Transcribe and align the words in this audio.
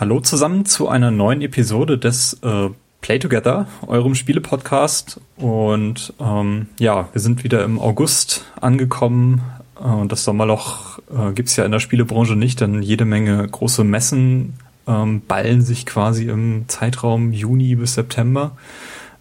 Hallo 0.00 0.18
zusammen 0.20 0.64
zu 0.64 0.88
einer 0.88 1.10
neuen 1.10 1.42
Episode 1.42 1.98
des 1.98 2.32
äh, 2.42 2.70
Play 3.02 3.18
Together, 3.18 3.66
eurem 3.86 4.14
Spiele-Podcast. 4.14 5.20
Und 5.36 6.14
ähm, 6.18 6.68
ja, 6.78 7.10
wir 7.12 7.20
sind 7.20 7.44
wieder 7.44 7.62
im 7.64 7.78
August 7.78 8.46
angekommen. 8.58 9.42
Äh, 9.78 9.82
und 9.82 10.10
das 10.10 10.24
Sommerloch 10.24 11.00
äh, 11.10 11.34
gibt's 11.34 11.54
ja 11.56 11.66
in 11.66 11.72
der 11.72 11.80
Spielebranche 11.80 12.34
nicht, 12.34 12.62
denn 12.62 12.80
jede 12.80 13.04
Menge 13.04 13.46
große 13.46 13.84
Messen 13.84 14.54
ähm, 14.86 15.20
ballen 15.20 15.60
sich 15.60 15.84
quasi 15.84 16.30
im 16.30 16.64
Zeitraum 16.66 17.34
Juni 17.34 17.74
bis 17.74 17.92
September. 17.92 18.52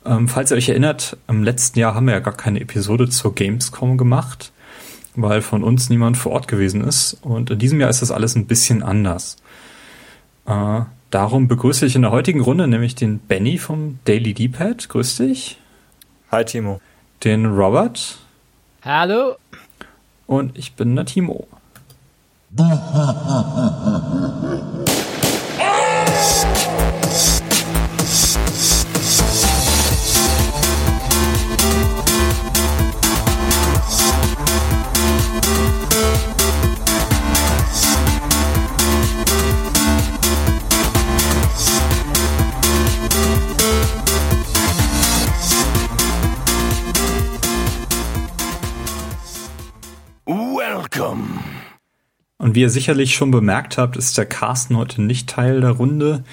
Ähm, 0.05 0.29
falls 0.29 0.49
ihr 0.49 0.55
euch 0.55 0.69
erinnert, 0.69 1.17
im 1.27 1.43
letzten 1.43 1.77
Jahr 1.77 1.93
haben 1.93 2.05
wir 2.05 2.13
ja 2.13 2.21
gar 2.21 2.37
keine 2.37 2.61
Episode 2.61 3.09
zur 3.09 3.35
Gamescom 3.35 3.97
gemacht, 3.97 4.53
weil 5.17 5.41
von 5.41 5.61
uns 5.61 5.89
niemand 5.89 6.15
vor 6.15 6.31
Ort 6.31 6.47
gewesen 6.47 6.85
ist. 6.85 7.17
Und 7.21 7.49
in 7.51 7.59
diesem 7.59 7.81
Jahr 7.81 7.89
ist 7.89 8.01
das 8.01 8.11
alles 8.11 8.35
ein 8.35 8.45
bisschen 8.45 8.81
anders. 8.81 9.35
Äh, 10.49 10.81
darum 11.11 11.47
begrüße 11.47 11.85
ich 11.85 11.95
in 11.95 12.01
der 12.01 12.11
heutigen 12.11 12.41
Runde 12.41 12.67
nämlich 12.67 12.95
den 12.95 13.19
Benny 13.19 13.59
vom 13.59 13.99
Daily 14.05 14.33
D-Pad. 14.33 14.89
Grüß 14.89 15.17
dich. 15.17 15.59
Hi 16.31 16.43
Timo. 16.43 16.81
Den 17.23 17.45
Robert. 17.45 18.17
Hallo. 18.83 19.35
Und 20.25 20.57
ich 20.57 20.73
bin 20.73 20.95
der 20.95 21.05
Timo. 21.05 21.47
Und 52.39 52.55
wie 52.55 52.61
ihr 52.61 52.69
sicherlich 52.69 53.15
schon 53.15 53.31
bemerkt 53.31 53.77
habt, 53.77 53.97
ist 53.97 54.17
der 54.17 54.25
Carsten 54.25 54.77
heute 54.77 55.01
nicht 55.01 55.29
Teil 55.29 55.59
der 55.59 55.71
Runde. 55.71 56.23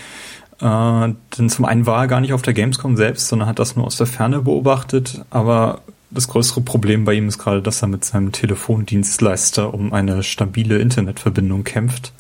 Äh, 0.61 1.15
denn 1.37 1.51
zum 1.51 1.65
einen 1.65 1.85
war 1.85 2.03
er 2.03 2.09
gar 2.09 2.21
nicht 2.21 2.33
auf 2.33 2.43
der 2.43 2.55
Gamescom 2.55 2.97
selbst, 2.97 3.27
sondern 3.29 3.49
hat 3.49 3.59
das 3.59 3.75
nur 3.75 3.85
aus 3.85 3.97
der 3.97 4.07
Ferne 4.07 4.41
beobachtet. 4.41 5.25
Aber 5.31 5.83
das 6.11 6.29
größere 6.29 6.61
Problem 6.61 7.05
bei 7.05 7.15
ihm 7.15 7.27
ist 7.27 7.39
gerade, 7.39 7.61
dass 7.61 7.83
er 7.83 7.89
mit 7.89 8.05
seinem 8.05 8.31
Telefondienstleister 8.31 9.75
um 9.75 9.93
eine 9.93 10.23
stabile 10.23 10.79
Internetverbindung 10.79 11.65
kämpft. 11.65 12.13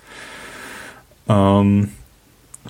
Ähm, 1.29 1.91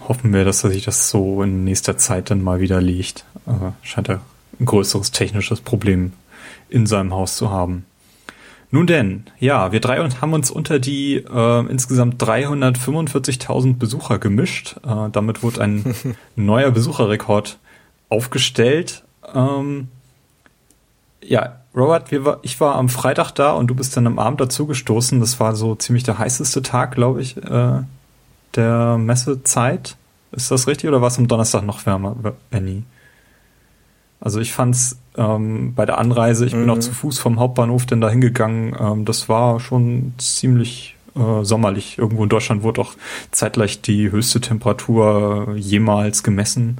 hoffen 0.06 0.34
wir, 0.34 0.44
dass 0.44 0.64
er 0.64 0.70
sich 0.70 0.84
das 0.84 1.08
so 1.08 1.42
in 1.42 1.64
nächster 1.64 1.96
Zeit 1.96 2.30
dann 2.30 2.42
mal 2.42 2.60
wieder 2.60 2.82
legt. 2.82 3.24
Äh, 3.46 3.72
scheint 3.82 4.10
er 4.10 4.20
ein 4.60 4.66
größeres 4.66 5.12
technisches 5.12 5.62
Problem 5.62 6.12
in 6.68 6.86
seinem 6.86 7.14
Haus 7.14 7.36
zu 7.36 7.50
haben. 7.50 7.86
Nun 8.70 8.86
denn, 8.86 9.24
ja, 9.38 9.70
wir 9.72 9.80
drei 9.80 9.98
haben 9.98 10.32
uns 10.32 10.50
unter 10.50 10.78
die 10.78 11.16
äh, 11.16 11.66
insgesamt 11.68 12.22
345.000 12.22 13.78
Besucher 13.78 14.18
gemischt. 14.18 14.76
Äh, 14.84 15.10
damit 15.12 15.42
wurde 15.42 15.62
ein 15.62 15.94
neuer 16.36 16.70
Besucherrekord 16.72 17.58
aufgestellt. 18.08 19.04
Ähm, 19.34 19.88
ja, 21.22 21.60
Robert, 21.74 22.10
war, 22.24 22.38
ich 22.42 22.60
war 22.60 22.74
am 22.76 22.88
Freitag 22.88 23.32
da 23.32 23.52
und 23.52 23.68
du 23.68 23.74
bist 23.74 23.96
dann 23.96 24.06
am 24.06 24.18
Abend 24.18 24.40
dazugestoßen. 24.40 25.20
Das 25.20 25.38
war 25.38 25.54
so 25.54 25.74
ziemlich 25.74 26.04
der 26.04 26.18
heißeste 26.18 26.62
Tag, 26.62 26.92
glaube 26.92 27.20
ich, 27.20 27.36
äh, 27.36 27.82
der 28.54 28.98
Messezeit. 28.98 29.96
Ist 30.32 30.50
das 30.50 30.66
richtig 30.66 30.88
oder 30.88 31.00
war 31.00 31.08
es 31.08 31.18
am 31.18 31.28
Donnerstag 31.28 31.62
noch 31.62 31.86
wärmer, 31.86 32.16
Benny? 32.50 32.82
Also 34.20 34.40
ich 34.40 34.52
fand's 34.52 34.98
ähm, 35.16 35.74
bei 35.74 35.86
der 35.86 35.98
Anreise, 35.98 36.46
ich 36.46 36.54
mhm. 36.54 36.60
bin 36.60 36.70
auch 36.70 36.78
zu 36.78 36.92
Fuß 36.92 37.18
vom 37.18 37.38
Hauptbahnhof 37.38 37.86
denn 37.86 38.00
da 38.00 38.08
hingegangen, 38.08 38.76
ähm, 38.78 39.04
das 39.04 39.28
war 39.28 39.60
schon 39.60 40.14
ziemlich 40.18 40.96
äh, 41.14 41.44
sommerlich. 41.44 41.98
Irgendwo 41.98 42.22
in 42.22 42.28
Deutschland 42.28 42.62
wurde 42.62 42.80
auch 42.80 42.94
zeitgleich 43.30 43.80
die 43.80 44.10
höchste 44.10 44.40
Temperatur 44.40 45.54
jemals 45.56 46.22
gemessen. 46.22 46.78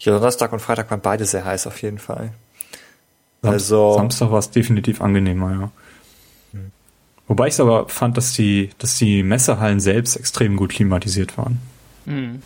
Ja, 0.00 0.12
Donnerstag 0.12 0.52
und 0.52 0.60
Freitag 0.60 0.90
waren 0.90 1.00
beide 1.00 1.24
sehr 1.24 1.44
heiß 1.44 1.66
auf 1.66 1.80
jeden 1.82 1.98
Fall. 1.98 2.32
Also 3.42 3.94
Samstag 3.94 4.30
war 4.30 4.38
es 4.38 4.50
definitiv 4.50 5.00
angenehmer, 5.00 5.50
ja. 5.52 5.70
Mhm. 6.52 6.72
Wobei 7.28 7.48
ich 7.48 7.54
es 7.54 7.60
aber 7.60 7.88
fand, 7.88 8.16
dass 8.16 8.32
die, 8.32 8.70
dass 8.78 8.98
die 8.98 9.22
Messehallen 9.22 9.80
selbst 9.80 10.16
extrem 10.16 10.56
gut 10.56 10.70
klimatisiert 10.70 11.36
waren. 11.38 11.60
Mhm. 12.06 12.42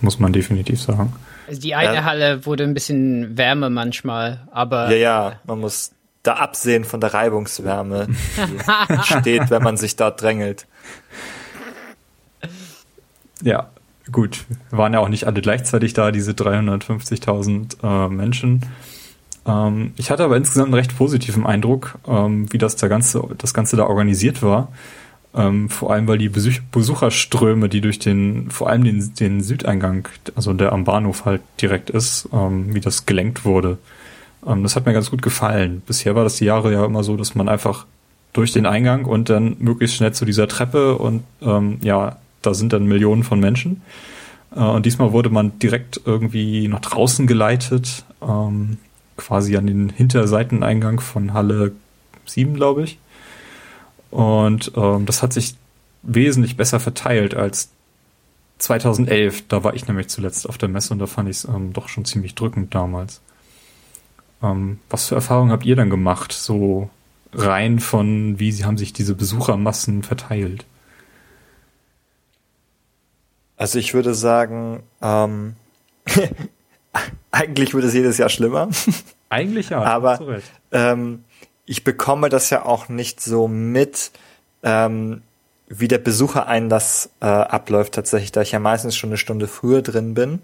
muss 0.00 0.18
man 0.18 0.32
definitiv 0.32 0.82
sagen. 0.82 1.12
Also 1.46 1.60
die 1.60 1.74
eine 1.74 1.96
ja. 1.96 2.04
Halle 2.04 2.44
wurde 2.46 2.64
ein 2.64 2.74
bisschen 2.74 3.36
wärmer 3.36 3.70
manchmal, 3.70 4.46
aber. 4.50 4.90
Ja, 4.90 4.96
ja, 4.96 5.40
man 5.44 5.60
muss 5.60 5.92
da 6.22 6.34
absehen 6.34 6.84
von 6.84 7.00
der 7.00 7.14
Reibungswärme, 7.14 8.08
die 8.08 8.92
entsteht, 8.92 9.50
wenn 9.50 9.62
man 9.62 9.76
sich 9.76 9.96
da 9.96 10.10
drängelt. 10.10 10.66
Ja, 13.42 13.70
gut. 14.10 14.44
Waren 14.70 14.92
ja 14.92 15.00
auch 15.00 15.08
nicht 15.08 15.26
alle 15.26 15.40
gleichzeitig 15.40 15.92
da, 15.92 16.10
diese 16.10 16.32
350.000 16.32 18.06
äh, 18.06 18.08
Menschen. 18.08 18.62
Ähm, 19.46 19.92
ich 19.96 20.10
hatte 20.10 20.24
aber 20.24 20.36
insgesamt 20.36 20.68
einen 20.68 20.74
recht 20.74 20.96
positiven 20.96 21.46
Eindruck, 21.46 21.98
ähm, 22.08 22.52
wie 22.52 22.58
das, 22.58 22.76
der 22.76 22.88
ganze, 22.88 23.22
das 23.38 23.54
Ganze 23.54 23.76
da 23.76 23.84
organisiert 23.84 24.42
war. 24.42 24.68
Ähm, 25.36 25.68
vor 25.68 25.92
allem, 25.92 26.08
weil 26.08 26.18
die 26.18 26.30
Besuch 26.30 26.60
Besucherströme, 26.72 27.68
die 27.68 27.82
durch 27.82 27.98
den, 27.98 28.50
vor 28.50 28.70
allem 28.70 28.84
den, 28.84 29.14
den 29.14 29.42
Südeingang, 29.42 30.08
also 30.34 30.54
der 30.54 30.72
am 30.72 30.84
Bahnhof 30.84 31.26
halt 31.26 31.42
direkt 31.60 31.90
ist, 31.90 32.28
ähm, 32.32 32.74
wie 32.74 32.80
das 32.80 33.04
gelenkt 33.04 33.44
wurde. 33.44 33.76
Ähm, 34.46 34.62
das 34.62 34.76
hat 34.76 34.86
mir 34.86 34.94
ganz 34.94 35.10
gut 35.10 35.20
gefallen. 35.20 35.82
Bisher 35.86 36.14
war 36.14 36.24
das 36.24 36.36
die 36.36 36.46
Jahre 36.46 36.72
ja 36.72 36.84
immer 36.84 37.02
so, 37.02 37.16
dass 37.16 37.34
man 37.34 37.50
einfach 37.50 37.84
durch 38.32 38.52
den 38.52 38.66
Eingang 38.66 39.04
und 39.04 39.28
dann 39.28 39.56
möglichst 39.58 39.96
schnell 39.96 40.12
zu 40.12 40.24
dieser 40.24 40.48
Treppe 40.48 40.96
und 40.96 41.22
ähm, 41.42 41.78
ja, 41.82 42.16
da 42.42 42.54
sind 42.54 42.72
dann 42.72 42.86
Millionen 42.86 43.22
von 43.22 43.38
Menschen. 43.38 43.82
Äh, 44.54 44.60
und 44.60 44.86
diesmal 44.86 45.12
wurde 45.12 45.28
man 45.30 45.58
direkt 45.58 46.00
irgendwie 46.06 46.68
nach 46.68 46.80
draußen 46.80 47.26
geleitet, 47.26 48.04
ähm, 48.22 48.78
quasi 49.16 49.56
an 49.56 49.66
den 49.66 49.90
Hinterseiteneingang 49.90 51.00
von 51.00 51.34
Halle 51.34 51.72
7, 52.26 52.54
glaube 52.54 52.84
ich. 52.84 52.98
Und 54.16 54.72
ähm, 54.76 55.04
das 55.04 55.22
hat 55.22 55.34
sich 55.34 55.56
wesentlich 56.00 56.56
besser 56.56 56.80
verteilt 56.80 57.34
als 57.34 57.68
2011. 58.56 59.46
Da 59.48 59.62
war 59.62 59.74
ich 59.74 59.86
nämlich 59.88 60.08
zuletzt 60.08 60.48
auf 60.48 60.56
der 60.56 60.70
Messe 60.70 60.94
und 60.94 61.00
da 61.00 61.06
fand 61.06 61.28
ich 61.28 61.36
es 61.36 61.44
ähm, 61.44 61.74
doch 61.74 61.90
schon 61.90 62.06
ziemlich 62.06 62.34
drückend 62.34 62.74
damals. 62.74 63.20
Ähm, 64.42 64.78
was 64.88 65.08
für 65.08 65.16
Erfahrungen 65.16 65.52
habt 65.52 65.66
ihr 65.66 65.76
dann 65.76 65.90
gemacht? 65.90 66.32
So 66.32 66.88
rein 67.34 67.78
von, 67.78 68.38
wie 68.38 68.64
haben 68.64 68.78
sich 68.78 68.94
diese 68.94 69.14
Besuchermassen 69.14 70.02
verteilt? 70.02 70.64
Also 73.58 73.78
ich 73.78 73.92
würde 73.92 74.14
sagen, 74.14 74.82
ähm, 75.02 75.56
eigentlich 77.32 77.74
wird 77.74 77.84
es 77.84 77.92
jedes 77.92 78.16
Jahr 78.16 78.30
schlimmer. 78.30 78.70
Eigentlich 79.28 79.68
ja. 79.68 79.82
Aber 79.82 80.40
ähm, 80.72 81.24
ich 81.66 81.84
bekomme 81.84 82.28
das 82.28 82.50
ja 82.50 82.64
auch 82.64 82.88
nicht 82.88 83.20
so 83.20 83.48
mit, 83.48 84.12
ähm, 84.62 85.22
wie 85.68 85.88
der 85.88 85.98
Besuchereinlass 85.98 87.10
äh, 87.20 87.26
abläuft 87.26 87.94
tatsächlich, 87.94 88.32
da 88.32 88.42
ich 88.42 88.52
ja 88.52 88.60
meistens 88.60 88.96
schon 88.96 89.10
eine 89.10 89.16
Stunde 89.16 89.48
früher 89.48 89.82
drin 89.82 90.14
bin. 90.14 90.40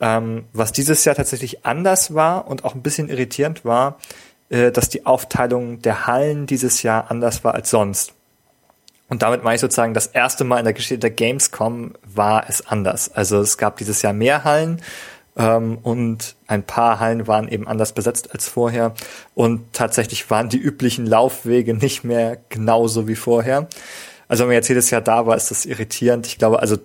Ähm, 0.00 0.44
was 0.52 0.72
dieses 0.72 1.04
Jahr 1.04 1.14
tatsächlich 1.14 1.64
anders 1.64 2.14
war 2.14 2.48
und 2.48 2.64
auch 2.64 2.74
ein 2.74 2.82
bisschen 2.82 3.08
irritierend 3.08 3.64
war, 3.64 3.98
äh, 4.48 4.70
dass 4.72 4.88
die 4.88 5.06
Aufteilung 5.06 5.80
der 5.82 6.06
Hallen 6.06 6.46
dieses 6.46 6.82
Jahr 6.82 7.10
anders 7.10 7.44
war 7.44 7.54
als 7.54 7.70
sonst. 7.70 8.14
Und 9.08 9.22
damit 9.22 9.42
meine 9.42 9.54
ich 9.54 9.60
sozusagen, 9.60 9.94
das 9.94 10.06
erste 10.06 10.44
Mal 10.44 10.58
in 10.58 10.64
der 10.64 10.74
Geschichte 10.74 10.98
der 10.98 11.10
Gamescom 11.10 11.94
war 12.04 12.48
es 12.48 12.66
anders. 12.66 13.10
Also 13.10 13.40
es 13.40 13.58
gab 13.58 13.76
dieses 13.78 14.02
Jahr 14.02 14.12
mehr 14.12 14.44
Hallen 14.44 14.82
ähm, 15.38 15.78
und 15.82 16.34
ein 16.48 16.64
paar 16.64 17.00
Hallen 17.00 17.26
waren 17.26 17.48
eben 17.48 17.66
anders 17.66 17.92
besetzt 17.92 18.32
als 18.32 18.48
vorher. 18.48 18.94
Und 19.34 19.72
tatsächlich 19.72 20.28
waren 20.30 20.48
die 20.48 20.58
üblichen 20.58 21.06
Laufwege 21.06 21.74
nicht 21.74 22.04
mehr 22.04 22.38
genauso 22.48 23.06
wie 23.08 23.14
vorher. 23.14 23.68
Also 24.26 24.42
wenn 24.42 24.48
man 24.48 24.56
jetzt 24.56 24.68
jedes 24.68 24.90
Jahr 24.90 25.00
da 25.00 25.26
war, 25.26 25.36
ist 25.36 25.50
das 25.50 25.64
irritierend. 25.64 26.26
Ich 26.26 26.38
glaube, 26.38 26.60
also 26.60 26.76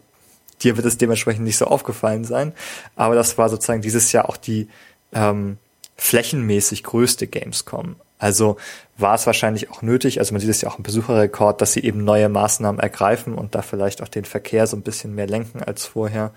dir 0.62 0.78
wird 0.78 0.86
es 0.86 0.98
dementsprechend 0.98 1.44
nicht 1.44 1.58
so 1.58 1.66
aufgefallen 1.66 2.24
sein. 2.24 2.54
Aber 2.96 3.16
das 3.16 3.38
war 3.38 3.50
sozusagen 3.50 3.82
dieses 3.82 4.12
Jahr 4.12 4.30
auch 4.30 4.38
die 4.38 4.70
ähm, 5.12 5.58
flächenmäßig 5.98 6.84
größte 6.84 7.28
Gamescom. 7.28 7.96
Also 8.20 8.58
war 8.98 9.16
es 9.16 9.26
wahrscheinlich 9.26 9.70
auch 9.70 9.82
nötig, 9.82 10.20
also 10.20 10.34
man 10.34 10.40
sieht 10.40 10.50
es 10.50 10.62
ja 10.62 10.70
auch 10.70 10.78
im 10.78 10.84
Besucherrekord, 10.84 11.60
dass 11.60 11.74
sie 11.74 11.84
eben 11.84 12.06
neue 12.06 12.30
Maßnahmen 12.30 12.80
ergreifen 12.80 13.36
und 13.36 13.54
da 13.54 13.62
vielleicht 13.62 14.02
auch 14.02 14.08
den 14.08 14.24
Verkehr 14.24 14.66
so 14.66 14.78
ein 14.78 14.82
bisschen 14.82 15.14
mehr 15.14 15.28
lenken 15.28 15.62
als 15.62 15.86
vorher. 15.86 16.32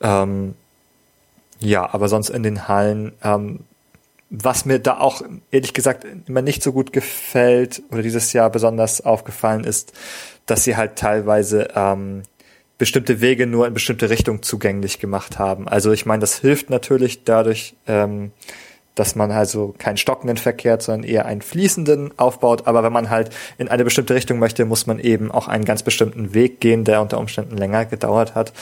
Ähm, 0.00 0.54
ja, 1.60 1.92
aber 1.92 2.08
sonst 2.08 2.30
in 2.30 2.42
den 2.42 2.68
Hallen, 2.68 3.12
ähm, 3.22 3.60
was 4.30 4.64
mir 4.64 4.78
da 4.78 4.98
auch 4.98 5.22
ehrlich 5.50 5.72
gesagt 5.72 6.04
immer 6.26 6.42
nicht 6.42 6.62
so 6.62 6.72
gut 6.72 6.92
gefällt 6.92 7.82
oder 7.90 8.02
dieses 8.02 8.32
Jahr 8.32 8.50
besonders 8.50 9.00
aufgefallen 9.00 9.64
ist, 9.64 9.92
dass 10.46 10.64
sie 10.64 10.76
halt 10.76 10.96
teilweise 10.96 11.68
ähm, 11.74 12.22
bestimmte 12.78 13.20
Wege 13.20 13.46
nur 13.46 13.66
in 13.66 13.74
bestimmte 13.74 14.10
Richtungen 14.10 14.42
zugänglich 14.42 14.98
gemacht 14.98 15.38
haben. 15.38 15.68
Also 15.68 15.92
ich 15.92 16.06
meine, 16.06 16.20
das 16.20 16.38
hilft 16.38 16.70
natürlich 16.70 17.24
dadurch, 17.24 17.74
ähm, 17.86 18.32
dass 18.96 19.14
man 19.14 19.30
also 19.30 19.74
keinen 19.78 19.98
stockenden 19.98 20.38
Verkehr, 20.38 20.80
sondern 20.80 21.08
eher 21.08 21.26
einen 21.26 21.42
fließenden 21.42 22.18
aufbaut. 22.18 22.66
Aber 22.66 22.82
wenn 22.82 22.92
man 22.92 23.10
halt 23.10 23.30
in 23.58 23.68
eine 23.68 23.84
bestimmte 23.84 24.14
Richtung 24.14 24.38
möchte, 24.38 24.64
muss 24.64 24.86
man 24.86 24.98
eben 24.98 25.30
auch 25.30 25.46
einen 25.46 25.64
ganz 25.64 25.84
bestimmten 25.84 26.34
Weg 26.34 26.60
gehen, 26.60 26.84
der 26.84 27.00
unter 27.00 27.18
Umständen 27.18 27.56
länger 27.56 27.84
gedauert 27.84 28.34
hat. 28.34 28.52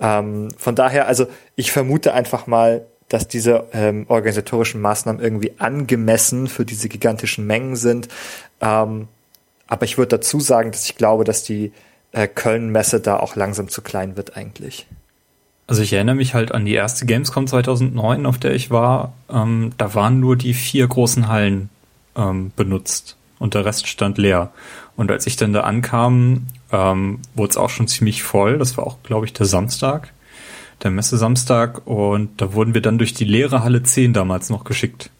Ähm, 0.00 0.48
von 0.56 0.74
daher, 0.74 1.08
also 1.08 1.26
ich 1.56 1.72
vermute 1.72 2.14
einfach 2.14 2.46
mal, 2.46 2.86
dass 3.08 3.28
diese 3.28 3.64
ähm, 3.72 4.06
organisatorischen 4.08 4.80
Maßnahmen 4.80 5.20
irgendwie 5.20 5.52
angemessen 5.58 6.46
für 6.46 6.64
diese 6.64 6.88
gigantischen 6.88 7.46
Mengen 7.46 7.76
sind. 7.76 8.08
Ähm, 8.60 9.08
aber 9.66 9.84
ich 9.84 9.98
würde 9.98 10.16
dazu 10.16 10.38
sagen, 10.38 10.70
dass 10.70 10.86
ich 10.86 10.96
glaube, 10.96 11.24
dass 11.24 11.42
die 11.42 11.72
äh, 12.12 12.28
Köln-Messe 12.28 13.00
da 13.00 13.18
auch 13.18 13.36
langsam 13.36 13.68
zu 13.68 13.82
klein 13.82 14.16
wird 14.16 14.36
eigentlich. 14.36 14.86
Also 15.66 15.82
ich 15.82 15.92
erinnere 15.92 16.16
mich 16.16 16.34
halt 16.34 16.52
an 16.52 16.64
die 16.64 16.74
erste 16.74 17.06
Gamescom 17.06 17.46
2009, 17.46 18.26
auf 18.26 18.38
der 18.38 18.54
ich 18.54 18.70
war. 18.70 19.12
Ähm, 19.30 19.72
da 19.78 19.94
waren 19.94 20.20
nur 20.20 20.36
die 20.36 20.54
vier 20.54 20.86
großen 20.86 21.28
Hallen 21.28 21.70
ähm, 22.16 22.52
benutzt 22.56 23.16
und 23.38 23.54
der 23.54 23.64
Rest 23.64 23.86
stand 23.86 24.18
leer. 24.18 24.52
Und 24.96 25.10
als 25.10 25.26
ich 25.26 25.36
dann 25.36 25.52
da 25.52 25.62
ankam, 25.62 26.46
ähm, 26.70 27.20
wurde 27.34 27.50
es 27.50 27.56
auch 27.56 27.70
schon 27.70 27.88
ziemlich 27.88 28.22
voll. 28.22 28.58
Das 28.58 28.76
war 28.76 28.86
auch, 28.86 29.02
glaube 29.02 29.26
ich, 29.26 29.32
der 29.32 29.46
Samstag, 29.46 30.12
der 30.82 30.90
Messe-Samstag. 30.90 31.86
Und 31.86 32.40
da 32.40 32.52
wurden 32.52 32.74
wir 32.74 32.82
dann 32.82 32.98
durch 32.98 33.14
die 33.14 33.24
leere 33.24 33.62
Halle 33.62 33.82
10 33.82 34.12
damals 34.12 34.50
noch 34.50 34.64
geschickt. 34.64 35.10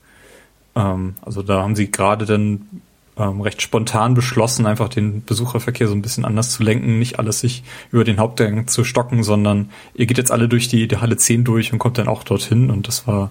Ähm, 0.75 1.15
also 1.23 1.43
da 1.43 1.63
haben 1.63 1.77
sie 1.77 1.91
gerade 1.91 2.27
dann 2.27 2.83
ähm, 3.19 3.41
recht 3.41 3.61
spontan 3.61 4.15
beschlossen, 4.15 4.67
einfach 4.67 4.89
den 4.89 5.25
Besucherverkehr 5.25 5.89
so 5.89 5.95
ein 5.95 6.03
bisschen 6.03 6.25
anders 6.25 6.51
zu 6.51 6.63
lenken, 6.63 6.99
nicht 6.99 7.19
alles 7.19 7.41
sich 7.41 7.63
über 7.91 8.05
den 8.05 8.19
Hauptgang 8.19 8.67
zu 8.69 8.85
stocken, 8.85 9.23
sondern 9.23 9.71
ihr 9.95 10.07
geht 10.07 10.19
jetzt 10.19 10.33
alle 10.33 10.49
durch 10.49 10.69
die, 10.69 10.89
die 10.89 10.97
Halle 10.97 11.17
10 11.17 11.45
durch 11.45 11.73
und 11.73 11.79
kommt 11.79 11.99
dann 11.99 12.09
auch 12.09 12.25
dorthin. 12.25 12.71
Und 12.71 12.89
das 12.89 13.07
war 13.07 13.31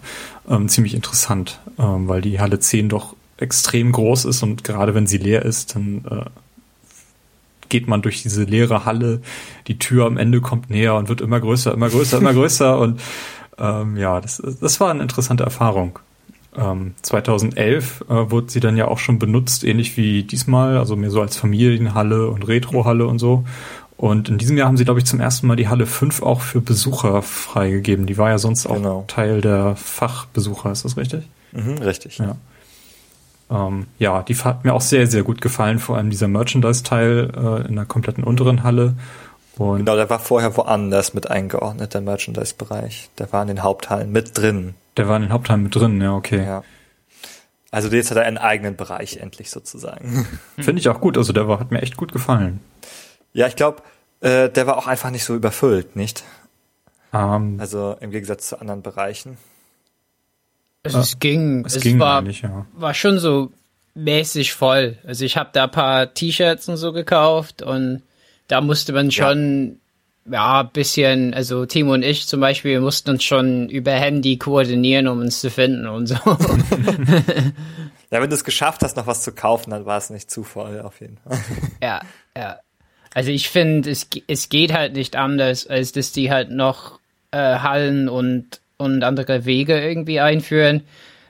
ähm, 0.49 0.69
ziemlich 0.69 0.93
interessant, 0.93 1.59
ähm, 1.79 2.07
weil 2.07 2.21
die 2.21 2.39
Halle 2.39 2.59
10 2.59 2.89
doch 2.89 3.15
extrem 3.37 3.91
groß 3.91 4.25
ist 4.25 4.43
und 4.43 4.63
gerade 4.63 4.93
wenn 4.93 5.07
sie 5.07 5.17
leer 5.17 5.43
ist, 5.43 5.75
dann 5.75 6.05
äh, 6.09 6.25
geht 7.69 7.87
man 7.87 8.03
durch 8.03 8.21
diese 8.21 8.43
leere 8.43 8.85
Halle, 8.85 9.21
die 9.67 9.79
Tür 9.79 10.05
am 10.05 10.17
Ende 10.17 10.41
kommt 10.41 10.69
näher 10.69 10.93
und 10.95 11.09
wird 11.09 11.21
immer 11.21 11.39
größer, 11.39 11.73
immer 11.73 11.89
größer, 11.89 12.19
immer 12.19 12.33
größer. 12.35 12.77
Und 12.77 13.01
ähm, 13.57 13.97
ja, 13.97 14.21
das, 14.21 14.41
das 14.61 14.79
war 14.79 14.91
eine 14.91 15.01
interessante 15.01 15.43
Erfahrung. 15.43 15.97
Ähm, 16.57 16.95
2011 17.01 18.05
äh, 18.09 18.31
wurde 18.31 18.51
sie 18.51 18.59
dann 18.59 18.75
ja 18.75 18.87
auch 18.87 18.97
schon 18.97 19.19
benutzt, 19.19 19.63
ähnlich 19.63 19.95
wie 19.95 20.23
diesmal, 20.23 20.77
also 20.77 20.95
mehr 20.95 21.09
so 21.09 21.21
als 21.21 21.37
Familienhalle 21.37 22.29
und 22.29 22.47
Retrohalle 22.47 23.07
und 23.07 23.19
so. 23.19 23.45
Und 23.95 24.29
in 24.29 24.37
diesem 24.37 24.57
Jahr 24.57 24.67
haben 24.67 24.77
sie, 24.77 24.83
glaube 24.83 24.99
ich, 24.99 25.05
zum 25.05 25.19
ersten 25.19 25.45
Mal 25.47 25.55
die 25.55 25.67
Halle 25.67 25.85
5 25.85 26.23
auch 26.23 26.41
für 26.41 26.59
Besucher 26.59 27.21
freigegeben. 27.21 28.07
Die 28.07 28.17
war 28.17 28.31
ja 28.31 28.39
sonst 28.39 28.65
auch 28.65 28.77
genau. 28.77 29.03
Teil 29.07 29.41
der 29.41 29.75
Fachbesucher, 29.75 30.71
ist 30.71 30.83
das 30.83 30.97
richtig? 30.97 31.23
Mhm, 31.51 31.77
richtig. 31.77 32.17
Ja. 32.17 32.35
Ähm, 33.51 33.85
ja, 33.99 34.23
die 34.23 34.35
hat 34.35 34.65
mir 34.65 34.73
auch 34.73 34.81
sehr, 34.81 35.05
sehr 35.07 35.23
gut 35.23 35.39
gefallen, 35.39 35.77
vor 35.77 35.97
allem 35.97 36.09
dieser 36.09 36.27
Merchandise-Teil 36.27 37.31
äh, 37.35 37.67
in 37.67 37.75
der 37.75 37.85
kompletten 37.85 38.23
unteren 38.23 38.63
Halle. 38.63 38.95
Und 39.57 39.79
genau, 39.79 39.95
der 39.95 40.09
war 40.09 40.19
vorher 40.19 40.57
woanders 40.57 41.13
mit 41.13 41.29
eingeordnet, 41.29 41.93
der 41.93 42.01
Merchandise-Bereich. 42.01 43.09
Der 43.19 43.31
war 43.31 43.43
in 43.43 43.49
den 43.49 43.61
Haupthallen 43.61 44.11
mit 44.11 44.37
drin. 44.37 44.73
Der 44.97 45.07
war 45.07 45.15
in 45.15 45.23
den 45.23 45.31
Hauptteilen 45.31 45.63
mit 45.63 45.75
drin, 45.75 46.01
ja, 46.01 46.13
okay. 46.13 46.43
Ja. 46.43 46.63
Also 47.71 47.89
jetzt 47.89 48.11
hat 48.11 48.17
er 48.17 48.25
einen 48.25 48.37
eigenen 48.37 48.75
Bereich 48.75 49.17
endlich 49.17 49.49
sozusagen. 49.49 50.27
Finde 50.59 50.79
ich 50.79 50.89
auch 50.89 50.99
gut, 50.99 51.17
also 51.17 51.31
der 51.31 51.47
war, 51.47 51.59
hat 51.59 51.71
mir 51.71 51.81
echt 51.81 51.95
gut 51.95 52.11
gefallen. 52.11 52.59
Ja, 53.33 53.47
ich 53.47 53.55
glaube, 53.55 53.81
äh, 54.19 54.49
der 54.49 54.67
war 54.67 54.77
auch 54.77 54.87
einfach 54.87 55.09
nicht 55.09 55.23
so 55.23 55.35
überfüllt, 55.35 55.95
nicht? 55.95 56.23
Um, 57.13 57.19
ähm. 57.19 57.57
also 57.59 57.95
im 57.99 58.11
Gegensatz 58.11 58.47
zu 58.47 58.59
anderen 58.59 58.81
Bereichen. 58.81 59.37
Also 60.83 60.99
es 60.99 61.19
ging, 61.19 61.65
es, 61.65 61.75
es 61.75 61.83
ging 61.83 61.99
war, 61.99 62.23
ja. 62.23 62.65
war 62.73 62.93
schon 62.93 63.19
so 63.19 63.51
mäßig 63.93 64.53
voll. 64.53 64.97
Also 65.05 65.25
ich 65.25 65.37
habe 65.37 65.49
da 65.53 65.65
ein 65.65 65.71
paar 65.71 66.13
T-Shirts 66.13 66.67
und 66.69 66.77
so 66.77 66.91
gekauft 66.91 67.61
und 67.61 68.03
da 68.47 68.61
musste 68.61 68.93
man 68.93 69.11
schon 69.11 69.80
ja, 70.29 70.63
bisschen, 70.63 71.33
also 71.33 71.65
Timo 71.65 71.93
und 71.93 72.03
ich 72.03 72.27
zum 72.27 72.39
Beispiel 72.39 72.79
mussten 72.79 73.09
uns 73.11 73.23
schon 73.23 73.69
über 73.69 73.91
Handy 73.91 74.37
koordinieren, 74.37 75.07
um 75.07 75.19
uns 75.19 75.41
zu 75.41 75.49
finden 75.49 75.87
und 75.87 76.07
so. 76.07 76.15
ja, 76.25 78.21
wenn 78.21 78.29
du 78.29 78.35
es 78.35 78.43
geschafft 78.43 78.81
hast, 78.83 78.97
noch 78.97 79.07
was 79.07 79.23
zu 79.23 79.31
kaufen, 79.31 79.71
dann 79.71 79.85
war 79.85 79.97
es 79.97 80.09
nicht 80.09 80.29
zu 80.29 80.43
voll 80.43 80.81
auf 80.81 81.01
jeden 81.01 81.17
Fall. 81.17 81.37
Ja, 81.81 82.01
ja. 82.37 82.59
Also 83.13 83.31
ich 83.31 83.49
finde, 83.49 83.89
es, 83.89 84.07
es 84.27 84.49
geht 84.49 84.71
halt 84.71 84.93
nicht 84.93 85.15
anders, 85.15 85.67
als 85.67 85.91
dass 85.91 86.11
die 86.11 86.31
halt 86.31 86.49
noch 86.51 86.99
äh, 87.31 87.59
Hallen 87.59 88.07
und, 88.07 88.61
und 88.77 89.03
andere 89.03 89.45
Wege 89.45 89.81
irgendwie 89.81 90.19
einführen. 90.19 90.83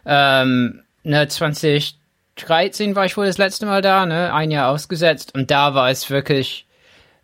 Ähm, 0.05 0.83
ne, 1.03 1.27
2013 1.27 2.95
war 2.95 3.05
ich 3.05 3.17
wohl 3.17 3.25
das 3.25 3.37
letzte 3.37 3.65
Mal 3.65 3.81
da, 3.81 4.05
ne, 4.05 4.33
ein 4.33 4.51
Jahr 4.51 4.69
ausgesetzt 4.69 5.33
und 5.33 5.49
da 5.49 5.73
war 5.73 5.89
es 5.89 6.09
wirklich, 6.09 6.67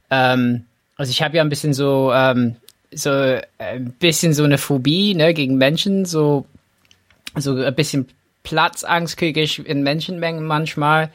ähm, 0.09 0.66
also 0.97 1.11
ich 1.11 1.21
habe 1.21 1.38
ja 1.38 1.44
ein 1.44 1.49
bisschen 1.49 1.73
so, 1.73 2.11
ähm, 2.13 2.55
so 2.91 3.09
äh, 3.11 3.41
ein 3.57 3.91
bisschen 3.91 4.33
so 4.33 4.44
eine 4.44 4.57
Phobie, 4.57 5.13
ne, 5.13 5.33
gegen 5.33 5.57
Menschen, 5.57 6.05
so, 6.05 6.45
so 7.35 7.55
ein 7.55 7.75
bisschen 7.75 8.07
Platzangst 8.44 9.17
kriege 9.17 9.41
ich 9.41 9.65
in 9.65 9.83
Menschenmengen 9.83 10.45
manchmal. 10.45 11.09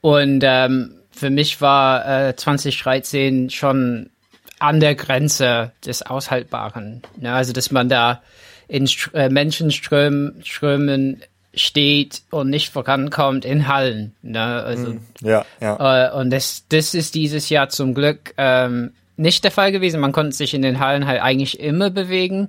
Und 0.00 0.42
ähm, 0.44 0.94
für 1.10 1.30
mich 1.30 1.60
war 1.60 2.28
äh, 2.28 2.36
2013 2.36 3.50
schon 3.50 4.10
an 4.58 4.80
der 4.80 4.94
Grenze 4.94 5.72
des 5.84 6.02
Aushaltbaren. 6.02 7.02
Ne? 7.16 7.32
Also, 7.32 7.52
dass 7.52 7.70
man 7.70 7.88
da 7.88 8.22
in 8.68 8.86
St 8.86 9.10
äh, 9.14 9.28
Menschenströmen 9.28 10.42
Strömen 10.44 11.22
steht 11.54 12.22
und 12.30 12.50
nicht 12.50 12.70
vorankommt 12.70 13.44
in 13.44 13.66
Hallen. 13.66 14.14
Ne? 14.22 14.40
Also, 14.40 14.92
mm, 14.92 15.00
ja, 15.22 15.44
ja. 15.60 16.08
Äh, 16.08 16.20
und 16.20 16.30
das, 16.30 16.64
das 16.68 16.94
ist 16.94 17.14
dieses 17.14 17.48
Jahr 17.48 17.68
zum 17.68 17.94
Glück 17.94 18.34
ähm, 18.36 18.92
nicht 19.16 19.44
der 19.44 19.50
Fall 19.50 19.72
gewesen. 19.72 20.00
Man 20.00 20.12
konnte 20.12 20.36
sich 20.36 20.54
in 20.54 20.62
den 20.62 20.78
Hallen 20.78 21.06
halt 21.06 21.20
eigentlich 21.20 21.60
immer 21.60 21.90
bewegen. 21.90 22.48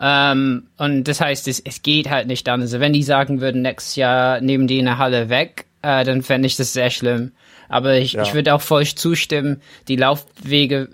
Ähm, 0.00 0.68
und 0.76 1.04
das 1.04 1.20
heißt, 1.20 1.48
es, 1.48 1.60
es 1.60 1.82
geht 1.82 2.10
halt 2.10 2.26
nicht 2.26 2.46
dann. 2.46 2.60
Also 2.60 2.80
wenn 2.80 2.92
die 2.92 3.02
sagen 3.02 3.40
würden, 3.40 3.62
nächstes 3.62 3.96
Jahr 3.96 4.40
nehmen 4.40 4.66
die 4.66 4.80
eine 4.80 4.98
Halle 4.98 5.28
weg, 5.28 5.66
äh, 5.82 6.04
dann 6.04 6.22
fände 6.22 6.46
ich 6.46 6.56
das 6.56 6.72
sehr 6.72 6.90
schlimm. 6.90 7.32
Aber 7.68 7.96
ich, 7.96 8.14
ja. 8.14 8.22
ich 8.22 8.34
würde 8.34 8.54
auch 8.54 8.60
voll 8.60 8.86
zustimmen, 8.86 9.60
die 9.88 9.96
Laufwege, 9.96 10.88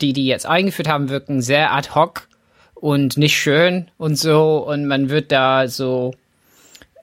die 0.00 0.12
die 0.12 0.26
jetzt 0.26 0.46
eingeführt 0.46 0.88
haben, 0.88 1.10
wirken 1.10 1.42
sehr 1.42 1.72
ad 1.72 1.90
hoc 1.94 2.28
und 2.74 3.16
nicht 3.16 3.36
schön 3.36 3.90
und 3.98 4.16
so. 4.16 4.58
Und 4.66 4.86
man 4.86 5.10
wird 5.10 5.32
da 5.32 5.68
so 5.68 6.14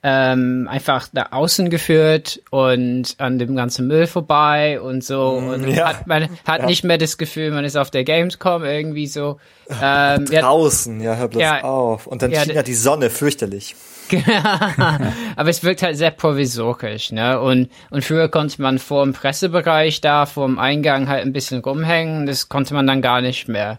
ähm, 0.02 0.68
einfach 0.70 1.08
nach 1.12 1.32
außen 1.32 1.70
geführt 1.70 2.40
und 2.50 3.14
an 3.18 3.38
dem 3.38 3.56
ganzen 3.56 3.86
Müll 3.86 4.06
vorbei 4.06 4.80
und 4.80 5.02
so 5.02 5.40
mm, 5.40 5.48
und 5.48 5.68
ja. 5.68 5.88
hat 5.88 6.06
man 6.06 6.28
hat 6.46 6.60
ja. 6.60 6.66
nicht 6.66 6.84
mehr 6.84 6.98
das 6.98 7.18
Gefühl, 7.18 7.50
man 7.50 7.64
ist 7.64 7.76
auf 7.76 7.90
der 7.90 8.04
Gamescom 8.04 8.64
irgendwie 8.64 9.06
so 9.06 9.38
ähm, 9.82 10.24
draußen, 10.30 11.00
ja, 11.00 11.16
hör 11.16 11.28
bloß 11.28 11.42
ja, 11.42 11.64
auf 11.64 12.06
und 12.06 12.22
dann 12.22 12.30
ja, 12.30 12.44
ja 12.44 12.62
die 12.62 12.74
Sonne 12.74 13.10
fürchterlich. 13.10 13.74
Aber 15.36 15.48
es 15.48 15.64
wirkt 15.64 15.82
halt 15.82 15.96
sehr 15.96 16.10
provisorisch, 16.10 17.12
ne? 17.12 17.40
Und, 17.40 17.70
und 17.90 18.04
früher 18.04 18.28
konnte 18.28 18.62
man 18.62 18.78
vor 18.78 19.04
dem 19.04 19.12
Pressebereich 19.12 20.00
da, 20.00 20.26
vor 20.26 20.46
dem 20.46 20.58
Eingang 20.58 21.08
halt 21.08 21.24
ein 21.24 21.32
bisschen 21.32 21.60
rumhängen. 21.60 22.26
Das 22.26 22.48
konnte 22.48 22.74
man 22.74 22.86
dann 22.86 23.02
gar 23.02 23.20
nicht 23.20 23.48
mehr. 23.48 23.76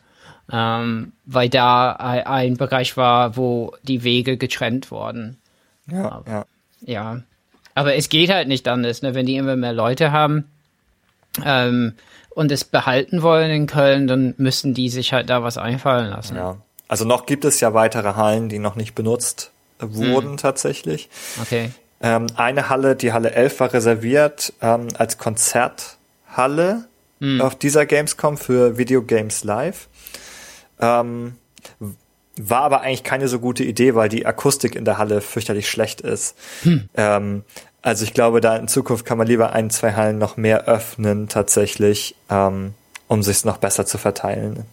Ähm, 0.51 1.13
weil 1.25 1.50
da 1.50 1.91
ein 1.93 2.55
Bereich 2.55 2.95
war, 2.95 3.36
wo 3.36 3.74
die 3.83 4.03
Wege 4.03 4.38
getrennt 4.38 4.91
wurden. 4.91 5.38
Ja, 5.91 6.24
ja. 6.27 6.46
Ja. 6.82 7.22
Aber 7.74 7.96
es 7.96 8.10
geht 8.10 8.29
halt 8.29 8.48
nicht 8.48 8.67
anders, 8.67 9.01
ne? 9.01 9.13
Wenn 9.13 9.25
die 9.25 9.38
immer 9.38 9.56
mehr 9.56 9.74
Leute 9.74 10.12
haben 10.12 10.50
ähm, 11.46 11.94
und 12.29 12.51
es 12.51 12.63
behalten 12.63 13.22
wollen 13.22 13.51
in 13.51 13.67
Köln, 13.67 14.08
dann 14.08 14.34
müssen 14.38 14.74
die 14.74 14.89
sich 14.89 15.13
halt 15.13 15.29
da 15.29 15.44
was 15.44 15.58
einfallen 15.58 16.10
lassen. 16.10 16.36
Ja. 16.36 16.58
Also 16.88 17.06
noch 17.06 17.25
gibt 17.25 17.46
es 17.46 17.60
ja 17.60 17.74
weitere 17.74 18.15
Hallen, 18.15 18.50
die 18.50 18.60
noch 18.60 18.75
nicht 18.75 18.96
benutzt 18.96 19.51
wurden 19.79 20.32
hm. 20.32 20.38
tatsächlich. 20.38 21.10
Okay. 21.41 21.72
Ähm, 22.01 22.27
eine 22.36 22.70
Halle, 22.70 22.96
die 22.96 23.13
Halle 23.13 23.32
11 23.32 23.60
war 23.60 23.74
reserviert 23.74 24.53
ähm, 24.62 24.88
als 24.98 25.17
Konzerthalle 25.17 26.86
hm. 27.20 27.41
auf 27.41 27.56
dieser 27.56 27.86
Gamescom 27.86 28.38
für 28.38 28.77
Video 28.77 29.01
Games 29.01 29.44
Live. 29.44 29.88
Ähm, 30.79 31.36
war 32.38 32.62
aber 32.62 32.82
eigentlich 32.82 33.03
keine 33.03 33.27
so 33.27 33.39
gute 33.39 33.63
Idee, 33.63 33.96
weil 33.96 34.10
die 34.10 34.25
Akustik 34.25 34.75
in 34.75 34.86
der 34.86 34.98
Halle 34.98 35.22
fürchterlich 35.22 35.70
schlecht 35.70 36.01
ist. 36.01 36.38
Hm. 36.63 36.89
Ähm, 36.96 37.44
also 37.82 38.03
ich 38.03 38.13
glaube, 38.13 38.41
da 38.41 38.56
in 38.58 38.67
Zukunft 38.67 39.06
kann 39.06 39.17
man 39.17 39.27
lieber 39.27 39.53
ein, 39.53 39.70
zwei 39.70 39.94
Hallen 39.94 40.17
noch 40.17 40.38
mehr 40.38 40.65
öffnen 40.65 41.29
tatsächlich, 41.29 42.15
ähm, 42.29 42.74
um 43.08 43.24
sich 43.24 43.46
noch 43.46 43.58
besser 43.58 43.86
zu 43.86 43.98
verteilen. 43.98 44.65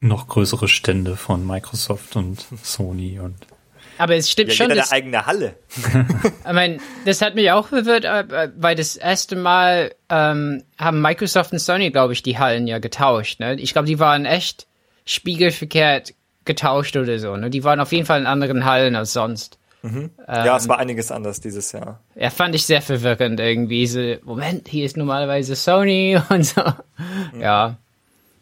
Noch 0.00 0.28
größere 0.28 0.68
Stände 0.68 1.16
von 1.16 1.46
Microsoft 1.46 2.16
und 2.16 2.46
Sony 2.62 3.20
und 3.20 3.36
aber 3.96 4.16
es 4.16 4.30
stimmt 4.30 4.50
Ja, 4.50 4.56
schon. 4.56 4.66
jeder 4.70 4.80
Das, 4.80 4.90
eine 4.90 5.02
eigene 5.02 5.26
Halle. 5.26 5.54
ich 6.46 6.52
meine, 6.52 6.78
das 7.04 7.22
hat 7.22 7.36
mich 7.36 7.50
auch 7.52 7.68
verwirrt, 7.68 8.04
äh, 8.04 8.50
weil 8.56 8.74
das 8.74 8.96
erste 8.96 9.36
Mal 9.36 9.94
ähm, 10.08 10.64
haben 10.78 11.00
Microsoft 11.00 11.52
und 11.52 11.60
Sony, 11.60 11.90
glaube 11.90 12.12
ich, 12.12 12.22
die 12.22 12.38
Hallen 12.38 12.66
ja 12.66 12.80
getauscht. 12.80 13.38
Ne? 13.40 13.54
Ich 13.60 13.72
glaube, 13.72 13.86
die 13.86 14.00
waren 14.00 14.24
echt 14.24 14.66
spiegelverkehrt 15.04 16.14
getauscht 16.44 16.96
oder 16.96 17.18
so. 17.18 17.36
Ne? 17.36 17.50
Die 17.50 17.64
waren 17.64 17.80
auf 17.80 17.92
jeden 17.92 18.06
Fall 18.06 18.20
in 18.20 18.26
anderen 18.26 18.64
Hallen 18.64 18.96
als 18.96 19.12
sonst. 19.12 19.58
ja, 20.46 20.56
es 20.56 20.68
war 20.68 20.78
einiges 20.78 21.10
anders 21.10 21.40
dieses 21.40 21.72
Jahr. 21.72 22.00
Ja, 22.14 22.30
fand 22.30 22.54
ich 22.54 22.64
sehr 22.64 22.80
verwirrend 22.80 23.38
irgendwie. 23.38 23.86
So, 23.86 24.16
Moment, 24.24 24.68
hier 24.68 24.86
ist 24.86 24.96
normalerweise 24.96 25.56
Sony 25.56 26.18
und 26.30 26.44
so. 26.44 26.62
Ja. 27.38 27.76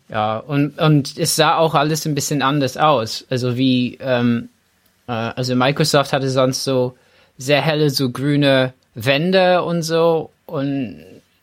Ja, 0.09 0.37
und, 0.39 0.79
und 0.79 1.17
es 1.17 1.37
sah 1.37 1.57
auch 1.57 1.75
alles 1.75 2.07
ein 2.07 2.15
bisschen 2.15 2.43
anders 2.43 2.77
aus. 2.77 3.25
Also 3.31 3.57
wie, 3.57 3.97
ähm, 4.01 4.51
äh, 5.09 5.13
also 5.13 5.57
Microsoft 5.57 6.13
hatte 6.13 6.29
sonst 6.29 6.65
so 6.65 6.97
sehr 7.39 7.63
helle, 7.63 7.89
so 7.89 8.11
grüne 8.11 8.75
Wände 8.95 9.63
und 9.63 9.83
so. 9.83 10.31
Und 10.45 11.03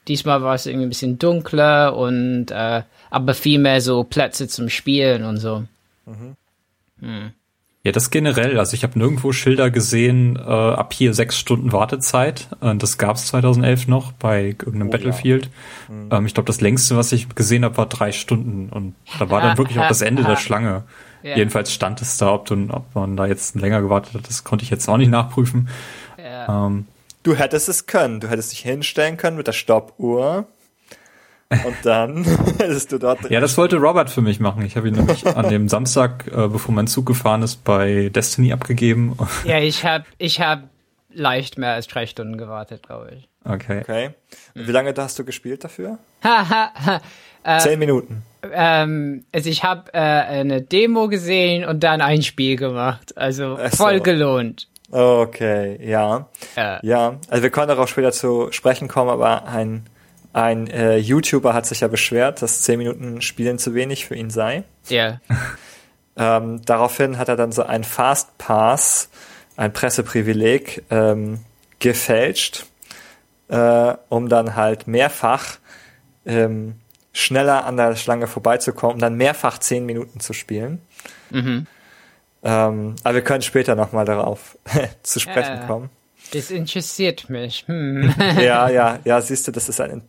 diesmal 0.10 0.42
war 0.42 0.56
es 0.56 0.66
irgendwie 0.66 0.88
ein 0.88 0.90
bisschen 0.90 1.20
dunkler 1.20 1.96
und 1.96 2.48
äh, 2.52 2.82
aber 3.10 3.34
viel 3.34 3.60
mehr 3.60 3.82
so 3.82 4.04
Plätze 4.04 4.48
zum 4.48 4.70
Spielen 4.70 5.24
und 5.24 5.38
so. 5.38 5.64
Ja, 7.84 7.94
das 7.94 8.10
generell. 8.10 8.60
Also 8.60 8.74
ich 8.74 8.84
habe 8.84 9.00
nirgendwo 9.00 9.32
Schilder 9.32 9.72
gesehen, 9.72 10.36
äh, 10.36 10.42
ab 10.42 10.94
hier 10.94 11.14
sechs 11.14 11.38
Stunden 11.38 11.72
Wartezeit. 11.72 12.50
Äh, 12.62 12.76
das 12.76 12.98
gab 12.98 13.16
es 13.16 13.28
2011 13.28 13.88
noch 13.88 14.12
bei 14.12 14.48
irgendeinem 14.48 14.90
Oh, 14.90 14.92
Battlefield. 14.92 15.50
Ähm, 15.90 16.26
ich 16.26 16.34
glaube, 16.34 16.48
das 16.48 16.60
längste, 16.60 16.98
was 16.98 17.14
ich 17.14 17.34
gesehen 17.36 17.64
habe, 17.64 17.78
war 17.78 17.86
drei 17.86 18.12
Stunden. 18.12 18.70
Und 18.70 18.96
da 19.18 19.30
war 19.30 19.42
dann 19.42 19.58
wirklich 19.58 19.80
auch 19.80 19.88
das 19.88 20.02
Ende 20.02 20.24
der 20.24 20.36
Schlange. 20.38 20.84
Ja. 21.24 21.38
Jedenfalls 21.38 21.74
stand 21.74 22.02
es 22.02 22.18
da, 22.18 22.34
ob, 22.34 22.46
du, 22.48 22.68
ob 22.70 22.96
man 22.96 23.16
da 23.16 23.26
jetzt 23.26 23.56
länger 23.56 23.82
gewartet 23.82 24.14
hat, 24.14 24.28
das 24.28 24.44
konnte 24.44 24.64
ich 24.64 24.70
jetzt 24.70 24.88
auch 24.90 24.98
nicht 24.98 25.10
nachprüfen. 25.10 25.70
Ja. 26.18 26.68
Ähm, 26.68 26.86
Du 27.24 27.36
hättest 27.36 27.70
es 27.70 27.86
können. 27.86 28.20
Du 28.20 28.30
hättest 28.30 28.52
dich 28.52 28.60
hinstellen 28.60 29.18
können 29.18 29.38
mit 29.38 29.48
der 29.48 29.54
Stoppuhr. 29.54 30.48
Und 31.50 31.76
dann 31.84 32.24
hättest 32.60 32.92
du 32.92 33.00
dort. 33.00 33.30
ja, 33.30 33.40
das 33.40 33.58
wollte 33.58 33.78
Robert 33.78 34.10
für 34.10 34.22
mich 34.22 34.40
machen. 34.40 34.64
Ich 34.64 34.78
habe 34.78 34.88
ihn 34.88 34.94
nämlich 34.94 35.26
an 35.26 35.50
dem 35.50 35.68
Samstag, 35.68 36.28
äh, 36.28 36.48
bevor 36.48 36.76
mein 36.76 36.86
Zug 36.88 37.08
gefahren 37.08 37.42
ist, 37.42 37.64
bei 37.64 38.10
Destiny 38.10 38.54
abgegeben. 38.54 39.18
ja, 39.46 39.60
ich 39.60 39.84
habe 39.84 40.06
ich 40.20 40.42
hab 40.42 40.70
leicht 41.12 41.58
mehr 41.58 41.74
als 41.74 41.88
drei 41.88 42.06
Stunden 42.06 42.38
gewartet, 42.38 42.84
glaube 42.84 43.12
ich. 43.18 43.30
Okay. 43.44 43.80
Okay. 43.82 44.10
Und 44.54 44.68
wie 44.68 44.72
lange 44.72 44.94
hast 44.96 45.18
du 45.18 45.26
gespielt 45.26 45.64
dafür? 45.64 45.98
Haha. 46.24 47.02
Zehn 47.60 47.80
Minuten. 47.80 48.22
ähm, 48.52 49.26
also 49.34 49.50
ich 49.50 49.64
habe 49.64 49.92
äh, 49.94 49.98
eine 49.98 50.62
Demo 50.62 51.08
gesehen 51.08 51.66
und 51.66 51.84
dann 51.84 52.02
ein 52.02 52.22
Spiel 52.22 52.58
gemacht. 52.58 53.18
Also 53.18 53.58
Ach 53.60 53.72
so. 53.72 53.78
voll 53.78 54.02
gelohnt. 54.02 54.68
Okay, 54.92 55.80
ja. 55.88 56.28
Ja. 56.56 56.80
Ja, 56.82 57.20
also 57.30 57.44
wir 57.44 57.50
können 57.50 57.68
darauf 57.68 57.90
später 57.90 58.12
zu 58.12 58.52
sprechen 58.52 58.88
kommen, 58.88 59.10
aber 59.10 59.46
ein, 59.46 59.86
ein 60.34 60.68
äh, 60.68 60.98
YouTuber 60.98 61.54
hat 61.54 61.66
sich 61.66 61.82
ja 61.82 61.88
beschwert, 61.88 62.42
dass 62.42 62.62
zehn 62.62 62.80
Minuten 62.80 63.22
Spielen 63.22 63.60
zu 63.60 63.76
wenig 63.76 64.06
für 64.06 64.16
ihn 64.16 64.30
sei. 64.30 64.64
Ja. 64.88 65.20
Ähm, 66.20 66.62
daraufhin 66.66 67.18
hat 67.18 67.30
er 67.30 67.38
dann 67.38 67.54
so 67.54 67.64
ein 67.64 67.86
Fast 67.86 68.38
Pass, 68.38 69.10
ein 69.56 69.72
Presseprivileg, 69.72 70.84
ähm, 70.90 71.40
gefälscht, 71.80 72.66
äh, 73.48 73.94
um 74.10 74.28
dann 74.28 74.58
halt 74.58 74.86
mehrfach 74.86 75.60
ähm, 76.26 76.76
schneller 77.14 77.66
an 77.66 77.78
der 77.78 77.96
Schlange 77.96 78.28
vorbeizukommen, 78.28 78.96
um 78.96 79.00
dann 79.00 79.16
mehrfach 79.16 79.60
zehn 79.60 79.86
Minuten 79.86 80.20
zu 80.20 80.34
spielen. 80.34 80.82
Mhm. 81.30 81.68
Ähm, 82.44 82.96
aber 83.04 83.16
wir 83.16 83.22
können 83.22 83.42
später 83.42 83.76
nochmal 83.76 84.06
darauf 84.06 84.58
zu 85.04 85.20
sprechen 85.20 85.58
Ja. 85.62 85.66
kommen. 85.68 85.90
Das 86.32 86.52
interessiert 86.52 87.28
mich. 87.30 87.64
Hm. 87.68 88.14
Ja, 88.40 88.70
ja, 88.70 89.00
ja, 89.04 89.20
siehst 89.20 89.48
du, 89.48 89.52
das 89.52 89.68
ist 89.68 89.82
ein 89.82 90.04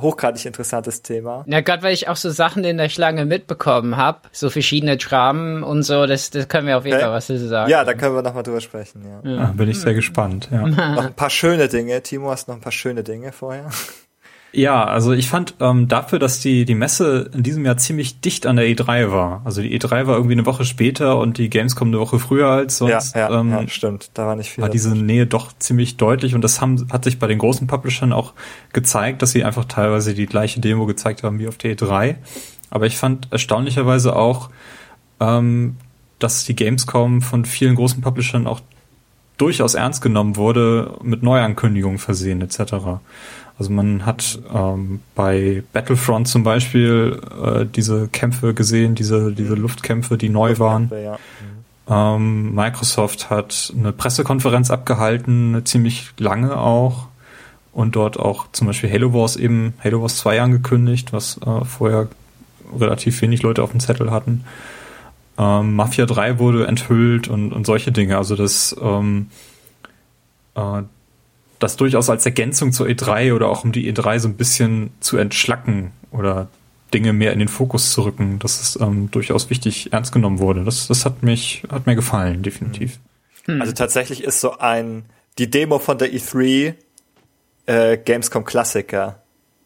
hochgradig 0.00 0.44
interessantes 0.46 1.02
Thema. 1.02 1.42
Na 1.48 1.62
Gott, 1.62 1.82
weil 1.82 1.92
ich 1.92 2.08
auch 2.08 2.14
so 2.16 2.30
Sachen 2.30 2.62
in 2.62 2.76
der 2.76 2.88
Schlange 2.88 3.24
mitbekommen 3.24 3.96
habe, 3.96 4.20
so 4.30 4.50
verschiedene 4.50 4.96
Dramen 4.98 5.64
und 5.64 5.82
so, 5.82 6.06
das, 6.06 6.30
das 6.30 6.46
können 6.46 6.68
wir 6.68 6.78
auf 6.78 6.84
jeden. 6.86 7.00
Fall 7.00 7.10
was 7.10 7.26
zu 7.26 7.38
sagen. 7.48 7.68
Ja, 7.70 7.82
da 7.84 7.94
können 7.94 8.14
wir 8.14 8.22
nochmal 8.22 8.44
drüber 8.44 8.60
sprechen, 8.60 9.02
ja. 9.04 9.38
Ah, 9.38 9.52
bin 9.52 9.68
ich 9.68 9.80
sehr 9.80 9.94
gespannt. 9.94 10.48
Ja. 10.52 10.64
Noch 10.66 11.06
ein 11.06 11.14
paar 11.14 11.30
schöne 11.30 11.66
Dinge. 11.68 12.00
Timo, 12.02 12.30
hast 12.30 12.46
noch 12.46 12.54
ein 12.54 12.60
paar 12.60 12.70
schöne 12.72 13.02
Dinge 13.02 13.32
vorher? 13.32 13.68
Ja, 14.56 14.84
also 14.84 15.12
ich 15.12 15.28
fand 15.28 15.54
ähm, 15.58 15.88
dafür, 15.88 16.20
dass 16.20 16.38
die, 16.38 16.64
die 16.64 16.76
Messe 16.76 17.28
in 17.34 17.42
diesem 17.42 17.66
Jahr 17.66 17.76
ziemlich 17.76 18.20
dicht 18.20 18.46
an 18.46 18.54
der 18.54 18.66
E3 18.66 19.10
war. 19.10 19.42
Also 19.44 19.60
die 19.60 19.76
E3 19.76 20.06
war 20.06 20.14
irgendwie 20.14 20.34
eine 20.34 20.46
Woche 20.46 20.64
später 20.64 21.18
und 21.18 21.38
die 21.38 21.50
Gamescom 21.50 21.88
eine 21.88 21.98
Woche 21.98 22.20
früher 22.20 22.48
als 22.48 22.78
sonst. 22.78 23.16
ja, 23.16 23.30
ja, 23.30 23.40
ähm, 23.40 23.50
ja, 23.50 23.66
stimmt. 23.66 24.10
Da 24.14 24.26
war 24.26 24.36
nicht 24.36 24.50
viel. 24.50 24.62
war 24.62 24.68
diese 24.68 24.90
dazwischen. 24.90 25.06
Nähe 25.06 25.26
doch 25.26 25.52
ziemlich 25.58 25.96
deutlich 25.96 26.36
und 26.36 26.42
das 26.42 26.60
haben, 26.60 26.86
hat 26.92 27.02
sich 27.02 27.18
bei 27.18 27.26
den 27.26 27.38
großen 27.38 27.66
Publishern 27.66 28.12
auch 28.12 28.32
gezeigt, 28.72 29.22
dass 29.22 29.32
sie 29.32 29.42
einfach 29.42 29.64
teilweise 29.64 30.14
die 30.14 30.26
gleiche 30.26 30.60
Demo 30.60 30.86
gezeigt 30.86 31.24
haben 31.24 31.40
wie 31.40 31.48
auf 31.48 31.56
der 31.56 31.76
E3. 31.76 32.14
Aber 32.70 32.86
ich 32.86 32.96
fand 32.96 33.28
erstaunlicherweise 33.32 34.14
auch, 34.14 34.50
ähm, 35.18 35.76
dass 36.20 36.44
die 36.44 36.54
Gamescom 36.54 37.22
von 37.22 37.44
vielen 37.44 37.74
großen 37.74 38.02
Publishern 38.02 38.46
auch 38.46 38.60
durchaus 39.36 39.74
ernst 39.74 40.00
genommen 40.00 40.36
wurde, 40.36 40.96
mit 41.02 41.22
Neuankündigungen 41.24 41.98
versehen 41.98 42.40
etc. 42.40 43.00
Also 43.58 43.70
man 43.70 44.04
hat 44.04 44.38
ähm, 44.52 45.00
bei 45.14 45.62
Battlefront 45.72 46.26
zum 46.26 46.42
Beispiel 46.42 47.20
äh, 47.40 47.66
diese 47.66 48.08
Kämpfe 48.08 48.52
gesehen, 48.52 48.94
diese, 48.94 49.32
diese 49.32 49.54
Luftkämpfe, 49.54 50.18
die 50.18 50.28
neu 50.28 50.58
waren. 50.58 50.90
Ja. 50.92 51.18
Ähm, 51.88 52.54
Microsoft 52.54 53.30
hat 53.30 53.72
eine 53.78 53.92
Pressekonferenz 53.92 54.70
abgehalten, 54.70 55.54
eine 55.54 55.64
ziemlich 55.64 56.10
lange 56.18 56.56
auch. 56.56 57.08
Und 57.72 57.96
dort 57.96 58.18
auch 58.18 58.46
zum 58.52 58.68
Beispiel 58.68 58.90
Halo 58.90 59.12
Wars 59.12 59.36
eben, 59.36 59.74
Halo 59.82 60.00
Wars 60.00 60.18
2 60.18 60.42
angekündigt, 60.42 61.12
was 61.12 61.38
äh, 61.44 61.64
vorher 61.64 62.08
relativ 62.78 63.20
wenig 63.20 63.42
Leute 63.42 63.62
auf 63.62 63.72
dem 63.72 63.80
Zettel 63.80 64.10
hatten. 64.10 64.44
Ähm, 65.38 65.74
Mafia 65.74 66.06
3 66.06 66.38
wurde 66.38 66.66
enthüllt 66.66 67.28
und, 67.28 67.52
und 67.52 67.66
solche 67.66 67.90
Dinge. 67.90 68.16
Also 68.16 68.36
das, 68.36 68.76
ähm, 68.80 69.28
äh, 70.54 70.82
das 71.64 71.76
durchaus 71.76 72.10
als 72.10 72.24
Ergänzung 72.24 72.72
zur 72.72 72.86
E3 72.86 73.34
oder 73.34 73.48
auch 73.48 73.64
um 73.64 73.72
die 73.72 73.92
E3 73.92 74.18
so 74.20 74.28
ein 74.28 74.36
bisschen 74.36 74.90
zu 75.00 75.16
entschlacken 75.16 75.92
oder 76.10 76.48
Dinge 76.92 77.12
mehr 77.12 77.32
in 77.32 77.40
den 77.40 77.48
Fokus 77.48 77.90
zu 77.90 78.02
rücken, 78.02 78.38
dass 78.38 78.60
es 78.60 78.80
ähm, 78.80 79.10
durchaus 79.10 79.50
wichtig 79.50 79.92
ernst 79.92 80.12
genommen 80.12 80.38
wurde. 80.38 80.62
Das, 80.62 80.86
das 80.86 81.04
hat 81.04 81.22
mich, 81.22 81.64
hat 81.70 81.86
mir 81.86 81.96
gefallen, 81.96 82.42
definitiv. 82.42 83.00
Also 83.46 83.72
tatsächlich 83.72 84.22
ist 84.22 84.40
so 84.40 84.58
ein, 84.58 85.04
die 85.38 85.50
Demo 85.50 85.78
von 85.78 85.98
der 85.98 86.12
E3 86.12 86.74
äh, 87.66 87.96
Gamescom 87.98 88.44
Klassiker 88.44 89.23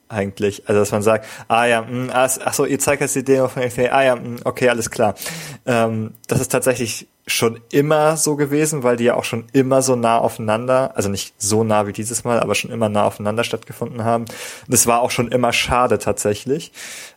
eigentlich. 0.09 0.69
Also 0.69 0.81
dass 0.81 0.93
man 0.93 1.03
sagt, 1.03 1.27
ah 1.49 1.65
ja, 1.67 1.83
mh, 1.83 2.13
ah, 2.13 2.31
ach 2.45 2.55
so, 2.55 2.65
ihr 2.65 2.79
zeigt 2.79 3.03
jetzt 3.03 3.15
die 3.15 3.25
Demo 3.25 3.49
von 3.49 3.63
E3, 3.63 3.91
ah 3.91 4.03
ja, 4.03 4.17
mh, 4.17 4.41
okay, 4.45 4.69
alles 4.69 4.91
klar. 4.91 5.15
Ähm, 5.67 6.15
das 6.27 6.41
ist 6.41 6.53
tatsächlich 6.53 7.09
schon 7.31 7.61
immer 7.71 8.17
so 8.17 8.37
gewesen, 8.37 8.83
weil 8.83 8.97
die 8.97 9.05
ja 9.05 9.15
auch 9.15 9.25
schon 9.25 9.45
immer 9.53 9.83
so 9.83 9.97
nah 9.97 10.19
aufeinander, 10.19 10.93
also 10.97 11.09
nicht 11.09 11.35
so 11.39 11.63
nah 11.63 11.87
wie 11.87 11.93
dieses 11.93 12.25
Mal, 12.25 12.41
aber 12.41 12.55
schon 12.55 12.71
immer 12.71 12.89
nah 12.89 13.05
aufeinander 13.05 13.45
stattgefunden 13.45 14.05
haben. 14.05 14.25
Das 14.67 14.87
war 14.87 15.03
auch 15.03 15.11
schon 15.11 15.29
immer 15.29 15.53
schade 15.53 15.99
tatsächlich. 15.99 16.73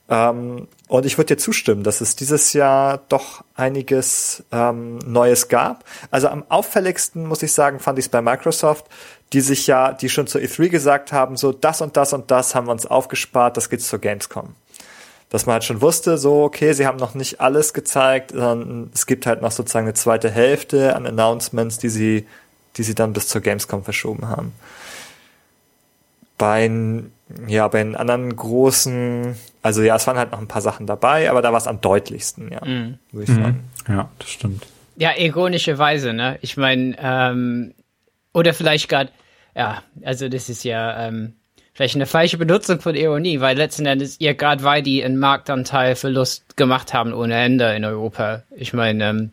Ähm, 0.10 0.68
und 0.88 1.06
ich 1.06 1.18
würde 1.18 1.36
dir 1.36 1.38
zustimmen, 1.38 1.84
dass 1.84 2.02
es 2.02 2.16
dieses 2.16 2.52
Jahr 2.54 3.00
doch 3.08 3.44
einiges 3.56 4.44
ähm, 4.52 4.98
Neues 5.00 5.48
gab. 5.48 5.86
Also 6.12 6.28
am 6.28 6.44
auffälligsten, 6.50 7.26
muss 7.26 7.44
ich 7.44 7.54
sagen, 7.54 7.80
fand 7.80 7.98
ich 7.98 8.06
es 8.06 8.10
bei 8.10 8.22
Microsoft, 8.22 8.88
die 9.34 9.42
sich 9.42 9.68
ja, 9.68 9.94
die 9.94 10.10
schon 10.10 10.28
zur 10.28 10.42
E3 10.42 10.70
gesagt 10.70 11.12
haben, 11.12 11.38
so 11.38 11.52
das 11.52 11.82
und 11.82 11.96
das 11.98 12.14
und 12.14 12.32
das 12.32 12.54
haben 12.56 12.68
wir 12.68 12.72
uns 12.72 12.86
aufgespart, 12.86 13.56
das 13.58 13.70
geht 13.70 13.82
zur 13.82 14.00
Gamescom 14.00 14.56
dass 15.32 15.46
man 15.46 15.54
halt 15.54 15.64
schon 15.64 15.82
wusste, 15.82 16.18
so, 16.18 16.44
okay, 16.44 16.74
sie 16.74 16.86
haben 16.86 16.98
noch 16.98 17.16
nicht 17.16 17.40
alles 17.40 17.74
gezeigt, 17.74 18.32
sondern 18.32 18.92
es 18.94 19.06
gibt 19.06 19.26
halt 19.26 19.42
noch 19.42 19.52
sozusagen 19.52 19.86
eine 19.86 19.94
zweite 19.94 20.30
Hälfte 20.30 20.94
an 20.94 21.08
Announcements, 21.08 21.78
die 21.80 21.88
sie, 21.88 22.28
die 22.76 22.84
sie 22.84 22.96
dann 22.96 23.14
bis 23.14 23.30
zur 23.30 23.40
Gamescom 23.40 23.86
verschoben 23.86 24.28
haben. 24.28 24.52
Bei, 26.38 26.70
ja, 27.48 27.66
bei 27.70 27.82
den 27.82 27.96
anderen 27.96 28.36
großen, 28.36 29.38
also 29.62 29.82
ja, 29.84 29.96
es 29.96 30.06
waren 30.06 30.18
halt 30.18 30.34
noch 30.34 30.40
ein 30.40 30.50
paar 30.50 30.62
Sachen 30.62 30.86
dabei, 30.86 31.30
aber 31.30 31.42
da 31.42 31.52
war 31.54 31.60
es 31.60 31.68
am 31.68 31.80
deutlichsten, 31.80 32.52
ja, 32.52 32.66
Mhm. 32.66 32.98
würde 33.14 33.32
ich 33.32 33.34
sagen. 33.34 33.64
Ja, 33.88 34.10
das 34.20 34.30
stimmt. 34.30 34.68
Ja, 34.98 35.16
ironischerweise, 35.18 36.12
ne? 36.12 36.40
Ich 36.42 36.58
meine, 36.58 36.98
ähm, 37.00 37.74
oder 38.34 38.54
vielleicht 38.54 38.90
gerade, 38.90 39.12
ja, 39.56 39.84
also 40.04 40.30
das 40.30 40.50
ist 40.50 40.64
ja 40.64 41.08
ähm, 41.08 41.34
vielleicht 41.74 41.96
eine 41.96 42.06
falsche 42.06 42.38
Benutzung 42.38 42.80
von 42.80 42.96
Ironie, 42.96 43.40
weil 43.40 43.58
letzten 43.58 43.86
Endes 43.86 44.18
ja 44.20 44.34
gerade 44.34 44.64
weil 44.64 44.82
die 44.82 45.04
einen 45.04 45.18
Marktanteil 45.18 45.96
Verlust 45.96 46.58
gemacht 46.58 46.94
haben 46.94 47.14
ohne 47.14 47.36
Ende 47.36 47.74
in 47.76 47.86
Europa. 47.86 48.44
Ich 48.56 48.74
meine, 48.74 49.10
ähm, 49.10 49.32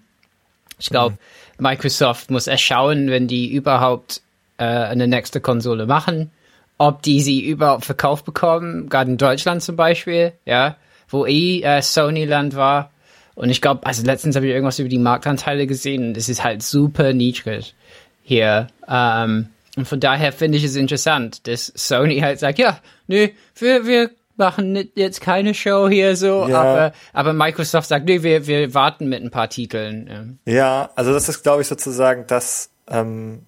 ich 0.79 0.91
glaube, 0.91 1.19
Microsoft 1.59 2.31
muss 2.31 2.47
erst 2.47 2.63
schauen, 2.63 3.11
wenn 3.11 3.27
die 3.27 3.53
überhaupt 3.53 4.23
äh, 4.59 4.65
eine 4.65 5.09
nächste 5.09 5.41
Konsole 5.41 5.87
machen, 5.87 6.31
ob 6.79 7.03
die 7.03 7.21
sie 7.21 7.45
überhaupt 7.45 7.85
verkauft 7.85 8.25
bekommen, 8.25 8.89
gerade 8.89 9.11
in 9.11 9.19
Deutschland 9.19 9.63
zum 9.63 9.77
Beispiel, 9.77 10.33
ja, 10.45 10.77
wo 11.09 11.27
eh 11.27 11.61
äh, 11.63 11.83
Sony-Land 11.83 12.55
war. 12.55 12.91
Und 13.35 13.51
ich 13.51 13.61
glaube, 13.61 13.87
also 13.87 14.05
letztens 14.05 14.37
habe 14.37 14.47
ich 14.47 14.53
irgendwas 14.53 14.79
über 14.79 14.89
die 14.89 14.99
Marktanteile 14.99 15.67
gesehen 15.67 16.09
und 16.09 16.17
es 16.17 16.29
ist 16.29 16.43
halt 16.43 16.63
super 16.63 17.13
niedrig 17.13 17.75
hier. 18.23 18.69
Ähm, 18.89 19.49
und 19.79 19.87
von 19.87 20.01
daher 20.01 20.33
finde 20.33 20.59
ich 20.59 20.65
es 20.65 20.75
interessant, 20.75 21.47
dass 21.47 21.73
Sony 21.77 22.19
halt 22.19 22.41
sagt, 22.41 22.59
ja, 22.59 22.81
nö, 23.07 23.29
wir, 23.55 23.87
wir 23.87 24.11
machen 24.37 24.91
jetzt 24.97 25.21
keine 25.21 25.55
Show 25.55 25.89
hier 25.89 26.17
so, 26.17 26.49
ja. 26.49 26.61
aber, 26.61 26.93
aber 27.13 27.33
Microsoft 27.33 27.89
sagt, 27.89 28.07
nee, 28.07 28.25
wir, 28.25 28.49
wir 28.49 28.75
warten 28.75 29.09
mit 29.09 29.23
ein 29.23 29.31
paar 29.31 29.49
Titeln. 29.49 30.41
Ja, 30.47 30.91
also 30.97 31.13
das 31.13 31.29
ist, 31.29 31.45
glaube 31.45 31.63
ich, 31.63 31.69
sozusagen 31.69 32.25
das, 32.27 32.71
ähm, 32.89 33.43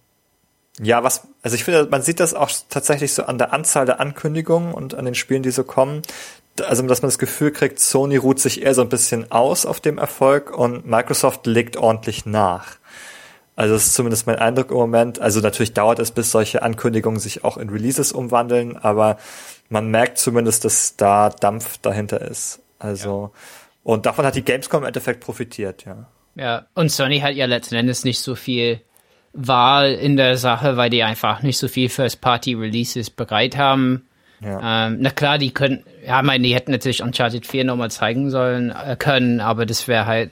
ja, 0.80 1.02
was, 1.02 1.26
also 1.42 1.56
ich 1.56 1.64
finde, 1.64 1.88
man 1.90 2.02
sieht 2.02 2.20
das 2.20 2.32
auch 2.32 2.48
tatsächlich 2.68 3.12
so 3.12 3.24
an 3.24 3.36
der 3.36 3.52
Anzahl 3.52 3.84
der 3.84 3.98
Ankündigungen 3.98 4.72
und 4.72 4.94
an 4.94 5.06
den 5.06 5.16
Spielen, 5.16 5.42
die 5.42 5.50
so 5.50 5.64
kommen. 5.64 6.02
Also, 6.62 6.86
dass 6.86 7.02
man 7.02 7.08
das 7.08 7.18
Gefühl 7.18 7.50
kriegt, 7.50 7.80
Sony 7.80 8.16
ruht 8.16 8.38
sich 8.38 8.62
eher 8.62 8.74
so 8.74 8.82
ein 8.82 8.88
bisschen 8.88 9.32
aus 9.32 9.66
auf 9.66 9.80
dem 9.80 9.98
Erfolg 9.98 10.56
und 10.56 10.86
Microsoft 10.86 11.48
legt 11.48 11.76
ordentlich 11.76 12.24
nach. 12.24 12.76
Also 13.60 13.74
das 13.74 13.88
ist 13.88 13.92
zumindest 13.92 14.26
mein 14.26 14.36
Eindruck 14.36 14.70
im 14.70 14.78
Moment. 14.78 15.18
Also 15.18 15.40
natürlich 15.40 15.74
dauert 15.74 15.98
es, 15.98 16.12
bis 16.12 16.30
solche 16.30 16.62
Ankündigungen 16.62 17.20
sich 17.20 17.44
auch 17.44 17.58
in 17.58 17.68
Releases 17.68 18.10
umwandeln, 18.10 18.78
aber 18.78 19.18
man 19.68 19.90
merkt 19.90 20.16
zumindest, 20.16 20.64
dass 20.64 20.96
da 20.96 21.28
Dampf 21.28 21.76
dahinter 21.76 22.22
ist. 22.22 22.62
Also 22.78 23.32
ja. 23.34 23.40
und 23.82 24.06
davon 24.06 24.24
hat 24.24 24.34
die 24.34 24.44
Gamescom 24.44 24.80
im 24.80 24.86
Endeffekt 24.86 25.20
profitiert, 25.20 25.84
ja. 25.84 26.06
Ja, 26.36 26.68
und 26.72 26.90
Sony 26.90 27.20
hat 27.20 27.34
ja 27.34 27.44
letzten 27.44 27.74
Endes 27.74 28.02
nicht 28.02 28.20
so 28.20 28.34
viel 28.34 28.80
Wahl 29.34 29.92
in 29.92 30.16
der 30.16 30.38
Sache, 30.38 30.78
weil 30.78 30.88
die 30.88 31.02
einfach 31.02 31.42
nicht 31.42 31.58
so 31.58 31.68
viel 31.68 31.90
First-Party-Releases 31.90 33.10
bereit 33.10 33.58
haben. 33.58 34.06
Ja. 34.40 34.86
Ähm, 34.86 34.96
na 35.00 35.10
klar, 35.10 35.36
die 35.36 35.52
können, 35.52 35.84
ja, 36.06 36.22
meine, 36.22 36.44
die 36.44 36.54
hätten 36.54 36.70
natürlich 36.70 37.02
Uncharted 37.02 37.46
4 37.46 37.64
nochmal 37.64 37.90
zeigen 37.90 38.30
sollen, 38.30 38.70
äh, 38.70 38.96
können, 38.98 39.40
aber 39.40 39.66
das 39.66 39.86
wäre 39.86 40.06
halt 40.06 40.30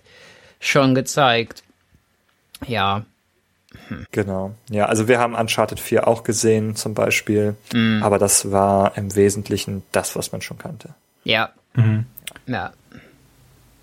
schon 0.61 0.94
gezeigt. 0.94 1.62
Ja. 2.66 3.04
Hm. 3.88 4.06
Genau. 4.12 4.54
Ja, 4.70 4.87
also 4.87 5.08
wir 5.08 5.18
haben 5.18 5.34
Uncharted 5.34 5.80
4 5.80 6.08
auch 6.08 6.22
gesehen, 6.22 6.75
zum 6.75 6.94
Beispiel, 6.94 7.56
mhm. 7.72 8.02
aber 8.02 8.18
das 8.18 8.50
war 8.50 8.96
im 8.96 9.14
Wesentlichen 9.14 9.82
das, 9.92 10.16
was 10.16 10.32
man 10.32 10.40
schon 10.40 10.58
kannte. 10.58 10.94
Ja. 11.25 11.50
Mhm. 11.75 12.06
Ja. 12.46 12.72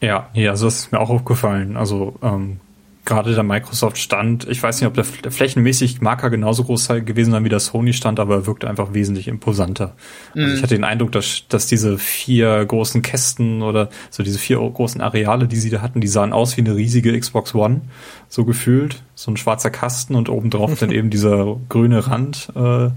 Ja, 0.01 0.29
ja, 0.33 0.51
also 0.51 0.65
das 0.65 0.75
ist 0.75 0.91
mir 0.91 0.99
auch 0.99 1.09
aufgefallen. 1.09 1.77
Also 1.77 2.15
ähm, 2.21 2.59
gerade 3.05 3.35
der 3.35 3.43
Microsoft-Stand, 3.43 4.47
ich 4.49 4.61
weiß 4.61 4.81
nicht, 4.81 4.87
ob 4.87 4.95
der, 4.95 5.05
flächenmäßig 5.05 6.01
Marker 6.01 6.29
genauso 6.29 6.63
groß 6.63 6.87
gewesen 7.05 7.31
sein 7.31 7.45
wie 7.45 7.49
der 7.49 7.59
Sony-Stand, 7.59 8.19
aber 8.19 8.35
er 8.35 8.47
wirkt 8.47 8.65
einfach 8.65 8.93
wesentlich 8.93 9.27
imposanter. 9.27 9.95
Mhm. 10.33 10.43
Also 10.43 10.55
ich 10.55 10.63
hatte 10.63 10.75
den 10.75 10.83
Eindruck, 10.83 11.11
dass, 11.11 11.43
dass 11.47 11.67
diese 11.67 11.97
vier 11.97 12.65
großen 12.65 13.01
Kästen 13.01 13.61
oder 13.61 13.89
so 14.09 14.23
diese 14.23 14.39
vier 14.39 14.57
großen 14.57 15.01
Areale, 15.01 15.47
die 15.47 15.57
sie 15.57 15.69
da 15.69 15.81
hatten, 15.81 16.01
die 16.01 16.07
sahen 16.07 16.33
aus 16.33 16.57
wie 16.57 16.61
eine 16.61 16.75
riesige 16.75 17.17
Xbox 17.17 17.53
One, 17.53 17.81
so 18.27 18.43
gefühlt. 18.43 19.03
So 19.13 19.31
ein 19.31 19.37
schwarzer 19.37 19.69
Kasten 19.69 20.15
und 20.15 20.27
obendrauf 20.27 20.77
dann 20.79 20.91
eben 20.91 21.09
dieser 21.09 21.57
grüne 21.69 22.07
Rand. 22.07 22.51
Äh, 22.55 22.89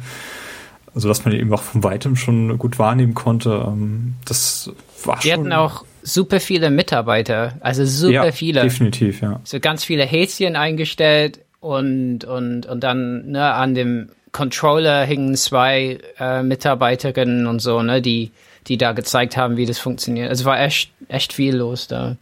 also 0.94 1.06
dass 1.06 1.24
man 1.24 1.34
eben 1.34 1.52
auch 1.52 1.62
von 1.62 1.84
weitem 1.84 2.16
schon 2.16 2.58
gut 2.58 2.78
wahrnehmen 2.78 3.14
konnte. 3.14 3.64
Ähm, 3.68 4.14
das 4.24 4.72
war 5.04 5.20
schon. 5.20 5.30
hatten 5.32 5.52
auch 5.52 5.84
super 6.02 6.40
viele 6.40 6.70
Mitarbeiter, 6.70 7.54
also 7.60 7.84
super 7.84 8.26
ja, 8.26 8.32
viele. 8.32 8.62
Definitiv, 8.62 9.20
ja. 9.20 9.40
So 9.44 9.60
ganz 9.60 9.84
viele 9.84 10.04
Häschen 10.04 10.56
eingestellt 10.56 11.40
und 11.60 12.24
und 12.24 12.66
und 12.66 12.80
dann 12.84 13.30
ne, 13.30 13.52
an 13.54 13.74
dem 13.74 14.10
Controller 14.32 15.04
hingen 15.04 15.36
zwei 15.36 15.98
äh, 16.18 16.42
Mitarbeiterinnen 16.42 17.46
und 17.46 17.60
so, 17.60 17.82
ne, 17.82 18.02
die 18.02 18.30
die 18.66 18.78
da 18.78 18.92
gezeigt 18.92 19.36
haben, 19.36 19.56
wie 19.56 19.66
das 19.66 19.78
funktioniert. 19.78 20.28
Also 20.28 20.44
war 20.44 20.60
echt 20.60 20.92
echt 21.08 21.32
viel 21.32 21.56
los 21.56 21.88
da. 21.88 22.16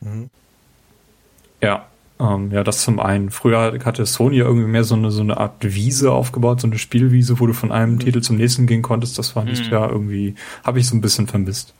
Mhm. 0.00 0.30
Ja, 1.60 1.86
ähm, 2.22 2.50
ja, 2.52 2.62
das 2.62 2.82
zum 2.82 3.00
einen. 3.00 3.30
Früher 3.30 3.78
hatte 3.84 4.06
Sony 4.06 4.38
irgendwie 4.38 4.68
mehr 4.68 4.84
so 4.84 4.94
eine, 4.94 5.10
so 5.10 5.22
eine 5.22 5.38
Art 5.38 5.56
Wiese 5.60 6.12
aufgebaut, 6.12 6.60
so 6.60 6.68
eine 6.68 6.78
Spielwiese, 6.78 7.40
wo 7.40 7.46
du 7.46 7.52
von 7.52 7.72
einem 7.72 7.94
mhm. 7.94 7.98
Titel 8.00 8.20
zum 8.20 8.36
nächsten 8.36 8.66
gehen 8.66 8.82
konntest. 8.82 9.18
Das 9.18 9.34
war 9.34 9.44
nicht 9.44 9.66
mhm. 9.66 9.72
ja 9.72 9.88
irgendwie, 9.88 10.34
habe 10.62 10.78
ich 10.78 10.86
so 10.86 10.96
ein 10.96 11.00
bisschen 11.00 11.26
vermisst. 11.26 11.74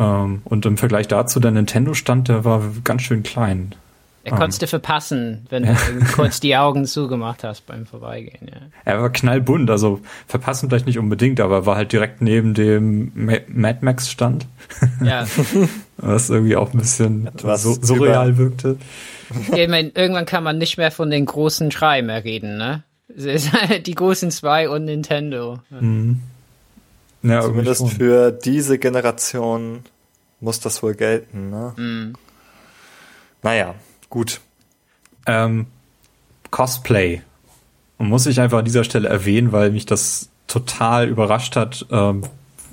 Ähm, 0.00 0.42
und 0.44 0.66
im 0.66 0.78
Vergleich 0.78 1.06
dazu, 1.06 1.38
der 1.38 1.50
Nintendo-Stand, 1.52 2.28
der 2.28 2.44
war 2.44 2.62
ganz 2.82 3.02
schön 3.02 3.22
klein. 3.22 3.74
Er 4.22 4.36
konntest 4.36 4.60
du 4.60 4.66
verpassen, 4.66 5.46
wenn 5.48 5.62
du 5.64 5.74
kurz 6.14 6.40
die 6.40 6.54
Augen 6.54 6.84
zugemacht 6.84 7.42
hast 7.42 7.66
beim 7.66 7.86
Vorbeigehen. 7.86 8.48
Ja. 8.48 8.60
Er 8.84 9.00
war 9.00 9.10
knallbunt, 9.10 9.70
also 9.70 10.00
verpassen 10.26 10.68
vielleicht 10.68 10.86
nicht 10.86 10.98
unbedingt, 10.98 11.40
aber 11.40 11.64
war 11.64 11.76
halt 11.76 11.92
direkt 11.92 12.20
neben 12.20 12.52
dem 12.52 13.12
Mad 13.14 13.78
Max 13.80 14.10
Stand. 14.10 14.46
Ja. 15.02 15.26
Was 15.96 16.28
irgendwie 16.28 16.56
auch 16.56 16.72
ein 16.72 16.78
bisschen 16.78 17.28
Etwas 17.28 17.62
so, 17.62 17.72
surreal 17.80 18.36
wirkte. 18.36 18.76
Ich 19.54 19.68
meine, 19.68 19.90
irgendwann 19.94 20.26
kann 20.26 20.44
man 20.44 20.58
nicht 20.58 20.76
mehr 20.76 20.90
von 20.90 21.10
den 21.10 21.24
großen 21.24 21.70
drei 21.70 22.02
mehr 22.02 22.22
reden, 22.22 22.58
ne? 22.58 22.82
Die 23.86 23.94
großen 23.94 24.30
zwei 24.30 24.68
und 24.68 24.84
Nintendo. 24.84 25.60
Mhm. 25.70 26.20
Ja, 27.22 27.42
Zumindest 27.42 27.88
für 27.88 28.32
diese 28.32 28.78
Generation 28.78 29.80
muss 30.40 30.60
das 30.60 30.82
wohl 30.82 30.94
gelten, 30.94 31.50
ne? 31.50 31.72
Mhm. 31.76 32.14
Naja, 33.42 33.74
gut. 34.08 34.40
Ähm, 35.26 35.66
Cosplay. 36.50 37.22
Und 37.98 38.08
muss 38.08 38.26
ich 38.26 38.40
einfach 38.40 38.58
an 38.58 38.64
dieser 38.64 38.84
Stelle 38.84 39.08
erwähnen, 39.08 39.52
weil 39.52 39.70
mich 39.70 39.86
das 39.86 40.28
total 40.46 41.08
überrascht 41.08 41.56
hat, 41.56 41.86
ähm, 41.90 42.22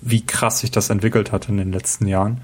wie 0.01 0.25
krass 0.25 0.59
sich 0.59 0.71
das 0.71 0.89
entwickelt 0.89 1.31
hat 1.31 1.49
in 1.49 1.57
den 1.57 1.71
letzten 1.71 2.07
Jahren 2.07 2.41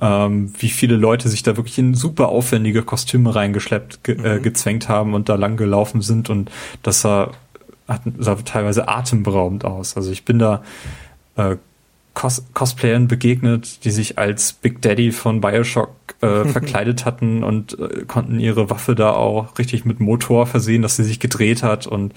ähm, 0.00 0.52
wie 0.58 0.68
viele 0.68 0.96
Leute 0.96 1.28
sich 1.28 1.42
da 1.42 1.56
wirklich 1.56 1.78
in 1.78 1.94
super 1.94 2.28
aufwendige 2.28 2.82
Kostüme 2.82 3.34
reingeschleppt, 3.34 4.04
ge 4.04 4.16
äh, 4.22 4.38
mhm. 4.38 4.42
gezwängt 4.42 4.88
haben 4.88 5.14
und 5.14 5.28
da 5.28 5.36
lang 5.36 5.56
gelaufen 5.56 6.02
sind 6.02 6.28
und 6.28 6.50
das 6.82 7.00
sah, 7.00 7.32
hat, 7.88 8.02
sah 8.18 8.34
teilweise 8.36 8.88
atemberaubend 8.88 9.64
aus. 9.64 9.96
Also 9.96 10.10
ich 10.10 10.24
bin 10.24 10.38
da 10.38 10.62
äh, 11.36 11.56
Cos 12.16 12.46
Cosplayern 12.54 13.08
begegnet, 13.08 13.84
die 13.84 13.90
sich 13.90 14.18
als 14.18 14.54
Big 14.54 14.80
Daddy 14.80 15.12
von 15.12 15.42
Bioshock 15.42 15.90
äh, 16.22 16.44
verkleidet 16.46 17.04
hatten 17.04 17.44
und 17.44 17.78
äh, 17.78 18.06
konnten 18.06 18.40
ihre 18.40 18.70
Waffe 18.70 18.94
da 18.94 19.12
auch 19.12 19.58
richtig 19.58 19.84
mit 19.84 20.00
Motor 20.00 20.46
versehen, 20.46 20.80
dass 20.80 20.96
sie 20.96 21.04
sich 21.04 21.20
gedreht 21.20 21.62
hat 21.62 21.86
und 21.86 22.14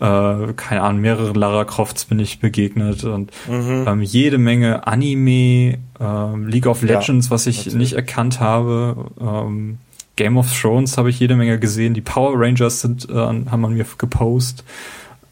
äh, 0.00 0.52
keine 0.56 0.82
Ahnung, 0.82 1.02
mehrere 1.02 1.32
Lara 1.32 1.66
Crofts 1.66 2.06
bin 2.06 2.18
ich 2.18 2.40
begegnet 2.40 3.04
und 3.04 3.30
mhm. 3.46 3.84
ähm, 3.86 4.02
jede 4.02 4.38
Menge 4.38 4.86
Anime, 4.86 5.78
ähm, 6.00 6.48
League 6.48 6.66
of 6.66 6.82
Legends, 6.82 7.26
ja, 7.26 7.30
was 7.30 7.46
ich 7.46 7.58
natürlich. 7.58 7.76
nicht 7.76 7.92
erkannt 7.92 8.40
habe, 8.40 9.10
ähm, 9.20 9.78
Game 10.16 10.38
of 10.38 10.50
Thrones 10.58 10.96
habe 10.96 11.10
ich 11.10 11.20
jede 11.20 11.36
Menge 11.36 11.58
gesehen, 11.58 11.92
die 11.92 12.00
Power 12.00 12.32
Rangers 12.34 12.80
sind, 12.80 13.06
äh, 13.10 13.14
haben 13.14 13.64
an 13.64 13.74
mir 13.74 13.84
gepostet. 13.98 14.64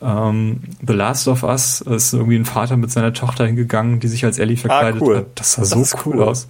Ähm, 0.05 0.61
The 0.87 0.93
Last 0.93 1.29
of 1.29 1.43
Us 1.43 1.81
ist 1.81 2.13
irgendwie 2.13 2.37
ein 2.37 2.45
Vater 2.45 2.77
mit 2.77 2.91
seiner 2.91 3.15
Tochter 3.15 3.47
hingegangen, 3.47 4.01
die 4.01 4.09
sich 4.09 4.25
als 4.25 4.39
Ellie 4.39 4.57
verkleidet 4.57 5.01
ah, 5.01 5.05
cool. 5.05 5.17
hat. 5.19 5.27
Das 5.37 5.55
sah 5.55 5.63
das 5.63 5.71
so 5.71 5.99
cool, 6.05 6.17
cool, 6.17 6.23
aus. 6.25 6.47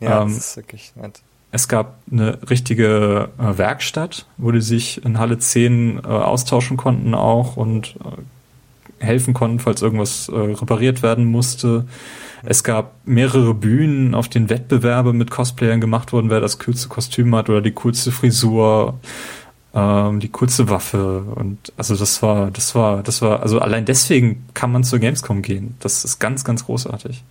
Ja, 0.00 0.22
ähm, 0.22 0.28
das 0.28 0.38
ist 0.38 0.56
wirklich 0.56 0.92
nett. 0.94 1.20
Es 1.50 1.68
gab 1.68 1.98
eine 2.10 2.38
richtige 2.48 3.30
äh, 3.38 3.58
Werkstatt, 3.58 4.26
wo 4.38 4.50
die 4.50 4.60
sich 4.60 5.04
in 5.04 5.18
Halle 5.18 5.38
10 5.38 5.98
äh, 5.98 6.06
austauschen 6.06 6.76
konnten 6.76 7.14
auch 7.14 7.56
und 7.56 7.96
äh, 9.00 9.04
helfen 9.04 9.34
konnten, 9.34 9.58
falls 9.58 9.82
irgendwas 9.82 10.28
äh, 10.28 10.36
repariert 10.36 11.02
werden 11.02 11.24
musste. 11.24 11.86
Es 12.44 12.62
gab 12.62 12.94
mehrere 13.04 13.54
Bühnen, 13.54 14.14
auf 14.14 14.28
denen 14.28 14.50
Wettbewerbe 14.50 15.12
mit 15.12 15.30
Cosplayern 15.30 15.80
gemacht 15.80 16.12
wurden, 16.12 16.30
wer 16.30 16.40
das 16.40 16.58
coolste 16.58 16.88
Kostüm 16.88 17.34
hat 17.34 17.48
oder 17.48 17.62
die 17.62 17.72
coolste 17.72 18.12
Frisur, 18.12 18.98
ähm, 19.74 20.20
die 20.20 20.28
coolste 20.28 20.68
Waffe. 20.70 21.24
Und 21.34 21.72
also 21.76 21.96
das 21.96 22.22
war, 22.22 22.50
das 22.50 22.74
war, 22.74 23.02
das 23.02 23.22
war, 23.22 23.42
also 23.42 23.58
allein 23.58 23.84
deswegen 23.84 24.46
kann 24.54 24.72
man 24.72 24.84
zur 24.84 24.98
Gamescom 24.98 25.42
gehen. 25.42 25.76
Das 25.80 26.04
ist 26.04 26.18
ganz, 26.18 26.44
ganz 26.44 26.66
großartig. 26.66 27.24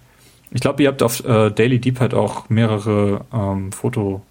Ich 0.52 0.62
glaube, 0.62 0.84
ihr 0.84 0.90
habt 0.90 1.02
auf 1.02 1.24
äh, 1.26 1.50
Daily 1.50 1.80
Deep 1.80 2.00
halt 2.00 2.14
auch 2.14 2.50
mehrere 2.50 3.26
ähm, 3.34 3.72
Foto. 3.72 4.22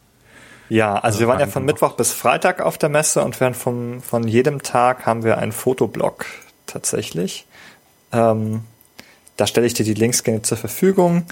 Ja, 0.68 0.94
also 0.94 1.20
wir 1.20 1.28
waren 1.28 1.40
ja 1.40 1.46
von 1.46 1.64
Mittwoch 1.64 1.92
bis 1.92 2.12
Freitag 2.12 2.60
auf 2.60 2.78
der 2.78 2.88
Messe 2.88 3.22
und 3.22 3.40
während 3.40 3.56
von, 3.56 4.00
von 4.00 4.26
jedem 4.28 4.62
Tag 4.62 5.04
haben 5.04 5.24
wir 5.24 5.38
einen 5.38 5.52
Fotoblog 5.52 6.26
tatsächlich. 6.66 7.46
Ähm, 8.12 8.62
da 9.36 9.46
stelle 9.46 9.66
ich 9.66 9.74
dir 9.74 9.84
die 9.84 9.94
Links 9.94 10.22
gerne 10.22 10.42
zur 10.42 10.56
Verfügung. 10.56 11.24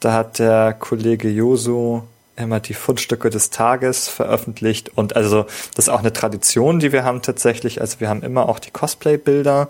Da 0.00 0.12
hat 0.12 0.38
der 0.38 0.74
Kollege 0.74 1.28
Josu 1.28 2.02
immer 2.36 2.60
die 2.60 2.74
Fundstücke 2.74 3.30
des 3.30 3.50
Tages 3.50 4.08
veröffentlicht 4.08 4.90
und 4.96 5.16
also 5.16 5.44
das 5.74 5.86
ist 5.86 5.88
auch 5.88 6.00
eine 6.00 6.12
Tradition, 6.12 6.80
die 6.80 6.92
wir 6.92 7.04
haben 7.04 7.22
tatsächlich. 7.22 7.80
Also 7.80 8.00
wir 8.00 8.08
haben 8.08 8.22
immer 8.22 8.48
auch 8.48 8.58
die 8.58 8.70
Cosplay-Bilder 8.70 9.68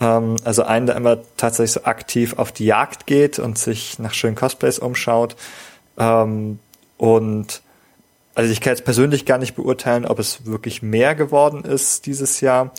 ähm, 0.00 0.36
also 0.44 0.62
einen, 0.64 0.86
der 0.86 0.96
immer 0.96 1.18
tatsächlich 1.36 1.72
so 1.72 1.84
aktiv 1.84 2.34
auf 2.36 2.52
die 2.52 2.66
Jagd 2.66 3.06
geht 3.06 3.38
und 3.38 3.58
sich 3.58 3.98
nach 3.98 4.14
schönen 4.14 4.36
Cosplays 4.36 4.78
umschaut. 4.78 5.36
Ähm, 5.98 6.58
und 6.96 7.62
also 8.34 8.50
ich 8.50 8.60
kann 8.60 8.72
jetzt 8.72 8.84
persönlich 8.84 9.26
gar 9.26 9.38
nicht 9.38 9.54
beurteilen, 9.54 10.04
ob 10.04 10.18
es 10.18 10.46
wirklich 10.46 10.82
mehr 10.82 11.14
geworden 11.14 11.64
ist 11.64 12.06
dieses 12.06 12.40
Jahr. 12.40 12.72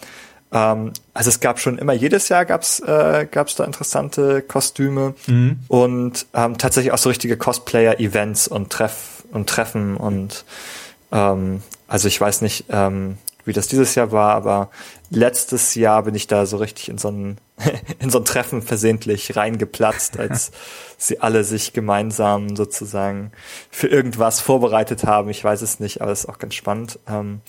Ähm, 0.52 0.92
also 1.14 1.30
es 1.30 1.40
gab 1.40 1.60
schon 1.60 1.78
immer, 1.78 1.94
jedes 1.94 2.30
Jahr 2.30 2.46
gab's 2.46 2.82
äh, 2.82 3.28
gab's 3.30 3.56
da 3.56 3.64
interessante 3.64 4.42
Kostüme 4.42 5.16
mhm. 5.28 5.60
und 5.70 6.26
ähm, 6.34 6.58
tatsächlich 6.58 6.92
auch 6.92 6.98
so 6.98 7.10
richtige 7.10 7.38
Cosplayer-Events 7.38 8.48
und 8.48 8.70
Treff 8.72 9.15
und 9.36 9.50
Treffen 9.50 9.98
und 9.98 10.46
ähm, 11.12 11.62
also 11.88 12.08
ich 12.08 12.20
weiß 12.20 12.42
nicht, 12.42 12.66
ähm, 12.70 13.18
wie 13.46 13.54
das 13.54 13.68
dieses 13.68 13.96
Jahr 13.96 14.12
war, 14.12 14.34
aber 14.34 14.70
letztes 15.10 15.76
Jahr 15.76 16.04
bin 16.04 16.16
ich 16.16 16.28
da 16.28 16.46
so 16.46 16.58
richtig 16.58 16.90
in 16.90 16.98
so 16.98 17.10
ein, 17.10 17.38
in 18.00 18.10
so 18.10 18.20
ein 18.20 18.26
Treffen 18.26 18.62
versehentlich 18.62 19.36
reingeplatzt, 19.36 20.20
als 20.20 20.52
sie 20.98 21.22
alle 21.22 21.44
sich 21.44 21.74
gemeinsam 21.74 22.56
sozusagen 22.56 23.32
für 23.70 23.88
irgendwas 23.88 24.42
vorbereitet 24.42 25.04
haben. 25.04 25.30
Ich 25.30 25.44
weiß 25.44 25.62
es 25.62 25.80
nicht, 25.80 26.02
aber 26.02 26.12
es 26.12 26.22
ist 26.22 26.30
auch 26.30 26.40
ganz 26.40 26.56
spannend. 26.56 27.00
Ähm, 27.08 27.42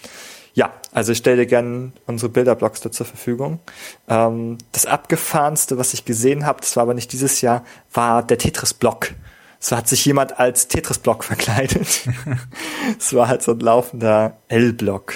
ja, 0.53 0.73
also 0.93 1.13
ich 1.13 1.19
stelle 1.19 1.37
dir 1.37 1.47
gerne 1.47 1.93
unsere 2.07 2.31
Bilderblocks 2.31 2.81
da 2.81 2.91
zur 2.91 3.05
Verfügung. 3.05 3.61
Ähm, 4.09 4.57
das 4.73 4.87
abgefahrenste, 4.87 5.77
was 5.77 5.93
ich 5.93 6.05
gesehen 6.07 6.47
habe, 6.47 6.61
das 6.61 6.77
war 6.77 6.85
aber 6.85 6.95
nicht 6.95 7.13
dieses 7.13 7.43
Jahr, 7.43 7.65
war 7.93 8.23
der 8.23 8.39
Tetris-Block. 8.39 9.13
So 9.59 9.77
hat 9.77 9.89
sich 9.89 10.05
jemand 10.05 10.39
als 10.39 10.69
Tetris-Block 10.69 11.25
verkleidet. 11.25 12.09
Es 12.99 13.15
war 13.15 13.27
halt 13.29 13.43
so 13.43 13.53
ein 13.53 13.61
laufender 13.61 14.37
L-Block. 14.49 15.15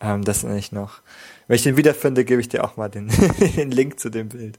Ähm, 0.00 0.24
das 0.24 0.42
nenne 0.42 0.58
ich 0.58 0.72
noch. 0.72 1.00
Wenn 1.48 1.56
ich 1.56 1.62
den 1.62 1.76
wiederfinde, 1.76 2.24
gebe 2.24 2.40
ich 2.40 2.48
dir 2.48 2.64
auch 2.64 2.76
mal 2.76 2.88
den, 2.88 3.08
den 3.56 3.70
Link 3.70 4.00
zu 4.00 4.08
dem 4.08 4.28
Bild. 4.28 4.58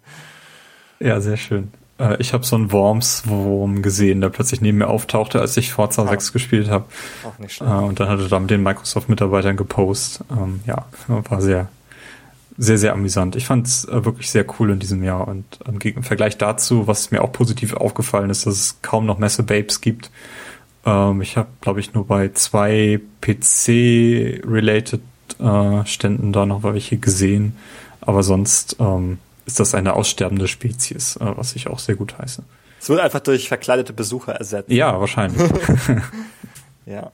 Ja, 1.00 1.20
sehr 1.22 1.38
schön. 1.38 1.72
Äh, 2.02 2.18
ich 2.20 2.34
habe 2.34 2.46
so 2.46 2.56
einen 2.56 2.72
Worms-Wurm 2.72 3.82
gesehen, 3.82 4.22
der 4.22 4.30
plötzlich 4.30 4.62
neben 4.62 4.80
mir 4.80 4.88
auftauchte, 4.88 5.40
als 5.40 5.56
ich 5.58 5.72
Forza 5.72 6.04
ah. 6.04 6.10
6 6.10 6.34
gespielt 6.34 6.70
habe. 6.70 6.86
Auch 7.26 7.40
nicht 7.40 7.56
schlecht. 7.56 7.72
Äh, 7.72 7.76
und 7.76 8.00
dann 8.00 8.10
hatte 8.10 8.24
er 8.24 8.30
da 8.30 8.40
mit 8.40 8.50
den 8.50 8.64
Microsoft-Mitarbeitern 8.64 9.58
gepostet. 9.58 10.26
Ähm, 10.32 10.62
ja, 10.66 10.86
war 11.08 11.42
sehr, 11.42 11.70
sehr, 12.62 12.78
sehr 12.78 12.94
amüsant. 12.94 13.36
Ich 13.36 13.48
fand 13.48 13.66
es 13.66 13.86
äh, 13.86 14.06
wirklich 14.06 14.30
sehr 14.30 14.46
cool 14.60 14.70
in 14.70 14.80
diesem 14.80 15.04
Jahr 15.04 15.28
und 15.28 15.46
ähm, 15.68 15.80
im 15.82 16.04
Vergleich 16.04 16.38
dazu, 16.38 16.86
was 16.86 17.10
mir 17.10 17.24
auch 17.24 17.32
positiv 17.32 17.74
aufgefallen 17.74 18.30
ist, 18.30 18.46
dass 18.46 18.54
es 18.54 18.82
kaum 18.84 19.08
noch 19.08 19.18
Messe-Babes 19.18 19.82
gibt. 19.82 20.12
Ähm, 20.86 21.22
ich 21.24 21.38
habe, 21.38 21.50
glaube 21.60 21.80
ich, 21.80 21.96
nur 21.96 22.06
bei 22.06 22.30
zwei 22.34 23.02
PC-related 23.22 25.02
äh, 25.40 25.86
Ständen 25.88 26.34
da 26.34 26.46
noch 26.46 26.62
welche 26.62 26.98
gesehen. 26.98 27.58
Aber 28.00 28.22
sonst 28.22 28.76
ähm, 28.80 29.18
ist 29.48 29.60
das 29.60 29.74
eine 29.74 29.94
aussterbende 29.94 30.48
Spezies, 30.48 31.16
äh, 31.16 31.34
was 31.36 31.56
ich 31.56 31.68
auch 31.68 31.80
sehr 31.80 31.96
gut 31.96 32.20
heiße. 32.20 32.44
Es 32.80 32.90
wird 32.90 33.00
einfach 33.00 33.22
durch 33.22 33.48
verkleidete 33.48 33.92
Besucher 33.92 34.34
ersetzt. 34.34 34.70
Ja, 34.70 35.00
wahrscheinlich. 35.00 35.42
ja. 36.86 37.12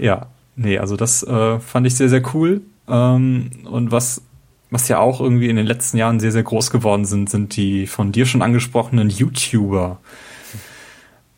Ja, 0.00 0.26
nee, 0.56 0.78
also 0.78 0.96
das 0.96 1.22
äh, 1.22 1.60
fand 1.60 1.86
ich 1.86 1.94
sehr, 1.94 2.08
sehr 2.08 2.22
cool. 2.34 2.62
Ähm, 2.88 3.50
und 3.64 3.90
was, 3.90 4.22
was 4.70 4.88
ja 4.88 4.98
auch 4.98 5.20
irgendwie 5.20 5.48
in 5.48 5.56
den 5.56 5.66
letzten 5.66 5.96
Jahren 5.96 6.20
sehr, 6.20 6.32
sehr 6.32 6.42
groß 6.42 6.70
geworden 6.70 7.04
sind, 7.04 7.30
sind 7.30 7.56
die 7.56 7.86
von 7.86 8.12
dir 8.12 8.26
schon 8.26 8.42
angesprochenen 8.42 9.10
YouTuber. 9.10 9.98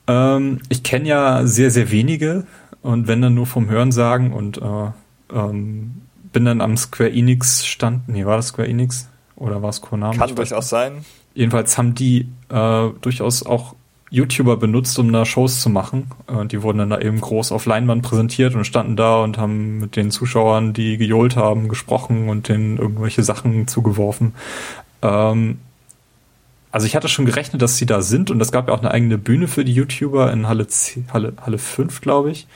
Ähm, 0.07 0.61
ich 0.69 0.83
kenne 0.83 1.09
ja 1.09 1.47
sehr, 1.47 1.71
sehr 1.71 1.91
wenige 1.91 2.47
und 2.83 3.07
wenn 3.07 3.23
dann 3.23 3.35
nur 3.35 3.47
vom 3.47 3.69
Hören 3.69 3.93
sagen 3.93 4.33
und 4.33 4.59
äh, 4.59 4.91
ähm, 5.33 6.03
bin 6.33 6.45
dann 6.45 6.61
am 6.61 6.77
Square 6.77 7.11
Enix 7.11 7.67
Stand. 7.67 8.09
Nee, 8.09 8.25
war 8.25 8.37
das 8.37 8.49
Square 8.49 8.69
Enix? 8.69 9.09
Oder 9.37 9.63
war 9.63 9.71
es 9.71 9.81
Konami? 9.81 10.17
Kann 10.17 10.35
durchaus 10.35 10.69
sein. 10.69 11.05
Jedenfalls 11.35 11.79
haben 11.79 11.95
die 11.95 12.29
äh, 12.49 12.89
durchaus 13.01 13.45
auch 13.45 13.75
YouTuber 14.11 14.57
benutzt, 14.57 14.99
um 14.99 15.13
da 15.13 15.25
Shows 15.25 15.61
zu 15.61 15.71
machen. 15.71 16.11
Äh, 16.27 16.47
die 16.47 16.63
wurden 16.63 16.79
dann 16.79 16.91
da 16.91 16.99
eben 17.01 17.21
groß 17.21 17.53
auf 17.53 17.67
Leinwand 17.67 18.03
präsentiert 18.03 18.55
und 18.55 18.65
standen 18.65 18.97
da 18.97 19.23
und 19.23 19.39
haben 19.39 19.79
mit 19.79 19.97
den 19.97 20.11
Zuschauern, 20.11 20.73
die 20.73 20.97
gejohlt 20.97 21.37
haben, 21.37 21.69
gesprochen 21.69 22.29
und 22.29 22.49
denen 22.49 22.77
irgendwelche 22.77 23.23
Sachen 23.23 23.69
zugeworfen. 23.69 24.35
Ähm, 25.03 25.59
also 26.73 26.87
ich 26.87 26.95
hatte 26.95 27.09
schon 27.09 27.27
gerechnet, 27.27 27.63
dass 27.63 27.79
sie 27.79 27.87
da 27.87 28.01
sind 28.01 28.31
und 28.31 28.41
es 28.41 28.53
gab 28.53 28.69
ja 28.69 28.75
auch 28.75 28.81
eine 28.81 28.93
eigene 28.93 29.19
Bühne 29.19 29.49
für 29.49 29.65
die 29.65 29.75
YouTuber 29.75 30.33
in 30.33 30.47
Halle, 30.47 30.69
10, 30.69 31.13
Halle, 31.13 31.33
Halle 31.45 31.59
5, 31.59 32.01
glaube 32.01 32.31
ich 32.31 32.47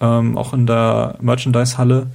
ähm, 0.00 0.36
auch 0.36 0.52
in 0.52 0.66
der 0.66 1.16
Merchandise-Halle. 1.20 2.08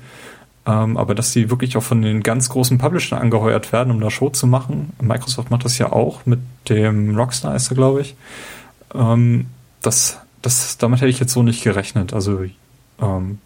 Ähm, 0.65 0.95
aber 0.95 1.13
dass 1.13 1.33
sie 1.33 1.49
wirklich 1.49 1.75
auch 1.75 1.83
von 1.83 2.01
den 2.01 2.23
ganz 2.23 2.47
großen 2.47 2.77
Publishern 2.77 3.19
angeheuert 3.19 3.73
werden, 3.73 3.91
um 3.91 3.99
da 3.99 4.09
Show 4.09 4.29
zu 4.29 4.47
machen. 4.47 4.93
Microsoft 5.01 5.51
macht 5.51 5.65
das 5.65 5.77
ja 5.77 5.91
auch 5.91 6.25
mit 6.25 6.39
dem 6.69 7.17
Rockstar 7.17 7.55
ist 7.55 7.69
er, 7.69 7.75
glaube 7.75 8.01
ich. 8.01 8.15
Ähm, 8.93 9.47
das, 9.81 10.19
das, 10.41 10.77
damit 10.77 11.01
hätte 11.01 11.09
ich 11.09 11.19
jetzt 11.19 11.33
so 11.33 11.43
nicht 11.43 11.63
gerechnet. 11.63 12.13
Also 12.13 12.45
ähm, 13.01 13.39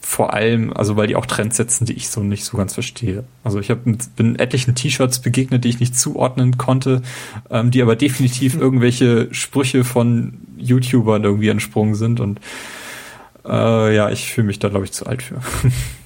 vor 0.00 0.32
allem, 0.34 0.72
also 0.72 0.96
weil 0.96 1.08
die 1.08 1.16
auch 1.16 1.26
Trends 1.26 1.56
setzen, 1.56 1.84
die 1.84 1.94
ich 1.94 2.08
so 2.08 2.20
nicht 2.20 2.44
so 2.44 2.56
ganz 2.56 2.74
verstehe. 2.74 3.24
Also 3.42 3.58
ich 3.58 3.70
hab, 3.70 3.80
bin 3.84 4.38
etlichen 4.38 4.76
T-Shirts 4.76 5.18
begegnet, 5.18 5.64
die 5.64 5.68
ich 5.68 5.80
nicht 5.80 5.98
zuordnen 5.98 6.56
konnte, 6.56 7.02
ähm, 7.50 7.72
die 7.72 7.82
aber 7.82 7.96
definitiv 7.96 8.54
irgendwelche 8.54 9.26
Sprüche 9.34 9.82
von 9.82 10.34
YouTubern 10.56 11.24
irgendwie 11.24 11.48
entsprungen 11.48 11.96
sind 11.96 12.20
und 12.20 12.40
äh, 13.44 13.96
ja, 13.96 14.10
ich 14.10 14.32
fühle 14.32 14.46
mich 14.46 14.58
da, 14.58 14.68
glaube 14.68 14.84
ich, 14.84 14.92
zu 14.92 15.06
alt 15.06 15.22
für. 15.22 15.40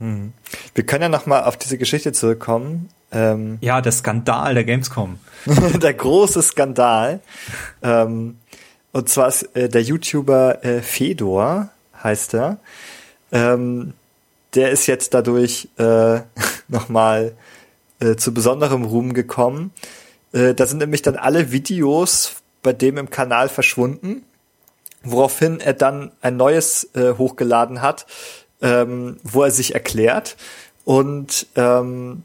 Hm. 0.00 0.32
Wir 0.74 0.86
können 0.86 1.02
ja 1.02 1.08
noch 1.08 1.26
mal 1.26 1.44
auf 1.44 1.56
diese 1.56 1.78
Geschichte 1.78 2.12
zurückkommen. 2.12 2.88
Ähm, 3.10 3.58
ja, 3.60 3.80
der 3.80 3.92
Skandal 3.92 4.54
der 4.54 4.64
Gamescom. 4.64 5.18
der 5.82 5.94
große 5.94 6.42
Skandal. 6.42 7.20
Ähm, 7.82 8.38
und 8.92 9.08
zwar 9.08 9.28
ist 9.28 9.54
äh, 9.56 9.68
der 9.68 9.82
YouTuber 9.82 10.64
äh, 10.64 10.82
Fedor, 10.82 11.70
heißt 12.02 12.34
er. 12.34 12.58
Ähm, 13.32 13.94
der 14.54 14.70
ist 14.70 14.86
jetzt 14.86 15.14
dadurch 15.14 15.68
äh, 15.78 16.20
nochmal 16.68 17.32
äh, 18.00 18.16
zu 18.16 18.32
besonderem 18.32 18.84
Ruhm 18.84 19.14
gekommen. 19.14 19.72
Äh, 20.32 20.54
da 20.54 20.66
sind 20.66 20.78
nämlich 20.78 21.02
dann 21.02 21.16
alle 21.16 21.50
Videos 21.50 22.36
bei 22.62 22.72
dem 22.72 22.98
im 22.98 23.10
Kanal 23.10 23.48
verschwunden 23.48 24.24
woraufhin 25.02 25.60
er 25.60 25.74
dann 25.74 26.12
ein 26.20 26.36
neues 26.36 26.90
äh, 26.94 27.14
hochgeladen 27.14 27.82
hat, 27.82 28.06
ähm, 28.62 29.18
wo 29.22 29.42
er 29.42 29.50
sich 29.50 29.74
erklärt 29.74 30.36
und 30.84 31.46
ähm, 31.56 32.22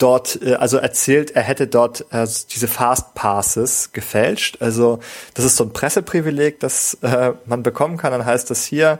dort 0.00 0.40
äh, 0.42 0.54
also 0.54 0.78
erzählt, 0.78 1.30
er 1.32 1.42
hätte 1.42 1.66
dort 1.66 2.06
äh, 2.10 2.26
diese 2.50 2.68
Fast 2.68 3.14
Passes 3.14 3.92
gefälscht. 3.92 4.58
Also 4.60 4.98
das 5.34 5.44
ist 5.44 5.56
so 5.56 5.64
ein 5.64 5.72
Presseprivileg, 5.72 6.60
das 6.60 6.94
äh, 7.02 7.32
man 7.46 7.62
bekommen 7.62 7.96
kann. 7.96 8.12
Dann 8.12 8.24
heißt 8.24 8.50
das 8.50 8.64
hier 8.64 8.98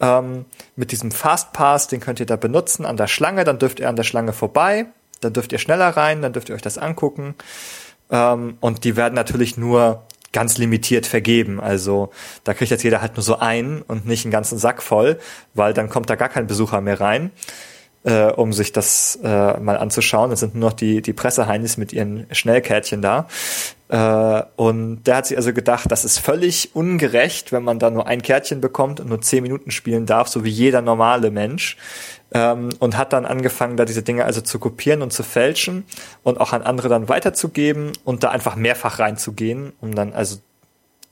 ähm, 0.00 0.44
mit 0.76 0.92
diesem 0.92 1.10
Fast 1.10 1.52
Pass, 1.52 1.88
den 1.88 2.00
könnt 2.00 2.20
ihr 2.20 2.26
da 2.26 2.36
benutzen 2.36 2.86
an 2.86 2.96
der 2.96 3.08
Schlange. 3.08 3.44
Dann 3.44 3.58
dürft 3.58 3.80
ihr 3.80 3.88
an 3.88 3.96
der 3.96 4.04
Schlange 4.04 4.32
vorbei. 4.32 4.86
Dann 5.20 5.32
dürft 5.32 5.52
ihr 5.52 5.58
schneller 5.58 5.88
rein. 5.88 6.22
Dann 6.22 6.32
dürft 6.32 6.48
ihr 6.48 6.54
euch 6.54 6.62
das 6.62 6.78
angucken. 6.78 7.34
Ähm, 8.10 8.58
und 8.60 8.84
die 8.84 8.96
werden 8.96 9.14
natürlich 9.14 9.56
nur 9.56 10.02
ganz 10.32 10.58
limitiert 10.58 11.06
vergeben. 11.06 11.60
Also 11.60 12.10
da 12.44 12.54
kriegt 12.54 12.70
jetzt 12.70 12.84
jeder 12.84 13.02
halt 13.02 13.16
nur 13.16 13.22
so 13.22 13.38
einen 13.38 13.82
und 13.82 14.06
nicht 14.06 14.24
einen 14.24 14.32
ganzen 14.32 14.58
Sack 14.58 14.82
voll, 14.82 15.18
weil 15.54 15.74
dann 15.74 15.88
kommt 15.88 16.10
da 16.10 16.14
gar 16.16 16.28
kein 16.28 16.46
Besucher 16.46 16.80
mehr 16.80 17.00
rein, 17.00 17.30
äh, 18.04 18.26
um 18.32 18.52
sich 18.52 18.72
das 18.72 19.18
äh, 19.22 19.58
mal 19.60 19.76
anzuschauen. 19.76 20.32
Es 20.32 20.40
sind 20.40 20.54
nur 20.54 20.70
noch 20.70 20.76
die, 20.76 21.02
die 21.02 21.12
Presseheinis 21.12 21.76
mit 21.76 21.92
ihren 21.92 22.26
Schnellkärtchen 22.32 23.02
da. 23.02 23.28
Äh, 23.88 24.42
und 24.56 25.04
der 25.04 25.16
hat 25.16 25.26
sich 25.26 25.36
also 25.36 25.52
gedacht, 25.52 25.90
das 25.90 26.04
ist 26.04 26.18
völlig 26.18 26.74
ungerecht, 26.74 27.52
wenn 27.52 27.62
man 27.62 27.78
da 27.78 27.90
nur 27.90 28.06
ein 28.06 28.22
Kärtchen 28.22 28.60
bekommt 28.60 29.00
und 29.00 29.08
nur 29.08 29.20
zehn 29.20 29.42
Minuten 29.42 29.70
spielen 29.70 30.06
darf, 30.06 30.28
so 30.28 30.44
wie 30.44 30.50
jeder 30.50 30.82
normale 30.82 31.30
Mensch 31.30 31.76
ähm, 32.32 32.70
und 32.78 32.96
hat 32.96 33.12
dann 33.12 33.26
angefangen, 33.26 33.76
da 33.76 33.84
diese 33.84 34.02
Dinge 34.02 34.24
also 34.24 34.40
zu 34.40 34.58
kopieren 34.58 35.02
und 35.02 35.12
zu 35.12 35.22
fälschen 35.22 35.84
und 36.22 36.40
auch 36.40 36.52
an 36.52 36.62
andere 36.62 36.88
dann 36.88 37.08
weiterzugeben 37.08 37.92
und 38.04 38.24
da 38.24 38.30
einfach 38.30 38.56
mehrfach 38.56 38.98
reinzugehen, 38.98 39.72
um 39.80 39.94
dann 39.94 40.12
also 40.12 40.38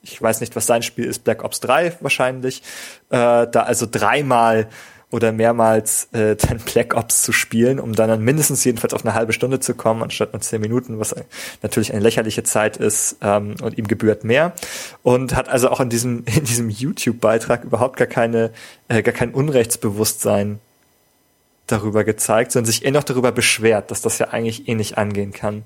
ich 0.02 0.20
weiß 0.20 0.40
nicht, 0.40 0.56
was 0.56 0.66
sein 0.66 0.82
Spiel 0.82 1.04
ist, 1.04 1.24
Black 1.24 1.44
Ops 1.44 1.60
3 1.60 1.98
wahrscheinlich, 2.00 2.62
äh, 3.10 3.46
da 3.46 3.62
also 3.66 3.86
dreimal 3.90 4.68
oder 5.10 5.32
mehrmals 5.32 6.08
äh, 6.12 6.36
dann 6.36 6.58
Black 6.72 6.94
Ops 6.94 7.22
zu 7.22 7.32
spielen, 7.32 7.80
um 7.80 7.94
dann, 7.94 8.08
dann 8.08 8.22
mindestens 8.22 8.64
jedenfalls 8.64 8.94
auf 8.94 9.04
eine 9.04 9.14
halbe 9.14 9.32
Stunde 9.32 9.60
zu 9.60 9.74
kommen, 9.74 10.02
anstatt 10.02 10.32
nur 10.32 10.40
zehn 10.40 10.60
Minuten, 10.60 10.98
was 10.98 11.14
natürlich 11.62 11.92
eine 11.92 12.02
lächerliche 12.02 12.42
Zeit 12.42 12.76
ist 12.76 13.16
ähm, 13.20 13.56
und 13.62 13.76
ihm 13.76 13.86
gebührt 13.86 14.24
mehr. 14.24 14.52
Und 15.02 15.34
hat 15.34 15.48
also 15.48 15.70
auch 15.70 15.80
in 15.80 15.88
diesem, 15.88 16.24
in 16.36 16.44
diesem 16.44 16.70
YouTube-Beitrag 16.70 17.64
überhaupt 17.64 17.96
gar 17.96 18.06
keine, 18.06 18.50
äh, 18.88 19.02
gar 19.02 19.14
kein 19.14 19.34
Unrechtsbewusstsein 19.34 20.60
darüber 21.66 22.04
gezeigt, 22.04 22.52
sondern 22.52 22.70
sich 22.70 22.84
eher 22.84 22.92
noch 22.92 23.04
darüber 23.04 23.32
beschwert, 23.32 23.90
dass 23.90 24.02
das 24.02 24.18
ja 24.18 24.28
eigentlich 24.28 24.68
eh 24.68 24.74
nicht 24.74 24.98
angehen 24.98 25.32
kann, 25.32 25.62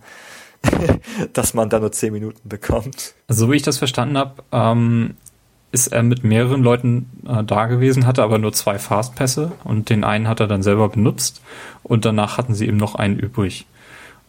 dass 1.33 1.55
man 1.55 1.71
da 1.71 1.81
nur 1.81 1.93
zehn 1.93 2.13
Minuten 2.13 2.49
bekommt. 2.49 3.15
Also, 3.29 3.47
so 3.47 3.53
wie 3.53 3.57
ich 3.57 3.63
das 3.63 3.79
verstanden 3.79 4.19
habe, 4.19 4.43
ähm, 4.53 5.17
ist 5.75 5.89
er 5.89 6.03
mit 6.05 6.23
mehreren 6.25 6.63
Leuten 6.63 7.11
äh, 7.27 7.43
da 7.43 7.67
gewesen, 7.67 8.07
hatte 8.07 8.23
aber 8.23 8.39
nur 8.39 8.53
zwei 8.53 8.79
Fastpässe 8.79 9.53
und 9.65 9.91
den 9.91 10.05
einen 10.05 10.29
hat 10.29 10.41
er 10.41 10.47
dann 10.47 10.63
selber 10.63 10.89
benutzt 10.89 11.43
und 11.83 12.05
danach 12.05 12.39
hatten 12.39 12.55
sie 12.55 12.69
eben 12.69 12.77
noch 12.77 12.95
einen 12.95 13.19
übrig 13.19 13.67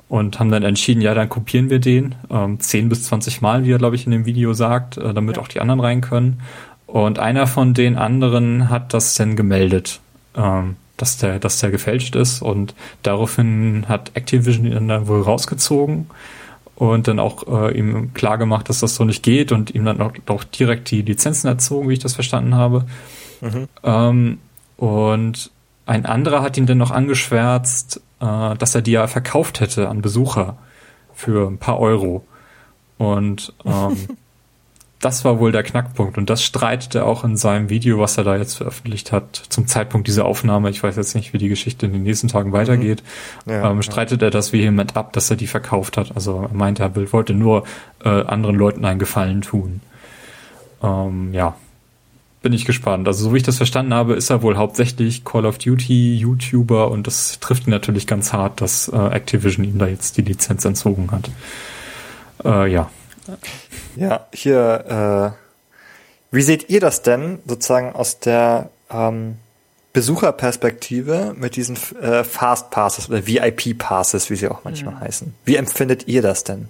und 0.10 0.39
haben 0.39 0.51
dann 0.51 0.63
entschieden, 0.63 1.01
ja, 1.01 1.13
dann 1.13 1.29
kopieren 1.29 1.69
wir 1.69 1.79
den 1.79 2.15
ähm, 2.29 2.60
10 2.60 2.89
bis 2.89 3.05
20 3.05 3.41
Mal, 3.41 3.63
wie 3.63 3.71
er, 3.71 3.77
glaube 3.77 3.95
ich, 3.95 4.05
in 4.05 4.12
dem 4.12 4.25
Video 4.25 4.53
sagt, 4.53 4.97
äh, 4.97 5.13
damit 5.13 5.38
ja. 5.38 5.41
auch 5.43 5.47
die 5.47 5.62
anderen 5.62 5.79
rein 5.79 6.01
können. 6.01 6.41
Und 6.86 7.19
einer 7.19 7.47
von 7.47 7.73
den 7.73 7.95
anderen 7.95 8.69
hat 8.69 8.93
das 8.93 9.15
dann 9.15 9.36
gemeldet. 9.36 9.99
Ähm, 10.36 10.75
dass 10.97 11.17
der, 11.17 11.39
dass 11.39 11.60
der 11.60 11.71
gefälscht 11.71 12.15
ist 12.15 12.41
und 12.41 12.73
daraufhin 13.03 13.86
hat 13.88 14.12
Activision 14.13 14.65
ihn 14.65 14.88
dann 14.88 15.08
wohl 15.08 15.21
rausgezogen 15.21 16.08
und 16.75 17.07
dann 17.07 17.19
auch 17.19 17.47
äh, 17.47 17.77
ihm 17.77 18.13
klar 18.13 18.38
gemacht, 18.38 18.69
dass 18.69 18.81
das 18.81 18.95
so 18.95 19.05
nicht 19.05 19.23
geht 19.23 19.51
und 19.51 19.73
ihm 19.73 19.85
dann 19.85 20.01
auch, 20.01 20.11
auch 20.27 20.43
direkt 20.43 20.91
die 20.91 21.01
Lizenzen 21.01 21.47
erzogen, 21.47 21.89
wie 21.89 21.93
ich 21.93 21.99
das 21.99 22.13
verstanden 22.13 22.55
habe. 22.55 22.85
Mhm. 23.41 23.67
Ähm, 23.83 24.38
und 24.77 25.51
ein 25.85 26.05
anderer 26.05 26.41
hat 26.41 26.57
ihn 26.57 26.65
dann 26.65 26.77
noch 26.77 26.91
angeschwärzt, 26.91 28.01
äh, 28.19 28.55
dass 28.55 28.75
er 28.75 28.81
die 28.81 28.91
ja 28.91 29.07
verkauft 29.07 29.59
hätte 29.59 29.88
an 29.88 30.01
Besucher 30.01 30.57
für 31.13 31.47
ein 31.47 31.57
paar 31.57 31.79
Euro. 31.79 32.25
Und 32.97 33.53
ähm, 33.63 33.97
das 34.99 35.25
war 35.25 35.39
wohl 35.39 35.51
der 35.51 35.63
Knackpunkt. 35.63 36.17
Und 36.17 36.29
das 36.29 36.43
streitet 36.43 36.95
er 36.95 37.05
auch 37.05 37.23
in 37.23 37.38
seinem 37.38 37.69
Video, 37.69 37.99
was 37.99 38.17
er 38.17 38.23
da 38.23 38.38
jetzt 38.38 38.55
veröffentlicht 38.55 39.12
hat, 39.12 39.36
zum 39.49 39.67
Zeitpunkt 39.67 40.08
dieser 40.08 40.25
Aufnahme. 40.25 40.69
Ich 40.69 40.81
weiß 40.81 40.95
jetzt 40.95 41.15
nicht, 41.15 41.34
wie 41.34 41.38
die 41.38 41.49
Geschichte 41.49 41.86
in 41.86 41.93
den 41.93 42.03
nächsten 42.03 42.27
Tagen 42.27 42.53
weitergeht. 42.53 43.03
Mhm. 43.45 43.51
Ja, 43.51 43.71
ähm, 43.71 43.81
streitet 43.81 44.21
ja. 44.21 44.27
er 44.27 44.31
das 44.31 44.53
vehement 44.53 44.95
ab, 44.95 45.13
dass 45.13 45.29
er 45.29 45.36
die 45.36 45.47
verkauft 45.47 45.97
hat. 45.97 46.15
Also 46.15 46.47
er 46.49 46.55
meinte, 46.55 46.84
er 46.84 47.13
wollte 47.13 47.34
nur 47.34 47.65
äh, 48.03 48.10
anderen 48.10 48.55
Leuten 48.55 48.86
einen 48.86 48.99
Gefallen 48.99 49.41
tun. 49.41 49.81
Ähm, 50.81 51.34
ja, 51.34 51.55
bin 52.41 52.53
ich 52.53 52.65
gespannt. 52.65 53.08
Also 53.08 53.25
so 53.25 53.34
wie 53.34 53.38
ich 53.38 53.43
das 53.43 53.58
verstanden 53.58 53.93
habe, 53.93 54.13
ist 54.13 54.29
er 54.29 54.43
wohl 54.43 54.55
hauptsächlich 54.55 55.25
Call 55.25 55.45
of 55.45 55.58
Duty 55.58 56.15
YouTuber 56.15 56.91
und 56.91 57.08
das 57.08 57.39
trifft 57.39 57.67
ihn 57.67 57.71
natürlich 57.71 58.08
ganz 58.08 58.34
hart, 58.34 58.62
dass 58.62 58.88
äh, 58.88 58.95
Activision 58.95 59.65
ihm 59.65 59.79
da 59.79 59.88
jetzt 59.88 60.17
die 60.17 60.21
Lizenz 60.21 60.63
entzogen 60.63 61.10
hat. 61.12 61.29
Äh, 62.43 62.71
ja. 62.71 62.89
Ja, 63.95 64.27
hier, 64.33 65.33
äh, 65.33 66.35
wie 66.35 66.41
seht 66.41 66.69
ihr 66.69 66.79
das 66.79 67.01
denn 67.01 67.39
sozusagen 67.45 67.93
aus 67.93 68.19
der 68.19 68.69
ähm, 68.91 69.38
Besucherperspektive 69.93 71.33
mit 71.38 71.55
diesen 71.55 71.77
äh, 72.01 72.23
Fast 72.23 72.69
Passes 72.71 73.09
oder 73.09 73.25
VIP 73.25 73.77
Passes, 73.77 74.29
wie 74.29 74.35
sie 74.35 74.49
auch 74.49 74.63
manchmal 74.63 74.95
mhm. 74.95 74.99
heißen? 74.99 75.33
Wie 75.45 75.55
empfindet 75.55 76.07
ihr 76.07 76.21
das 76.21 76.43
denn? 76.43 76.67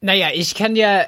Naja, 0.00 0.28
ich 0.32 0.54
kann 0.54 0.76
ja 0.76 1.04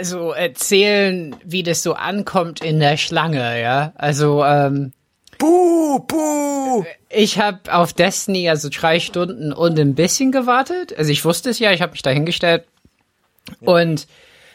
so 0.00 0.32
erzählen, 0.32 1.34
wie 1.44 1.62
das 1.62 1.82
so 1.82 1.94
ankommt 1.94 2.60
in 2.62 2.78
der 2.78 2.96
Schlange, 2.96 3.60
ja. 3.60 3.92
Also, 3.96 4.44
ähm, 4.44 4.92
Buh, 5.38 6.00
buh. 6.00 6.84
Ich 7.08 7.38
habe 7.38 7.72
auf 7.72 7.92
Destiny 7.92 8.48
also 8.50 8.68
drei 8.70 8.98
Stunden 8.98 9.52
und 9.52 9.78
ein 9.78 9.94
bisschen 9.94 10.32
gewartet. 10.32 10.96
Also 10.98 11.12
ich 11.12 11.24
wusste 11.24 11.50
es 11.50 11.60
ja, 11.60 11.72
ich 11.72 11.80
habe 11.80 11.92
mich 11.92 12.02
da 12.02 12.10
hingestellt, 12.10 12.64
und 13.60 14.06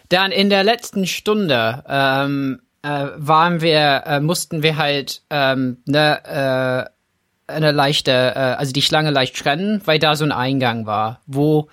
dann 0.09 0.31
in 0.31 0.49
der 0.49 0.63
letzten 0.63 1.07
Stunde 1.07 1.83
ähm, 1.87 2.61
äh, 2.83 3.07
waren 3.15 3.61
wir, 3.61 4.03
äh, 4.05 4.19
mussten 4.19 4.61
wir 4.61 4.77
halt 4.77 5.21
ähm, 5.29 5.77
ne, 5.85 6.89
äh, 7.47 7.51
eine 7.51 7.71
leichte, 7.71 8.11
äh, 8.11 8.55
also 8.57 8.73
die 8.73 8.81
Schlange 8.81 9.11
leicht 9.11 9.35
trennen, 9.37 9.81
weil 9.85 9.99
da 9.99 10.15
so 10.15 10.25
ein 10.25 10.31
Eingang 10.31 10.85
war, 10.85 11.21
wo 11.25 11.69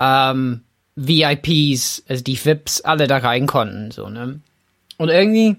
ähm, 0.00 0.62
VIPs, 0.96 2.04
also 2.08 2.22
die 2.22 2.42
VIPs, 2.42 2.82
alle 2.82 3.06
da 3.06 3.18
rein 3.18 3.46
konnten, 3.46 3.90
so, 3.90 4.08
ne? 4.08 4.40
Und 4.96 5.08
irgendwie, 5.08 5.56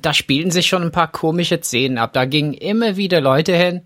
da 0.00 0.14
spielten 0.14 0.50
sich 0.50 0.66
schon 0.66 0.82
ein 0.82 0.92
paar 0.92 1.12
komische 1.12 1.60
Szenen 1.60 1.98
ab. 1.98 2.14
Da 2.14 2.24
gingen 2.24 2.54
immer 2.54 2.96
wieder 2.96 3.20
Leute 3.20 3.54
hin 3.54 3.82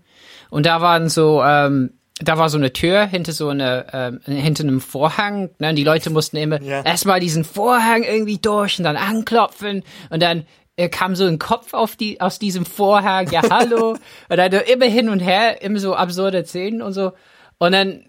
und 0.49 0.65
da 0.65 0.79
waren 0.79 1.09
so 1.09 1.43
ähm, 1.43 1.91
da 2.19 2.37
war 2.37 2.49
so 2.49 2.57
eine 2.57 2.73
Tür 2.73 3.05
hinter 3.05 3.31
so 3.31 3.49
eine 3.49 3.85
ähm, 3.93 4.19
hinter 4.25 4.63
einem 4.63 4.81
Vorhang. 4.81 5.49
Ne? 5.59 5.69
Und 5.69 5.75
die 5.75 5.83
Leute 5.83 6.09
mussten 6.09 6.37
immer 6.37 6.61
ja. 6.61 6.81
erstmal 6.81 7.19
diesen 7.19 7.43
Vorhang 7.43 8.03
irgendwie 8.03 8.39
durch 8.39 8.79
und 8.79 8.85
dann 8.85 8.97
anklopfen 8.97 9.83
und 10.09 10.21
dann 10.21 10.45
äh, 10.77 10.89
kam 10.89 11.15
so 11.15 11.25
ein 11.25 11.39
Kopf 11.39 11.73
auf 11.73 11.95
die 11.95 12.19
aus 12.19 12.39
diesem 12.39 12.65
Vorhang. 12.65 13.29
Ja 13.31 13.41
hallo 13.49 13.97
und 14.29 14.37
dann 14.37 14.51
immer 14.51 14.85
hin 14.85 15.09
und 15.09 15.19
her 15.19 15.61
immer 15.61 15.79
so 15.79 15.95
absurde 15.95 16.43
Szenen 16.45 16.81
und 16.81 16.93
so 16.93 17.13
und 17.59 17.71
dann 17.71 18.03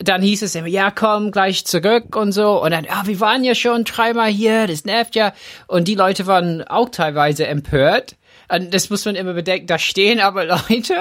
dann 0.00 0.22
hieß 0.22 0.42
es 0.42 0.54
immer, 0.54 0.68
ja, 0.68 0.92
komm 0.92 1.32
gleich 1.32 1.64
zurück 1.64 2.14
und 2.14 2.30
so. 2.30 2.62
Und 2.62 2.70
dann, 2.70 2.84
ja, 2.84 3.02
wir 3.04 3.18
waren 3.18 3.42
ja 3.42 3.56
schon 3.56 3.82
dreimal 3.82 4.30
hier, 4.30 4.68
das 4.68 4.84
nervt 4.84 5.16
ja. 5.16 5.32
Und 5.66 5.88
die 5.88 5.96
Leute 5.96 6.26
waren 6.28 6.62
auch 6.62 6.88
teilweise 6.88 7.48
empört. 7.48 8.16
Und 8.48 8.72
das 8.72 8.90
muss 8.90 9.04
man 9.04 9.16
immer 9.16 9.34
bedenken, 9.34 9.66
da 9.66 9.78
stehen 9.78 10.20
aber 10.20 10.44
Leute 10.68 10.94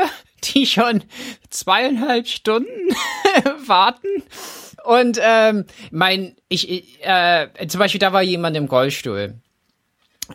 die 0.43 0.65
schon 0.65 1.03
zweieinhalb 1.49 2.27
Stunden 2.27 2.89
warten. 3.67 4.23
Und 4.83 5.19
ähm, 5.21 5.65
mein, 5.91 6.35
ich, 6.49 7.03
äh, 7.03 7.47
zum 7.67 7.79
Beispiel, 7.79 7.99
da 7.99 8.13
war 8.13 8.21
jemand 8.21 8.55
im 8.55 8.65
Rollstuhl. 8.65 9.35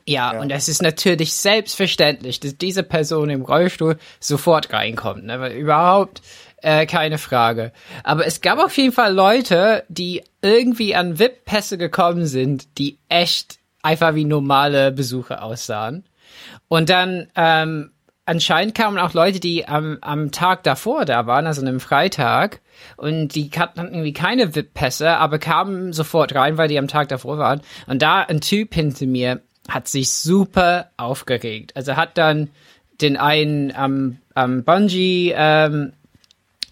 Ja, 0.06 0.32
ja, 0.32 0.40
und 0.40 0.50
es 0.50 0.68
ist 0.68 0.82
natürlich 0.82 1.34
selbstverständlich, 1.34 2.40
dass 2.40 2.56
diese 2.56 2.82
Person 2.82 3.30
im 3.30 3.42
Rollstuhl 3.42 3.98
sofort 4.20 4.72
reinkommt, 4.72 5.24
ne? 5.24 5.54
Überhaupt 5.54 6.22
äh, 6.62 6.86
keine 6.86 7.18
Frage. 7.18 7.72
Aber 8.02 8.26
es 8.26 8.40
gab 8.40 8.58
auf 8.58 8.76
jeden 8.76 8.92
Fall 8.92 9.12
Leute, 9.12 9.84
die 9.88 10.22
irgendwie 10.40 10.94
an 10.94 11.18
VIP-Pässe 11.18 11.76
gekommen 11.76 12.26
sind, 12.26 12.78
die 12.78 12.98
echt 13.08 13.58
einfach 13.82 14.14
wie 14.14 14.24
normale 14.24 14.92
Besucher 14.92 15.42
aussahen. 15.42 16.04
Und 16.68 16.88
dann 16.88 17.28
ähm, 17.36 17.91
anscheinend 18.26 18.74
kamen 18.74 18.98
auch 18.98 19.14
Leute, 19.14 19.40
die 19.40 19.66
am, 19.66 19.98
am 20.00 20.30
Tag 20.30 20.62
davor 20.62 21.04
da 21.04 21.26
waren, 21.26 21.46
also 21.46 21.60
an 21.60 21.68
einem 21.68 21.80
Freitag, 21.80 22.60
und 22.96 23.34
die 23.34 23.50
hatten 23.56 23.80
irgendwie 23.80 24.12
keine 24.12 24.54
VIP-Pässe, 24.54 25.16
aber 25.16 25.38
kamen 25.38 25.92
sofort 25.92 26.34
rein, 26.34 26.58
weil 26.58 26.68
die 26.68 26.78
am 26.78 26.88
Tag 26.88 27.08
davor 27.08 27.38
waren. 27.38 27.60
Und 27.86 28.02
da 28.02 28.20
ein 28.20 28.40
Typ 28.40 28.74
hinter 28.74 29.06
mir 29.06 29.42
hat 29.68 29.88
sich 29.88 30.12
super 30.12 30.90
aufgeregt. 30.96 31.76
Also 31.76 31.96
hat 31.96 32.18
dann 32.18 32.50
den 33.00 33.16
einen 33.16 33.74
am, 33.74 34.18
am 34.34 34.64
Bungee 34.64 35.34
ähm, 35.36 35.92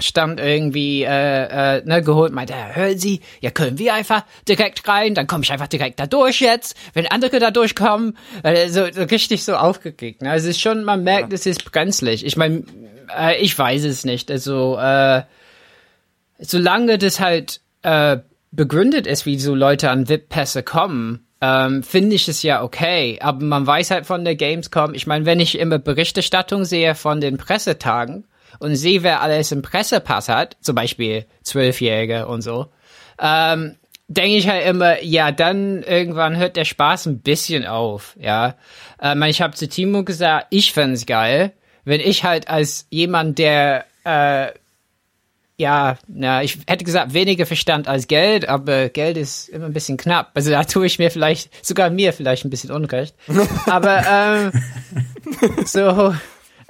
Stand 0.00 0.40
irgendwie 0.40 1.02
äh, 1.02 1.78
äh, 1.78 1.82
ne, 1.84 2.02
geholt, 2.02 2.32
meinte, 2.32 2.52
ja, 2.52 2.70
hören 2.74 2.98
Sie, 2.98 3.20
ja 3.40 3.50
können 3.50 3.78
wir 3.78 3.94
einfach 3.94 4.24
direkt 4.48 4.86
rein, 4.88 5.14
dann 5.14 5.26
komme 5.26 5.44
ich 5.44 5.52
einfach 5.52 5.68
direkt 5.68 6.00
da 6.00 6.06
durch 6.06 6.40
jetzt, 6.40 6.76
wenn 6.94 7.06
andere 7.06 7.38
da 7.38 7.50
durchkommen, 7.50 8.16
äh, 8.42 8.68
so, 8.68 8.86
so 8.92 9.02
richtig 9.02 9.44
so 9.44 9.54
aufgekickt. 9.54 10.22
Ne? 10.22 10.30
Also 10.30 10.48
es 10.48 10.56
ist 10.56 10.62
schon, 10.62 10.84
man 10.84 11.02
merkt, 11.02 11.32
ja. 11.32 11.34
es 11.34 11.46
ist 11.46 11.64
brenzlig. 11.70 12.24
Ich 12.24 12.36
meine, 12.36 12.64
äh, 13.16 13.40
ich 13.40 13.58
weiß 13.58 13.84
es 13.84 14.04
nicht. 14.04 14.30
Also 14.30 14.78
äh, 14.78 15.22
solange 16.38 16.98
das 16.98 17.20
halt 17.20 17.60
äh, 17.82 18.18
begründet 18.50 19.06
ist, 19.06 19.26
wie 19.26 19.38
so 19.38 19.54
Leute 19.54 19.90
an 19.90 20.08
VIP-Pässe 20.08 20.62
kommen, 20.62 21.26
ähm, 21.40 21.82
finde 21.82 22.16
ich 22.16 22.28
es 22.28 22.42
ja 22.42 22.62
okay. 22.62 23.18
Aber 23.20 23.44
man 23.44 23.66
weiß 23.66 23.90
halt 23.90 24.06
von 24.06 24.24
der 24.24 24.36
Gamescom, 24.36 24.94
ich 24.94 25.06
meine, 25.06 25.26
wenn 25.26 25.40
ich 25.40 25.58
immer 25.58 25.78
Berichterstattung 25.78 26.64
sehe 26.64 26.94
von 26.94 27.20
den 27.20 27.38
Pressetagen, 27.38 28.24
und 28.60 28.76
sehe, 28.76 29.02
wer 29.02 29.20
alles 29.20 29.50
im 29.52 29.62
Pressepass 29.62 30.28
hat, 30.28 30.56
zum 30.60 30.76
Beispiel 30.76 31.26
Zwölfjährige 31.42 32.28
und 32.28 32.42
so, 32.42 32.66
ähm, 33.20 33.76
denke 34.08 34.36
ich 34.36 34.48
halt 34.48 34.66
immer, 34.66 35.02
ja, 35.02 35.32
dann 35.32 35.82
irgendwann 35.82 36.36
hört 36.36 36.56
der 36.56 36.64
Spaß 36.64 37.06
ein 37.06 37.20
bisschen 37.20 37.66
auf, 37.66 38.16
ja. 38.20 38.54
Ähm, 39.00 39.22
ich 39.24 39.42
habe 39.42 39.54
zu 39.54 39.68
Timo 39.68 40.04
gesagt, 40.04 40.46
ich 40.50 40.72
fände 40.72 41.00
geil, 41.04 41.52
wenn 41.84 42.00
ich 42.00 42.24
halt 42.24 42.48
als 42.48 42.86
jemand, 42.90 43.38
der 43.38 43.86
äh, 44.04 44.52
ja, 45.60 45.98
na, 46.08 46.42
ich 46.42 46.58
hätte 46.66 46.84
gesagt, 46.84 47.12
weniger 47.12 47.44
Verstand 47.44 47.86
als 47.86 48.08
Geld, 48.08 48.48
aber 48.48 48.88
Geld 48.88 49.18
ist 49.18 49.50
immer 49.50 49.66
ein 49.66 49.74
bisschen 49.74 49.98
knapp. 49.98 50.30
Also 50.32 50.50
da 50.50 50.64
tue 50.64 50.86
ich 50.86 50.98
mir 50.98 51.10
vielleicht, 51.10 51.64
sogar 51.64 51.90
mir 51.90 52.14
vielleicht 52.14 52.46
ein 52.46 52.50
bisschen 52.50 52.70
Unrecht. 52.70 53.14
Aber 53.66 54.02
ähm, 54.10 54.52
so, 55.66 56.14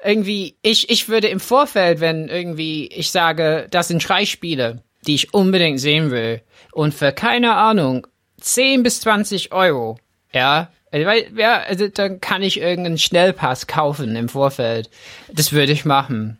irgendwie, 0.04 0.56
ich, 0.62 0.90
ich 0.90 1.08
würde 1.08 1.28
im 1.28 1.40
Vorfeld, 1.40 2.00
wenn 2.00 2.28
irgendwie 2.28 2.86
ich 2.86 3.10
sage, 3.10 3.66
das 3.70 3.88
sind 3.88 4.06
drei 4.06 4.24
Spiele, 4.24 4.82
die 5.06 5.14
ich 5.14 5.34
unbedingt 5.34 5.80
sehen 5.80 6.10
will, 6.10 6.42
und 6.72 6.94
für 6.94 7.12
keine 7.12 7.54
Ahnung, 7.54 8.06
10 8.40 8.82
bis 8.82 9.00
20 9.00 9.52
Euro, 9.52 9.98
ja, 10.32 10.70
also, 10.92 11.08
ja, 11.36 11.58
also 11.60 11.88
dann 11.88 12.20
kann 12.20 12.42
ich 12.42 12.60
irgendeinen 12.60 12.98
Schnellpass 12.98 13.66
kaufen 13.66 14.16
im 14.16 14.28
Vorfeld. 14.28 14.90
Das 15.32 15.52
würde 15.52 15.72
ich 15.72 15.84
machen. 15.84 16.38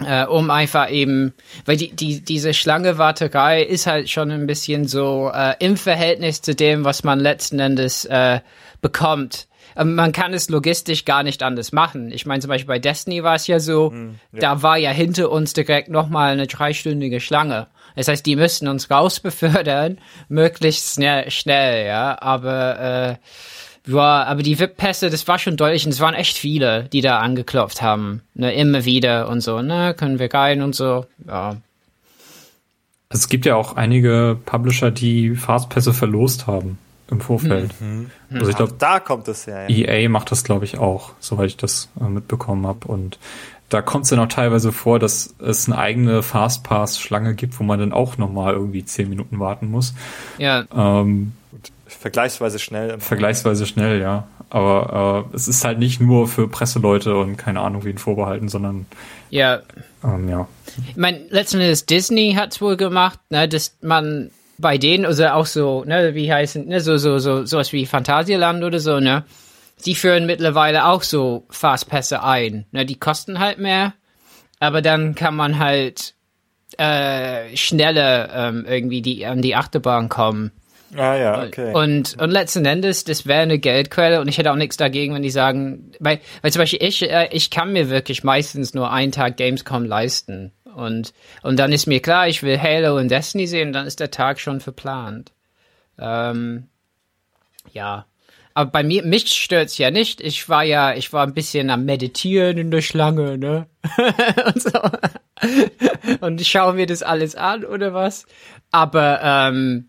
Äh, 0.00 0.26
um 0.26 0.50
einfach 0.50 0.90
eben, 0.90 1.34
weil 1.64 1.76
die, 1.76 1.90
die, 1.90 2.20
diese 2.20 2.54
Schlangewarterei 2.54 3.62
ist 3.62 3.88
halt 3.88 4.08
schon 4.08 4.30
ein 4.30 4.46
bisschen 4.46 4.86
so 4.86 5.30
äh, 5.34 5.54
im 5.58 5.76
Verhältnis 5.76 6.40
zu 6.40 6.54
dem, 6.54 6.84
was 6.84 7.02
man 7.02 7.18
letzten 7.18 7.58
Endes 7.58 8.04
äh, 8.04 8.40
bekommt 8.80 9.47
man 9.84 10.12
kann 10.12 10.34
es 10.34 10.48
logistisch 10.48 11.04
gar 11.04 11.22
nicht 11.22 11.42
anders 11.42 11.72
machen. 11.72 12.10
Ich 12.10 12.26
meine, 12.26 12.40
zum 12.40 12.48
Beispiel 12.48 12.68
bei 12.68 12.78
Destiny 12.78 13.22
war 13.22 13.34
es 13.34 13.46
ja 13.46 13.60
so, 13.60 13.90
mm, 13.90 14.18
ja. 14.32 14.40
da 14.40 14.62
war 14.62 14.76
ja 14.76 14.90
hinter 14.90 15.30
uns 15.30 15.52
direkt 15.52 15.88
nochmal 15.88 16.32
eine 16.32 16.46
dreistündige 16.46 17.20
Schlange. 17.20 17.68
Das 17.96 18.08
heißt, 18.08 18.26
die 18.26 18.36
müssten 18.36 18.68
uns 18.68 18.90
rausbefördern, 18.90 19.98
möglichst 20.28 20.94
schnell, 20.94 21.30
schnell 21.30 21.86
ja. 21.86 22.20
Aber 22.20 23.18
äh, 23.18 23.90
ja, 23.90 24.24
aber 24.24 24.42
die 24.42 24.58
VIP-Pässe, 24.58 25.10
das 25.10 25.26
war 25.28 25.38
schon 25.38 25.56
deutlich 25.56 25.86
und 25.86 25.92
es 25.92 26.00
waren 26.00 26.14
echt 26.14 26.36
viele, 26.36 26.84
die 26.84 27.00
da 27.00 27.20
angeklopft 27.20 27.80
haben. 27.80 28.22
Ne, 28.34 28.52
immer 28.54 28.84
wieder 28.84 29.28
und 29.28 29.40
so, 29.40 29.62
ne, 29.62 29.94
können 29.94 30.18
wir 30.18 30.32
rein 30.32 30.62
und 30.62 30.74
so, 30.74 31.06
ja. 31.26 31.56
Es 33.10 33.30
gibt 33.30 33.46
ja 33.46 33.56
auch 33.56 33.76
einige 33.76 34.38
Publisher, 34.44 34.90
die 34.90 35.34
Fastpässe 35.34 35.94
verlost 35.94 36.46
haben. 36.46 36.78
Im 37.10 37.20
Vorfeld. 37.20 37.72
Mhm. 37.80 38.10
Also 38.32 38.50
ich 38.50 38.56
glaube, 38.56 38.74
Da 38.78 39.00
kommt 39.00 39.28
es 39.28 39.46
her. 39.46 39.68
Ja. 39.68 40.02
EA 40.02 40.08
macht 40.08 40.30
das, 40.30 40.44
glaube 40.44 40.64
ich, 40.64 40.78
auch, 40.78 41.12
soweit 41.20 41.46
ich 41.48 41.56
das 41.56 41.88
äh, 42.00 42.04
mitbekommen 42.04 42.66
habe. 42.66 42.86
Und 42.88 43.18
da 43.70 43.82
kommt 43.82 44.04
es 44.04 44.10
dann 44.10 44.18
auch 44.20 44.28
teilweise 44.28 44.72
vor, 44.72 44.98
dass 44.98 45.34
es 45.38 45.66
eine 45.66 45.78
eigene 45.78 46.22
Fastpass-Schlange 46.22 47.34
gibt, 47.34 47.58
wo 47.60 47.64
man 47.64 47.78
dann 47.78 47.92
auch 47.92 48.16
nochmal 48.18 48.54
irgendwie 48.54 48.84
zehn 48.84 49.08
Minuten 49.08 49.38
warten 49.40 49.70
muss. 49.70 49.94
Ja, 50.38 50.64
Ähm, 50.74 51.32
Vergleichsweise 51.86 52.58
schnell. 52.58 53.00
vergleichsweise 53.00 53.66
schnell, 53.66 54.00
ja. 54.00 54.28
Aber 54.50 55.26
äh, 55.32 55.36
es 55.36 55.48
ist 55.48 55.64
halt 55.64 55.78
nicht 55.78 56.00
nur 56.00 56.28
für 56.28 56.48
Presseleute 56.48 57.16
und 57.16 57.36
keine 57.36 57.60
Ahnung 57.60 57.84
wen 57.84 57.98
vorbehalten, 57.98 58.48
sondern 58.48 58.86
ja. 59.30 59.60
ähm, 60.04 60.28
ja. 60.28 60.46
Ich 60.88 60.96
meine, 60.96 61.18
letzten 61.30 61.60
Endes 61.60 61.86
Disney 61.86 62.34
hat's 62.34 62.60
wohl 62.60 62.76
gemacht, 62.76 63.18
ne, 63.30 63.48
dass 63.48 63.76
man 63.82 64.30
bei 64.58 64.78
denen, 64.78 65.06
also 65.06 65.26
auch 65.28 65.46
so, 65.46 65.84
ne, 65.84 66.14
wie 66.14 66.32
heißen, 66.32 66.66
ne, 66.66 66.80
so, 66.80 66.96
so, 66.96 67.18
so, 67.18 67.44
sowas 67.46 67.72
wie 67.72 67.86
Phantasialand 67.86 68.64
oder 68.64 68.80
so, 68.80 69.00
ne, 69.00 69.24
die 69.86 69.94
führen 69.94 70.26
mittlerweile 70.26 70.86
auch 70.86 71.02
so 71.02 71.46
Fastpässe 71.50 72.22
ein, 72.22 72.66
ne, 72.72 72.84
die 72.84 72.98
kosten 72.98 73.38
halt 73.38 73.58
mehr, 73.58 73.94
aber 74.58 74.82
dann 74.82 75.14
kann 75.14 75.36
man 75.36 75.58
halt 75.58 76.14
äh, 76.76 77.56
schneller 77.56 78.30
ähm, 78.34 78.66
irgendwie 78.68 79.02
die 79.02 79.24
an 79.24 79.42
die 79.42 79.54
Achterbahn 79.54 80.08
kommen. 80.08 80.52
Ah 80.96 81.16
ja, 81.16 81.44
okay. 81.44 81.74
Und, 81.74 82.16
und 82.18 82.30
letzten 82.30 82.64
Endes, 82.64 83.04
das 83.04 83.26
wäre 83.26 83.42
eine 83.42 83.58
Geldquelle 83.58 84.20
und 84.20 84.28
ich 84.28 84.38
hätte 84.38 84.50
auch 84.50 84.56
nichts 84.56 84.78
dagegen, 84.78 85.14
wenn 85.14 85.22
die 85.22 85.30
sagen, 85.30 85.92
weil, 86.00 86.18
weil 86.40 86.50
zum 86.50 86.60
Beispiel 86.60 86.82
ich, 86.82 87.02
äh, 87.02 87.28
ich 87.30 87.50
kann 87.50 87.72
mir 87.72 87.90
wirklich 87.90 88.24
meistens 88.24 88.72
nur 88.74 88.90
einen 88.90 89.12
Tag 89.12 89.36
Gamescom 89.36 89.84
leisten. 89.84 90.52
Und, 90.78 91.12
und 91.42 91.58
dann 91.58 91.72
ist 91.72 91.86
mir 91.86 92.00
klar, 92.00 92.28
ich 92.28 92.42
will 92.42 92.60
Halo 92.60 92.96
und 92.96 93.10
Destiny 93.10 93.46
sehen, 93.46 93.72
dann 93.72 93.86
ist 93.86 93.98
der 93.98 94.12
Tag 94.12 94.38
schon 94.38 94.60
verplant. 94.60 95.32
Ähm, 95.98 96.68
ja. 97.72 98.06
Aber 98.54 98.70
bei 98.70 98.82
mir, 98.82 99.04
mich 99.04 99.28
stört's 99.28 99.78
ja 99.78 99.90
nicht. 99.90 100.20
Ich 100.20 100.48
war 100.48 100.62
ja, 100.62 100.94
ich 100.94 101.12
war 101.12 101.26
ein 101.26 101.34
bisschen 101.34 101.70
am 101.70 101.84
Meditieren 101.84 102.58
in 102.58 102.70
der 102.70 102.82
Schlange, 102.82 103.38
ne? 103.38 103.66
und 104.46 104.62
so. 104.62 104.80
Und 106.20 106.40
ich 106.40 106.48
schaue 106.48 106.74
mir 106.74 106.86
das 106.86 107.02
alles 107.02 107.34
an, 107.34 107.64
oder 107.64 107.92
was? 107.92 108.26
Aber, 108.70 109.20
ähm, 109.22 109.88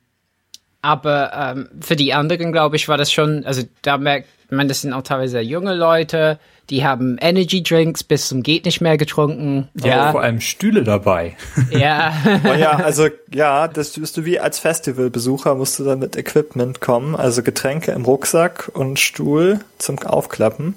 aber 0.81 1.31
ähm, 1.33 1.69
für 1.81 1.95
die 1.95 2.13
anderen, 2.13 2.51
glaube 2.51 2.75
ich, 2.75 2.87
war 2.87 2.97
das 2.97 3.11
schon, 3.11 3.45
also 3.45 3.63
da 3.81 3.97
merkt 3.97 4.27
man, 4.49 4.67
das 4.67 4.81
sind 4.81 4.93
auch 4.93 5.03
teilweise 5.03 5.39
junge 5.39 5.75
Leute, 5.75 6.39
die 6.69 6.85
haben 6.85 7.17
Energy 7.19 7.63
Drinks 7.63 8.03
bis 8.03 8.27
zum 8.27 8.43
geht 8.43 8.65
nicht 8.65 8.79
mehr 8.81 8.97
getrunken. 8.97 9.69
Aber 9.79 9.87
Ja, 9.87 10.11
vor 10.11 10.21
allem 10.21 10.39
Stühle 10.39 10.83
dabei. 10.83 11.35
ja, 11.71 12.13
Oh 12.43 12.53
ja, 12.53 12.71
also 12.77 13.07
ja, 13.33 13.67
das 13.67 13.91
bist 13.91 14.17
du 14.17 14.25
wie 14.25 14.39
als 14.39 14.59
Festivalbesucher 14.59 15.55
musst 15.55 15.79
du 15.79 15.83
dann 15.83 15.99
mit 15.99 16.15
Equipment 16.15 16.79
kommen, 16.79 17.15
also 17.15 17.43
Getränke 17.43 17.91
im 17.91 18.05
Rucksack 18.05 18.69
und 18.73 18.99
Stuhl 18.99 19.59
zum 19.77 19.99
Aufklappen. 19.99 20.75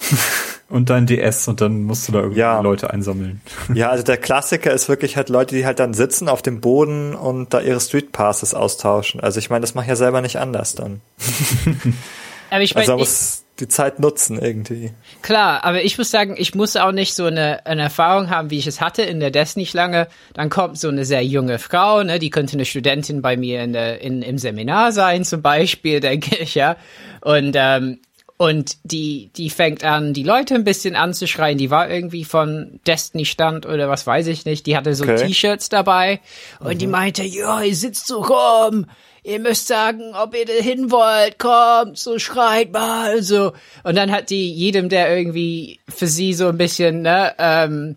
Und 0.74 0.90
dein 0.90 1.06
DS 1.06 1.46
und 1.46 1.60
dann 1.60 1.84
musst 1.84 2.08
du 2.08 2.12
da 2.12 2.18
irgendwie 2.18 2.40
Ja. 2.40 2.58
Leute 2.60 2.90
einsammeln. 2.90 3.40
Ja, 3.74 3.90
also 3.90 4.02
der 4.02 4.16
Klassiker 4.16 4.72
ist 4.72 4.88
wirklich 4.88 5.16
halt 5.16 5.28
Leute, 5.28 5.54
die 5.54 5.64
halt 5.64 5.78
dann 5.78 5.94
sitzen 5.94 6.28
auf 6.28 6.42
dem 6.42 6.60
Boden 6.60 7.14
und 7.14 7.54
da 7.54 7.60
ihre 7.60 7.78
Street 7.78 8.10
Passes 8.10 8.54
austauschen. 8.54 9.20
Also 9.20 9.38
ich 9.38 9.50
meine, 9.50 9.60
das 9.60 9.76
mache 9.76 9.84
ich 9.84 9.90
ja 9.90 9.94
selber 9.94 10.20
nicht 10.20 10.36
anders 10.40 10.74
dann. 10.74 11.00
aber 12.50 12.62
ich 12.62 12.76
Also 12.76 12.90
meine, 12.90 12.90
man 12.90 12.98
muss 12.98 13.44
die 13.60 13.68
Zeit 13.68 14.00
nutzen 14.00 14.36
irgendwie. 14.36 14.90
Klar, 15.22 15.62
aber 15.62 15.84
ich 15.84 15.96
muss 15.96 16.10
sagen, 16.10 16.34
ich 16.36 16.56
muss 16.56 16.74
auch 16.74 16.90
nicht 16.90 17.14
so 17.14 17.26
eine, 17.26 17.64
eine 17.66 17.82
Erfahrung 17.82 18.28
haben, 18.28 18.50
wie 18.50 18.58
ich 18.58 18.66
es 18.66 18.80
hatte 18.80 19.02
in 19.02 19.20
der 19.20 19.30
Destiny-Schlange. 19.30 20.08
Dann 20.32 20.50
kommt 20.50 20.80
so 20.80 20.88
eine 20.88 21.04
sehr 21.04 21.24
junge 21.24 21.60
Frau, 21.60 22.02
ne, 22.02 22.18
die 22.18 22.30
könnte 22.30 22.54
eine 22.54 22.64
Studentin 22.64 23.22
bei 23.22 23.36
mir 23.36 23.62
in 23.62 23.74
der, 23.74 24.00
in, 24.00 24.22
im 24.22 24.38
Seminar 24.38 24.90
sein, 24.90 25.24
zum 25.24 25.40
Beispiel, 25.40 26.00
denke 26.00 26.34
ich, 26.34 26.56
ja. 26.56 26.74
Und, 27.20 27.54
ähm, 27.56 28.00
und 28.36 28.76
die, 28.82 29.30
die 29.36 29.48
fängt 29.48 29.84
an, 29.84 30.12
die 30.12 30.24
Leute 30.24 30.54
ein 30.54 30.64
bisschen 30.64 30.96
anzuschreien. 30.96 31.56
Die 31.56 31.70
war 31.70 31.88
irgendwie 31.88 32.24
von 32.24 32.80
Destiny-Stand 32.86 33.64
oder 33.66 33.88
was 33.88 34.06
weiß 34.06 34.26
ich 34.26 34.44
nicht. 34.44 34.66
Die 34.66 34.76
hatte 34.76 34.94
so 34.94 35.04
Okay. 35.04 35.26
T-Shirts 35.26 35.68
dabei 35.68 36.20
und 36.60 36.80
die 36.80 36.86
meinte, 36.86 37.22
ja, 37.22 37.62
ihr 37.62 37.76
sitzt 37.76 38.06
so 38.06 38.22
rum. 38.22 38.86
Ihr 39.22 39.38
müsst 39.38 39.68
sagen, 39.68 40.12
ob 40.14 40.34
ihr 40.36 40.44
da 40.44 40.52
hin 40.52 40.90
wollt, 40.90 41.38
kommt, 41.38 41.96
so 41.96 42.18
schreit 42.18 42.72
mal, 42.72 43.22
so. 43.22 43.52
Und 43.82 43.96
dann 43.96 44.12
hat 44.12 44.28
die 44.28 44.52
jedem, 44.52 44.90
der 44.90 45.16
irgendwie 45.16 45.80
für 45.88 46.06
sie 46.06 46.34
so 46.34 46.48
ein 46.48 46.58
bisschen, 46.58 47.02
ne, 47.02 47.34
ähm, 47.38 47.96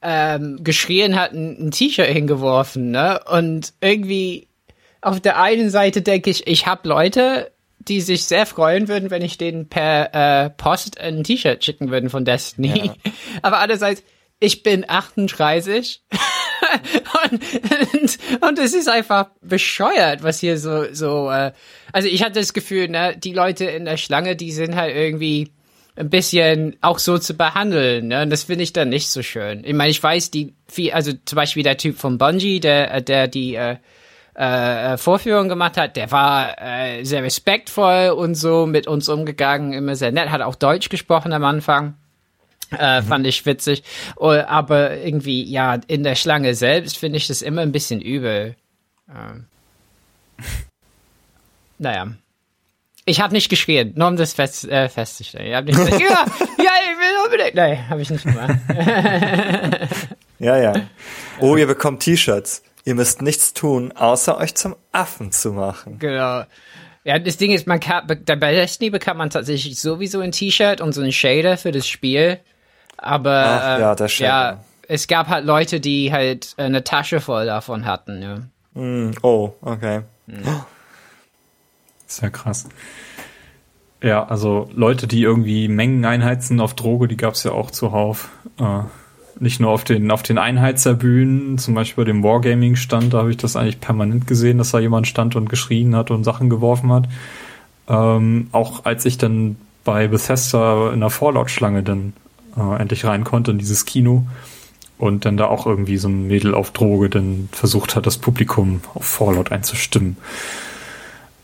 ähm, 0.00 0.62
geschrien 0.62 1.20
hat, 1.20 1.32
ein, 1.32 1.66
ein 1.66 1.70
T-Shirt 1.72 2.06
hingeworfen, 2.06 2.90
ne? 2.90 3.20
Und 3.30 3.74
irgendwie 3.80 4.48
auf 5.02 5.20
der 5.20 5.40
einen 5.40 5.68
Seite 5.68 6.00
denke 6.00 6.30
ich, 6.30 6.46
ich 6.46 6.66
habe 6.66 6.88
Leute, 6.88 7.50
die 7.88 8.00
sich 8.00 8.24
sehr 8.24 8.46
freuen 8.46 8.88
würden, 8.88 9.10
wenn 9.10 9.22
ich 9.22 9.38
denen 9.38 9.68
per 9.68 10.14
äh, 10.46 10.50
Post 10.50 11.00
ein 11.00 11.24
T-Shirt 11.24 11.64
schicken 11.64 11.90
würden 11.90 12.10
von 12.10 12.24
Destiny. 12.24 12.90
Aber 13.42 13.58
andererseits, 13.58 14.02
ich 14.40 14.62
bin 14.62 14.84
38 14.86 16.02
und, 17.30 17.42
und, 17.94 18.18
und 18.42 18.58
es 18.58 18.74
ist 18.74 18.88
einfach 18.88 19.30
bescheuert, 19.40 20.22
was 20.22 20.40
hier 20.40 20.58
so, 20.58 20.92
so, 20.92 21.30
äh, 21.30 21.52
also 21.92 22.08
ich 22.08 22.22
hatte 22.22 22.40
das 22.40 22.52
Gefühl, 22.52 22.88
ne, 22.88 23.16
die 23.16 23.32
Leute 23.32 23.64
in 23.66 23.84
der 23.84 23.96
Schlange, 23.96 24.36
die 24.36 24.52
sind 24.52 24.76
halt 24.76 24.94
irgendwie 24.94 25.52
ein 25.96 26.10
bisschen 26.10 26.76
auch 26.82 26.98
so 26.98 27.18
zu 27.18 27.34
behandeln, 27.34 28.08
ne? 28.08 28.22
Und 28.22 28.30
das 28.30 28.44
finde 28.44 28.64
ich 28.64 28.74
dann 28.74 28.90
nicht 28.90 29.08
so 29.08 29.22
schön. 29.22 29.64
Ich 29.64 29.72
meine, 29.72 29.90
ich 29.90 30.02
weiß, 30.02 30.30
die 30.30 30.54
viel, 30.68 30.92
also 30.92 31.12
zum 31.24 31.36
Beispiel 31.36 31.62
der 31.62 31.78
Typ 31.78 31.96
von 31.96 32.18
Bungie, 32.18 32.60
der, 32.60 32.92
äh, 32.92 33.02
der 33.02 33.28
die 33.28 33.54
äh, 33.54 33.76
äh, 34.36 34.96
Vorführung 34.98 35.48
gemacht 35.48 35.76
hat, 35.76 35.96
der 35.96 36.10
war 36.10 36.60
äh, 36.60 37.04
sehr 37.04 37.22
respektvoll 37.22 38.10
und 38.10 38.34
so 38.34 38.66
mit 38.66 38.86
uns 38.86 39.08
umgegangen, 39.08 39.72
immer 39.72 39.96
sehr 39.96 40.12
nett, 40.12 40.30
hat 40.30 40.42
auch 40.42 40.54
Deutsch 40.54 40.88
gesprochen 40.88 41.32
am 41.32 41.44
Anfang. 41.44 41.94
Äh, 42.70 43.02
Fand 43.02 43.26
ich 43.26 43.46
witzig. 43.46 43.84
Oh, 44.16 44.30
aber 44.30 44.96
irgendwie, 44.96 45.44
ja, 45.44 45.78
in 45.86 46.02
der 46.02 46.16
Schlange 46.16 46.54
selbst 46.54 46.98
finde 46.98 47.18
ich 47.18 47.28
das 47.28 47.42
immer 47.42 47.62
ein 47.62 47.72
bisschen 47.72 48.00
übel. 48.00 48.56
Ähm. 49.08 49.46
Naja. 51.78 52.08
Ich 53.04 53.20
habe 53.20 53.34
nicht 53.34 53.50
geschrien, 53.50 53.92
nur 53.96 54.08
um 54.08 54.16
das 54.16 54.32
fest, 54.32 54.66
äh, 54.66 54.88
festzustellen. 54.88 55.46
Ich 55.46 55.54
hab 55.54 55.66
nicht 55.66 55.76
gesagt, 55.76 56.00
ja, 56.00 56.24
ja, 56.56 56.70
ich 56.84 56.98
will 56.98 57.24
unbedingt. 57.26 57.54
Nein, 57.54 57.88
habe 57.90 58.00
ich 58.00 58.08
nicht 58.08 58.24
gemacht. 58.24 58.58
Ja, 60.38 60.58
ja. 60.58 60.74
Oh, 61.40 61.56
ihr 61.56 61.66
bekommt 61.66 62.02
T-Shirts. 62.02 62.62
Ihr 62.86 62.94
müsst 62.94 63.20
nichts 63.20 63.52
tun, 63.52 63.92
außer 63.92 64.38
euch 64.38 64.54
zum 64.54 64.74
Affen 64.92 65.30
zu 65.32 65.52
machen. 65.52 65.98
Genau. 65.98 66.44
Ja, 67.04 67.18
das 67.18 67.36
Ding 67.36 67.50
ist, 67.52 67.66
man 67.66 67.78
kann, 67.80 68.06
be- 68.06 68.16
bei 68.16 68.52
Destiny 68.54 68.90
bekommt 68.90 69.18
man 69.18 69.28
tatsächlich 69.28 69.78
sowieso 69.78 70.20
ein 70.20 70.32
T-Shirt 70.32 70.80
und 70.80 70.92
so 70.94 71.02
einen 71.02 71.12
Shader 71.12 71.56
für 71.58 71.72
das 71.72 71.86
Spiel. 71.86 72.38
Aber 72.96 73.60
Ach, 73.60 73.78
ja, 73.78 73.94
der 73.94 74.08
Shader. 74.08 74.28
ja, 74.56 74.64
es 74.88 75.06
gab 75.08 75.28
halt 75.28 75.44
Leute, 75.44 75.80
die 75.80 76.10
halt 76.12 76.54
äh, 76.56 76.62
eine 76.62 76.82
Tasche 76.84 77.20
voll 77.20 77.46
davon 77.46 77.84
hatten. 77.84 78.22
Ja. 78.22 78.38
Hm, 78.74 79.12
oh, 79.22 79.52
okay. 79.60 80.02
Ist 82.06 82.22
ja 82.22 82.30
krass. 82.30 82.68
Ja, 84.02 84.24
also 84.26 84.68
Leute, 84.74 85.06
die 85.06 85.22
irgendwie 85.22 85.68
Mengen 85.68 86.04
einheizen 86.04 86.60
auf 86.60 86.74
Droge, 86.74 87.08
die 87.08 87.16
gab's 87.16 87.42
ja 87.44 87.52
auch 87.52 87.70
zuhauf. 87.70 88.28
Äh, 88.60 88.80
nicht 89.38 89.60
nur 89.60 89.70
auf 89.70 89.84
den, 89.84 90.10
auf 90.10 90.22
den 90.22 90.38
Einheizerbühnen, 90.38 91.58
zum 91.58 91.74
Beispiel 91.74 92.04
bei 92.04 92.10
dem 92.10 92.22
Wargaming-Stand, 92.22 93.12
da 93.12 93.18
habe 93.18 93.30
ich 93.30 93.36
das 93.36 93.56
eigentlich 93.56 93.80
permanent 93.80 94.26
gesehen, 94.26 94.58
dass 94.58 94.70
da 94.70 94.78
jemand 94.78 95.06
stand 95.06 95.36
und 95.36 95.48
geschrien 95.48 95.94
hat 95.94 96.10
und 96.10 96.24
Sachen 96.24 96.48
geworfen 96.50 96.90
hat. 96.92 97.04
Ähm, 97.88 98.48
auch 98.52 98.84
als 98.84 99.04
ich 99.04 99.18
dann 99.18 99.56
bei 99.84 100.08
Bethesda 100.08 100.92
in 100.92 101.00
der 101.00 101.10
Fallout-Schlange 101.10 101.82
dann 101.82 102.12
äh, 102.56 102.80
endlich 102.80 103.04
rein 103.04 103.24
konnte 103.24 103.50
in 103.50 103.58
dieses 103.58 103.84
Kino 103.84 104.26
und 104.98 105.24
dann 105.26 105.36
da 105.36 105.46
auch 105.46 105.66
irgendwie 105.66 105.98
so 105.98 106.08
ein 106.08 106.26
Mädel 106.26 106.54
auf 106.54 106.70
Droge 106.70 107.10
dann 107.10 107.48
versucht 107.52 107.94
hat, 107.94 108.06
das 108.06 108.16
Publikum 108.16 108.80
auf 108.94 109.04
Fallout 109.04 109.52
einzustimmen. 109.52 110.16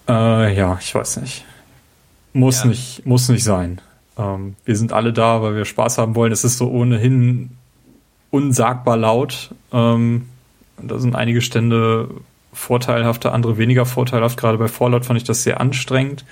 Äh, 0.09 0.57
ja, 0.57 0.79
ich 0.81 0.95
weiß 0.95 1.19
nicht. 1.19 1.45
Muss 2.33 2.63
Ja. 2.63 2.71
nicht, 2.71 3.05
muss 3.07 3.29
nicht 3.29 3.45
sein. 3.45 3.81
Ähm, 4.19 4.57
wir 4.65 4.77
sind 4.77 4.93
alle 4.93 5.13
da, 5.13 5.43
weil 5.43 5.55
wir 5.55 5.65
Spaß 5.65 5.99
haben 5.99 6.15
wollen. 6.15 6.33
Es 6.33 6.45
ist 6.45 6.59
so 6.59 6.69
ohnehin 6.71 7.51
unsagbar 8.33 8.97
laut. 8.97 9.55
Ähm, 9.73 10.27
da 10.83 10.99
sind 10.99 11.15
einige 11.15 11.41
Stände 11.41 12.09
vorteilhafter, 12.53 13.33
andere 13.33 13.57
weniger 13.59 13.87
vorteilhaft. 13.87 14.37
Gerade 14.37 14.59
bei 14.59 14.67
Fallout 14.67 15.07
fand 15.07 15.19
ich 15.19 15.25
das 15.25 15.45
sehr 15.45 15.61
anstrengend, 15.61 16.25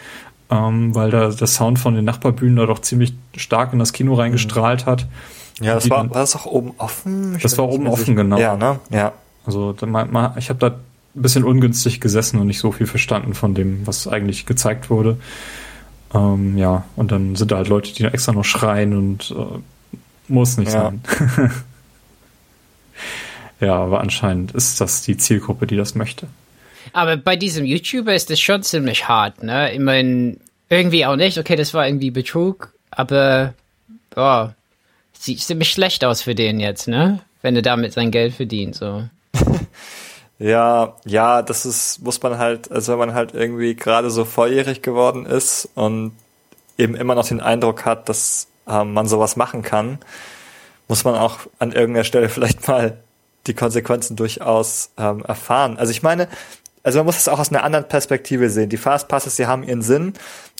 ähm, 0.50 0.92
weil 0.94 1.10
da 1.12 1.28
der 1.30 1.46
Sound 1.46 1.78
von 1.78 1.94
den 1.94 2.04
Nachbarbühnen 2.04 2.56
da 2.56 2.66
doch 2.66 2.80
ziemlich 2.80 3.14
stark 3.36 3.72
in 3.72 3.78
das 3.78 3.92
Kino 3.92 4.14
reingestrahlt 4.14 4.86
hat. 4.86 5.06
Ja, 5.60 5.74
das 5.74 5.84
Die 5.84 5.90
war, 5.90 5.98
war 6.10 6.20
das 6.20 6.34
auch 6.34 6.46
oben 6.46 6.72
offen? 6.78 7.36
Ich 7.36 7.42
Das 7.42 7.56
war 7.58 7.68
oben 7.68 7.86
offen, 7.86 8.16
genau. 8.16 8.38
Ja, 8.38 8.56
ne? 8.56 8.80
Ja. 8.90 9.12
Also 9.46 9.72
da 9.72 9.86
ma- 9.86 10.06
ma- 10.06 10.34
ich 10.38 10.48
habe 10.48 10.58
da 10.58 10.66
ein 10.68 10.74
bisschen 11.22 11.44
ungünstig 11.44 12.00
gesessen 12.00 12.40
und 12.40 12.46
nicht 12.46 12.58
so 12.60 12.72
viel 12.72 12.86
verstanden 12.86 13.34
von 13.34 13.54
dem, 13.54 13.86
was 13.86 14.08
eigentlich 14.08 14.46
gezeigt 14.46 14.90
wurde. 14.90 15.18
Ähm, 16.14 16.56
ja, 16.58 16.84
und 16.96 17.12
dann 17.12 17.36
sind 17.36 17.50
da 17.52 17.56
halt 17.56 17.68
Leute, 17.68 17.92
die 17.94 18.04
extra 18.04 18.32
noch 18.32 18.44
schreien 18.44 18.96
und 18.96 19.34
äh, 19.38 19.58
muss 20.28 20.56
nicht 20.56 20.72
Ja. 20.72 20.84
sein. 20.84 21.02
ja, 23.60 23.74
aber 23.74 24.00
anscheinend 24.00 24.52
ist 24.52 24.80
das 24.80 25.02
die 25.02 25.16
Zielgruppe, 25.16 25.66
die 25.66 25.76
das 25.76 25.94
möchte. 25.94 26.26
Aber 26.92 27.16
bei 27.16 27.36
diesem 27.36 27.64
YouTuber 27.64 28.14
ist 28.14 28.30
das 28.30 28.40
schon 28.40 28.62
ziemlich 28.62 29.08
hart, 29.08 29.42
ne? 29.42 29.72
Ich 29.72 29.80
meine, 29.80 30.36
irgendwie 30.68 31.04
auch 31.04 31.16
nicht. 31.16 31.38
Okay, 31.38 31.56
das 31.56 31.74
war 31.74 31.86
irgendwie 31.86 32.10
Betrug, 32.10 32.72
aber 32.90 33.54
boah, 34.14 34.54
sieht 35.12 35.40
ziemlich 35.40 35.70
schlecht 35.70 36.04
aus 36.04 36.22
für 36.22 36.34
den 36.34 36.60
jetzt, 36.60 36.88
ne? 36.88 37.20
Wenn 37.42 37.56
er 37.56 37.62
damit 37.62 37.92
sein 37.92 38.10
Geld 38.10 38.34
verdient, 38.34 38.74
so. 38.74 39.04
ja, 40.38 40.94
ja, 41.04 41.42
das 41.42 41.66
ist, 41.66 42.02
muss 42.02 42.22
man 42.22 42.38
halt, 42.38 42.70
also 42.70 42.92
wenn 42.92 42.98
man 42.98 43.14
halt 43.14 43.34
irgendwie 43.34 43.74
gerade 43.74 44.10
so 44.10 44.24
volljährig 44.24 44.82
geworden 44.82 45.26
ist 45.26 45.68
und 45.74 46.12
eben 46.78 46.94
immer 46.94 47.14
noch 47.14 47.28
den 47.28 47.40
Eindruck 47.40 47.84
hat, 47.84 48.08
dass 48.08 48.48
ähm, 48.66 48.92
man 48.92 49.06
sowas 49.06 49.36
machen 49.36 49.62
kann, 49.62 49.98
muss 50.88 51.04
man 51.04 51.14
auch 51.14 51.40
an 51.58 51.72
irgendeiner 51.72 52.04
Stelle 52.04 52.28
vielleicht 52.30 52.66
mal 52.66 52.98
die 53.46 53.54
Konsequenzen 53.54 54.16
durchaus 54.16 54.90
ähm, 54.98 55.24
erfahren. 55.24 55.78
Also 55.78 55.90
ich 55.90 56.02
meine, 56.02 56.28
also 56.82 56.98
man 56.98 57.06
muss 57.06 57.18
es 57.18 57.28
auch 57.28 57.38
aus 57.38 57.50
einer 57.50 57.64
anderen 57.64 57.88
Perspektive 57.88 58.50
sehen. 58.50 58.68
Die 58.68 58.76
Fastpasses, 58.76 59.36
die 59.36 59.46
haben 59.46 59.62
ihren 59.62 59.82
Sinn, 59.82 60.14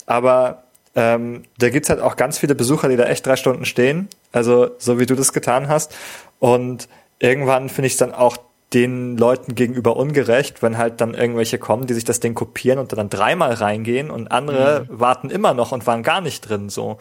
aber 0.06 0.64
ähm, 0.94 1.44
da 1.58 1.70
gibt's 1.70 1.88
halt 1.88 2.00
auch 2.00 2.16
ganz 2.16 2.38
viele 2.38 2.54
Besucher, 2.54 2.88
die 2.88 2.96
da 2.96 3.04
echt 3.04 3.26
drei 3.26 3.36
Stunden 3.36 3.64
stehen, 3.64 4.08
also 4.32 4.70
so 4.78 4.98
wie 4.98 5.06
du 5.06 5.14
das 5.14 5.32
getan 5.32 5.68
hast. 5.68 5.94
Und 6.38 6.88
irgendwann 7.18 7.68
finde 7.68 7.86
ich 7.86 7.92
es 7.92 7.98
dann 7.98 8.12
auch 8.12 8.38
den 8.72 9.16
Leuten 9.16 9.54
gegenüber 9.54 9.96
ungerecht, 9.96 10.62
wenn 10.62 10.78
halt 10.78 11.00
dann 11.00 11.14
irgendwelche 11.14 11.58
kommen, 11.58 11.86
die 11.86 11.94
sich 11.94 12.04
das 12.04 12.20
Ding 12.20 12.34
kopieren 12.34 12.78
und 12.78 12.92
dann 12.92 13.10
dreimal 13.10 13.52
reingehen 13.54 14.10
und 14.10 14.30
andere 14.30 14.86
mhm. 14.88 15.00
warten 15.00 15.30
immer 15.30 15.54
noch 15.54 15.72
und 15.72 15.86
waren 15.86 16.02
gar 16.02 16.20
nicht 16.20 16.48
drin 16.48 16.68
so. 16.68 16.98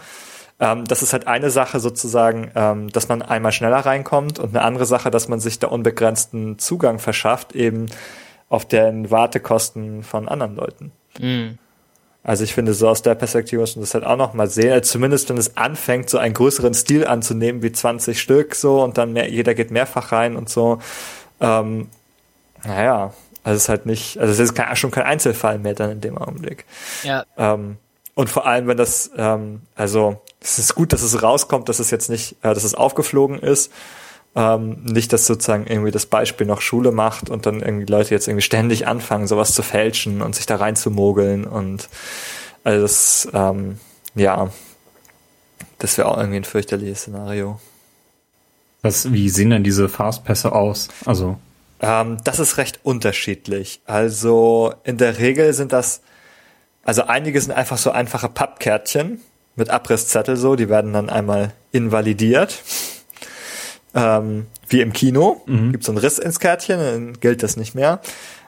Ähm, 0.60 0.86
das 0.86 1.02
ist 1.02 1.14
halt 1.14 1.28
eine 1.28 1.50
Sache 1.50 1.80
sozusagen, 1.80 2.52
ähm, 2.56 2.90
dass 2.90 3.08
man 3.08 3.22
einmal 3.22 3.52
schneller 3.52 3.80
reinkommt 3.80 4.40
und 4.40 4.50
eine 4.50 4.64
andere 4.64 4.86
Sache, 4.86 5.10
dass 5.12 5.28
man 5.28 5.40
sich 5.40 5.60
da 5.60 5.68
unbegrenzten 5.68 6.60
Zugang 6.60 7.00
verschafft, 7.00 7.56
eben 7.56 7.88
auf 8.50 8.66
den 8.68 9.10
Wartekosten 9.12 10.04
von 10.04 10.28
anderen 10.28 10.56
Leuten. 10.56 10.92
Mhm. 11.20 11.58
Also 12.24 12.44
ich 12.44 12.54
finde, 12.54 12.74
so 12.74 12.90
aus 12.90 13.02
der 13.02 13.16
Perspektive 13.16 13.62
muss 13.62 13.76
man 13.76 13.84
das 13.84 13.94
halt 13.94 14.04
auch 14.04 14.18
noch 14.18 14.34
mal 14.34 14.48
sehen. 14.48 14.74
Also 14.74 14.92
zumindest 14.92 15.30
wenn 15.30 15.38
es 15.38 15.56
anfängt, 15.56 16.10
so 16.10 16.18
einen 16.18 16.34
größeren 16.34 16.74
Stil 16.74 17.08
anzunehmen, 17.08 17.64
wie 17.64 17.72
20 17.72 18.20
Stück 18.20 18.56
so 18.56 18.84
und 18.84 18.98
dann 18.98 19.14
mehr, 19.14 19.30
jeder 19.30 19.54
geht 19.54 19.72
mehrfach 19.72 20.12
rein 20.12 20.36
und 20.36 20.50
so. 20.50 20.80
Ähm, 21.40 21.88
naja, 22.66 23.14
also 23.44 23.56
es 23.56 23.64
ist 23.64 23.70
halt 23.70 23.86
nicht, 23.86 24.18
also 24.18 24.34
es 24.34 24.40
ist 24.40 24.54
kein, 24.54 24.76
schon 24.76 24.92
kein 24.92 25.06
Einzelfall 25.06 25.60
mehr 25.60 25.74
dann 25.74 25.92
in 25.92 26.02
dem 26.02 26.18
Augenblick. 26.18 26.66
Ja. 27.04 27.26
Ähm, 27.38 27.78
und 28.20 28.30
vor 28.30 28.46
allem, 28.46 28.68
wenn 28.68 28.76
das, 28.76 29.12
ähm, 29.16 29.62
also 29.76 30.22
es 30.42 30.60
ist 30.60 30.76
gut, 30.76 30.92
dass 30.92 31.04
es 31.04 31.24
rauskommt, 31.24 31.70
dass 31.70 31.80
es 31.80 31.90
jetzt 31.90 32.10
nicht, 32.10 32.36
äh, 32.42 32.54
dass 32.54 32.66
es 32.66 32.76
aufgeflogen 32.76 33.40
ist. 33.40 33.72
Ähm, 34.36 34.84
nicht, 34.84 35.14
dass 35.14 35.26
sozusagen 35.26 35.66
irgendwie 35.68 35.92
das 35.92 36.06
Beispiel 36.06 36.46
noch 36.46 36.60
Schule 36.60 36.92
macht 36.92 37.30
und 37.30 37.46
dann 37.46 37.62
irgendwie 37.62 37.86
Leute 37.86 38.14
jetzt 38.14 38.28
irgendwie 38.28 38.42
ständig 38.42 38.88
anfangen, 38.88 39.26
sowas 39.26 39.54
zu 39.54 39.64
fälschen 39.64 40.22
und 40.22 40.36
sich 40.36 40.46
da 40.46 40.58
reinzumogeln 40.58 41.46
und 41.46 41.88
also 42.66 42.82
das, 42.82 43.30
ähm, 43.34 43.80
ja, 44.16 44.50
das 45.78 45.98
wäre 45.98 46.10
auch 46.10 46.18
irgendwie 46.18 46.42
ein 46.42 46.44
fürchterliches 46.44 47.04
Szenario. 47.04 47.58
Was, 48.82 49.14
wie 49.14 49.30
sehen 49.30 49.52
denn 49.52 49.64
diese 49.64 49.88
Fastpässe 49.88 50.52
aus? 50.52 50.90
Also 51.06 51.40
ähm, 51.80 52.18
das 52.26 52.40
ist 52.40 52.58
recht 52.58 52.82
unterschiedlich. 52.84 53.80
Also 53.86 54.74
in 54.84 54.98
der 54.98 55.20
Regel 55.20 55.54
sind 55.54 55.72
das, 55.72 56.02
also 56.84 57.04
einige 57.04 57.40
sind 57.40 57.52
einfach 57.52 57.78
so 57.78 57.92
einfache 57.92 58.30
Pappkärtchen 58.30 59.22
mit 59.56 59.70
Abrisszettel 59.70 60.38
so, 60.38 60.56
die 60.56 60.70
werden 60.70 60.94
dann 60.94 61.10
einmal 61.10 61.54
invalidiert. 61.72 62.64
Ähm, 63.94 64.48
wie 64.68 64.82
im 64.82 64.94
Kino, 64.94 65.42
mhm. 65.46 65.72
gibt 65.72 65.84
so 65.84 65.92
einen 65.92 66.00
Riss 66.00 66.20
ins 66.20 66.40
Kärtchen, 66.40 66.80
dann 66.80 67.20
gilt 67.20 67.44
das 67.44 67.58
nicht 67.58 67.76
mehr. 67.76 68.02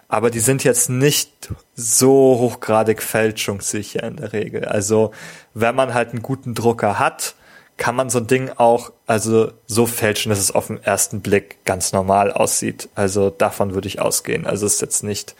Aber 0.07 0.29
die 0.29 0.39
sind 0.39 0.63
jetzt 0.63 0.89
nicht 0.89 1.49
so 1.73 2.37
hochgradig 2.39 3.01
fälschungssicher 3.01 4.03
in 4.03 4.17
der 4.17 4.33
Regel. 4.33 4.65
Also 4.65 5.11
wenn 5.53 5.75
man 5.75 5.93
halt 5.93 6.09
einen 6.09 6.21
guten 6.21 6.53
Drucker 6.53 6.99
hat, 6.99 7.35
kann 7.77 7.95
man 7.95 8.09
so 8.09 8.19
ein 8.19 8.27
Ding 8.27 8.51
auch 8.57 8.91
also 9.07 9.53
so 9.65 9.85
fälschen, 9.85 10.29
dass 10.29 10.39
es 10.39 10.51
auf 10.51 10.67
den 10.67 10.83
ersten 10.83 11.21
Blick 11.21 11.63
ganz 11.65 11.93
normal 11.93 12.31
aussieht. 12.31 12.89
Also 12.93 13.29
davon 13.29 13.73
würde 13.73 13.87
ich 13.87 13.99
ausgehen. 13.99 14.45
Also 14.45 14.65
es 14.65 14.75
ist 14.75 14.81
jetzt 14.81 15.03
nicht 15.03 15.35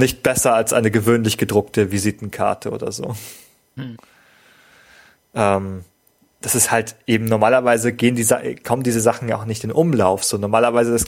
nicht 0.00 0.22
besser 0.22 0.54
als 0.54 0.72
eine 0.72 0.90
gewöhnlich 0.90 1.38
gedruckte 1.38 1.92
Visitenkarte 1.92 2.70
oder 2.70 2.90
so. 2.90 3.14
Hm. 3.76 3.96
Ähm, 5.34 5.84
das 6.40 6.54
ist 6.54 6.70
halt 6.70 6.96
eben 7.06 7.26
normalerweise 7.26 7.92
gehen 7.92 8.16
diese 8.16 8.40
kommen 8.64 8.82
diese 8.82 9.00
Sachen 9.00 9.28
ja 9.28 9.36
auch 9.36 9.44
nicht 9.44 9.62
in 9.62 9.70
Umlauf. 9.70 10.24
So 10.24 10.38
normalerweise 10.38 10.92
das, 10.92 11.04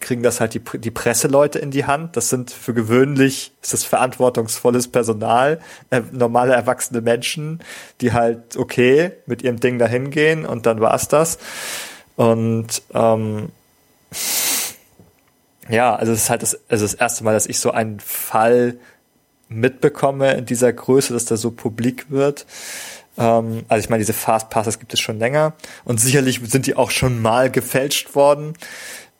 kriegen 0.00 0.22
das 0.22 0.40
halt 0.40 0.54
die, 0.54 0.78
die 0.78 0.90
Presseleute 0.90 1.58
in 1.58 1.70
die 1.70 1.84
Hand. 1.84 2.16
Das 2.16 2.28
sind 2.28 2.50
für 2.50 2.74
gewöhnlich 2.74 3.52
ist 3.62 3.72
das 3.72 3.84
verantwortungsvolles 3.84 4.88
Personal, 4.88 5.60
äh, 5.90 6.02
normale 6.12 6.52
erwachsene 6.52 7.00
Menschen, 7.00 7.60
die 8.00 8.12
halt 8.12 8.56
okay 8.56 9.12
mit 9.26 9.42
ihrem 9.42 9.60
Ding 9.60 9.78
dahin 9.78 10.10
gehen 10.10 10.44
und 10.46 10.66
dann 10.66 10.80
war's 10.80 11.08
das. 11.08 11.38
Und 12.16 12.82
ähm, 12.92 13.50
ja, 15.68 15.94
also 15.94 16.12
es 16.12 16.22
ist 16.22 16.30
halt 16.30 16.42
das, 16.42 16.58
also 16.68 16.84
das 16.84 16.94
erste 16.94 17.24
Mal, 17.24 17.32
dass 17.32 17.46
ich 17.46 17.58
so 17.58 17.70
einen 17.70 18.00
Fall 18.00 18.78
mitbekomme 19.48 20.34
in 20.34 20.46
dieser 20.46 20.72
Größe, 20.72 21.12
dass 21.12 21.24
der 21.24 21.36
so 21.36 21.50
publik 21.50 22.10
wird. 22.10 22.46
Ähm, 23.16 23.64
also 23.68 23.84
ich 23.84 23.90
meine, 23.90 24.00
diese 24.00 24.12
Fast 24.12 24.50
Passes 24.50 24.78
gibt 24.78 24.94
es 24.94 25.00
schon 25.00 25.18
länger 25.18 25.54
und 25.84 26.00
sicherlich 26.00 26.40
sind 26.44 26.66
die 26.66 26.76
auch 26.76 26.90
schon 26.90 27.20
mal 27.20 27.50
gefälscht 27.50 28.14
worden. 28.14 28.54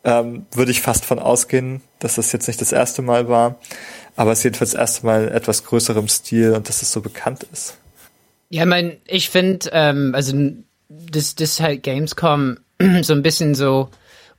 Ähm, 0.04 0.46
würde 0.52 0.70
ich 0.70 0.80
fast 0.80 1.04
von 1.04 1.18
ausgehen, 1.18 1.82
dass 1.98 2.14
das 2.14 2.32
jetzt 2.32 2.46
nicht 2.46 2.60
das 2.60 2.72
erste 2.72 3.02
Mal 3.02 3.28
war. 3.28 3.58
Aber 4.14 4.32
es 4.32 4.38
ist 4.38 4.44
jedenfalls 4.44 4.70
das 4.70 4.80
erste 4.80 5.06
Mal 5.06 5.24
in 5.24 5.34
etwas 5.34 5.64
größerem 5.64 6.08
Stil 6.08 6.52
und 6.54 6.68
dass 6.68 6.82
es 6.82 6.92
so 6.92 7.00
bekannt 7.00 7.46
ist. 7.52 7.78
Ja, 8.48 8.62
ich 8.62 8.68
meine, 8.68 8.96
ich 9.06 9.28
finde, 9.28 9.68
ähm, 9.72 10.14
also 10.14 10.34
das, 10.88 11.34
das 11.34 11.60
halt 11.60 11.82
Gamescom 11.82 12.58
so 13.02 13.12
ein 13.12 13.22
bisschen 13.22 13.54
so 13.54 13.90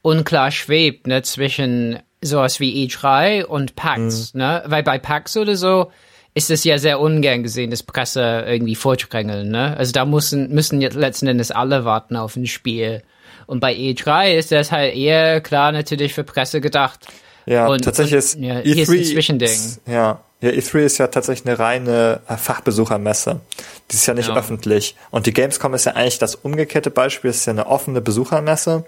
unklar 0.02 0.52
schwebt, 0.52 1.08
ne, 1.08 1.22
zwischen 1.22 2.00
sowas 2.22 2.60
wie 2.60 2.88
E3 2.88 3.46
und 3.46 3.76
PAX, 3.76 4.34
mhm. 4.34 4.40
ne? 4.40 4.64
Weil 4.66 4.84
bei 4.84 5.00
PAX 5.00 5.38
oder 5.38 5.56
so 5.56 5.92
ist 6.34 6.52
es 6.52 6.64
ja 6.64 6.78
sehr 6.78 7.00
ungern 7.00 7.44
gesehen, 7.44 7.72
dass 7.72 7.84
Presse 7.84 8.44
irgendwie 8.48 8.76
vordrängeln, 8.76 9.50
ne? 9.50 9.76
Also 9.78 9.92
da 9.92 10.06
müssen, 10.06 10.50
müssen 10.54 10.82
jetzt 10.82 10.96
letzten 10.96 11.28
Endes 11.28 11.52
alle 11.52 11.86
warten 11.86 12.16
auf 12.16 12.36
ein 12.36 12.46
Spiel. 12.46 13.04
Und 13.48 13.62
bei 13.62 13.74
E3 13.74 14.36
ist 14.36 14.52
das 14.52 14.72
halt 14.72 14.96
eher 14.96 15.42
klar 15.42 15.72
natürlich 15.72 16.14
für 16.14 16.24
Presse 16.24 16.62
gedacht. 16.62 17.00
Ja, 17.46 17.68
und, 17.68 17.84
tatsächlich 17.84 18.14
und, 18.14 18.20
ist 18.20 18.40
ja, 18.40 18.60
E3 18.60 18.82
ist 18.82 18.90
ein 18.90 19.04
Zwischending. 19.06 19.50
Ist, 19.50 19.82
ja, 19.88 20.22
ja, 20.42 20.52
E3 20.52 20.80
ist 20.80 20.98
ja 21.00 21.08
tatsächlich 21.08 21.48
eine 21.48 21.58
reine 21.58 22.22
äh, 22.28 22.38
Fachbesuchermesse. 22.38 23.42
Die 23.90 23.96
ist 23.96 24.06
ja 24.06 24.14
nicht 24.14 24.30
ja. 24.30 24.36
öffentlich. 24.36 24.96
Und 25.10 25.26
die 25.26 25.34
Gamescom 25.34 25.74
ist 25.74 25.86
ja 25.86 25.94
eigentlich 25.94 26.20
das 26.20 26.36
umgekehrte 26.36 26.92
Beispiel. 26.92 27.32
Es 27.32 27.38
ist 27.38 27.46
ja 27.48 27.54
eine 27.54 27.66
offene 27.66 28.02
Besuchermesse 28.02 28.86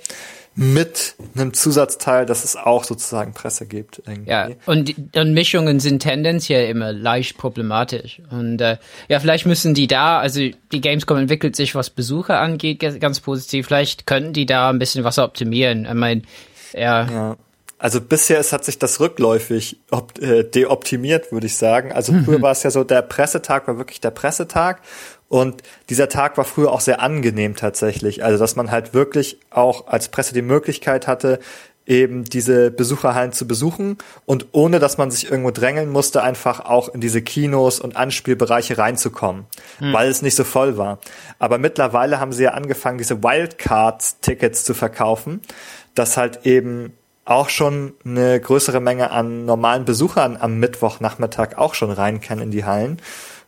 mit 0.53 1.15
einem 1.33 1.53
Zusatzteil, 1.53 2.25
dass 2.25 2.43
es 2.43 2.57
auch 2.57 2.83
sozusagen 2.83 3.33
Presse 3.33 3.65
gibt. 3.65 4.01
Irgendwie. 4.05 4.29
Ja, 4.29 4.49
und, 4.65 4.93
und 5.15 5.33
Mischungen 5.33 5.79
sind 5.79 5.99
tendenziell 5.99 6.69
immer 6.69 6.91
leicht 6.91 7.37
problematisch. 7.37 8.21
Und 8.29 8.59
äh, 8.59 8.77
ja, 9.07 9.19
vielleicht 9.21 9.45
müssen 9.45 9.73
die 9.73 9.87
da, 9.87 10.19
also 10.19 10.41
die 10.71 10.81
Gamescom 10.81 11.17
entwickelt 11.17 11.55
sich, 11.55 11.73
was 11.73 11.89
Besucher 11.89 12.39
angeht, 12.39 12.79
ganz 12.99 13.21
positiv. 13.21 13.67
Vielleicht 13.67 14.05
könnten 14.05 14.33
die 14.33 14.45
da 14.45 14.69
ein 14.69 14.79
bisschen 14.79 15.05
was 15.05 15.19
optimieren. 15.19 15.85
Ich 15.85 15.93
meine, 15.93 16.23
ja. 16.73 17.09
ja. 17.09 17.37
Also 17.77 17.99
bisher 17.99 18.39
es 18.39 18.53
hat 18.53 18.63
sich 18.63 18.77
das 18.77 18.99
rückläufig 18.99 19.79
op 19.89 20.21
äh, 20.21 20.43
deoptimiert, 20.43 21.31
würde 21.31 21.47
ich 21.47 21.55
sagen. 21.55 21.91
Also 21.91 22.13
früher 22.25 22.41
war 22.41 22.51
es 22.51 22.61
ja 22.61 22.71
so, 22.71 22.83
der 22.83 23.01
Pressetag 23.01 23.67
war 23.67 23.77
wirklich 23.77 24.01
der 24.01 24.11
Pressetag 24.11 24.81
und 25.31 25.63
dieser 25.89 26.09
Tag 26.09 26.37
war 26.37 26.43
früher 26.43 26.73
auch 26.73 26.81
sehr 26.81 26.99
angenehm 26.99 27.55
tatsächlich. 27.55 28.21
Also 28.21 28.37
dass 28.37 28.57
man 28.57 28.69
halt 28.69 28.93
wirklich 28.93 29.39
auch 29.49 29.87
als 29.87 30.09
Presse 30.09 30.33
die 30.33 30.41
Möglichkeit 30.41 31.07
hatte, 31.07 31.39
eben 31.85 32.25
diese 32.25 32.69
Besucherhallen 32.69 33.31
zu 33.31 33.47
besuchen 33.47 33.97
und 34.25 34.47
ohne 34.51 34.79
dass 34.79 34.97
man 34.97 35.09
sich 35.09 35.31
irgendwo 35.31 35.51
drängeln 35.51 35.89
musste, 35.89 36.21
einfach 36.21 36.59
auch 36.59 36.89
in 36.89 36.99
diese 36.99 37.21
Kinos 37.21 37.79
und 37.79 37.95
Anspielbereiche 37.95 38.77
reinzukommen, 38.77 39.45
mhm. 39.79 39.93
weil 39.93 40.09
es 40.09 40.21
nicht 40.21 40.35
so 40.35 40.43
voll 40.43 40.75
war. 40.77 40.99
Aber 41.39 41.59
mittlerweile 41.59 42.19
haben 42.19 42.33
sie 42.33 42.43
ja 42.43 42.51
angefangen, 42.51 42.97
diese 42.97 43.23
Wildcards-Tickets 43.23 44.65
zu 44.65 44.73
verkaufen, 44.73 45.39
dass 45.95 46.17
halt 46.17 46.45
eben 46.45 46.91
auch 47.23 47.47
schon 47.47 47.93
eine 48.03 48.37
größere 48.37 48.81
Menge 48.81 49.11
an 49.11 49.45
normalen 49.45 49.85
Besuchern 49.85 50.35
am 50.37 50.59
Mittwochnachmittag 50.59 51.57
auch 51.57 51.73
schon 51.73 51.91
rein 51.91 52.19
kann 52.19 52.39
in 52.39 52.51
die 52.51 52.65
Hallen. 52.65 52.97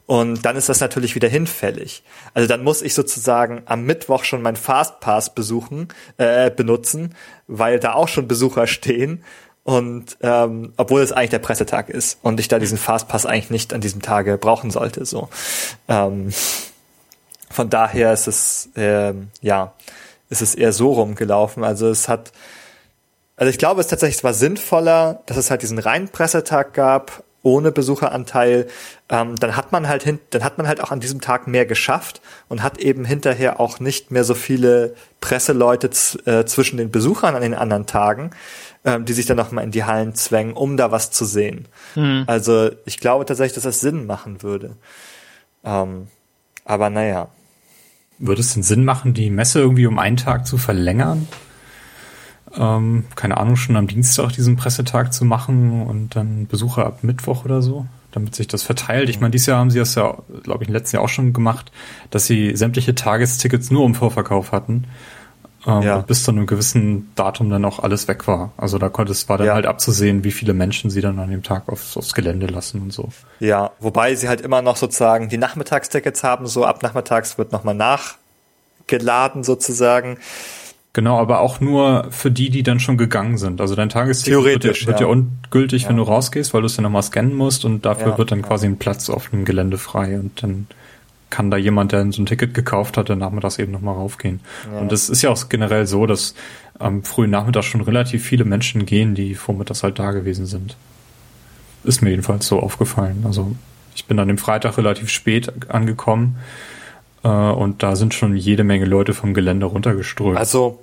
Und 0.06 0.44
dann 0.44 0.58
ist 0.58 0.68
das 0.68 0.82
natürlich 0.82 1.16
wieder 1.16 1.30
hinfällig. 1.30 2.04
Also 2.34 2.48
dann 2.48 2.64
muss 2.64 2.82
ich 2.82 2.94
sozusagen 2.94 3.62
am 3.66 3.84
Mittwoch 3.84 4.26
schon 4.26 4.42
mein 4.42 4.58
Fastpass 4.58 5.34
besuchen, 5.34 5.88
äh, 6.18 6.52
benutzen, 6.52 7.16
weil 7.48 7.80
da 7.80 7.94
auch 7.94 8.10
schon 8.10 8.28
Besucher 8.28 8.68
stehen. 8.68 9.24
Und 9.64 10.18
ähm, 10.22 10.74
obwohl 10.76 11.02
es 11.02 11.14
eigentlich 11.14 11.30
der 11.30 11.40
Pressetag 11.40 11.90
ist 11.90 12.20
und 12.22 12.40
ich 12.42 12.50
da 12.50 12.60
diesen 12.60 12.78
Fastpass 12.78 13.26
eigentlich 13.26 13.50
nicht 13.50 13.74
an 13.74 13.80
diesem 13.80 14.02
Tage 14.02 14.38
brauchen 14.38 14.72
sollte. 14.72 15.06
So. 15.06 15.30
Ähm, 15.88 16.34
von 17.50 17.70
daher 17.70 18.12
ist 18.12 18.28
es 18.28 18.70
äh, 18.76 19.14
ja, 19.40 19.74
ist 20.30 20.42
es 20.42 20.54
eher 20.54 20.74
so 20.74 20.92
rumgelaufen. 20.92 21.64
Also 21.64 21.88
es 21.88 22.10
hat 22.10 22.34
also 23.36 23.50
ich 23.50 23.58
glaube, 23.58 23.82
es 23.82 23.88
tatsächlich 23.88 24.24
war 24.24 24.34
sinnvoller, 24.34 25.24
dass 25.26 25.38
es 25.38 25.50
halt 25.50 25.64
diesen 25.64 25.80
reinen 25.80 26.10
Pressetag 26.10 26.74
gab, 26.74 27.24
ohne 27.44 27.72
Besucheranteil, 27.72 28.68
ähm, 29.10 29.36
dann 29.36 29.56
hat 29.56 29.72
man 29.72 29.88
halt 29.88 30.04
hin, 30.04 30.20
dann 30.32 30.44
hat 30.44 30.58
man 30.58 30.68
halt 30.68 30.82
auch 30.82 30.92
an 30.92 31.02
diesem 31.02 31.22
Tag 31.22 31.46
mehr 31.48 31.66
geschafft 31.66 32.22
und 32.48 32.64
hat 32.64 32.80
eben 32.80 33.06
hinterher 33.06 33.60
auch 33.60 33.80
nicht 33.80 34.12
mehr 34.12 34.24
so 34.24 34.34
viele 34.34 34.96
Presseleute 35.20 35.90
äh, 36.26 36.46
zwischen 36.46 36.78
den 36.78 36.90
Besuchern 36.90 37.36
an 37.36 37.42
den 37.42 37.54
anderen 37.54 37.86
Tagen, 37.86 38.32
ähm, 38.86 39.06
die 39.06 39.14
sich 39.14 39.26
dann 39.26 39.38
nochmal 39.38 39.66
in 39.66 39.72
die 39.72 39.84
Hallen 39.84 40.16
zwängen, 40.16 40.54
um 40.54 40.78
da 40.78 40.92
was 40.92 41.12
zu 41.12 41.26
sehen. 41.26 41.68
Mhm. 41.96 42.24
Also 42.28 42.72
ich 42.86 42.98
glaube 43.00 43.26
tatsächlich, 43.26 43.56
dass 43.56 43.64
das 43.64 43.82
Sinn 43.82 44.06
machen 44.06 44.42
würde. 44.42 44.78
Ähm, 45.64 46.08
aber 46.66 46.90
naja. 46.90 47.28
Würde 48.20 48.42
es 48.42 48.54
denn 48.54 48.64
Sinn 48.64 48.86
machen, 48.86 49.14
die 49.14 49.30
Messe 49.30 49.60
irgendwie 49.60 49.88
um 49.88 50.00
einen 50.00 50.18
Tag 50.18 50.48
zu 50.48 50.58
verlängern? 50.58 51.28
Ähm, 52.58 53.06
keine 53.16 53.38
Ahnung, 53.38 53.56
schon 53.56 53.76
am 53.76 53.88
Dienstag 53.88 54.32
diesen 54.34 54.56
Pressetag 54.56 55.14
zu 55.14 55.26
machen 55.26 55.84
und 55.84 56.16
dann 56.16 56.48
Besucher 56.48 56.86
ab 56.86 57.00
Mittwoch 57.04 57.46
oder 57.46 57.62
so, 57.62 57.86
damit 58.12 58.36
sich 58.36 58.48
das 58.48 58.64
verteilt. 58.64 59.10
Ich 59.10 59.20
meine, 59.20 59.32
dieses 59.32 59.48
Jahr 59.48 59.60
haben 59.60 59.72
sie 59.72 59.80
das 59.80 59.96
ja, 59.96 60.18
glaube 60.44 60.64
ich, 60.64 60.70
im 60.70 60.74
letzten 60.74 60.98
Jahr 60.98 61.04
auch 61.04 61.10
schon 61.10 61.34
gemacht, 61.34 61.72
dass 62.12 62.26
sie 62.26 62.56
sämtliche 62.56 62.96
Tagestickets 62.96 63.72
nur 63.72 63.86
im 63.86 63.96
Vorverkauf 63.96 64.52
hatten. 64.52 64.86
Ähm, 65.66 65.82
ja. 65.82 65.98
bis 66.00 66.24
zu 66.24 66.32
einem 66.32 66.46
gewissen 66.46 67.10
Datum 67.16 67.50
dann 67.50 67.64
auch 67.64 67.80
alles 67.80 68.10
weg 68.10 68.28
war. 68.28 68.52
Also 68.58 68.78
da 68.80 68.90
konnte 68.90 69.14
es 69.14 69.30
war 69.30 69.38
dann 69.38 69.48
ja. 69.48 69.54
halt 69.54 69.66
abzusehen, 69.66 70.26
wie 70.26 70.34
viele 70.34 70.54
Menschen 70.54 70.90
sie 70.90 71.00
dann 71.00 71.18
an 71.20 71.32
dem 71.32 71.42
Tag 71.42 71.70
aufs, 71.70 71.96
aufs 71.96 72.14
Gelände 72.14 72.48
lassen 72.48 72.82
und 72.82 72.92
so. 72.92 73.08
Ja, 73.40 73.72
wobei 73.80 74.14
sie 74.16 74.28
halt 74.28 74.42
immer 74.42 74.62
noch 74.62 74.76
sozusagen 74.76 75.30
die 75.30 75.38
Nachmittagstickets 75.38 76.22
haben, 76.22 76.48
so 76.48 76.66
ab 76.66 76.84
nachmittags 76.84 77.38
wird 77.38 77.54
nochmal 77.54 77.76
nachgeladen 77.76 79.46
sozusagen. 79.46 80.18
Genau, 80.94 81.18
aber 81.18 81.40
auch 81.40 81.60
nur 81.60 82.08
für 82.12 82.30
die, 82.30 82.52
die 82.52 82.62
dann 82.62 82.80
schon 82.80 82.98
gegangen 82.98 83.40
sind. 83.40 83.62
Also 83.62 83.74
dein 83.76 83.90
Tagesticket 83.90 84.64
wird, 84.64 84.64
ja, 84.64 84.88
wird 84.88 85.00
ja, 85.00 85.08
ungültig, 85.08 85.84
ja. 85.84 85.90
wenn 85.90 85.98
du 85.98 86.04
rausgehst, 86.04 86.54
weil 86.54 86.62
du 86.62 86.68
es 86.68 86.76
dann 86.76 86.84
nochmal 86.84 87.02
scannen 87.02 87.34
musst 87.34 87.66
und 87.66 87.84
dafür 87.84 88.12
ja, 88.12 88.18
wird 88.20 88.32
dann 88.32 88.44
quasi 88.44 88.68
ein 88.68 88.78
Platz 88.78 89.10
auf 89.10 89.30
dem 89.30 89.44
Gelände 89.44 89.80
frei 89.80 90.20
und 90.20 90.44
dann 90.44 90.68
kann 91.32 91.50
da 91.50 91.58
jemand, 91.58 91.94
der 91.94 92.12
so 92.12 92.22
ein 92.22 92.28
Ticket 92.28 92.54
gekauft 92.54 92.96
hat, 92.96 93.10
dann 93.10 93.18
nachmittags 93.18 93.58
eben 93.58 93.72
nochmal 93.72 93.96
raufgehen. 93.96 94.40
Und 94.80 94.92
es 94.92 95.10
ist 95.10 95.24
ja 95.24 95.32
auch 95.32 95.50
generell 95.50 95.88
so, 95.88 96.06
dass 96.06 96.36
am 96.78 97.04
frühen 97.04 97.32
Nachmittag 97.32 97.64
schon 97.64 97.82
relativ 97.82 98.24
viele 98.24 98.46
Menschen 98.46 98.86
gehen, 98.86 99.16
die 99.16 99.34
vormittags 99.34 99.82
halt 99.82 99.98
da 99.98 100.12
gewesen 100.12 100.46
sind. 100.46 100.78
Ist 101.84 102.04
mir 102.04 102.12
jedenfalls 102.12 102.46
so 102.46 102.60
aufgefallen. 102.60 103.24
Also 103.26 103.56
ich 103.96 104.06
bin 104.06 104.20
an 104.20 104.28
dem 104.28 104.38
Freitag 104.38 104.78
relativ 104.78 105.10
spät 105.10 105.52
angekommen 105.70 106.38
äh, 107.24 107.28
und 107.28 107.84
da 107.84 107.96
sind 107.96 108.14
schon 108.14 108.36
jede 108.36 108.64
Menge 108.64 108.86
Leute 108.86 109.14
vom 109.14 109.34
Gelände 109.34 109.66
runtergeströmt. 109.66 110.38
Also, 110.38 110.80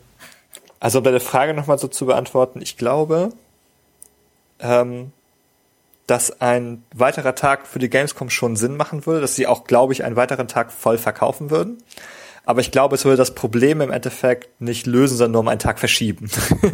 also 0.78 0.98
um 0.98 1.04
deine 1.04 1.20
Frage 1.20 1.54
nochmal 1.54 1.78
so 1.78 1.88
zu 1.88 2.06
beantworten, 2.06 2.60
ich 2.62 2.76
glaube, 2.76 3.30
ähm, 4.58 5.12
dass 6.06 6.40
ein 6.40 6.82
weiterer 6.92 7.34
Tag 7.34 7.66
für 7.66 7.78
die 7.78 7.88
Gamescom 7.88 8.30
schon 8.30 8.56
Sinn 8.56 8.76
machen 8.76 9.06
würde, 9.06 9.20
dass 9.20 9.36
sie 9.36 9.46
auch, 9.46 9.64
glaube 9.64 9.92
ich, 9.92 10.02
einen 10.02 10.16
weiteren 10.16 10.48
Tag 10.48 10.72
voll 10.72 10.98
verkaufen 10.98 11.50
würden. 11.50 11.78
Aber 12.44 12.60
ich 12.60 12.72
glaube, 12.72 12.96
es 12.96 13.04
würde 13.04 13.16
das 13.16 13.34
Problem 13.34 13.80
im 13.80 13.92
Endeffekt 13.92 14.60
nicht 14.60 14.86
lösen, 14.86 15.16
sondern 15.16 15.32
nur 15.32 15.40
um 15.42 15.48
einen 15.48 15.60
Tag 15.60 15.78
verschieben. 15.78 16.28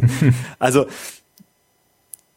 also 0.58 0.86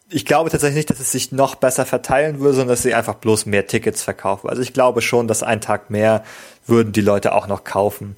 ich 0.09 0.25
glaube 0.25 0.49
tatsächlich 0.49 0.77
nicht, 0.77 0.89
dass 0.89 0.99
es 0.99 1.11
sich 1.11 1.31
noch 1.31 1.55
besser 1.55 1.85
verteilen 1.85 2.39
würde, 2.39 2.53
sondern 2.53 2.69
dass 2.69 2.83
sie 2.83 2.93
einfach 2.93 3.15
bloß 3.15 3.45
mehr 3.45 3.67
Tickets 3.67 4.03
verkaufen. 4.03 4.49
Also 4.49 4.61
ich 4.61 4.73
glaube 4.73 5.01
schon, 5.01 5.27
dass 5.27 5.43
ein 5.43 5.61
Tag 5.61 5.89
mehr 5.89 6.23
würden 6.65 6.91
die 6.91 7.01
Leute 7.01 7.33
auch 7.33 7.47
noch 7.47 7.63
kaufen. 7.63 8.15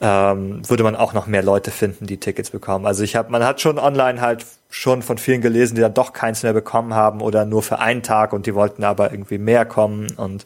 Ähm, 0.00 0.68
würde 0.68 0.82
man 0.82 0.96
auch 0.96 1.12
noch 1.12 1.26
mehr 1.26 1.42
Leute 1.42 1.70
finden, 1.70 2.06
die 2.06 2.18
Tickets 2.18 2.50
bekommen. 2.50 2.86
Also 2.86 3.04
ich 3.04 3.14
habe, 3.14 3.30
man 3.30 3.44
hat 3.44 3.60
schon 3.60 3.78
online 3.78 4.20
halt 4.20 4.44
schon 4.68 5.02
von 5.02 5.16
vielen 5.16 5.40
gelesen, 5.40 5.76
die 5.76 5.80
dann 5.80 5.94
doch 5.94 6.12
keins 6.12 6.42
mehr 6.42 6.52
bekommen 6.52 6.94
haben 6.94 7.20
oder 7.20 7.44
nur 7.44 7.62
für 7.62 7.78
einen 7.78 8.02
Tag 8.02 8.32
und 8.32 8.46
die 8.46 8.54
wollten 8.54 8.84
aber 8.84 9.12
irgendwie 9.12 9.38
mehr 9.38 9.64
kommen 9.64 10.10
und 10.16 10.44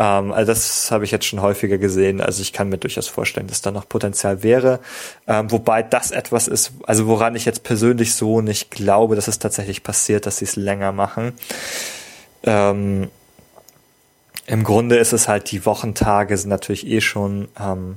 ähm, 0.00 0.32
also 0.32 0.50
das 0.50 0.90
habe 0.90 1.04
ich 1.04 1.10
jetzt 1.10 1.26
schon 1.26 1.42
häufiger 1.42 1.76
gesehen. 1.76 2.22
Also 2.22 2.40
ich 2.40 2.54
kann 2.54 2.70
mir 2.70 2.78
durchaus 2.78 3.06
vorstellen, 3.06 3.48
dass 3.48 3.60
da 3.60 3.70
noch 3.70 3.86
Potenzial 3.86 4.42
wäre. 4.42 4.80
Ähm, 5.28 5.50
wobei 5.52 5.82
das 5.82 6.10
etwas 6.10 6.48
ist, 6.48 6.72
also 6.84 7.06
woran 7.06 7.36
ich 7.36 7.44
jetzt 7.44 7.64
persönlich 7.64 8.14
so 8.14 8.40
nicht 8.40 8.70
glaube, 8.70 9.14
dass 9.14 9.28
es 9.28 9.38
tatsächlich 9.38 9.82
passiert, 9.82 10.24
dass 10.24 10.38
sie 10.38 10.46
es 10.46 10.56
länger 10.56 10.92
machen. 10.92 11.34
Ähm, 12.44 13.10
Im 14.46 14.64
Grunde 14.64 14.96
ist 14.96 15.12
es 15.12 15.28
halt, 15.28 15.50
die 15.50 15.66
Wochentage 15.66 16.34
sind 16.38 16.48
natürlich 16.48 16.86
eh 16.86 17.02
schon 17.02 17.48
ähm, 17.60 17.96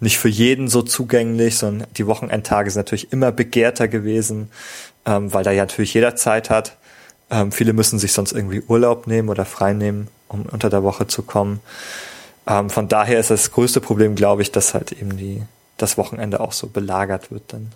nicht 0.00 0.18
für 0.18 0.30
jeden 0.30 0.66
so 0.68 0.80
zugänglich, 0.80 1.58
sondern 1.58 1.88
die 1.94 2.06
Wochenendtage 2.06 2.70
sind 2.70 2.80
natürlich 2.80 3.12
immer 3.12 3.32
begehrter 3.32 3.86
gewesen, 3.86 4.50
ähm, 5.04 5.32
weil 5.34 5.44
da 5.44 5.50
ja 5.50 5.64
natürlich 5.64 5.92
jeder 5.92 6.16
Zeit 6.16 6.48
hat. 6.48 6.78
Ähm, 7.30 7.52
viele 7.52 7.74
müssen 7.74 7.98
sich 7.98 8.14
sonst 8.14 8.32
irgendwie 8.32 8.62
Urlaub 8.66 9.06
nehmen 9.06 9.28
oder 9.28 9.44
frei 9.44 9.74
nehmen 9.74 10.08
um 10.32 10.42
unter 10.42 10.70
der 10.70 10.82
Woche 10.82 11.06
zu 11.06 11.22
kommen. 11.22 11.60
Ähm, 12.46 12.70
von 12.70 12.88
daher 12.88 13.20
ist 13.20 13.30
das 13.30 13.52
größte 13.52 13.80
Problem, 13.80 14.14
glaube 14.14 14.42
ich, 14.42 14.50
dass 14.50 14.74
halt 14.74 14.92
eben 14.92 15.16
die, 15.16 15.42
das 15.76 15.96
Wochenende 15.96 16.40
auch 16.40 16.52
so 16.52 16.66
belagert 16.66 17.30
wird 17.30 17.52
dann. 17.52 17.72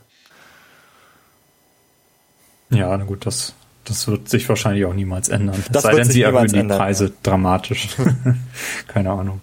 Ja, 2.70 2.96
na 2.96 3.04
gut, 3.04 3.26
das, 3.26 3.54
das 3.84 4.09
wird 4.09 4.28
sich 4.28 4.48
wahrscheinlich 4.48 4.84
auch 4.84 4.94
niemals 4.94 5.28
ändern. 5.28 5.62
Das 5.70 5.84
sei 5.84 5.94
denn, 5.94 6.04
sie 6.04 6.22
erhöhen 6.22 6.48
die 6.48 6.59
ändern, 6.59 6.78
Preise 6.78 7.07
ja. 7.07 7.12
dramatisch. 7.22 7.90
Keine 8.88 9.11
Ahnung. 9.11 9.40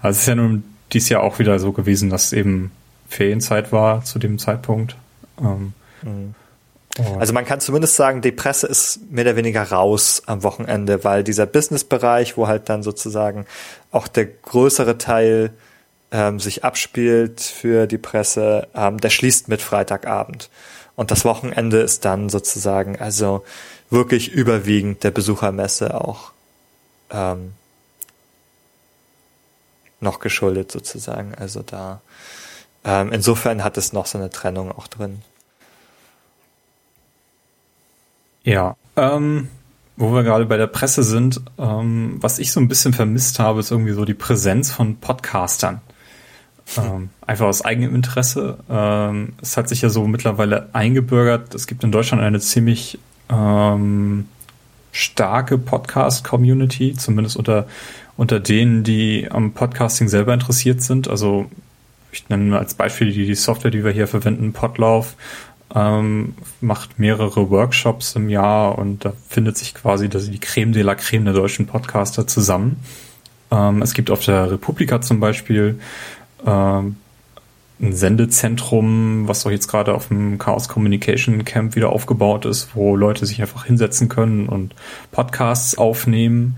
Aber 0.00 0.08
es 0.08 0.20
ist 0.20 0.28
ja 0.28 0.34
nun 0.34 0.64
dies 0.92 1.08
Jahr 1.08 1.22
auch 1.22 1.38
wieder 1.38 1.58
so 1.58 1.72
gewesen, 1.72 2.08
dass 2.08 2.32
eben 2.32 2.70
Ferienzeit 3.08 3.72
war 3.72 4.04
zu 4.04 4.18
dem 4.18 4.38
Zeitpunkt. 4.38 4.96
Ähm, 5.40 5.74
mhm. 6.02 6.34
Oh. 6.98 7.18
Also 7.18 7.32
man 7.32 7.44
kann 7.44 7.60
zumindest 7.60 7.96
sagen, 7.96 8.20
die 8.20 8.32
Presse 8.32 8.66
ist 8.66 9.10
mehr 9.10 9.24
oder 9.24 9.36
weniger 9.36 9.62
raus 9.62 10.22
am 10.26 10.42
Wochenende, 10.42 11.02
weil 11.02 11.24
dieser 11.24 11.46
Businessbereich, 11.46 12.36
wo 12.36 12.46
halt 12.46 12.68
dann 12.68 12.82
sozusagen 12.82 13.46
auch 13.90 14.06
der 14.06 14.26
größere 14.26 14.96
Teil 14.98 15.52
ähm, 16.12 16.38
sich 16.38 16.62
abspielt 16.62 17.40
für 17.40 17.86
die 17.88 17.98
Presse, 17.98 18.68
ähm, 18.74 18.98
der 18.98 19.10
schließt 19.10 19.48
mit 19.48 19.60
Freitagabend. 19.60 20.50
Und 20.94 21.10
das 21.10 21.24
Wochenende 21.24 21.80
ist 21.80 22.04
dann 22.04 22.28
sozusagen 22.28 22.96
also 23.00 23.44
wirklich 23.90 24.30
überwiegend 24.30 25.02
der 25.02 25.10
Besuchermesse 25.10 26.00
auch 26.00 26.30
ähm, 27.10 27.54
noch 29.98 30.20
geschuldet 30.20 30.70
sozusagen. 30.70 31.34
Also 31.34 31.62
da 31.62 32.00
ähm, 32.84 33.12
insofern 33.12 33.64
hat 33.64 33.76
es 33.76 33.92
noch 33.92 34.06
so 34.06 34.18
eine 34.18 34.30
Trennung 34.30 34.70
auch 34.70 34.86
drin. 34.86 35.22
Ja, 38.44 38.76
ähm, 38.96 39.48
wo 39.96 40.12
wir 40.12 40.22
gerade 40.22 40.46
bei 40.46 40.56
der 40.56 40.66
Presse 40.66 41.02
sind, 41.02 41.40
ähm, 41.58 42.16
was 42.20 42.38
ich 42.38 42.52
so 42.52 42.60
ein 42.60 42.68
bisschen 42.68 42.92
vermisst 42.92 43.38
habe, 43.38 43.60
ist 43.60 43.70
irgendwie 43.70 43.92
so 43.92 44.04
die 44.04 44.14
Präsenz 44.14 44.70
von 44.70 44.96
Podcastern. 44.96 45.80
Ähm, 46.76 47.10
einfach 47.26 47.46
aus 47.46 47.64
eigenem 47.64 47.94
Interesse. 47.94 48.58
Ähm, 48.70 49.34
es 49.42 49.56
hat 49.56 49.68
sich 49.68 49.82
ja 49.82 49.88
so 49.88 50.06
mittlerweile 50.06 50.68
eingebürgert. 50.72 51.54
Es 51.54 51.66
gibt 51.66 51.84
in 51.84 51.92
Deutschland 51.92 52.22
eine 52.22 52.40
ziemlich 52.40 52.98
ähm, 53.30 54.28
starke 54.92 55.58
Podcast-Community, 55.58 56.94
zumindest 56.94 57.36
unter, 57.36 57.66
unter 58.16 58.40
denen, 58.40 58.82
die 58.82 59.28
am 59.30 59.52
Podcasting 59.52 60.08
selber 60.08 60.32
interessiert 60.34 60.82
sind. 60.82 61.08
Also 61.08 61.50
ich 62.12 62.28
nenne 62.28 62.58
als 62.58 62.74
Beispiel 62.74 63.12
die, 63.12 63.26
die 63.26 63.34
Software, 63.34 63.70
die 63.70 63.84
wir 63.84 63.92
hier 63.92 64.06
verwenden, 64.08 64.52
Podlauf 64.52 65.16
ähm, 65.74 66.34
macht 66.60 66.98
mehrere 66.98 67.50
Workshops 67.50 68.16
im 68.16 68.28
Jahr 68.28 68.78
und 68.78 69.04
da 69.04 69.12
findet 69.28 69.56
sich 69.56 69.74
quasi 69.74 70.08
die 70.08 70.38
Creme 70.38 70.72
de 70.72 70.82
la 70.82 70.94
Creme 70.94 71.26
der 71.26 71.34
deutschen 71.34 71.66
Podcaster 71.66 72.26
zusammen. 72.26 72.76
Ähm, 73.50 73.82
es 73.82 73.94
gibt 73.94 74.10
auf 74.10 74.24
der 74.24 74.50
Republika 74.50 75.00
zum 75.00 75.20
Beispiel 75.20 75.78
ähm, 76.46 76.96
ein 77.80 77.92
Sendezentrum, 77.92 79.26
was 79.26 79.42
doch 79.42 79.50
jetzt 79.50 79.68
gerade 79.68 79.94
auf 79.94 80.08
dem 80.08 80.38
Chaos 80.38 80.68
Communication 80.68 81.44
Camp 81.44 81.74
wieder 81.74 81.90
aufgebaut 81.90 82.44
ist, 82.44 82.74
wo 82.74 82.96
Leute 82.96 83.26
sich 83.26 83.40
einfach 83.40 83.64
hinsetzen 83.64 84.08
können 84.08 84.48
und 84.48 84.74
Podcasts 85.10 85.76
aufnehmen 85.76 86.56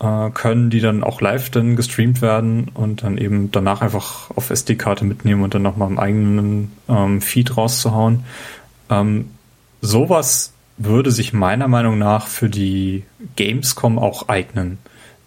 äh, 0.00 0.30
können, 0.30 0.70
die 0.70 0.80
dann 0.80 1.04
auch 1.04 1.20
live 1.20 1.50
dann 1.50 1.76
gestreamt 1.76 2.22
werden 2.22 2.68
und 2.74 3.02
dann 3.02 3.18
eben 3.18 3.50
danach 3.50 3.82
einfach 3.82 4.30
auf 4.34 4.50
SD-Karte 4.50 5.04
mitnehmen 5.04 5.42
und 5.42 5.54
dann 5.54 5.62
nochmal 5.62 5.90
im 5.90 5.98
eigenen 5.98 6.72
ähm, 6.88 7.20
Feed 7.20 7.56
rauszuhauen. 7.56 8.24
Ähm, 8.88 9.30
sowas 9.80 10.52
würde 10.78 11.10
sich 11.10 11.32
meiner 11.32 11.68
Meinung 11.68 11.98
nach 11.98 12.26
für 12.26 12.48
die 12.48 13.04
Gamescom 13.36 13.98
auch 13.98 14.28
eignen. 14.28 14.78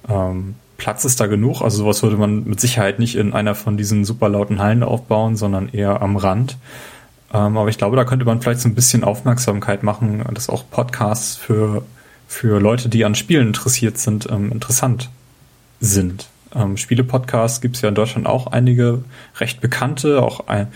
Ähm, 0.09 0.55
Platz 0.78 1.05
ist 1.05 1.19
da 1.19 1.28
genug, 1.28 1.61
also 1.61 1.78
sowas 1.78 2.01
würde 2.01 2.17
man 2.17 2.43
mit 2.43 2.59
Sicherheit 2.59 2.97
nicht 2.97 3.15
in 3.15 3.34
einer 3.34 3.55
von 3.55 3.78
diesen 3.78 4.03
super 4.03 4.28
lauten 4.28 4.59
Hallen 4.59 4.84
aufbauen, 4.84 5.36
sondern 5.36 5.69
eher 5.69 6.01
am 6.01 6.17
Rand. 6.17 6.57
Ähm, 7.32 7.57
aber 7.57 7.69
ich 7.69 7.78
glaube, 7.78 7.95
da 7.95 8.05
könnte 8.05 8.26
man 8.26 8.41
vielleicht 8.41 8.61
so 8.61 8.69
ein 8.69 8.76
bisschen 8.76 9.03
Aufmerksamkeit 9.03 9.84
machen, 9.84 10.24
dass 10.34 10.49
auch 10.49 10.63
Podcasts 10.69 11.36
für 11.36 11.84
für 12.34 12.59
Leute, 12.59 12.89
die 12.89 13.05
an 13.05 13.15
Spielen 13.15 13.47
interessiert 13.47 13.97
sind, 13.97 14.27
ähm, 14.29 14.51
interessant 14.51 15.09
sind. 15.79 16.27
Ähm, 16.55 16.77
Spiele-Podcasts 16.77 17.61
gibt 17.61 17.75
es 17.75 17.81
ja 17.81 17.89
in 17.89 17.95
Deutschland 17.95 18.27
auch 18.27 18.47
einige 18.47 19.03
recht 19.39 19.61
bekannte, 19.61 20.21
auch 20.21 20.47
ein, 20.47 20.67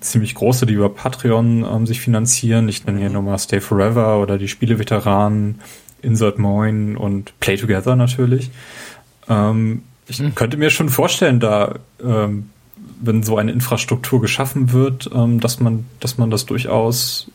ziemlich 0.00 0.34
große, 0.34 0.66
die 0.66 0.74
über 0.74 0.88
Patreon 0.88 1.64
ähm, 1.64 1.86
sich 1.86 2.00
finanzieren. 2.00 2.68
Ich 2.68 2.86
nenne 2.86 2.98
hier 2.98 3.08
mhm. 3.08 3.16
nochmal 3.16 3.38
Stay 3.38 3.60
Forever 3.60 4.20
oder 4.20 4.38
die 4.38 4.48
Spieleveteranen, 4.48 5.60
Insert 6.02 6.38
Moin 6.38 6.96
und 6.96 7.38
Play 7.40 7.56
Together 7.56 7.96
natürlich. 7.96 8.50
Ähm, 9.28 9.82
ich 10.06 10.20
mhm. 10.20 10.34
könnte 10.34 10.56
mir 10.56 10.70
schon 10.70 10.88
vorstellen, 10.88 11.40
da 11.40 11.74
ähm, 12.02 12.50
wenn 13.02 13.22
so 13.22 13.36
eine 13.36 13.52
Infrastruktur 13.52 14.20
geschaffen 14.20 14.72
wird, 14.72 15.10
ähm, 15.14 15.40
dass 15.40 15.60
man, 15.60 15.86
dass 16.00 16.18
man 16.18 16.30
das 16.30 16.46
durchaus 16.46 17.30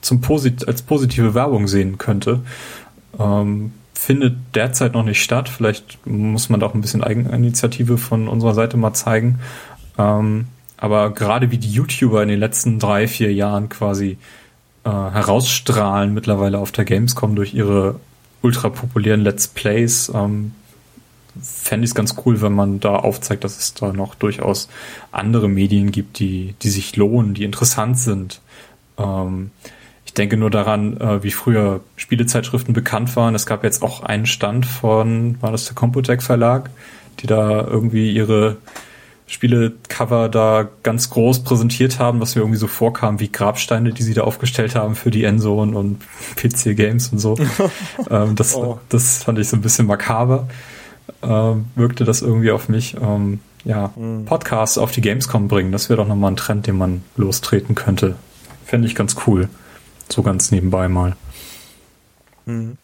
zum 0.00 0.20
Posit 0.20 0.66
als 0.68 0.82
positive 0.82 1.34
Werbung 1.34 1.68
sehen 1.68 1.98
könnte. 1.98 2.40
Ähm, 3.18 3.72
findet 3.94 4.36
derzeit 4.54 4.94
noch 4.94 5.04
nicht 5.04 5.22
statt. 5.22 5.48
Vielleicht 5.48 6.06
muss 6.06 6.48
man 6.48 6.60
da 6.60 6.66
auch 6.66 6.74
ein 6.74 6.80
bisschen 6.80 7.04
Eigeninitiative 7.04 7.98
von 7.98 8.28
unserer 8.28 8.54
Seite 8.54 8.76
mal 8.76 8.94
zeigen. 8.94 9.40
Ähm, 9.98 10.46
aber 10.76 11.10
gerade 11.10 11.50
wie 11.50 11.58
die 11.58 11.70
YouTuber 11.70 12.22
in 12.22 12.30
den 12.30 12.40
letzten 12.40 12.78
drei, 12.78 13.06
vier 13.06 13.32
Jahren 13.32 13.68
quasi 13.68 14.16
äh, 14.84 14.90
herausstrahlen 14.90 16.14
mittlerweile 16.14 16.58
auf 16.58 16.72
der 16.72 16.86
Gamescom 16.86 17.36
durch 17.36 17.52
ihre 17.52 17.96
ultra 18.40 18.70
populären 18.70 19.20
Let's 19.20 19.48
Plays, 19.48 20.10
ähm, 20.14 20.52
fände 21.42 21.84
ich 21.84 21.90
es 21.90 21.94
ganz 21.94 22.16
cool, 22.24 22.40
wenn 22.40 22.54
man 22.54 22.80
da 22.80 22.96
aufzeigt, 22.96 23.44
dass 23.44 23.58
es 23.58 23.74
da 23.74 23.92
noch 23.92 24.14
durchaus 24.14 24.68
andere 25.12 25.48
Medien 25.48 25.92
gibt, 25.92 26.18
die, 26.18 26.54
die 26.62 26.70
sich 26.70 26.96
lohnen, 26.96 27.34
die 27.34 27.44
interessant 27.44 27.98
sind. 27.98 28.40
Ähm, 28.98 29.50
ich 30.10 30.14
denke 30.14 30.36
nur 30.36 30.50
daran, 30.50 30.96
äh, 31.00 31.22
wie 31.22 31.30
früher 31.30 31.82
Spielezeitschriften 31.94 32.74
bekannt 32.74 33.14
waren. 33.14 33.36
Es 33.36 33.46
gab 33.46 33.62
jetzt 33.62 33.80
auch 33.80 34.02
einen 34.02 34.26
Stand 34.26 34.66
von, 34.66 35.40
war 35.40 35.52
das 35.52 35.66
der 35.66 35.76
Computec 35.76 36.20
Verlag, 36.20 36.68
die 37.20 37.28
da 37.28 37.64
irgendwie 37.64 38.10
ihre 38.10 38.56
Spielecover 39.28 40.28
da 40.28 40.68
ganz 40.82 41.10
groß 41.10 41.44
präsentiert 41.44 42.00
haben, 42.00 42.18
was 42.18 42.34
mir 42.34 42.40
irgendwie 42.40 42.58
so 42.58 42.66
vorkam 42.66 43.20
wie 43.20 43.30
Grabsteine, 43.30 43.92
die 43.92 44.02
sie 44.02 44.14
da 44.14 44.22
aufgestellt 44.22 44.74
haben 44.74 44.96
für 44.96 45.12
die 45.12 45.22
Endzone 45.22 45.78
und 45.78 46.00
PC 46.34 46.76
Games 46.76 47.10
und 47.12 47.20
so. 47.20 47.36
ähm, 48.10 48.34
das, 48.34 48.56
oh. 48.56 48.80
das 48.88 49.22
fand 49.22 49.38
ich 49.38 49.48
so 49.48 49.56
ein 49.56 49.62
bisschen 49.62 49.86
makaber 49.86 50.48
äh, 51.22 51.54
wirkte 51.76 52.04
das 52.04 52.20
irgendwie 52.20 52.50
auf 52.50 52.68
mich. 52.68 52.96
Ähm, 53.00 53.38
ja, 53.64 53.92
mhm. 53.94 54.24
Podcasts 54.24 54.76
auf 54.76 54.90
die 54.90 55.02
Gamescom 55.02 55.46
bringen, 55.46 55.70
das 55.70 55.88
wäre 55.88 55.98
doch 55.98 56.08
nochmal 56.08 56.32
ein 56.32 56.36
Trend, 56.36 56.66
den 56.66 56.76
man 56.76 57.02
lostreten 57.16 57.76
könnte. 57.76 58.16
Fände 58.64 58.88
ich 58.88 58.96
ganz 58.96 59.14
cool. 59.26 59.48
So 60.10 60.22
ganz 60.22 60.50
nebenbei 60.50 60.88
mal. 60.88 61.16
Mhm. 62.46 62.76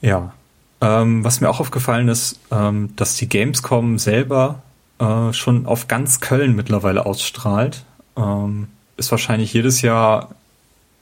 Ja. 0.00 0.32
Ähm, 0.80 1.24
was 1.24 1.40
mir 1.40 1.48
auch 1.48 1.60
aufgefallen 1.60 2.08
ist, 2.08 2.38
ähm, 2.50 2.90
dass 2.96 3.16
die 3.16 3.28
Gamescom 3.28 3.98
selber 3.98 4.62
äh, 4.98 5.32
schon 5.32 5.66
auf 5.66 5.88
ganz 5.88 6.20
Köln 6.20 6.54
mittlerweile 6.54 7.06
ausstrahlt. 7.06 7.84
Ähm, 8.16 8.68
ist 8.96 9.10
wahrscheinlich 9.10 9.52
jedes 9.52 9.82
Jahr 9.82 10.30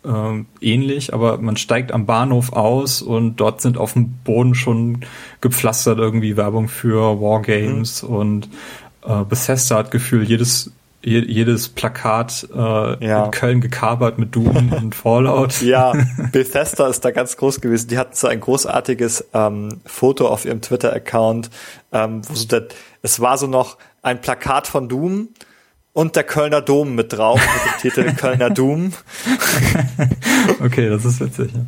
äh, 0.04 0.44
ähnlich, 0.60 1.14
aber 1.14 1.38
man 1.38 1.56
steigt 1.56 1.92
am 1.92 2.06
Bahnhof 2.06 2.52
aus 2.52 3.02
und 3.02 3.36
dort 3.36 3.60
sind 3.60 3.78
auf 3.78 3.94
dem 3.94 4.12
Boden 4.24 4.54
schon 4.54 5.04
gepflastert 5.40 5.98
irgendwie 5.98 6.36
Werbung 6.36 6.68
für 6.68 7.20
Wargames 7.20 8.02
mhm. 8.02 8.08
und 8.08 8.48
äh, 9.06 9.24
Bethesda 9.24 9.78
hat 9.78 9.90
Gefühl, 9.90 10.24
jedes 10.24 10.72
jedes 11.04 11.68
Plakat 11.68 12.48
äh, 12.54 13.06
ja. 13.06 13.24
in 13.26 13.30
Köln 13.30 13.60
gekabert 13.60 14.18
mit 14.18 14.34
Doom 14.34 14.72
und 14.72 14.94
Fallout. 14.94 15.60
Ja, 15.64 15.92
Bethesda 16.32 16.88
ist 16.88 17.04
da 17.04 17.10
ganz 17.10 17.36
groß 17.36 17.60
gewesen. 17.60 17.88
Die 17.88 17.98
hatten 17.98 18.14
so 18.14 18.26
ein 18.26 18.40
großartiges 18.40 19.28
ähm, 19.32 19.80
Foto 19.86 20.28
auf 20.28 20.44
ihrem 20.44 20.60
Twitter-Account, 20.60 21.50
ähm, 21.92 22.22
wo 22.28 22.34
so 22.34 22.46
das, 22.46 22.64
es 23.02 23.20
war 23.20 23.38
so 23.38 23.46
noch 23.46 23.78
ein 24.02 24.20
Plakat 24.20 24.66
von 24.66 24.88
Doom 24.88 25.28
und 25.92 26.16
der 26.16 26.24
Kölner 26.24 26.60
Dom 26.60 26.94
mit 26.94 27.12
drauf, 27.12 27.40
mit 27.40 27.72
dem 27.72 27.80
Titel 27.80 28.14
Kölner 28.16 28.50
Doom. 28.50 28.92
okay, 30.62 30.88
das 30.88 31.04
ist 31.04 31.20
witzig. 31.20 31.52
Ja. 31.54 31.60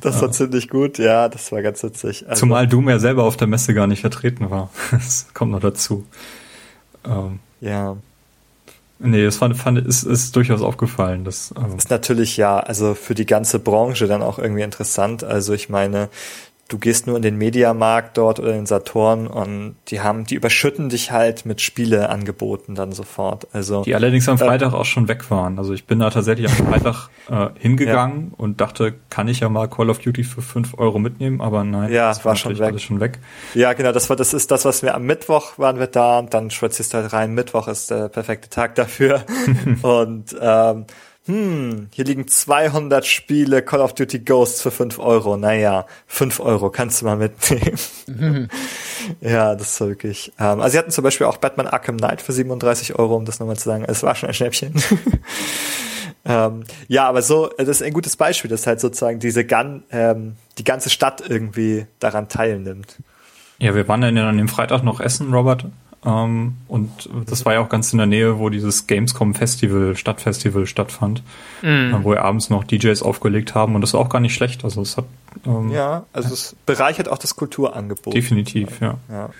Das 0.00 0.16
war 0.16 0.28
ja. 0.28 0.32
ziemlich 0.32 0.68
gut, 0.68 0.98
ja, 0.98 1.28
das 1.28 1.52
war 1.52 1.62
ganz 1.62 1.82
witzig. 1.82 2.28
Also, 2.28 2.40
Zumal 2.40 2.66
Doom 2.66 2.88
ja 2.88 2.98
selber 2.98 3.24
auf 3.24 3.36
der 3.36 3.46
Messe 3.46 3.74
gar 3.74 3.86
nicht 3.86 4.00
vertreten 4.00 4.50
war. 4.50 4.70
Das 4.90 5.28
kommt 5.34 5.52
noch 5.52 5.60
dazu. 5.60 6.06
Ähm, 7.04 7.38
ja. 7.60 7.96
Nee, 9.00 9.24
das 9.24 9.36
fand, 9.36 9.56
fand 9.56 9.78
ist, 9.78 10.02
ist 10.02 10.34
durchaus 10.34 10.60
aufgefallen. 10.60 11.24
Das 11.24 11.54
ähm, 11.56 11.76
ist 11.76 11.90
natürlich 11.90 12.36
ja, 12.36 12.58
also 12.58 12.94
für 12.94 13.14
die 13.14 13.26
ganze 13.26 13.60
Branche 13.60 14.08
dann 14.08 14.22
auch 14.22 14.38
irgendwie 14.38 14.62
interessant. 14.62 15.22
Also 15.22 15.52
ich 15.52 15.68
meine, 15.68 16.08
du 16.68 16.78
gehst 16.78 17.06
nur 17.06 17.16
in 17.16 17.22
den 17.22 17.36
Mediamarkt 17.36 18.18
dort 18.18 18.38
oder 18.38 18.50
in 18.50 18.58
den 18.58 18.66
Saturn 18.66 19.26
und 19.26 19.76
die 19.88 20.00
haben, 20.00 20.24
die 20.24 20.34
überschütten 20.34 20.90
dich 20.90 21.10
halt 21.10 21.46
mit 21.46 21.62
Spieleangeboten 21.62 22.74
dann 22.74 22.92
sofort. 22.92 23.48
Also 23.52 23.82
die 23.82 23.94
allerdings 23.94 24.28
am 24.28 24.36
äh, 24.36 24.38
Freitag 24.38 24.74
äh, 24.74 24.76
auch 24.76 24.84
schon 24.84 25.08
weg 25.08 25.30
waren. 25.30 25.58
Also 25.58 25.72
ich 25.72 25.86
bin 25.86 25.98
da 25.98 26.10
tatsächlich 26.10 26.50
am 26.50 26.66
Freitag 26.66 27.08
äh, 27.30 27.48
hingegangen 27.58 28.28
ja. 28.30 28.34
und 28.36 28.60
dachte, 28.60 28.94
kann 29.08 29.28
ich 29.28 29.40
ja 29.40 29.48
mal 29.48 29.66
Call 29.68 29.88
of 29.88 29.98
Duty 29.98 30.24
für 30.24 30.42
fünf 30.42 30.78
Euro 30.78 30.98
mitnehmen, 30.98 31.40
aber 31.40 31.64
nein, 31.64 31.90
ja, 31.90 32.08
das 32.08 32.24
war 32.26 32.36
schon 32.36 32.58
weg. 32.58 32.78
schon 32.80 33.00
weg. 33.00 33.18
Ja, 33.54 33.72
genau, 33.72 33.92
das 33.92 34.10
war 34.10 34.16
das 34.16 34.34
ist 34.34 34.50
das, 34.50 34.66
was 34.66 34.82
wir 34.82 34.94
am 34.94 35.04
Mittwoch 35.04 35.58
waren 35.58 35.78
wir 35.78 35.86
da, 35.86 36.20
dann 36.20 36.50
schwatzest 36.50 36.92
halt 36.92 37.14
rein. 37.14 37.32
Mittwoch 37.32 37.66
ist 37.68 37.90
der 37.90 38.10
perfekte 38.10 38.50
Tag 38.50 38.74
dafür 38.74 39.22
und 39.82 40.36
ähm, 40.38 40.84
hm, 41.28 41.88
hier 41.92 42.06
liegen 42.06 42.26
200 42.26 43.04
Spiele 43.04 43.60
Call 43.60 43.82
of 43.82 43.92
Duty 43.92 44.20
Ghosts 44.20 44.62
für 44.62 44.70
5 44.70 44.98
Euro. 44.98 45.36
Naja, 45.36 45.84
5 46.06 46.40
Euro 46.40 46.70
kannst 46.70 47.02
du 47.02 47.04
mal 47.04 47.18
mitnehmen. 47.18 47.78
Mhm. 48.06 48.48
ja, 49.20 49.54
das 49.54 49.78
war 49.78 49.88
wirklich. 49.88 50.32
Ähm, 50.40 50.60
also 50.60 50.72
sie 50.72 50.78
hatten 50.78 50.90
zum 50.90 51.04
Beispiel 51.04 51.26
auch 51.26 51.36
Batman 51.36 51.66
Arkham 51.66 51.98
Knight 51.98 52.22
für 52.22 52.32
37 52.32 52.98
Euro, 52.98 53.14
um 53.14 53.26
das 53.26 53.40
nochmal 53.40 53.58
zu 53.58 53.68
sagen. 53.68 53.84
Es 53.86 54.02
war 54.02 54.14
schon 54.14 54.30
ein 54.30 54.34
Schnäppchen. 54.34 54.72
ähm, 56.24 56.64
ja, 56.86 57.06
aber 57.06 57.20
so, 57.20 57.50
das 57.58 57.68
ist 57.68 57.82
ein 57.82 57.92
gutes 57.92 58.16
Beispiel, 58.16 58.50
dass 58.50 58.66
halt 58.66 58.80
sozusagen 58.80 59.18
diese 59.18 59.44
Gun, 59.44 59.82
ähm, 59.90 60.36
die 60.56 60.64
ganze 60.64 60.88
Stadt 60.88 61.22
irgendwie 61.28 61.84
daran 61.98 62.30
teilnimmt. 62.30 62.96
Ja, 63.58 63.74
wir 63.74 63.86
waren 63.86 64.00
dann 64.00 64.16
an 64.16 64.38
dem 64.38 64.48
Freitag 64.48 64.82
noch 64.82 64.98
essen, 64.98 65.34
Robert. 65.34 65.66
Ähm, 66.04 66.54
und 66.68 67.08
das 67.26 67.44
war 67.44 67.54
ja 67.54 67.60
auch 67.60 67.68
ganz 67.68 67.92
in 67.92 67.98
der 67.98 68.06
Nähe, 68.06 68.38
wo 68.38 68.50
dieses 68.50 68.86
Gamescom 68.86 69.34
Festival, 69.34 69.96
Stadtfestival 69.96 70.66
stattfand, 70.66 71.22
mm. 71.62 71.92
wo 72.02 72.10
wir 72.10 72.22
abends 72.22 72.50
noch 72.50 72.64
DJs 72.64 73.02
aufgelegt 73.02 73.54
haben 73.54 73.74
und 73.74 73.80
das 73.80 73.94
war 73.94 74.00
auch 74.00 74.08
gar 74.08 74.20
nicht 74.20 74.34
schlecht. 74.34 74.64
Also 74.64 74.82
es 74.82 74.96
hat 74.96 75.06
ähm, 75.46 75.70
ja, 75.70 76.04
also 76.12 76.32
es 76.32 76.56
bereichert 76.66 77.08
auch 77.08 77.18
das 77.18 77.36
Kulturangebot. 77.36 78.14
Definitiv, 78.14 78.80
ja. 78.80 78.96
Ja, 79.08 79.30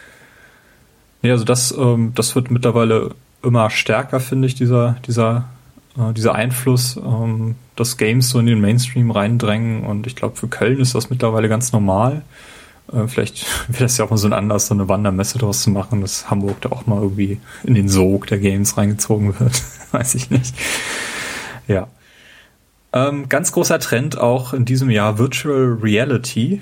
ja 1.23 1.33
also 1.33 1.45
das, 1.45 1.73
ähm, 1.77 2.13
das 2.15 2.35
wird 2.35 2.51
mittlerweile 2.51 3.15
immer 3.43 3.71
stärker, 3.71 4.21
finde 4.21 4.49
ich, 4.49 4.55
dieser, 4.55 4.97
dieser, 5.07 5.49
äh, 5.97 6.13
dieser 6.13 6.35
Einfluss, 6.35 6.97
ähm, 6.97 7.55
dass 7.77 7.97
Games 7.97 8.31
so 8.31 8.41
in 8.41 8.47
den 8.47 8.61
Mainstream 8.61 9.11
reindrängen 9.11 9.85
und 9.85 10.07
ich 10.07 10.17
glaube, 10.17 10.37
für 10.37 10.49
Köln 10.49 10.81
ist 10.81 10.95
das 10.95 11.11
mittlerweile 11.11 11.49
ganz 11.49 11.73
normal. 11.73 12.23
Äh, 12.93 13.07
vielleicht 13.07 13.47
wäre 13.69 13.85
das 13.85 13.97
ja 13.99 14.05
auch 14.05 14.11
mal 14.11 14.17
so 14.17 14.29
ein 14.29 14.33
Anlass, 14.33 14.69
so 14.69 14.75
eine 14.75 14.89
Wandermesse 14.89 15.39
draus 15.39 15.63
zu 15.63 15.71
machen, 15.71 16.01
dass 16.01 16.31
Hamburg 16.31 16.61
da 16.61 16.71
auch 16.71 16.87
mal 16.87 17.03
irgendwie 17.03 17.41
in 17.65 17.75
den 17.75 17.89
Sog 17.89 18.27
der 18.27 18.39
Games 18.39 18.77
reingezogen 18.77 19.39
wird. 19.39 19.63
Weiß 19.93 20.15
ich 20.15 20.31
nicht. 20.31 20.55
Ja. 21.67 21.89
Ähm, 22.93 23.29
ganz 23.29 23.53
großer 23.53 23.79
Trend 23.79 24.19
auch 24.19 24.55
in 24.55 24.65
diesem 24.65 24.91
Jahr 24.91 25.19
Virtual 25.19 25.79
Reality. 25.83 26.61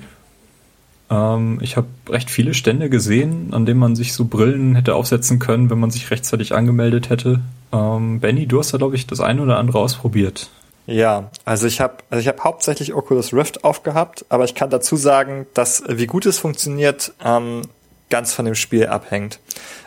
Ähm, 1.09 1.59
ich 1.61 1.77
habe 1.77 1.87
recht 2.09 2.29
viele 2.29 2.53
Stände 2.53 2.89
gesehen, 2.89 3.53
an 3.53 3.65
denen 3.65 3.79
man 3.79 3.95
sich 3.95 4.13
so 4.13 4.25
Brillen 4.25 4.75
hätte 4.75 4.95
aufsetzen 4.95 5.39
können, 5.39 5.69
wenn 5.69 5.79
man 5.79 5.91
sich 5.91 6.11
rechtzeitig 6.11 6.53
angemeldet 6.53 7.09
hätte. 7.09 7.41
Ähm, 7.71 8.19
Benny, 8.19 8.45
du 8.45 8.59
hast 8.59 8.73
da, 8.73 8.77
glaube 8.77 8.95
ich, 8.95 9.07
das 9.07 9.21
eine 9.21 9.41
oder 9.41 9.57
andere 9.57 9.79
ausprobiert. 9.79 10.49
Ja, 10.87 11.31
also 11.43 11.67
ich 11.67 11.81
habe 11.81 11.97
also 12.09 12.21
ich 12.21 12.29
habe 12.29 12.41
hauptsächlich 12.43 12.93
Oculus 12.93 13.33
Rift 13.33 13.65
aufgehabt, 13.65 14.25
aber 14.29 14.45
ich 14.45 14.55
kann 14.55 14.69
dazu 14.69 14.95
sagen, 14.95 15.45
dass 15.53 15.83
wie 15.85 16.07
gut 16.07 16.25
es 16.25 16.39
funktioniert, 16.39 17.13
ähm, 17.23 17.63
ganz 18.09 18.33
von 18.33 18.45
dem 18.45 18.55
Spiel 18.55 18.87
abhängt. 18.87 19.39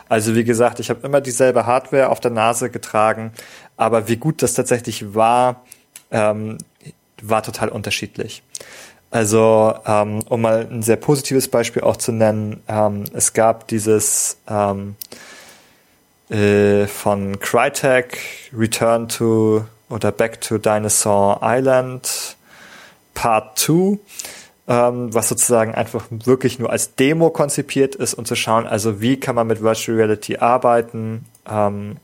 Also 0.09 0.35
wie 0.35 0.43
gesagt, 0.43 0.79
ich 0.79 0.91
habe 0.91 1.05
immer 1.05 1.19
dieselbe 1.19 1.65
Hardware 1.65 2.09
auf 2.09 2.19
der 2.19 2.29
Nase 2.29 2.69
getragen, 2.69 3.33
aber 3.77 4.07
wie 4.07 4.17
gut 4.17 4.43
das 4.43 4.53
tatsächlich 4.53 5.15
war, 5.15 5.63
ähm, 6.11 6.59
war 7.19 7.41
total 7.41 7.69
unterschiedlich. 7.69 8.43
Also 9.09 9.73
ähm, 9.87 10.19
um 10.29 10.41
mal 10.41 10.67
ein 10.69 10.83
sehr 10.83 10.97
positives 10.97 11.47
Beispiel 11.47 11.81
auch 11.81 11.97
zu 11.97 12.11
nennen, 12.11 12.61
ähm, 12.67 13.05
es 13.13 13.33
gab 13.33 13.67
dieses 13.69 14.37
ähm, 14.47 14.95
äh, 16.29 16.85
von 16.85 17.39
Crytek 17.39 18.19
Return 18.53 19.09
to 19.09 19.65
oder 19.91 20.11
Back 20.11 20.41
to 20.41 20.57
Dinosaur 20.57 21.39
Island 21.43 22.35
Part 23.13 23.59
2, 23.59 23.99
ähm, 24.67 25.13
was 25.13 25.29
sozusagen 25.29 25.75
einfach 25.75 26.05
wirklich 26.09 26.59
nur 26.59 26.69
als 26.69 26.95
Demo 26.95 27.29
konzipiert 27.29 27.95
ist, 27.95 28.13
um 28.13 28.25
zu 28.25 28.35
schauen, 28.35 28.67
also 28.67 29.01
wie 29.01 29.19
kann 29.19 29.35
man 29.35 29.47
mit 29.47 29.61
Virtual 29.61 29.97
Reality 29.97 30.37
arbeiten, 30.37 31.25
ähm, 31.49 31.97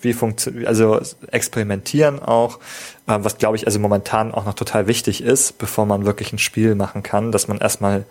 wie 0.00 0.12
funktioniert, 0.12 0.68
also 0.68 1.00
experimentieren 1.32 2.20
auch, 2.22 2.60
ähm, 3.08 3.24
was 3.24 3.38
glaube 3.38 3.56
ich 3.56 3.66
also 3.66 3.78
momentan 3.80 4.32
auch 4.32 4.44
noch 4.44 4.54
total 4.54 4.86
wichtig 4.86 5.22
ist, 5.22 5.58
bevor 5.58 5.86
man 5.86 6.06
wirklich 6.06 6.32
ein 6.32 6.38
Spiel 6.38 6.74
machen 6.74 7.02
kann, 7.02 7.32
dass 7.32 7.48
man 7.48 7.58
erstmal 7.58 8.04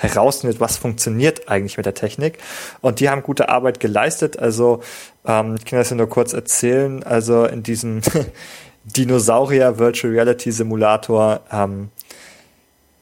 herausfindet, 0.00 0.60
was 0.60 0.76
funktioniert 0.76 1.48
eigentlich 1.48 1.76
mit 1.76 1.86
der 1.86 1.94
Technik. 1.94 2.38
Und 2.80 3.00
die 3.00 3.08
haben 3.08 3.22
gute 3.22 3.48
Arbeit 3.48 3.80
geleistet. 3.80 4.38
Also 4.38 4.82
ähm, 5.26 5.56
ich 5.58 5.64
kann 5.64 5.78
das 5.78 5.90
ja 5.90 5.96
nur 5.96 6.08
kurz 6.08 6.32
erzählen. 6.32 7.02
Also 7.02 7.44
in 7.44 7.62
diesem 7.62 8.00
Dinosaurier 8.84 9.78
Virtual 9.78 10.12
Reality 10.12 10.52
Simulator 10.52 11.40
ähm, 11.52 11.90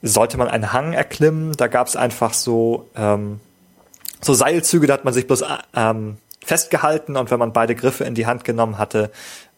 sollte 0.02 0.36
man 0.38 0.48
einen 0.48 0.72
Hang 0.72 0.92
erklimmen. 0.92 1.52
Da 1.52 1.68
gab 1.68 1.86
es 1.86 1.96
einfach 1.96 2.34
so 2.34 2.88
ähm, 2.96 3.40
so 4.20 4.34
Seilzüge, 4.34 4.86
da 4.86 4.94
hat 4.94 5.04
man 5.04 5.14
sich 5.14 5.26
bloß 5.26 5.44
ähm, 5.76 6.18
festgehalten 6.44 7.16
und 7.16 7.30
wenn 7.30 7.38
man 7.38 7.52
beide 7.52 7.74
Griffe 7.74 8.04
in 8.04 8.14
die 8.14 8.26
Hand 8.26 8.44
genommen 8.44 8.78
hatte, 8.78 9.10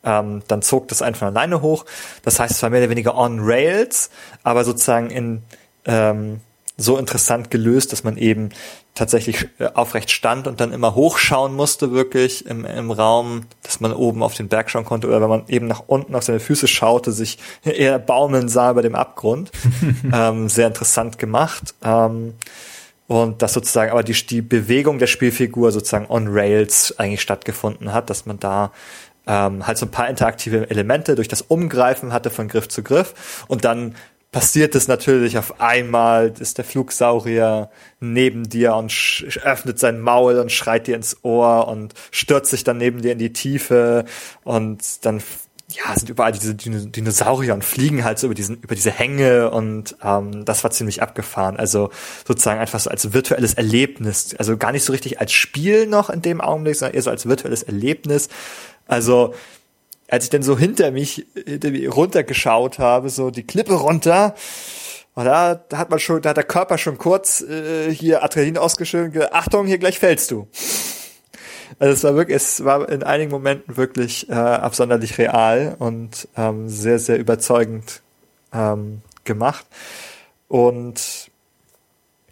ähm, 0.04 0.42
dann 0.48 0.62
zog 0.62 0.88
das 0.88 1.02
einfach 1.02 1.28
alleine 1.28 1.62
hoch. 1.62 1.84
Das 2.22 2.40
heißt, 2.40 2.52
es 2.52 2.62
war 2.62 2.70
mehr 2.70 2.80
oder 2.80 2.90
weniger 2.90 3.16
on 3.16 3.38
Rails, 3.40 4.10
aber 4.42 4.64
sozusagen 4.64 5.10
in 5.10 5.42
ähm, 5.86 6.40
so 6.80 6.96
interessant 6.98 7.50
gelöst, 7.50 7.92
dass 7.92 8.04
man 8.04 8.16
eben 8.16 8.50
tatsächlich 8.94 9.48
äh, 9.58 9.66
aufrecht 9.74 10.10
stand 10.10 10.46
und 10.46 10.60
dann 10.60 10.72
immer 10.72 10.94
hochschauen 10.94 11.54
musste, 11.54 11.92
wirklich 11.92 12.46
im, 12.46 12.64
im 12.64 12.90
Raum, 12.90 13.42
dass 13.62 13.80
man 13.80 13.92
oben 13.92 14.22
auf 14.22 14.34
den 14.34 14.48
Berg 14.48 14.70
schauen 14.70 14.84
konnte 14.84 15.06
oder 15.06 15.20
wenn 15.20 15.28
man 15.28 15.44
eben 15.48 15.66
nach 15.66 15.84
unten 15.86 16.14
auf 16.14 16.24
seine 16.24 16.40
Füße 16.40 16.66
schaute, 16.66 17.12
sich 17.12 17.38
eher 17.62 17.98
baumeln 17.98 18.48
sah 18.48 18.70
über 18.70 18.82
dem 18.82 18.94
Abgrund. 18.94 19.50
ähm, 20.12 20.48
sehr 20.48 20.66
interessant 20.66 21.18
gemacht. 21.18 21.74
Ähm, 21.82 22.34
und 23.06 23.42
dass 23.42 23.54
sozusagen 23.54 23.90
aber 23.90 24.04
die, 24.04 24.12
die 24.12 24.40
Bewegung 24.40 24.98
der 25.00 25.08
Spielfigur 25.08 25.72
sozusagen 25.72 26.06
on 26.08 26.28
Rails 26.28 26.94
eigentlich 26.98 27.20
stattgefunden 27.20 27.92
hat, 27.92 28.08
dass 28.08 28.24
man 28.24 28.38
da 28.38 28.70
ähm, 29.26 29.66
halt 29.66 29.78
so 29.78 29.86
ein 29.86 29.90
paar 29.90 30.08
interaktive 30.08 30.70
Elemente 30.70 31.16
durch 31.16 31.28
das 31.28 31.42
Umgreifen 31.42 32.12
hatte 32.12 32.30
von 32.30 32.48
Griff 32.48 32.68
zu 32.68 32.82
Griff 32.82 33.44
und 33.48 33.64
dann 33.64 33.96
passiert 34.32 34.74
es 34.74 34.86
natürlich 34.86 35.38
auf 35.38 35.60
einmal, 35.60 36.32
ist 36.38 36.58
der 36.58 36.64
Flugsaurier 36.64 37.70
neben 37.98 38.48
dir 38.48 38.74
und 38.74 38.92
öffnet 39.42 39.78
sein 39.78 40.00
Maul 40.00 40.38
und 40.38 40.52
schreit 40.52 40.86
dir 40.86 40.96
ins 40.96 41.24
Ohr 41.24 41.66
und 41.68 41.94
stürzt 42.10 42.50
sich 42.50 42.62
dann 42.62 42.78
neben 42.78 43.02
dir 43.02 43.12
in 43.12 43.18
die 43.18 43.32
Tiefe 43.32 44.04
und 44.44 45.04
dann 45.04 45.20
ja, 45.72 45.96
sind 45.96 46.10
überall 46.10 46.32
diese 46.32 46.54
Dinosaurier 46.54 47.54
und 47.54 47.64
fliegen 47.64 48.04
halt 48.04 48.18
so 48.18 48.26
über 48.26 48.34
diesen, 48.34 48.56
über 48.60 48.74
diese 48.74 48.90
Hänge 48.90 49.50
und 49.50 49.96
ähm, 50.02 50.44
das 50.44 50.64
war 50.64 50.70
ziemlich 50.70 51.02
abgefahren. 51.02 51.56
Also 51.56 51.90
sozusagen 52.26 52.60
einfach 52.60 52.80
so 52.80 52.90
als 52.90 53.12
virtuelles 53.12 53.54
Erlebnis. 53.54 54.34
Also 54.36 54.56
gar 54.56 54.72
nicht 54.72 54.84
so 54.84 54.92
richtig 54.92 55.20
als 55.20 55.32
Spiel 55.32 55.86
noch 55.86 56.10
in 56.10 56.22
dem 56.22 56.40
Augenblick, 56.40 56.76
sondern 56.76 56.94
eher 56.94 57.02
so 57.02 57.10
als 57.10 57.26
virtuelles 57.26 57.62
Erlebnis. 57.62 58.28
Also 58.86 59.34
als 60.10 60.24
ich 60.24 60.30
dann 60.30 60.42
so 60.42 60.58
hinter 60.58 60.90
mich, 60.90 61.26
hinter 61.46 61.70
mich 61.70 61.94
runtergeschaut 61.94 62.78
habe, 62.78 63.08
so 63.10 63.30
die 63.30 63.46
Klippe 63.46 63.74
runter, 63.74 64.34
und 65.14 65.24
da, 65.24 65.54
da 65.54 65.78
hat 65.78 65.90
man 65.90 65.98
schon, 65.98 66.22
da 66.22 66.30
hat 66.30 66.36
der 66.36 66.44
Körper 66.44 66.78
schon 66.78 66.96
kurz 66.96 67.42
äh, 67.42 67.92
hier 67.92 68.22
Adrenalin 68.22 68.58
ausgeschüttet, 68.58 69.32
Achtung, 69.32 69.66
hier 69.66 69.78
gleich 69.78 69.98
fällst 69.98 70.30
du. 70.30 70.48
Also 71.78 71.94
es 71.94 72.04
war 72.04 72.14
wirklich, 72.14 72.36
es 72.36 72.64
war 72.64 72.88
in 72.88 73.02
einigen 73.02 73.30
Momenten 73.30 73.76
wirklich 73.76 74.28
äh, 74.28 74.34
absonderlich 74.34 75.18
real 75.18 75.76
und 75.78 76.28
ähm, 76.36 76.68
sehr, 76.68 76.98
sehr 76.98 77.18
überzeugend 77.18 78.02
ähm, 78.52 79.02
gemacht. 79.24 79.66
Und 80.48 81.30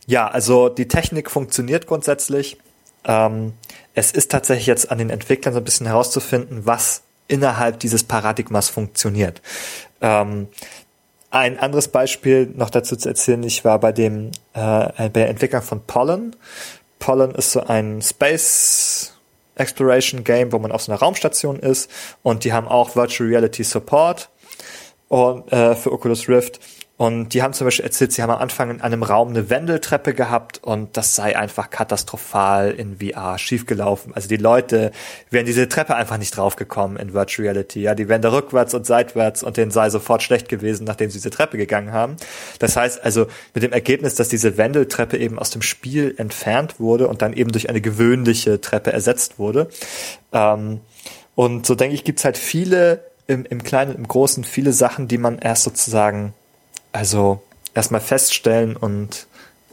ja, 0.07 0.29
also 0.29 0.69
die 0.69 0.89
Technik 0.89 1.31
funktioniert 1.31 1.87
grundsätzlich. 1.87 2.59
Ähm, 3.05 3.55
es 3.95 4.13
ist 4.13 4.31
tatsächlich 4.31 4.67
jetzt 4.67 4.91
an 4.91 4.99
den 4.99 5.11
Entwicklern 5.11 5.55
so 5.55 5.61
ein 5.61 5.65
bisschen 5.65 5.87
herauszufinden, 5.87 6.65
was 6.65 7.03
innerhalb 7.29 7.79
dieses 7.79 8.03
Paradigmas 8.03 8.69
funktioniert. 8.69 9.41
Ähm, 10.01 10.49
ein 11.31 11.59
anderes 11.59 11.89
Beispiel 11.89 12.47
noch 12.55 12.71
dazu 12.71 12.97
zu 12.97 13.09
erzählen, 13.09 13.43
ich 13.43 13.65
war 13.65 13.79
bei 13.79 13.93
dem 13.93 14.31
äh, 14.55 14.89
bei 14.97 15.09
der 15.09 15.29
Entwicklung 15.29 15.63
von 15.63 15.85
Pollen. 15.85 16.35
Pollen 16.99 17.33
ist 17.33 17.53
so 17.53 17.61
ein 17.61 18.01
Space 18.03 19.15
Exploration 19.55 20.25
Game, 20.25 20.53
wo 20.53 20.59
man 20.59 20.73
auf 20.73 20.83
so 20.83 20.93
einer 20.93 21.01
Raumstation 21.01 21.59
ist 21.59 21.91
und 22.23 22.45
die 22.45 22.53
haben 22.53 22.67
auch 22.67 22.97
Virtual 22.97 23.29
Reality 23.29 23.63
Support 23.63 24.31
und 25.09 25.53
äh, 25.53 25.75
für 25.75 25.93
Oculus 25.93 26.29
Rift 26.29 26.61
und 26.99 27.33
die 27.33 27.45
haben 27.45 27.53
zum 27.53 27.65
Beispiel 27.65 27.85
erzählt, 27.85 28.13
sie 28.13 28.23
haben 28.25 28.31
am 28.31 28.41
Anfang 28.41 28.71
in 28.71 28.81
einem 28.81 29.05
Raum 29.05 29.29
eine 29.29 29.49
Wendeltreppe 29.49 30.15
gehabt 30.15 30.59
und 30.65 30.97
das 30.97 31.15
sei 31.15 31.39
einfach 31.39 31.71
katastrophal 31.71 32.73
in 32.73 32.99
VR 32.99 33.39
schiefgelaufen. 33.39 34.13
Also 34.17 34.29
die 34.29 34.37
Leute 34.37 34.91
wären 35.31 35.47
diese 35.47 35.69
Treppe 35.69 35.95
einfach 35.95 36.19
nicht 36.19 36.37
draufgekommen 36.37 36.97
in 36.97 37.15
Virtual 37.15 37.47
Reality. 37.47 37.83
Ja, 37.83 37.95
die 37.95 38.09
wären 38.09 38.21
da 38.21 38.33
rückwärts 38.33 38.75
und 38.75 38.85
seitwärts 38.85 39.45
und 39.45 39.57
denen 39.57 39.71
sei 39.71 39.91
sofort 39.91 40.25
schlecht 40.25 40.49
gewesen, 40.49 40.83
nachdem 40.87 41.09
sie 41.09 41.19
diese 41.19 41.31
Treppe 41.31 41.57
gegangen 41.57 41.93
haben. 41.93 42.17
Das 42.59 42.77
heißt 42.77 43.05
also 43.05 43.29
mit 43.55 43.63
dem 43.63 43.73
Ergebnis, 43.73 44.17
dass 44.17 44.29
diese 44.29 44.57
Wendeltreppe 44.57 45.19
eben 45.19 45.39
aus 45.39 45.51
dem 45.51 45.63
Spiel 45.63 46.17
entfernt 46.19 46.81
wurde 46.81 47.07
und 47.07 47.23
dann 47.23 47.33
eben 47.33 47.53
durch 47.53 47.69
eine 47.69 47.81
gewöhnliche 47.81 48.61
Treppe 48.61 48.93
ersetzt 48.93 49.39
wurde. 49.39 49.69
Ähm, 50.33 50.81
und 51.37 51.65
so 51.65 51.77
denke 51.77 51.95
ich, 51.95 52.03
gibt's 52.03 52.25
halt 52.25 52.37
viele 52.37 53.05
im, 53.29 53.45
im 53.45 53.63
Kleinen 53.63 53.95
im 53.95 54.09
Großen 54.09 54.43
viele 54.43 54.73
Sachen, 54.73 55.07
die 55.07 55.19
man 55.19 55.39
erst 55.39 55.63
sozusagen 55.63 56.35
also 56.93 57.43
erstmal 57.75 58.01
feststellen 58.01 58.77
und 58.77 59.27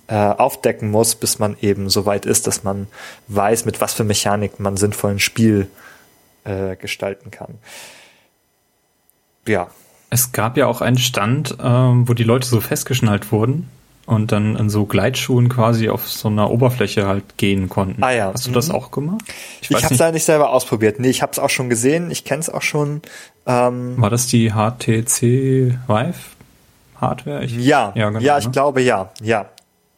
äh, 0.08 0.16
aufdecken 0.16 0.92
muss, 0.92 1.16
bis 1.16 1.40
man 1.40 1.58
eben 1.62 1.90
so 1.90 2.06
weit 2.06 2.26
ist, 2.26 2.48
dass 2.48 2.64
man 2.64 2.88
weiß, 3.28 3.66
mit 3.66 3.82
was 3.82 3.94
für 3.94 4.04
Mechanik 4.04 4.60
man 4.60 4.78
sinnvollen 4.78 5.20
Spiel 5.20 5.68
äh, 6.44 6.76
gestalten 6.76 7.32
kann. 7.32 7.56
Ja. 9.48 9.68
Es 10.12 10.32
gab 10.32 10.58
ja 10.58 10.68
auch 10.68 10.82
einen 10.82 10.98
Stand, 10.98 11.58
ähm, 11.62 12.08
wo 12.08 12.14
die 12.14 12.24
Leute 12.24 12.48
so 12.48 12.62
festgeschnallt 12.62 13.32
wurden 13.32 13.70
und 14.06 14.32
dann 14.32 14.56
in 14.56 14.70
so 14.70 14.86
Gleitschuhen 14.86 15.50
quasi 15.50 15.90
auf 15.90 16.08
so 16.08 16.28
einer 16.28 16.52
Oberfläche 16.52 17.08
halt 17.08 17.38
gehen 17.38 17.70
konnten. 17.70 18.04
Ah 18.04 18.12
ja. 18.12 18.32
Hast 18.32 18.46
du 18.46 18.52
das 18.52 18.70
mhm. 18.70 18.76
auch 18.76 18.92
gemacht? 18.92 19.24
Ich, 19.62 19.72
ich 19.72 19.84
habe 19.84 19.94
es 19.94 20.00
leider 20.00 20.12
nicht 20.12 20.26
selber 20.26 20.52
ausprobiert. 20.52 21.00
Nee, 21.00 21.10
ich 21.10 21.22
habe 21.22 21.32
es 21.32 21.40
auch 21.40 21.50
schon 21.50 21.70
gesehen. 21.70 22.12
Ich 22.12 22.24
kenne 22.24 22.42
es 22.42 22.50
auch 22.50 22.62
schon. 22.62 23.02
Ähm, 23.48 24.00
War 24.00 24.12
das 24.12 24.28
die 24.28 24.52
HTC 24.52 25.80
Vive? 25.88 26.35
Hardware? 27.00 27.44
Ich, 27.44 27.56
ja, 27.56 27.92
ja, 27.96 28.10
genau, 28.10 28.20
ja, 28.20 28.38
ich 28.38 28.46
ne? 28.46 28.52
glaube 28.52 28.82
ja, 28.82 29.12
ja. 29.22 29.50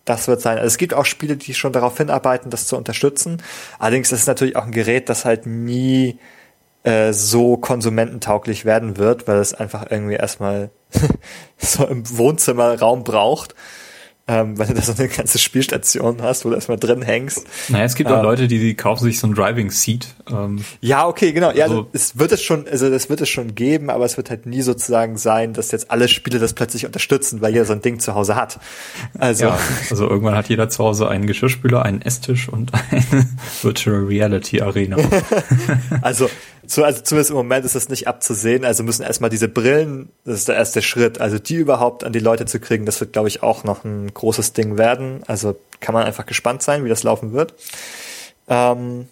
Das 0.06 0.30
wird 0.30 0.40
sein. 0.40 0.58
Also 0.58 0.68
es 0.68 0.78
gibt 0.78 0.94
auch 0.94 1.04
Spiele, 1.04 1.36
die 1.36 1.54
schon 1.54 1.74
darauf 1.74 1.98
hinarbeiten, 1.98 2.50
das 2.50 2.66
zu 2.66 2.78
unterstützen. 2.78 3.44
Allerdings 3.78 4.14
ist 4.14 4.22
es 4.22 4.28
natürlich 4.28 4.56
auch 4.56 4.64
ein 4.64 4.72
Gerät, 4.72 5.10
das 5.10 5.26
halt 5.26 5.46
nie 5.46 6.18
äh, 6.84 7.12
so 7.12 7.58
konsumententauglich 7.58 8.64
werden 8.64 8.96
wird, 8.96 9.28
weil 9.28 9.40
es 9.40 9.54
einfach 9.54 9.88
irgendwie 9.90 10.16
erstmal 10.16 10.70
so 11.58 11.86
im 11.86 12.18
Wohnzimmerraum 12.18 13.04
braucht 13.04 13.54
ähm, 14.30 14.58
weil 14.58 14.68
du 14.68 14.74
da 14.74 14.82
so 14.82 14.94
eine 14.98 15.08
ganze 15.08 15.40
Spielstation 15.40 16.22
hast, 16.22 16.44
wo 16.44 16.50
du 16.50 16.56
erstmal 16.56 16.78
drin 16.78 17.02
hängst. 17.02 17.46
Naja, 17.70 17.86
es 17.86 17.96
gibt 17.96 18.12
auch 18.12 18.18
ähm, 18.18 18.24
Leute, 18.24 18.50
die, 18.50 18.60
die 18.60 18.76
kaufen 18.76 19.06
sich 19.06 19.20
so 19.20 19.28
ein 19.28 19.34
Driving 19.34 19.72
Seat. 19.72 20.08
Ähm, 20.30 20.66
ja, 20.82 21.08
okay, 21.08 21.32
genau. 21.32 21.52
Ja, 21.52 21.66
also, 21.66 21.88
es 21.94 22.20
wird 22.20 22.34
es 22.34 22.44
schon, 22.44 22.68
also 22.68 22.90
das 22.90 23.10
wird 23.10 23.22
es 23.22 23.30
schon 23.30 23.56
geben, 23.56 23.90
aber 23.90 24.04
es 24.04 24.18
wird 24.18 24.30
halt 24.30 24.46
nie 24.46 24.62
sozusagen 24.62 25.18
sein, 25.18 25.54
dass 25.54 25.72
jetzt 25.72 25.92
alle 25.92 26.10
Spiele 26.10 26.40
das 26.40 26.54
plötzlich 26.54 26.86
unterstützen, 26.86 27.40
weil 27.42 27.54
jeder 27.54 27.64
so 27.64 27.74
ein 27.74 27.82
Ding 27.82 28.00
zu 28.00 28.16
Hause 28.16 28.36
hat. 28.36 28.60
Also, 29.18 29.46
ja, 29.46 29.58
also 29.90 30.10
irgendwann 30.10 30.36
hat 30.36 30.50
jeder 30.50 30.68
zu 30.68 30.84
Hause 30.84 31.08
einen 31.08 31.26
Geschirrspüler, 31.26 31.84
einen 31.84 32.02
Esstisch 32.02 32.50
und 32.50 32.74
eine 32.74 33.28
Virtual 33.62 34.04
Reality 34.04 34.62
Arena. 34.62 34.98
also 36.02 36.30
so, 36.68 36.84
also 36.84 37.02
zumindest 37.02 37.32
im 37.32 37.38
Moment 37.38 37.66
ist 37.66 37.76
das 37.76 37.88
nicht 37.88 38.08
abzusehen. 38.08 38.66
Also 38.66 38.84
müssen 38.84 39.04
erstmal 39.04 39.30
diese 39.30 39.48
Brillen, 39.48 40.10
das 40.26 40.40
ist 40.40 40.48
der 40.50 40.56
erste 40.56 40.82
Schritt. 40.82 41.22
Also 41.22 41.40
die 41.40 41.56
überhaupt 41.56 42.04
an 42.04 42.12
die 42.12 42.20
Leute 42.20 42.46
zu 42.46 42.60
kriegen, 42.60 42.86
das 42.86 43.00
wird, 43.00 43.14
glaube 43.14 43.30
ich, 43.30 43.42
auch 43.42 43.64
noch 43.64 43.86
ein 43.86 44.14
großes 44.14 44.52
Ding 44.54 44.78
werden. 44.78 45.22
Also 45.28 45.58
kann 45.80 45.94
man 45.94 46.04
einfach 46.04 46.26
gespannt 46.26 46.62
sein, 46.62 46.84
wie 46.84 46.90
das 46.90 47.04
laufen 47.04 47.32
wird. 47.32 47.54
Ähm, 48.50 49.08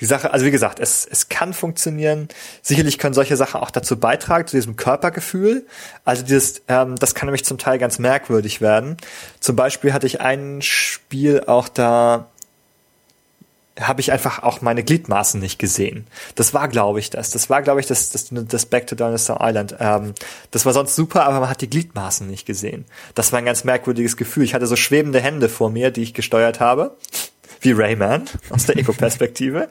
die 0.00 0.06
Sache, 0.06 0.32
also 0.32 0.46
wie 0.46 0.50
gesagt, 0.50 0.80
es, 0.80 1.06
es 1.10 1.28
kann 1.28 1.52
funktionieren. 1.52 2.28
Sicherlich 2.62 2.98
können 2.98 3.14
solche 3.14 3.36
Sachen 3.36 3.60
auch 3.60 3.70
dazu 3.70 3.98
beitragen, 3.98 4.46
zu 4.46 4.56
diesem 4.56 4.76
Körpergefühl. 4.76 5.66
Also 6.06 6.22
dieses, 6.22 6.62
ähm, 6.68 6.96
das 6.96 7.14
kann 7.14 7.26
nämlich 7.26 7.44
zum 7.44 7.58
Teil 7.58 7.78
ganz 7.78 7.98
merkwürdig 7.98 8.62
werden. 8.62 8.96
Zum 9.40 9.56
Beispiel 9.56 9.92
hatte 9.92 10.06
ich 10.06 10.20
ein 10.20 10.62
Spiel 10.62 11.42
auch 11.46 11.68
da, 11.68 12.29
habe 13.80 14.00
ich 14.00 14.12
einfach 14.12 14.42
auch 14.42 14.60
meine 14.60 14.82
Gliedmaßen 14.82 15.40
nicht 15.40 15.58
gesehen. 15.58 16.06
Das 16.34 16.54
war, 16.54 16.68
glaube 16.68 17.00
ich, 17.00 17.10
das. 17.10 17.30
Das 17.30 17.50
war, 17.50 17.62
glaube 17.62 17.80
ich, 17.80 17.86
das, 17.86 18.10
das, 18.10 18.28
das 18.30 18.66
Back 18.66 18.86
to 18.86 18.94
Dinosaur 18.94 19.38
Island. 19.40 19.76
Ähm, 19.80 20.14
das 20.50 20.66
war 20.66 20.72
sonst 20.72 20.96
super, 20.96 21.24
aber 21.24 21.40
man 21.40 21.48
hat 21.48 21.60
die 21.60 21.70
Gliedmaßen 21.70 22.26
nicht 22.26 22.46
gesehen. 22.46 22.84
Das 23.14 23.32
war 23.32 23.38
ein 23.38 23.44
ganz 23.44 23.64
merkwürdiges 23.64 24.16
Gefühl. 24.16 24.44
Ich 24.44 24.54
hatte 24.54 24.66
so 24.66 24.76
schwebende 24.76 25.20
Hände 25.20 25.48
vor 25.48 25.70
mir, 25.70 25.90
die 25.90 26.02
ich 26.02 26.14
gesteuert 26.14 26.60
habe. 26.60 26.96
Wie 27.62 27.72
Rayman 27.72 28.24
aus 28.48 28.64
der 28.64 28.78
Eko-Perspektive. 28.78 29.68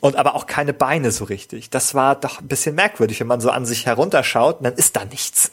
Und 0.00 0.16
aber 0.16 0.34
auch 0.34 0.46
keine 0.46 0.74
Beine 0.74 1.10
so 1.10 1.24
richtig. 1.24 1.70
Das 1.70 1.94
war 1.94 2.16
doch 2.16 2.40
ein 2.40 2.48
bisschen 2.48 2.74
merkwürdig, 2.74 3.20
wenn 3.20 3.26
man 3.26 3.40
so 3.40 3.48
an 3.48 3.64
sich 3.64 3.86
herunterschaut, 3.86 4.58
dann 4.60 4.74
ist 4.74 4.94
da 4.94 5.06
nichts. 5.06 5.50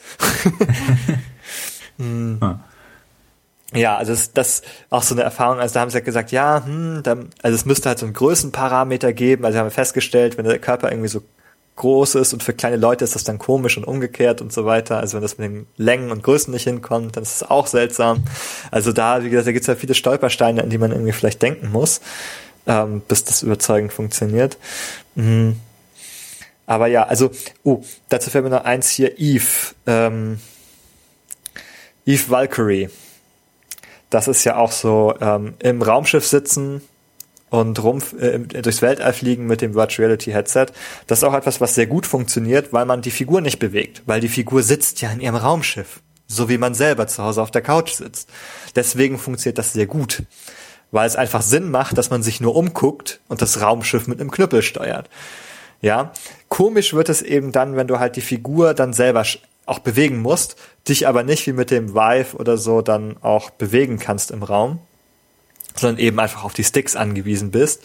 hm. 1.98 2.38
ah. 2.42 2.60
Ja, 3.74 3.98
also 3.98 4.12
das, 4.12 4.34
das 4.34 4.62
auch 4.90 5.04
so 5.04 5.16
eine 5.16 5.24
Erfahrung. 5.24 5.60
Also 5.60 5.74
da 5.76 5.82
haben 5.82 5.90
sie 5.90 5.98
ja 5.98 6.04
gesagt, 6.04 6.32
ja, 6.32 6.64
hm, 6.66 7.02
da, 7.04 7.18
also 7.42 7.56
es 7.56 7.66
müsste 7.66 7.90
halt 7.90 8.00
so 8.00 8.06
einen 8.06 8.14
Größenparameter 8.14 9.14
geben. 9.14 9.46
Also 9.46 9.60
haben 9.60 9.72
festgestellt, 9.72 10.38
wenn 10.38 10.46
der 10.46 10.60
Körper 10.60 10.92
irgendwie 10.92 11.08
so 11.08 11.22
groß 11.78 12.16
ist 12.16 12.34
und 12.34 12.44
für 12.44 12.54
kleine 12.54 12.76
Leute 12.76 13.04
ist 13.04 13.16
das 13.16 13.24
dann 13.24 13.40
komisch 13.40 13.78
und 13.78 13.86
umgekehrt 13.86 14.42
und 14.42 14.52
so 14.52 14.66
weiter. 14.66 14.98
Also 14.98 15.16
wenn 15.16 15.22
das 15.22 15.38
mit 15.38 15.50
den 15.50 15.68
Längen 15.78 16.12
und 16.12 16.22
Größen 16.22 16.54
nicht 16.54 16.66
hinkommt, 16.66 17.16
dann 17.16 17.24
ist 17.24 17.36
es 17.36 17.50
auch 17.50 17.66
seltsam. 17.66 18.24
Also 18.72 18.92
da, 18.92 19.24
wie 19.24 19.30
gesagt, 19.30 19.48
da 19.48 19.52
gibt 19.52 19.64
es 19.64 19.68
ja 19.68 19.76
viele 19.76 19.94
Stolpersteine, 19.94 20.62
an 20.62 20.70
die 20.70 20.78
man 20.78 20.92
irgendwie 20.92 21.14
vielleicht 21.14 21.42
denken 21.42 21.72
muss, 21.72 22.02
ähm, 22.68 23.02
bis 23.08 23.24
das 23.24 23.42
überzeugend 23.42 23.94
funktioniert. 23.94 24.58
Mhm. 25.16 25.60
Aber 26.68 26.88
ja, 26.88 27.04
also, 27.04 27.32
oh, 27.64 27.84
dazu 28.10 28.30
fällt 28.30 28.44
mir 28.44 28.50
noch 28.50 28.64
eins 28.64 28.90
hier, 28.90 29.20
Eve. 29.20 29.74
Ähm, 29.88 30.40
Eve 32.06 32.30
Valkyrie. 32.30 32.90
Das 34.12 34.28
ist 34.28 34.43
ja 34.43 34.57
auch 34.57 34.72
so 34.72 35.16
ähm, 35.20 35.55
im 35.59 35.82
Raumschiff 35.82 36.28
sitzen 36.28 36.82
und 37.49 37.82
rum 37.82 38.03
äh, 38.20 38.39
durchs 38.39 38.82
Weltall 38.82 39.14
fliegen 39.14 39.47
mit 39.47 39.62
dem 39.62 39.74
Virtual 39.74 40.05
Reality 40.05 40.32
Headset. 40.32 40.68
Das 41.07 41.20
ist 41.20 41.24
auch 41.24 41.34
etwas, 41.34 41.62
was 41.62 41.76
sehr 41.76 41.88
gut 41.88 42.05
funktioniert, 42.05 42.74
weil 42.74 42.86
man 42.86 43.01
die 43.01 43.09
Figur 43.09 43.41
nicht 43.41 43.57
bewegt, 43.57 44.03
weil 44.05 44.20
die 44.22 44.30
Figur 44.30 44.64
sitzt 44.64 45.01
ja 45.01 45.09
in 45.12 45.22
ihrem 45.22 45.36
Raumschiff, 45.36 46.01
so 46.28 46.49
wie 46.49 46.57
man 46.57 46.74
selber 46.74 47.07
zu 47.07 47.24
Hause 47.24 47.41
auf 47.41 47.51
der 47.51 47.62
Couch 47.62 47.93
sitzt. 47.93 48.30
Deswegen 48.76 49.18
funktioniert 49.18 49.57
das 49.57 49.74
sehr 49.74 49.88
gut, 49.88 50.24
weil 50.91 51.07
es 51.07 51.16
einfach 51.16 51.41
Sinn 51.41 51.72
macht, 51.72 51.97
dass 51.97 52.09
man 52.09 52.22
sich 52.22 52.41
nur 52.41 52.55
umguckt 52.55 53.22
und 53.30 53.41
das 53.41 53.62
Raumschiff 53.62 54.07
mit 54.07 54.20
einem 54.20 54.32
Knüppel 54.32 54.62
steuert. 54.62 55.09
Ja, 55.82 56.12
komisch 56.49 56.93
wird 56.93 57.07
es 57.07 57.22
eben 57.22 57.53
dann, 57.53 57.78
wenn 57.78 57.88
du 57.88 57.97
halt 57.97 58.18
die 58.18 58.22
Figur 58.22 58.74
dann 58.74 58.91
selber 58.93 59.24
auch 59.66 59.80
bewegen 59.80 60.20
musst, 60.20 60.55
dich 60.88 61.07
aber 61.07 61.24
nicht 61.24 61.45
wie 61.47 61.53
mit 61.53 61.72
dem 61.72 61.93
Vive 61.93 62.36
oder 62.38 62.57
so 62.57 62.82
dann 62.82 63.18
auch 63.22 63.49
bewegen 63.49 63.99
kannst 63.99 64.32
im 64.32 64.43
Raum 64.43 64.80
sondern 65.76 65.99
eben 65.99 66.20
einfach 66.20 66.43
auf 66.43 66.53
die 66.53 66.64
Sticks 66.64 66.95
angewiesen 66.95 67.51
bist. 67.51 67.84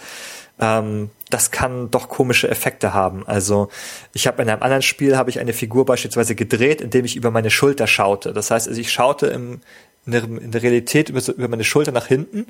Ähm, 0.58 1.10
das 1.30 1.50
kann 1.50 1.90
doch 1.90 2.08
komische 2.08 2.48
Effekte 2.48 2.94
haben. 2.94 3.26
Also 3.26 3.68
ich 4.12 4.26
habe 4.26 4.42
in 4.42 4.48
einem 4.48 4.62
anderen 4.62 4.82
Spiel 4.82 5.16
habe 5.16 5.30
ich 5.30 5.38
eine 5.40 5.52
Figur 5.52 5.84
beispielsweise 5.84 6.34
gedreht, 6.34 6.80
indem 6.80 7.04
ich 7.04 7.16
über 7.16 7.30
meine 7.30 7.50
Schulter 7.50 7.86
schaute. 7.86 8.32
Das 8.32 8.50
heißt, 8.50 8.68
also 8.68 8.80
ich 8.80 8.92
schaute 8.92 9.26
im, 9.26 9.60
in, 10.06 10.12
der, 10.12 10.24
in 10.24 10.50
der 10.50 10.62
Realität 10.62 11.08
über, 11.10 11.20
über 11.28 11.48
meine 11.48 11.64
Schulter 11.64 11.92
nach 11.92 12.06
hinten 12.06 12.46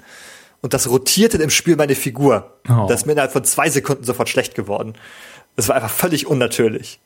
und 0.62 0.72
das 0.72 0.88
rotierte 0.88 1.38
im 1.38 1.50
Spiel 1.50 1.76
meine 1.76 1.94
Figur. 1.94 2.52
Oh. 2.68 2.86
Das 2.88 3.00
ist 3.00 3.06
mir 3.06 3.12
innerhalb 3.12 3.32
von 3.32 3.44
zwei 3.44 3.68
Sekunden 3.70 4.04
sofort 4.04 4.28
schlecht 4.28 4.54
geworden. 4.54 4.94
Das 5.56 5.68
war 5.68 5.76
einfach 5.76 5.90
völlig 5.90 6.26
unnatürlich. 6.26 7.00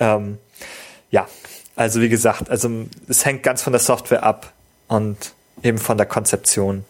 Ähm, 0.00 0.38
ja, 1.10 1.28
also 1.76 2.00
wie 2.00 2.08
gesagt, 2.08 2.50
also 2.50 2.70
es 3.08 3.24
hängt 3.24 3.42
ganz 3.42 3.62
von 3.62 3.72
der 3.72 3.80
Software 3.80 4.22
ab 4.22 4.52
und 4.88 5.32
eben 5.62 5.78
von 5.78 5.96
der 5.96 6.06
Konzeption 6.06 6.84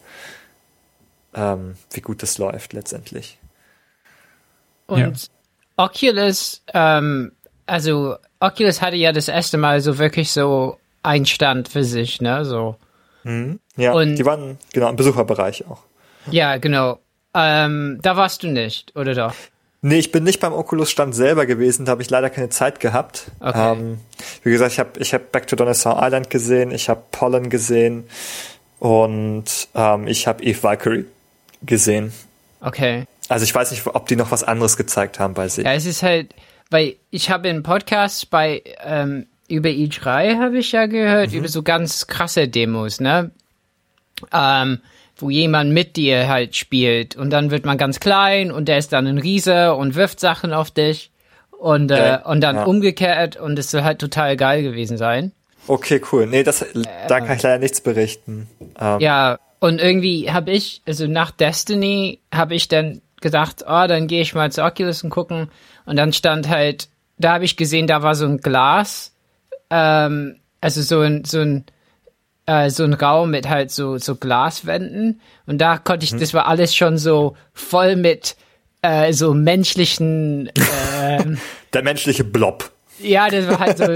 ähm, 1.35 1.75
wie 1.91 2.01
gut 2.01 2.21
das 2.21 2.37
läuft 2.37 2.73
letztendlich. 2.73 3.37
Und 4.87 4.99
ja. 4.99 5.29
Oculus, 5.77 6.61
ähm, 6.73 7.31
also 7.65 8.17
Oculus 8.39 8.81
hatte 8.81 8.97
ja 8.97 9.11
das 9.11 9.27
erste 9.27 9.57
Mal 9.57 9.81
so 9.81 9.97
wirklich 9.97 10.31
so 10.31 10.77
einen 11.01 11.25
Stand 11.25 11.69
für 11.69 11.83
sich, 11.83 12.21
ne? 12.21 12.45
So. 12.45 12.75
Mhm. 13.23 13.59
Ja, 13.75 13.93
und, 13.93 14.15
die 14.15 14.25
waren 14.25 14.57
genau 14.73 14.89
im 14.89 14.95
Besucherbereich 14.95 15.65
auch. 15.67 15.83
Ja, 16.29 16.57
genau. 16.57 16.99
Ähm, 17.33 17.99
da 18.01 18.15
warst 18.15 18.43
du 18.43 18.47
nicht, 18.47 18.95
oder 18.95 19.15
doch? 19.15 19.33
Nee, 19.85 19.99
ich 19.99 20.13
bin 20.13 20.23
nicht 20.23 20.39
beim 20.39 20.53
Oculus-Stand 20.53 21.13
selber 21.13 21.45
gewesen, 21.45 21.85
da 21.85 21.91
habe 21.91 22.01
ich 22.01 22.09
leider 22.09 22.29
keine 22.29 22.47
Zeit 22.47 22.79
gehabt. 22.79 23.25
Okay. 23.41 23.73
Ähm, 23.73 23.99
wie 24.41 24.51
gesagt, 24.51 24.71
ich 24.71 24.79
habe 24.79 24.91
ich 24.97 25.13
hab 25.13 25.33
Back 25.33 25.45
to 25.47 25.57
Dinosaur 25.57 25.99
Island 26.01 26.29
gesehen, 26.29 26.71
ich 26.71 26.87
habe 26.87 27.03
Pollen 27.11 27.49
gesehen 27.49 28.05
und 28.79 29.43
ähm, 29.75 30.07
ich 30.07 30.25
habe 30.25 30.41
Eve 30.41 30.63
Valkyrie 30.63 31.05
gesehen. 31.63 32.13
Okay. 32.61 33.03
Also 33.27 33.43
ich 33.43 33.53
weiß 33.53 33.71
nicht, 33.71 33.85
ob 33.85 34.07
die 34.07 34.15
noch 34.15 34.31
was 34.31 34.45
anderes 34.45 34.77
gezeigt 34.77 35.19
haben 35.19 35.33
bei 35.33 35.49
sich. 35.49 35.65
Ja, 35.65 35.73
es 35.73 35.85
ist 35.85 36.01
halt, 36.01 36.33
weil 36.69 36.95
ich 37.09 37.29
habe 37.29 37.49
in 37.49 37.61
Podcasts 37.61 38.25
bei 38.25 38.63
ähm, 38.85 39.27
über 39.49 39.67
i3 39.67 40.39
habe 40.39 40.59
ich 40.59 40.71
ja 40.71 40.85
gehört, 40.85 41.31
mhm. 41.31 41.39
über 41.39 41.49
so 41.49 41.61
ganz 41.61 42.07
krasse 42.07 42.47
Demos, 42.47 43.01
ne? 43.01 43.31
Ähm, 44.31 44.79
wo 45.17 45.29
jemand 45.29 45.71
mit 45.71 45.95
dir 45.95 46.27
halt 46.27 46.55
spielt 46.55 47.15
und 47.15 47.29
dann 47.29 47.51
wird 47.51 47.65
man 47.65 47.77
ganz 47.77 47.99
klein 47.99 48.51
und 48.51 48.67
der 48.67 48.77
ist 48.77 48.93
dann 48.93 49.07
ein 49.07 49.17
Riese 49.17 49.75
und 49.75 49.95
wirft 49.95 50.19
Sachen 50.19 50.53
auf 50.53 50.71
dich 50.71 51.11
und, 51.51 51.91
äh, 51.91 52.19
und 52.23 52.41
dann 52.41 52.55
ja. 52.57 52.63
umgekehrt 52.63 53.37
und 53.37 53.57
es 53.57 53.71
soll 53.71 53.83
halt 53.83 53.99
total 53.99 54.35
geil 54.35 54.63
gewesen 54.63 54.97
sein. 54.97 55.31
Okay, 55.67 56.01
cool. 56.11 56.27
Nee, 56.27 56.43
das, 56.43 56.65
da 57.07 57.21
kann 57.21 57.37
ich 57.37 57.43
leider 57.43 57.59
nichts 57.59 57.79
berichten. 57.79 58.49
Ähm, 58.79 58.99
ja, 58.99 59.39
und 59.59 59.79
irgendwie 59.79 60.29
habe 60.29 60.51
ich, 60.51 60.81
also 60.85 61.07
nach 61.07 61.31
Destiny 61.31 62.19
habe 62.33 62.53
ich 62.53 62.67
dann 62.67 63.01
gedacht, 63.21 63.63
oh, 63.65 63.87
dann 63.87 64.07
gehe 64.07 64.21
ich 64.21 64.35
mal 64.35 64.51
zu 64.51 64.61
Oculus 64.61 65.03
und 65.03 65.09
gucken. 65.09 65.49
Und 65.85 65.95
dann 65.95 66.11
stand 66.11 66.49
halt, 66.49 66.89
da 67.17 67.33
habe 67.33 67.45
ich 67.45 67.55
gesehen, 67.55 67.87
da 67.87 68.03
war 68.03 68.15
so 68.15 68.25
ein 68.25 68.39
Glas, 68.39 69.13
ähm, 69.69 70.35
also 70.59 70.81
so 70.81 70.99
ein, 70.99 71.23
so 71.23 71.39
ein, 71.39 71.65
äh, 72.45 72.69
so 72.69 72.83
ein 72.83 72.93
Raum 72.93 73.31
mit 73.31 73.49
halt 73.49 73.71
so, 73.71 73.97
so 73.97 74.15
Glaswänden. 74.15 75.21
Und 75.45 75.59
da 75.59 75.77
konnte 75.77 76.05
ich, 76.05 76.13
mhm. 76.13 76.19
das 76.19 76.33
war 76.33 76.47
alles 76.47 76.75
schon 76.75 76.97
so 76.97 77.35
voll 77.53 77.95
mit 77.95 78.35
äh, 78.81 79.13
so 79.13 79.33
menschlichen. 79.33 80.49
Äh, 80.99 81.23
Der 81.73 81.83
menschliche 81.83 82.23
Blob. 82.23 82.71
Ja, 82.99 83.27
das 83.29 83.47
war 83.47 83.59
halt 83.59 83.77
so 83.77 83.85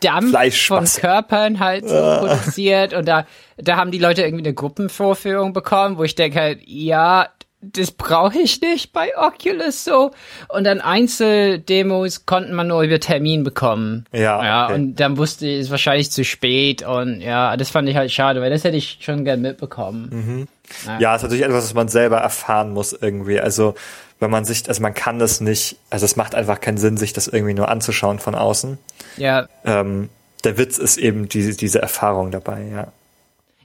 Dampf 0.00 0.66
von 0.66 0.84
Körpern 0.84 1.58
halt 1.60 1.88
so 1.88 1.96
ah. 1.96 2.18
produziert 2.18 2.94
und 2.94 3.06
da, 3.06 3.26
da 3.56 3.76
haben 3.76 3.90
die 3.90 3.98
Leute 3.98 4.22
irgendwie 4.22 4.44
eine 4.44 4.54
Gruppenvorführung 4.54 5.52
bekommen, 5.52 5.98
wo 5.98 6.04
ich 6.04 6.14
denke 6.14 6.38
halt, 6.40 6.60
ja, 6.64 7.28
das 7.60 7.90
brauche 7.90 8.38
ich 8.38 8.60
nicht 8.60 8.92
bei 8.92 9.16
Oculus 9.18 9.84
so. 9.84 10.12
Und 10.48 10.64
dann 10.64 10.80
Einzeldemos 10.80 12.24
konnten 12.24 12.54
man 12.54 12.68
nur 12.68 12.82
über 12.82 13.00
Termin 13.00 13.42
bekommen. 13.42 14.06
Ja. 14.12 14.44
Ja, 14.44 14.64
okay. 14.66 14.74
und 14.74 14.96
dann 14.96 15.16
wusste 15.16 15.46
ich, 15.46 15.58
es 15.58 15.64
ist 15.66 15.70
wahrscheinlich 15.70 16.10
zu 16.10 16.24
spät 16.24 16.82
und 16.82 17.20
ja, 17.20 17.56
das 17.56 17.70
fand 17.70 17.88
ich 17.88 17.96
halt 17.96 18.12
schade, 18.12 18.40
weil 18.40 18.50
das 18.50 18.64
hätte 18.64 18.76
ich 18.76 18.98
schon 19.00 19.24
gern 19.24 19.40
mitbekommen. 19.40 20.08
Mhm. 20.10 20.48
Ja. 20.86 20.98
ja, 21.00 21.16
ist 21.16 21.22
natürlich 21.22 21.44
etwas, 21.44 21.64
was 21.64 21.74
man 21.74 21.88
selber 21.88 22.18
erfahren 22.18 22.72
muss 22.72 22.92
irgendwie. 22.92 23.40
Also, 23.40 23.74
wenn 24.20 24.30
man 24.30 24.44
sich, 24.44 24.68
also 24.68 24.82
man 24.82 24.94
kann 24.94 25.18
das 25.18 25.40
nicht, 25.40 25.76
also 25.90 26.04
es 26.04 26.16
macht 26.16 26.34
einfach 26.34 26.60
keinen 26.60 26.78
Sinn, 26.78 26.96
sich 26.96 27.12
das 27.12 27.26
irgendwie 27.26 27.54
nur 27.54 27.68
anzuschauen 27.68 28.18
von 28.18 28.34
außen. 28.34 28.78
Ja. 29.16 29.48
Ähm, 29.64 30.10
der 30.44 30.58
Witz 30.58 30.78
ist 30.78 30.98
eben 30.98 31.28
diese, 31.28 31.56
diese 31.56 31.80
Erfahrung 31.80 32.30
dabei, 32.30 32.62
ja. 32.72 32.92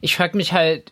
Ich 0.02 0.16
frage 0.16 0.38
mich 0.38 0.54
halt, 0.54 0.92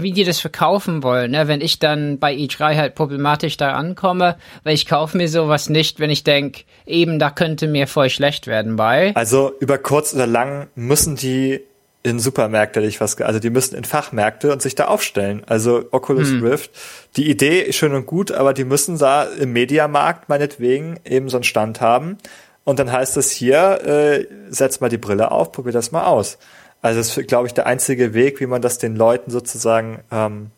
wie 0.00 0.12
die 0.12 0.24
das 0.24 0.40
verkaufen 0.40 1.02
wollen, 1.02 1.32
ne? 1.32 1.48
wenn 1.48 1.60
ich 1.60 1.78
dann 1.78 2.18
bei 2.18 2.34
E3 2.34 2.76
halt 2.76 2.94
problematisch 2.94 3.56
da 3.56 3.72
ankomme, 3.72 4.36
weil 4.64 4.74
ich 4.74 4.86
kaufe 4.86 5.16
mir 5.16 5.28
sowas 5.28 5.68
nicht, 5.68 6.00
wenn 6.00 6.10
ich 6.10 6.24
denke, 6.24 6.62
eben 6.86 7.18
da 7.18 7.30
könnte 7.30 7.66
mir 7.66 7.86
voll 7.86 8.10
schlecht 8.10 8.46
werden 8.46 8.76
bei. 8.76 9.12
Also 9.14 9.52
über 9.60 9.78
kurz 9.78 10.14
oder 10.14 10.26
lang 10.26 10.68
müssen 10.74 11.16
die 11.16 11.60
in 12.02 12.20
Supermärkte 12.20 12.80
ich 12.80 13.00
was, 13.00 13.20
also 13.20 13.38
die 13.38 13.50
müssen 13.50 13.74
in 13.74 13.84
Fachmärkte 13.84 14.52
und 14.52 14.62
sich 14.62 14.74
da 14.74 14.86
aufstellen. 14.86 15.42
Also 15.46 15.84
Oculus 15.90 16.28
hm. 16.28 16.44
Rift, 16.44 16.70
die 17.16 17.28
Idee 17.28 17.60
ist 17.60 17.76
schön 17.76 17.92
und 17.92 18.06
gut, 18.06 18.30
aber 18.30 18.54
die 18.54 18.64
müssen 18.64 18.98
da 18.98 19.24
im 19.24 19.52
Mediamarkt 19.52 20.28
meinetwegen 20.28 20.98
eben 21.04 21.28
so 21.28 21.36
einen 21.36 21.44
Stand 21.44 21.80
haben. 21.80 22.18
Und 22.64 22.78
dann 22.78 22.92
heißt 22.92 23.16
es 23.16 23.30
hier, 23.30 23.80
äh, 23.84 24.26
setz 24.50 24.80
mal 24.80 24.90
die 24.90 24.98
Brille 24.98 25.30
auf, 25.30 25.52
probier 25.52 25.72
das 25.72 25.90
mal 25.90 26.04
aus. 26.04 26.38
Also 26.82 27.00
das 27.00 27.16
ist, 27.16 27.28
glaube 27.28 27.46
ich, 27.46 27.54
der 27.54 27.66
einzige 27.66 28.14
Weg, 28.14 28.40
wie 28.40 28.46
man 28.46 28.62
das 28.62 28.78
den 28.78 28.94
Leuten 28.94 29.30
sozusagen 29.30 30.00
ähm, 30.10 30.50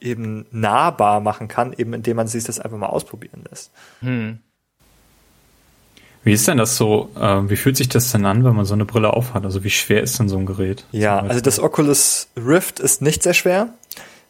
eben 0.00 0.46
nahbar 0.50 1.20
machen 1.20 1.48
kann, 1.48 1.72
eben 1.72 1.92
indem 1.92 2.16
man 2.16 2.28
sich 2.28 2.44
das 2.44 2.58
einfach 2.58 2.78
mal 2.78 2.86
ausprobieren 2.86 3.44
lässt. 3.50 3.70
Hm. 4.00 4.38
Wie 6.22 6.32
ist 6.32 6.46
denn 6.46 6.58
das 6.58 6.76
so? 6.76 7.10
Äh, 7.18 7.48
wie 7.48 7.56
fühlt 7.56 7.76
sich 7.76 7.88
das 7.88 8.12
denn 8.12 8.26
an, 8.26 8.44
wenn 8.44 8.54
man 8.54 8.66
so 8.66 8.74
eine 8.74 8.84
Brille 8.84 9.12
aufhat? 9.14 9.44
Also 9.44 9.64
wie 9.64 9.70
schwer 9.70 10.02
ist 10.02 10.18
denn 10.18 10.28
so 10.28 10.36
ein 10.36 10.46
Gerät? 10.46 10.84
Ja, 10.92 11.20
also 11.20 11.40
das 11.40 11.58
Oculus 11.58 12.28
Rift 12.36 12.78
ist 12.78 13.00
nicht 13.00 13.22
sehr 13.22 13.34
schwer. 13.34 13.68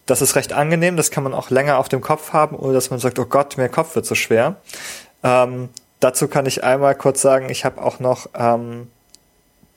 Das 0.07 0.23
ist 0.23 0.37
recht 0.37 0.53
angenehm. 0.53 0.97
Das 0.97 1.11
kann 1.11 1.25
man 1.25 1.35
auch 1.35 1.51
länger 1.51 1.79
auf 1.79 1.89
dem 1.89 2.01
Kopf 2.01 2.33
haben, 2.33 2.57
ohne 2.57 2.75
dass 2.75 2.91
man 2.91 3.01
sagt, 3.01 3.18
oh 3.18 3.25
Gott, 3.25 3.57
mein 3.59 3.71
Kopf 3.71 3.97
wird 3.97 4.07
so 4.07 4.14
schwer. 4.14 4.57
Ähm, 5.23 5.68
dazu 5.99 6.29
kann 6.29 6.47
ich 6.47 6.62
einmal 6.62 6.95
kurz 6.95 7.21
sagen, 7.23 7.51
ich 7.51 7.64
habe 7.64 7.83
auch 7.83 7.99
noch 7.99 8.29
ähm, 8.35 8.87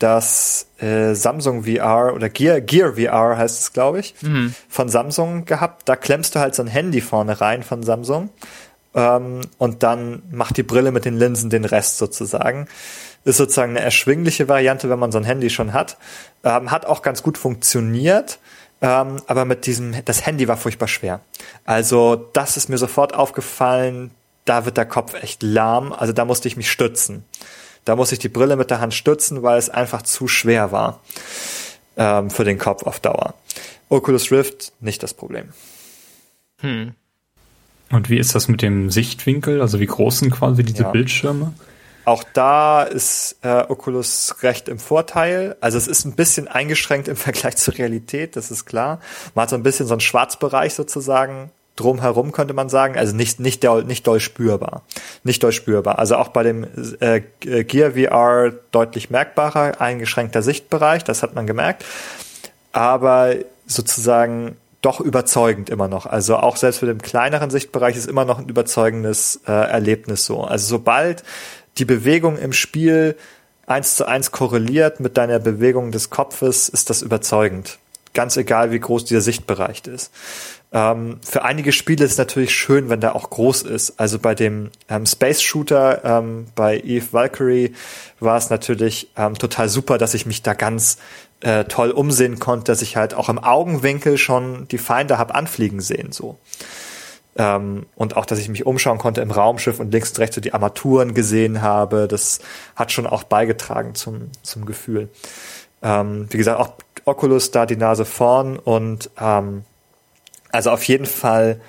das 0.04 0.68
äh, 0.80 1.14
Samsung 1.14 1.64
VR 1.64 2.14
oder 2.14 2.28
Gear, 2.28 2.60
Gear 2.60 2.96
VR 2.96 3.38
heißt 3.38 3.62
es, 3.62 3.72
glaube 3.72 4.02
ich, 4.02 4.14
mhm. 4.22 4.54
von 4.68 4.90
Samsung 4.90 5.46
gehabt. 5.46 5.88
Da 5.88 5.96
klemmst 5.96 6.36
du 6.36 6.40
halt 6.40 6.56
so 6.56 6.62
ein 6.62 6.68
Handy 6.68 7.00
vorne 7.00 7.40
rein 7.40 7.64
von 7.64 7.84
Samsung 7.84 8.30
ähm, 8.94 9.40
und 9.58 9.82
dann 9.82 10.24
macht 10.30 10.58
die 10.58 10.64
Brille 10.64 10.92
mit 10.92 11.06
den 11.06 11.18
Linsen 11.18 11.50
den 11.50 11.64
Rest 11.64 12.00
sozusagen. 12.00 12.68
Ist 13.24 13.38
sozusagen 13.38 13.72
eine 13.72 13.80
erschwingliche 13.80 14.50
Variante, 14.50 14.90
wenn 14.90 15.00
man 15.00 15.14
so 15.14 15.20
ein 15.20 15.24
Handy 15.24 15.50
schon 15.50 15.72
hat. 15.72 15.96
Ähm, 16.44 16.70
hat 16.70 16.86
auch 16.86 17.02
ganz 17.02 17.24
gut 17.24 17.38
funktioniert. 17.38 18.40
Ähm, 18.82 19.22
aber 19.28 19.46
mit 19.46 19.66
diesem, 19.66 19.96
das 20.04 20.26
Handy 20.26 20.50
war 20.50 20.58
furchtbar 20.58 20.90
schwer. 20.90 21.22
Also 21.64 22.30
das 22.34 22.58
ist 22.58 22.68
mir 22.68 22.78
sofort 22.78 23.14
aufgefallen, 23.14 24.12
da 24.44 24.66
wird 24.66 24.76
der 24.76 24.86
Kopf 24.86 25.14
echt 25.14 25.42
lahm. 25.44 25.94
Also 25.94 26.12
da 26.12 26.26
musste 26.26 26.50
ich 26.50 26.58
mich 26.58 26.70
stützen. 26.70 27.24
Da 27.86 27.96
musste 27.96 28.16
ich 28.16 28.20
die 28.20 28.30
Brille 28.30 28.56
mit 28.56 28.70
der 28.70 28.80
Hand 28.80 28.94
stützen, 28.94 29.44
weil 29.44 29.58
es 29.58 29.70
einfach 29.70 30.02
zu 30.02 30.28
schwer 30.28 30.72
war 30.72 31.02
ähm, 31.98 32.30
für 32.30 32.44
den 32.44 32.58
Kopf 32.58 32.84
auf 32.84 33.00
Dauer. 33.00 33.34
Oculus 33.90 34.32
Rift 34.32 34.74
nicht 34.80 35.04
das 35.04 35.14
Problem. 35.14 35.50
Hm. 36.60 36.94
Und 37.92 38.10
wie 38.10 38.18
ist 38.18 38.34
das 38.34 38.48
mit 38.48 38.62
dem 38.62 38.90
Sichtwinkel? 38.90 39.62
Also 39.62 39.80
wie 39.80 39.86
groß 39.86 40.20
sind 40.20 40.32
quasi 40.32 40.64
diese 40.64 40.84
ja. 40.84 40.92
Bildschirme? 40.92 41.54
Auch 42.06 42.24
da 42.34 42.84
ist 42.84 43.38
äh, 43.44 43.64
Oculus 43.68 44.36
recht 44.42 44.68
im 44.68 44.80
Vorteil. 44.80 45.56
Also 45.62 45.78
es 45.78 45.88
ist 45.88 46.06
ein 46.06 46.14
bisschen 46.14 46.48
eingeschränkt 46.48 47.08
im 47.08 47.16
Vergleich 47.18 47.58
zur 47.58 47.78
Realität, 47.78 48.36
das 48.36 48.52
ist 48.52 48.66
klar. 48.66 49.00
Man 49.36 49.44
hat 49.44 49.50
so 49.52 49.56
ein 49.56 49.64
bisschen 49.64 49.86
so 49.86 49.94
einen 49.94 50.02
Schwarzbereich 50.02 50.74
sozusagen 50.74 51.52
drumherum, 51.76 52.32
könnte 52.32 52.54
man 52.54 52.70
sagen. 52.70 52.98
Also 52.98 53.16
nicht, 53.16 53.40
nicht, 53.40 53.64
doll, 53.64 53.84
nicht 53.84 54.06
doll 54.06 54.20
spürbar. 54.20 54.84
Nicht 55.24 55.44
doll 55.44 55.52
spürbar. 55.52 56.00
Also 56.00 56.16
auch 56.18 56.30
bei 56.30 56.44
dem 56.44 56.68
äh, 57.00 57.22
Gear 57.42 57.92
VR 57.92 58.54
deutlich 58.72 59.10
merkbarer, 59.10 59.82
eingeschränkter 59.82 60.42
Sichtbereich, 60.42 61.04
das 61.04 61.24
hat 61.24 61.36
man 61.36 61.48
gemerkt. 61.48 61.86
Aber 62.72 63.36
sozusagen 63.66 64.58
doch 64.82 65.00
überzeugend 65.00 65.70
immer 65.70 65.88
noch. 65.88 66.06
Also 66.06 66.36
auch 66.38 66.58
selbst 66.58 66.80
für 66.80 66.86
den 66.86 67.02
kleineren 67.02 67.50
Sichtbereich 67.50 67.96
ist 67.96 68.08
immer 68.08 68.26
noch 68.26 68.40
ein 68.40 68.50
überzeugendes 68.50 69.40
äh, 69.48 69.52
Erlebnis 69.52 70.26
so. 70.26 70.42
Also 70.42 70.68
sobald 70.68 71.24
die 71.78 71.86
Bewegung 71.86 72.38
im 72.38 72.54
Spiel 72.54 73.16
eins 73.66 73.96
zu 73.96 74.06
eins 74.06 74.32
korreliert 74.32 75.00
mit 75.00 75.18
deiner 75.18 75.40
Bewegung 75.40 75.92
des 75.92 76.10
Kopfes, 76.10 76.68
ist 76.68 76.90
das 76.90 77.02
überzeugend. 77.02 77.80
Ganz 78.14 78.38
egal, 78.38 78.72
wie 78.72 78.80
groß 78.80 79.06
dieser 79.06 79.22
Sichtbereich 79.22 79.82
ist. 79.88 80.12
Ähm, 80.74 81.20
für 81.24 81.44
einige 81.46 81.72
Spiele 81.72 82.04
ist 82.04 82.14
es 82.14 82.18
natürlich 82.18 82.56
schön, 82.56 82.90
wenn 82.90 83.00
der 83.00 83.16
auch 83.16 83.30
groß 83.30 83.62
ist. 83.62 84.00
Also 84.00 84.18
bei 84.18 84.34
dem 84.34 84.72
ähm, 84.90 85.06
Space 85.06 85.42
Shooter 85.42 86.04
ähm, 86.04 86.48
bei 86.56 86.80
Eve 86.80 87.14
Valkyrie 87.14 87.76
war 88.20 88.38
es 88.38 88.50
natürlich 88.50 89.12
ähm, 89.16 89.36
total 89.36 89.70
super, 89.70 90.00
dass 90.00 90.16
ich 90.16 90.26
mich 90.26 90.42
da 90.42 90.56
ganz 90.56 90.98
äh, 91.42 91.66
toll 91.66 91.92
umsehen 91.92 92.40
konnte, 92.40 92.72
dass 92.72 92.82
ich 92.82 92.98
halt 92.98 93.14
auch 93.14 93.30
im 93.30 93.38
Augenwinkel 93.38 94.18
schon 94.18 94.68
die 94.70 94.80
Feinde 94.80 95.20
hab 95.20 95.36
anfliegen 95.36 95.80
sehen 95.80 96.12
so. 96.12 96.40
Ähm, 97.36 97.86
und 97.96 98.18
auch, 98.18 98.26
dass 98.26 98.40
ich 98.40 98.50
mich 98.50 98.66
umschauen 98.66 98.98
konnte 98.98 99.22
im 99.22 99.32
Raumschiff 99.32 99.80
und 99.80 99.92
links 99.92 100.10
und 100.12 100.20
rechts 100.20 100.36
so 100.36 100.42
die 100.42 100.54
Armaturen 100.54 101.14
gesehen 101.14 101.62
habe, 101.62 102.08
das 102.08 102.40
hat 102.76 102.92
schon 102.92 103.06
auch 103.06 103.24
beigetragen 103.24 103.94
zum, 103.94 104.32
zum 104.42 104.66
Gefühl. 104.66 105.10
Ähm, 105.84 106.28
wie 106.32 106.38
gesagt, 106.38 106.60
auch 106.60 106.74
Oculus 107.06 107.52
da 107.52 107.66
die 107.66 107.76
Nase 107.76 108.06
vorn 108.06 108.58
und 108.58 109.10
ähm, 109.20 109.66
also 110.54 110.70
auf 110.72 110.84
jeden 110.86 111.06
Fall 111.06 111.60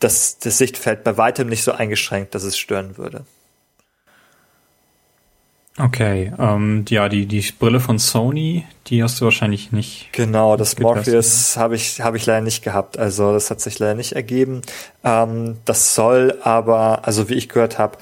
das, 0.00 0.38
das 0.38 0.58
Sichtfeld 0.58 1.04
bei 1.04 1.16
weitem 1.16 1.48
nicht 1.48 1.62
so 1.62 1.72
eingeschränkt, 1.72 2.34
dass 2.34 2.42
es 2.42 2.58
stören 2.58 2.98
würde. 2.98 3.24
Okay, 5.80 6.32
ähm, 6.40 6.84
ja, 6.88 7.08
die, 7.08 7.26
die 7.26 7.40
Brille 7.56 7.78
von 7.78 8.00
Sony, 8.00 8.64
die 8.88 9.00
hast 9.04 9.20
du 9.20 9.24
wahrscheinlich 9.26 9.70
nicht. 9.70 10.08
Genau, 10.10 10.56
das 10.56 10.76
Morpheus 10.80 11.56
habe 11.56 11.76
ich, 11.76 12.00
habe 12.00 12.16
ich 12.16 12.26
leider 12.26 12.40
nicht 12.40 12.64
gehabt. 12.64 12.98
Also 12.98 13.32
das 13.32 13.48
hat 13.50 13.60
sich 13.60 13.78
leider 13.78 13.94
nicht 13.94 14.12
ergeben. 14.14 14.62
Ähm, 15.04 15.58
das 15.64 15.94
soll 15.94 16.36
aber, 16.42 17.06
also 17.06 17.28
wie 17.28 17.34
ich 17.34 17.48
gehört 17.48 17.78
habe, 17.78 17.98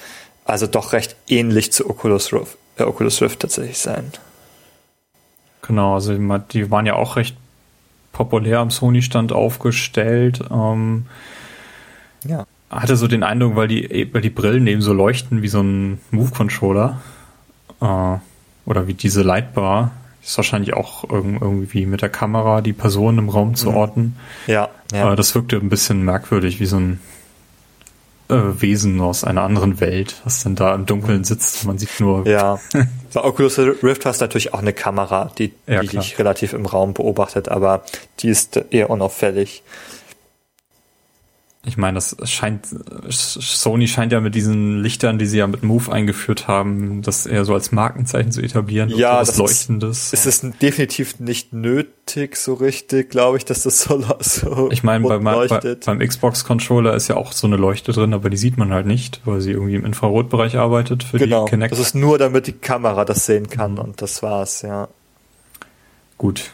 also 0.47 0.67
doch 0.67 0.95
recht 0.95 1.17
ähnlich 1.29 1.71
zu 1.71 1.91
Oculus 1.91 2.33
Rift, 2.33 2.57
äh, 2.79 2.85
Oculus 2.85 3.21
Rift 3.21 3.41
tatsächlich 3.41 3.77
sein. 3.77 4.11
Genau, 5.61 5.95
also 5.95 6.17
die 6.39 6.71
waren 6.71 6.87
ja 6.87 6.95
auch 6.95 7.17
recht 7.17 7.37
populär 8.17 8.61
am 8.61 8.71
Sony-Stand 8.71 9.33
aufgestellt. 9.33 10.43
Ähm, 10.51 11.05
ja. 12.25 12.47
Hatte 12.71 12.97
so 12.97 13.07
den 13.09 13.23
Eindruck, 13.23 13.57
weil 13.57 13.69
die, 13.69 14.09
weil 14.11 14.23
die 14.23 14.31
Brillen 14.31 14.67
eben 14.67 14.81
so 14.81 14.95
leuchten 14.95 15.43
wie 15.43 15.49
so 15.49 15.61
ein 15.61 16.01
Move-Controller 16.13 16.99
äh, 17.83 18.17
oder 18.65 18.87
wie 18.87 18.95
diese 18.95 19.23
Lightbar, 19.23 19.91
ist 20.23 20.39
wahrscheinlich 20.39 20.73
auch 20.73 21.05
irgendwie 21.09 21.85
mit 21.85 22.01
der 22.01 22.09
Kamera 22.09 22.63
die 22.63 22.73
Person 22.73 23.19
im 23.19 23.29
Raum 23.29 23.55
zu 23.55 23.71
mhm. 23.71 23.77
orten. 23.77 24.17
Ja, 24.47 24.71
ja. 24.93 25.13
Äh, 25.13 25.17
das 25.17 25.35
wirkte 25.35 25.57
ein 25.57 25.69
bisschen 25.69 26.03
merkwürdig, 26.03 26.59
wie 26.59 26.67
so 26.67 26.79
ein 26.79 27.01
äh, 28.29 28.35
Wesen 28.35 29.01
aus 29.01 29.25
einer 29.25 29.43
anderen 29.43 29.81
Welt, 29.81 30.21
was 30.25 30.43
dann 30.43 30.55
da 30.55 30.75
im 30.75 30.87
Dunkeln 30.87 31.25
sitzt. 31.25 31.65
Man 31.65 31.79
sieht 31.79 32.01
nur. 32.01 32.27
Ja. 32.37 32.59
Bei 33.15 33.25
Oculus 33.25 33.59
Rift 33.59 34.05
hast 34.05 34.21
du 34.21 34.25
natürlich 34.25 34.53
auch 34.53 34.59
eine 34.59 34.73
Kamera, 34.73 35.31
die, 35.39 35.53
ja, 35.67 35.81
die 35.81 35.89
dich 35.89 36.19
relativ 36.19 36.53
im 36.53 36.67
Raum 36.67 36.93
beobachtet, 36.93 37.49
aber 37.49 37.83
die 38.21 38.29
ist 38.29 38.61
eher 38.71 38.91
unauffällig. 38.91 39.63
Ich 41.69 41.77
meine, 41.77 41.97
das 41.97 42.17
scheint, 42.31 42.69
Sony 43.09 43.89
scheint 43.89 44.13
ja 44.13 44.21
mit 44.21 44.37
diesen 44.37 44.81
Lichtern, 44.81 45.19
die 45.19 45.27
sie 45.27 45.39
ja 45.39 45.49
mit 45.49 45.65
Move 45.65 45.91
eingeführt 45.91 46.47
haben, 46.47 47.03
das 47.03 47.27
eher 47.27 47.45
so 47.45 47.55
als 47.55 47.73
Markenzeichen 47.73 48.31
zu 48.31 48.41
etablieren. 48.41 48.89
Ja, 48.89 49.19
das 49.19 49.37
Leuchtendes. 49.37 50.13
Ist, 50.13 50.27
ist 50.27 50.45
es 50.45 50.59
definitiv 50.59 51.19
nicht 51.19 51.53
nötig, 51.53 52.37
so 52.37 52.55
richtig, 52.55 53.11
glaube 53.11 53.39
ich, 53.39 53.45
dass 53.45 53.65
das 53.65 53.83
so, 53.83 54.01
so 54.21 54.71
Ich 54.71 54.85
meine, 54.85 55.09
bei, 55.09 55.19
bei, 55.19 55.77
beim 55.85 55.99
Xbox-Controller 55.99 56.95
ist 56.95 57.09
ja 57.09 57.17
auch 57.17 57.33
so 57.33 57.49
eine 57.49 57.57
Leuchte 57.57 57.91
drin, 57.91 58.15
aber 58.15 58.31
die 58.31 58.37
sieht 58.37 58.57
man 58.59 58.73
halt 58.73 58.87
nicht, 58.87 59.21
weil 59.25 59.41
sie 59.41 59.51
irgendwie 59.51 59.75
im 59.75 59.85
Infrarotbereich 59.85 60.57
arbeitet 60.57 61.03
für 61.03 61.19
genau, 61.19 61.47
die 61.47 61.51
Kinect. 61.51 61.73
Das 61.73 61.81
ist 61.81 61.97
nur, 61.97 62.17
damit 62.17 62.47
die 62.47 62.53
Kamera 62.53 63.05
das 63.05 63.27
sehen 63.27 63.51
kann 63.51 63.79
und 63.79 64.01
das 64.01 64.23
war's, 64.23 64.63
ja. 64.63 64.87
Gut. 66.17 66.53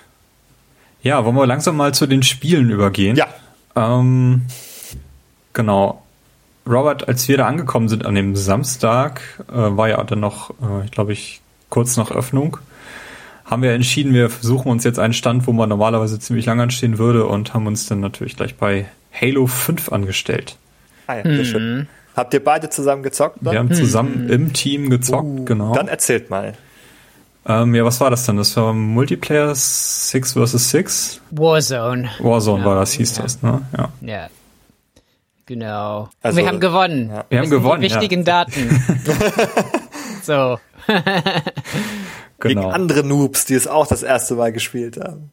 Ja, 1.02 1.22
wollen 1.26 1.36
wir 1.36 1.46
langsam 1.46 1.76
mal 1.76 1.92
zu 1.92 2.06
den 2.06 2.22
Spielen 2.22 2.70
übergehen? 2.70 3.16
Ja. 3.16 3.28
Ähm, 3.76 4.46
Genau. 5.52 6.02
Robert, 6.66 7.08
als 7.08 7.26
wir 7.28 7.36
da 7.38 7.46
angekommen 7.46 7.88
sind 7.88 8.06
an 8.06 8.14
dem 8.14 8.36
Samstag, 8.36 9.20
äh, 9.50 9.54
war 9.54 9.88
ja 9.88 10.02
dann 10.04 10.20
noch, 10.20 10.50
äh, 10.50 10.84
ich 10.84 10.90
glaube 10.92 11.12
ich, 11.12 11.40
kurz 11.70 11.96
nach 11.96 12.10
Öffnung, 12.10 12.58
haben 13.44 13.62
wir 13.62 13.72
entschieden, 13.72 14.14
wir 14.14 14.30
versuchen 14.30 14.70
uns 14.70 14.84
jetzt 14.84 14.98
einen 14.98 15.12
Stand, 15.12 15.46
wo 15.46 15.52
man 15.52 15.68
normalerweise 15.68 16.18
ziemlich 16.18 16.46
lang 16.46 16.60
anstehen 16.60 16.98
würde 16.98 17.26
und 17.26 17.52
haben 17.54 17.66
uns 17.66 17.86
dann 17.86 18.00
natürlich 18.00 18.36
gleich 18.36 18.54
bei 18.56 18.86
Halo 19.12 19.46
5 19.46 19.90
angestellt. 19.90 20.56
Ah 21.06 21.16
ja, 21.16 21.22
sehr 21.22 21.44
schön. 21.44 21.76
Mhm. 21.76 21.86
Habt 22.16 22.34
ihr 22.34 22.44
beide 22.44 22.70
zusammen 22.70 23.02
gezockt? 23.02 23.38
Dann? 23.40 23.52
Wir 23.52 23.58
haben 23.58 23.72
zusammen 23.74 24.24
mhm. 24.24 24.30
im 24.30 24.52
Team 24.52 24.90
gezockt, 24.90 25.40
uh, 25.40 25.44
genau. 25.44 25.74
Dann 25.74 25.88
erzählt 25.88 26.30
mal. 26.30 26.54
Ähm, 27.44 27.74
ja, 27.74 27.84
was 27.84 28.00
war 28.00 28.10
das 28.10 28.24
denn? 28.26 28.36
Das 28.36 28.56
war 28.56 28.72
Multiplayer 28.72 29.52
6 29.54 30.34
vs 30.34 30.70
6? 30.70 31.20
Warzone. 31.32 32.10
Warzone 32.20 32.60
ja, 32.60 32.66
war 32.66 32.76
das, 32.76 32.92
hieß 32.92 33.16
ja. 33.16 33.22
das, 33.22 33.42
ne? 33.42 33.62
Ja. 33.76 33.88
ja. 34.00 34.28
Genau. 35.46 36.08
Also, 36.22 36.38
wir 36.38 36.46
haben 36.46 36.60
gewonnen. 36.60 37.10
Ja. 37.10 37.24
Wir 37.28 37.38
haben 37.40 37.50
gewonnen. 37.50 37.82
Die 37.82 37.90
wichtigen 37.90 38.24
ja. 38.24 38.44
Daten. 38.44 38.84
so. 40.22 40.58
genau. 40.86 41.40
Gegen 42.38 42.64
andere 42.64 43.04
Noobs, 43.04 43.44
die 43.44 43.54
es 43.54 43.66
auch 43.66 43.86
das 43.86 44.02
erste 44.02 44.34
Mal 44.34 44.52
gespielt 44.52 44.98
haben. 44.98 45.32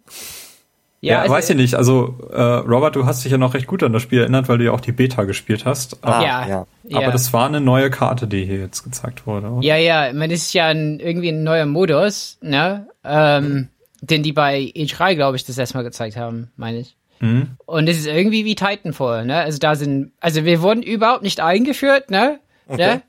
Ja, 1.01 1.13
ja 1.13 1.21
also, 1.21 1.33
weiß 1.33 1.49
ich 1.51 1.55
nicht. 1.55 1.75
Also, 1.75 2.17
äh, 2.31 2.41
Robert, 2.41 2.95
du 2.95 3.05
hast 3.05 3.23
dich 3.23 3.31
ja 3.31 3.37
noch 3.37 3.53
recht 3.53 3.67
gut 3.67 3.83
an 3.83 3.93
das 3.93 4.01
Spiel 4.01 4.19
erinnert, 4.19 4.49
weil 4.49 4.57
du 4.57 4.65
ja 4.65 4.71
auch 4.71 4.81
die 4.81 4.91
Beta 4.91 5.23
gespielt 5.23 5.65
hast. 5.65 6.03
Ah, 6.03 6.21
ja, 6.21 6.47
ja. 6.47 6.67
Aber 6.91 7.01
ja. 7.03 7.11
das 7.11 7.31
war 7.31 7.47
eine 7.47 7.61
neue 7.61 7.89
Karte, 7.89 8.27
die 8.27 8.45
hier 8.45 8.57
jetzt 8.57 8.83
gezeigt 8.83 9.25
wurde. 9.25 9.49
Oder? 9.49 9.65
Ja, 9.65 9.77
ja. 9.77 10.11
Man 10.13 10.29
ist 10.29 10.53
ja 10.53 10.67
ein, 10.67 10.99
irgendwie 10.99 11.29
ein 11.29 11.43
neuer 11.43 11.65
Modus, 11.65 12.37
ne? 12.41 12.87
Ähm, 13.03 13.69
den 14.01 14.23
die 14.23 14.33
bei 14.33 14.59
E3, 14.59 15.15
glaube 15.15 15.37
ich, 15.37 15.45
das 15.45 15.57
erstmal 15.57 15.83
gezeigt 15.83 16.17
haben, 16.17 16.51
meine 16.57 16.79
ich. 16.79 16.97
Mhm. 17.19 17.57
Und 17.65 17.89
es 17.89 17.97
ist 17.97 18.07
irgendwie 18.07 18.45
wie 18.45 18.55
Titanfall, 18.55 19.25
ne? 19.25 19.37
Also 19.37 19.59
da 19.59 19.75
sind, 19.75 20.11
also 20.19 20.45
wir 20.45 20.61
wurden 20.61 20.83
überhaupt 20.83 21.23
nicht 21.23 21.39
eingeführt, 21.39 22.09
ne? 22.09 22.39
Okay. 22.67 22.95
ne? 22.95 23.01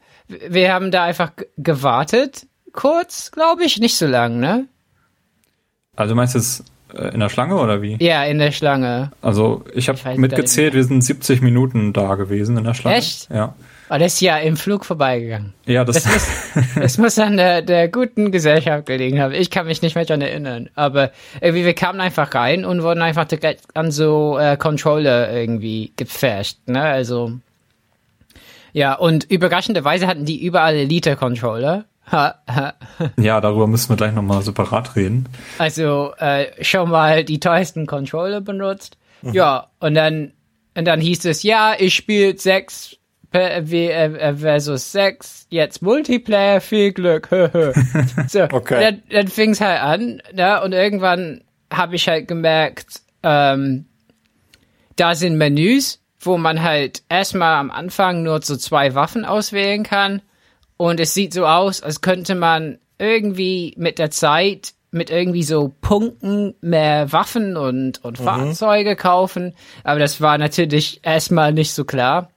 Wir 0.49 0.73
haben 0.73 0.91
da 0.91 1.05
einfach 1.05 1.33
gewartet, 1.57 2.47
kurz, 2.73 3.31
glaube 3.31 3.65
ich, 3.65 3.79
nicht 3.79 3.97
so 3.97 4.07
lang, 4.07 4.41
ne? 4.41 4.67
Also 5.97 6.15
meinst 6.15 6.35
du 6.35 6.39
es 6.39 6.65
äh, 6.95 7.13
in 7.13 7.21
der 7.21 7.29
Schlange 7.29 7.57
oder 7.57 7.83
wie? 7.83 7.97
Ja, 8.01 8.25
in 8.25 8.39
der 8.39 8.53
Schlange. 8.53 9.11
Also 9.23 9.65
ich 9.75 9.89
habe 9.89 9.99
mitgezählt, 10.17 10.75
wir 10.75 10.85
sind 10.85 11.03
70 11.03 11.43
Minuten 11.43 11.93
da 11.93 12.15
gewesen 12.15 12.57
in 12.57 12.65
der 12.65 12.75
Schlange. 12.75 12.97
Echt? 12.97 13.29
Ja. 13.31 13.55
Oh, 13.93 13.99
das 13.99 14.15
ist 14.15 14.21
ja 14.21 14.39
im 14.39 14.57
Flug 14.57 14.85
vorbeigegangen. 14.85 15.53
Ja, 15.67 15.85
das, 15.85 16.05
das, 16.05 16.07
muss, 16.07 16.65
das 16.77 16.99
muss 16.99 17.19
an 17.19 17.37
der, 17.37 17.61
der 17.61 17.89
guten 17.89 18.31
Gesellschaft 18.31 18.87
gelegen 18.87 19.21
haben. 19.21 19.35
Ich 19.35 19.51
kann 19.51 19.67
mich 19.67 19.83
nicht 19.83 19.97
mehr 19.97 20.05
daran 20.05 20.21
erinnern. 20.21 20.71
Aber 20.77 21.11
irgendwie, 21.41 21.65
wir 21.65 21.75
kamen 21.75 22.01
einfach 22.01 22.33
rein 22.33 22.65
und 22.65 22.85
wurden 22.85 23.03
einfach 23.03 23.25
direkt 23.25 23.65
an 23.75 23.91
so 23.91 24.39
äh, 24.39 24.57
Controller 24.57 25.33
irgendwie 25.33 25.93
gefasht. 25.97 26.59
Ne? 26.67 26.81
Also, 26.81 27.33
ja, 28.73 28.95
und 28.95 29.29
überraschenderweise 29.29 30.07
hatten 30.07 30.25
die 30.25 30.41
überall 30.41 30.77
Elite-Controller. 30.77 31.87
ja, 33.19 33.41
darüber 33.41 33.67
müssen 33.67 33.89
wir 33.89 33.97
gleich 33.97 34.13
nochmal 34.13 34.43
separat 34.43 34.95
reden. 34.95 35.29
Also, 35.59 36.13
äh, 36.19 36.47
schon 36.63 36.91
mal 36.91 37.25
die 37.25 37.41
teuersten 37.41 37.89
Controller 37.89 38.41
benutzt. 38.41 38.99
Mhm. 39.23 39.33
Ja, 39.33 39.67
und 39.81 39.95
dann, 39.97 40.33
und 40.77 40.85
dann 40.85 41.01
hieß 41.01 41.25
es, 41.25 41.43
ja, 41.43 41.75
ich 41.77 41.97
spiele 41.97 42.39
sechs 42.39 43.00
versus 43.33 44.93
6, 44.93 45.47
jetzt 45.51 45.83
Multiplayer, 45.83 46.61
viel 46.61 46.93
Glück. 46.93 47.29
so, 48.29 48.43
okay. 48.51 48.81
Dann, 48.81 49.03
dann 49.11 49.29
fing 49.29 49.51
es 49.51 49.61
halt 49.61 49.81
an, 49.81 50.23
ne? 50.33 50.61
und 50.63 50.73
irgendwann 50.73 51.43
habe 51.73 51.97
ich 51.97 52.09
halt 52.09 52.27
gemerkt, 52.27 53.03
ähm, 53.23 53.87
da 54.97 55.15
sind 55.15 55.39
Menüs, 55.39 56.01
wo 56.19 56.37
man 56.37 56.63
halt 56.63 57.03
erstmal 57.09 57.57
am 57.57 57.71
Anfang 57.71 58.23
nur 58.23 58.43
so 58.43 58.57
zwei 58.57 58.95
Waffen 58.95 59.25
auswählen 59.25 59.83
kann. 59.83 60.23
Und 60.77 61.01
es 61.01 61.15
sieht 61.15 61.33
so 61.33 61.47
aus, 61.47 61.83
als 61.83 62.01
könnte 62.01 62.35
man 62.35 62.79
irgendwie 62.99 63.75
mit 63.77 63.99
der 63.99 64.11
Zeit 64.11 64.75
mit 64.93 65.11
irgendwie 65.11 65.45
so 65.45 65.73
Punkten 65.81 66.55
mehr 66.61 67.13
Waffen 67.13 67.57
und, 67.57 68.05
und 68.05 68.19
mhm. 68.19 68.25
Fahrzeuge 68.25 68.97
kaufen. 68.97 69.55
Aber 69.85 70.01
das 70.01 70.21
war 70.21 70.37
natürlich 70.37 71.01
erstmal 71.03 71.53
nicht 71.53 71.73
so 71.73 71.85
klar. 71.85 72.31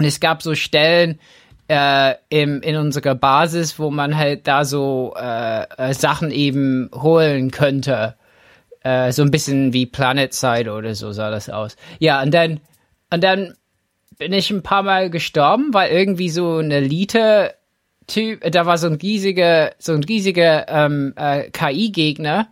Und 0.00 0.06
es 0.06 0.18
gab 0.18 0.42
so 0.42 0.54
Stellen, 0.54 1.20
äh, 1.68 2.14
im, 2.30 2.62
in 2.62 2.76
unserer 2.76 3.14
Basis, 3.14 3.78
wo 3.78 3.90
man 3.90 4.16
halt 4.16 4.48
da 4.48 4.64
so 4.64 5.14
äh, 5.14 5.66
äh, 5.76 5.92
Sachen 5.92 6.30
eben 6.30 6.90
holen 6.94 7.50
könnte. 7.50 8.16
Äh, 8.82 9.12
so 9.12 9.22
ein 9.22 9.30
bisschen 9.30 9.74
wie 9.74 9.84
Planet 9.84 10.32
Side 10.32 10.72
oder 10.72 10.94
so 10.94 11.12
sah 11.12 11.30
das 11.30 11.50
aus. 11.50 11.76
Ja, 11.98 12.22
und 12.22 12.32
dann, 12.32 12.60
und 13.12 13.22
dann 13.22 13.54
bin 14.18 14.32
ich 14.32 14.50
ein 14.50 14.62
paar 14.62 14.82
Mal 14.82 15.10
gestorben, 15.10 15.74
weil 15.74 15.92
irgendwie 15.92 16.30
so 16.30 16.58
ein 16.58 16.70
Elite-Typ, 16.70 18.50
da 18.50 18.64
war 18.64 18.78
so 18.78 18.86
ein 18.86 18.94
riesiger, 18.94 19.72
so 19.78 19.92
ein 19.92 20.02
riesiger 20.02 20.66
ähm, 20.66 21.12
äh, 21.14 21.50
KI-Gegner, 21.50 22.48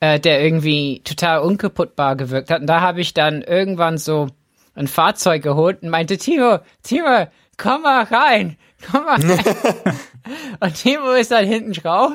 äh, 0.00 0.20
der 0.20 0.44
irgendwie 0.44 1.00
total 1.04 1.40
unkaputtbar 1.40 2.14
gewirkt 2.16 2.50
hat. 2.50 2.60
Und 2.60 2.66
da 2.68 2.82
habe 2.82 3.00
ich 3.00 3.12
dann 3.12 3.40
irgendwann 3.40 3.98
so 3.98 4.28
ein 4.76 4.86
Fahrzeug 4.86 5.42
geholt 5.42 5.82
und 5.82 5.88
meinte, 5.88 6.16
Timo, 6.18 6.58
Timo, 6.82 7.26
komm 7.56 7.82
mal 7.82 8.04
rein, 8.04 8.56
komm 8.90 9.04
mal 9.04 9.20
rein. 9.20 9.40
und 10.60 10.74
Timo 10.74 11.12
ist 11.12 11.30
dann 11.30 11.46
hinten 11.46 11.72
drauf. 11.72 12.12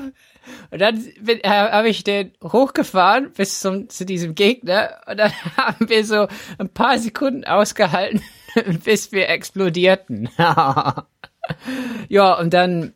Und 0.72 0.80
dann 0.80 1.05
äh, 1.28 1.49
habe 1.49 1.89
ich 1.89 2.03
den 2.03 2.32
hochgefahren 2.43 3.32
bis 3.34 3.59
zum, 3.59 3.89
zu 3.89 4.05
diesem 4.05 4.36
Gegner 4.36 5.01
und 5.07 5.18
dann 5.18 5.32
haben 5.57 5.89
wir 5.89 6.05
so 6.05 6.28
ein 6.57 6.70
paar 6.70 6.97
Sekunden 6.97 7.43
ausgehalten, 7.45 8.22
bis 8.84 9.12
wir 9.12 9.30
explodierten. 9.30 10.30
ja, 10.38 12.34
und 12.39 12.53
dann 12.53 12.93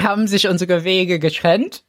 haben 0.00 0.26
sich 0.26 0.48
unsere 0.48 0.84
Wege 0.84 1.18
getrennt. 1.18 1.84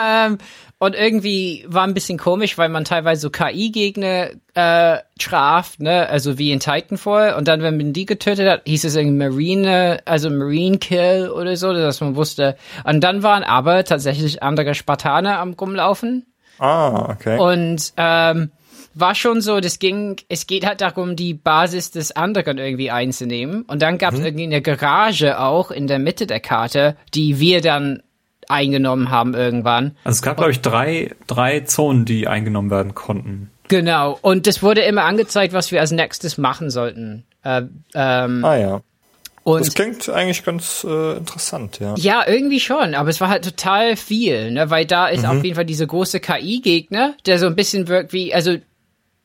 ähm, 0.00 0.38
und 0.84 0.94
irgendwie 0.94 1.64
war 1.66 1.86
ein 1.86 1.94
bisschen 1.94 2.18
komisch, 2.18 2.58
weil 2.58 2.68
man 2.68 2.84
teilweise 2.84 3.22
so 3.22 3.30
KI-Gegner 3.30 4.30
äh, 4.54 4.98
traf, 5.18 5.78
ne, 5.78 6.08
also 6.08 6.38
wie 6.38 6.52
in 6.52 6.60
Titanfall. 6.60 7.34
Und 7.34 7.48
dann, 7.48 7.62
wenn 7.62 7.76
man 7.76 7.92
die 7.92 8.04
getötet 8.04 8.48
hat, 8.48 8.62
hieß 8.66 8.84
es 8.84 8.94
irgendwie 8.94 9.16
Marine, 9.16 10.00
also 10.04 10.28
Marine 10.28 10.78
Kill 10.78 11.30
oder 11.30 11.56
so, 11.56 11.72
dass 11.72 12.00
man 12.00 12.16
wusste. 12.16 12.56
Und 12.84 13.00
dann 13.02 13.22
waren 13.22 13.44
aber 13.44 13.84
tatsächlich 13.84 14.42
andere 14.42 14.74
Spartaner 14.74 15.38
am 15.38 15.54
rumlaufen. 15.54 16.26
Ah, 16.58 17.10
okay. 17.12 17.38
Und 17.38 17.92
ähm, 17.96 18.50
war 18.94 19.14
schon 19.14 19.40
so, 19.40 19.60
das 19.60 19.78
ging, 19.78 20.16
es 20.28 20.46
geht 20.46 20.66
halt 20.66 20.80
darum, 20.80 21.16
die 21.16 21.34
Basis 21.34 21.90
des 21.90 22.12
anderen 22.12 22.58
irgendwie 22.58 22.90
einzunehmen. 22.90 23.62
Und 23.62 23.82
dann 23.82 23.98
gab 23.98 24.12
es 24.12 24.20
mhm. 24.20 24.26
irgendwie 24.26 24.44
eine 24.44 24.62
Garage 24.62 25.40
auch 25.40 25.70
in 25.70 25.86
der 25.86 25.98
Mitte 25.98 26.26
der 26.26 26.40
Karte, 26.40 26.96
die 27.14 27.40
wir 27.40 27.60
dann 27.60 28.02
eingenommen 28.48 29.10
haben 29.10 29.34
irgendwann. 29.34 29.96
Also 30.04 30.16
es 30.16 30.22
gab, 30.22 30.36
glaube 30.36 30.52
ich, 30.52 30.60
drei, 30.60 31.12
drei 31.26 31.60
Zonen, 31.60 32.04
die 32.04 32.28
eingenommen 32.28 32.70
werden 32.70 32.94
konnten. 32.94 33.50
Genau. 33.68 34.18
Und 34.22 34.46
es 34.46 34.62
wurde 34.62 34.82
immer 34.82 35.04
angezeigt, 35.04 35.52
was 35.52 35.72
wir 35.72 35.80
als 35.80 35.90
nächstes 35.90 36.38
machen 36.38 36.70
sollten. 36.70 37.24
Äh, 37.42 37.62
ähm, 37.94 38.44
ah 38.44 38.56
ja. 38.56 38.80
Und 39.44 39.60
das 39.60 39.74
klingt 39.74 40.08
eigentlich 40.08 40.42
ganz 40.42 40.86
äh, 40.88 41.18
interessant, 41.18 41.78
ja. 41.78 41.94
Ja, 41.98 42.24
irgendwie 42.26 42.60
schon, 42.60 42.94
aber 42.94 43.10
es 43.10 43.20
war 43.20 43.28
halt 43.28 43.44
total 43.44 43.94
viel, 43.94 44.50
ne? 44.50 44.70
weil 44.70 44.86
da 44.86 45.08
ist 45.08 45.22
mhm. 45.22 45.28
auf 45.28 45.44
jeden 45.44 45.54
Fall 45.54 45.66
diese 45.66 45.86
große 45.86 46.18
KI-Gegner, 46.18 47.14
der 47.26 47.38
so 47.38 47.46
ein 47.46 47.54
bisschen 47.54 47.86
wirkt 47.86 48.14
wie, 48.14 48.32
also 48.32 48.56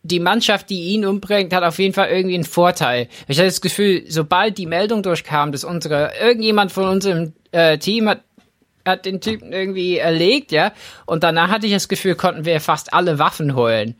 die 0.03 0.20
Mannschaft, 0.20 0.70
die 0.70 0.93
ihn 0.93 1.05
umbringt, 1.05 1.53
hat 1.53 1.63
auf 1.63 1.80
jeden 1.80 1.93
Fall 1.93 2.09
irgendwie 2.09 2.36
einen 2.36 2.43
Vorteil. 2.43 3.07
Ich 3.28 3.38
hatte 3.38 3.47
das 3.47 3.61
Gefühl, 3.61 4.03
sobald 4.09 4.57
die 4.57 4.65
Meldung 4.65 5.03
durchkam, 5.03 5.53
dass 5.53 5.63
unsere, 5.63 6.11
irgendjemand 6.22 6.72
von 6.74 6.86
unserem 6.86 7.34
äh, 7.51 7.78
Team 7.78 8.09
hat 8.09 8.22
hat 8.86 9.05
den 9.05 9.21
Typen 9.21 9.53
irgendwie 9.53 9.97
erlegt, 9.97 10.51
ja. 10.51 10.71
Und 11.05 11.23
danach 11.23 11.49
hatte 11.49 11.67
ich 11.67 11.73
das 11.73 11.88
Gefühl, 11.88 12.15
konnten 12.15 12.45
wir 12.45 12.59
fast 12.61 12.93
alle 12.93 13.19
Waffen 13.19 13.55
holen. 13.55 13.95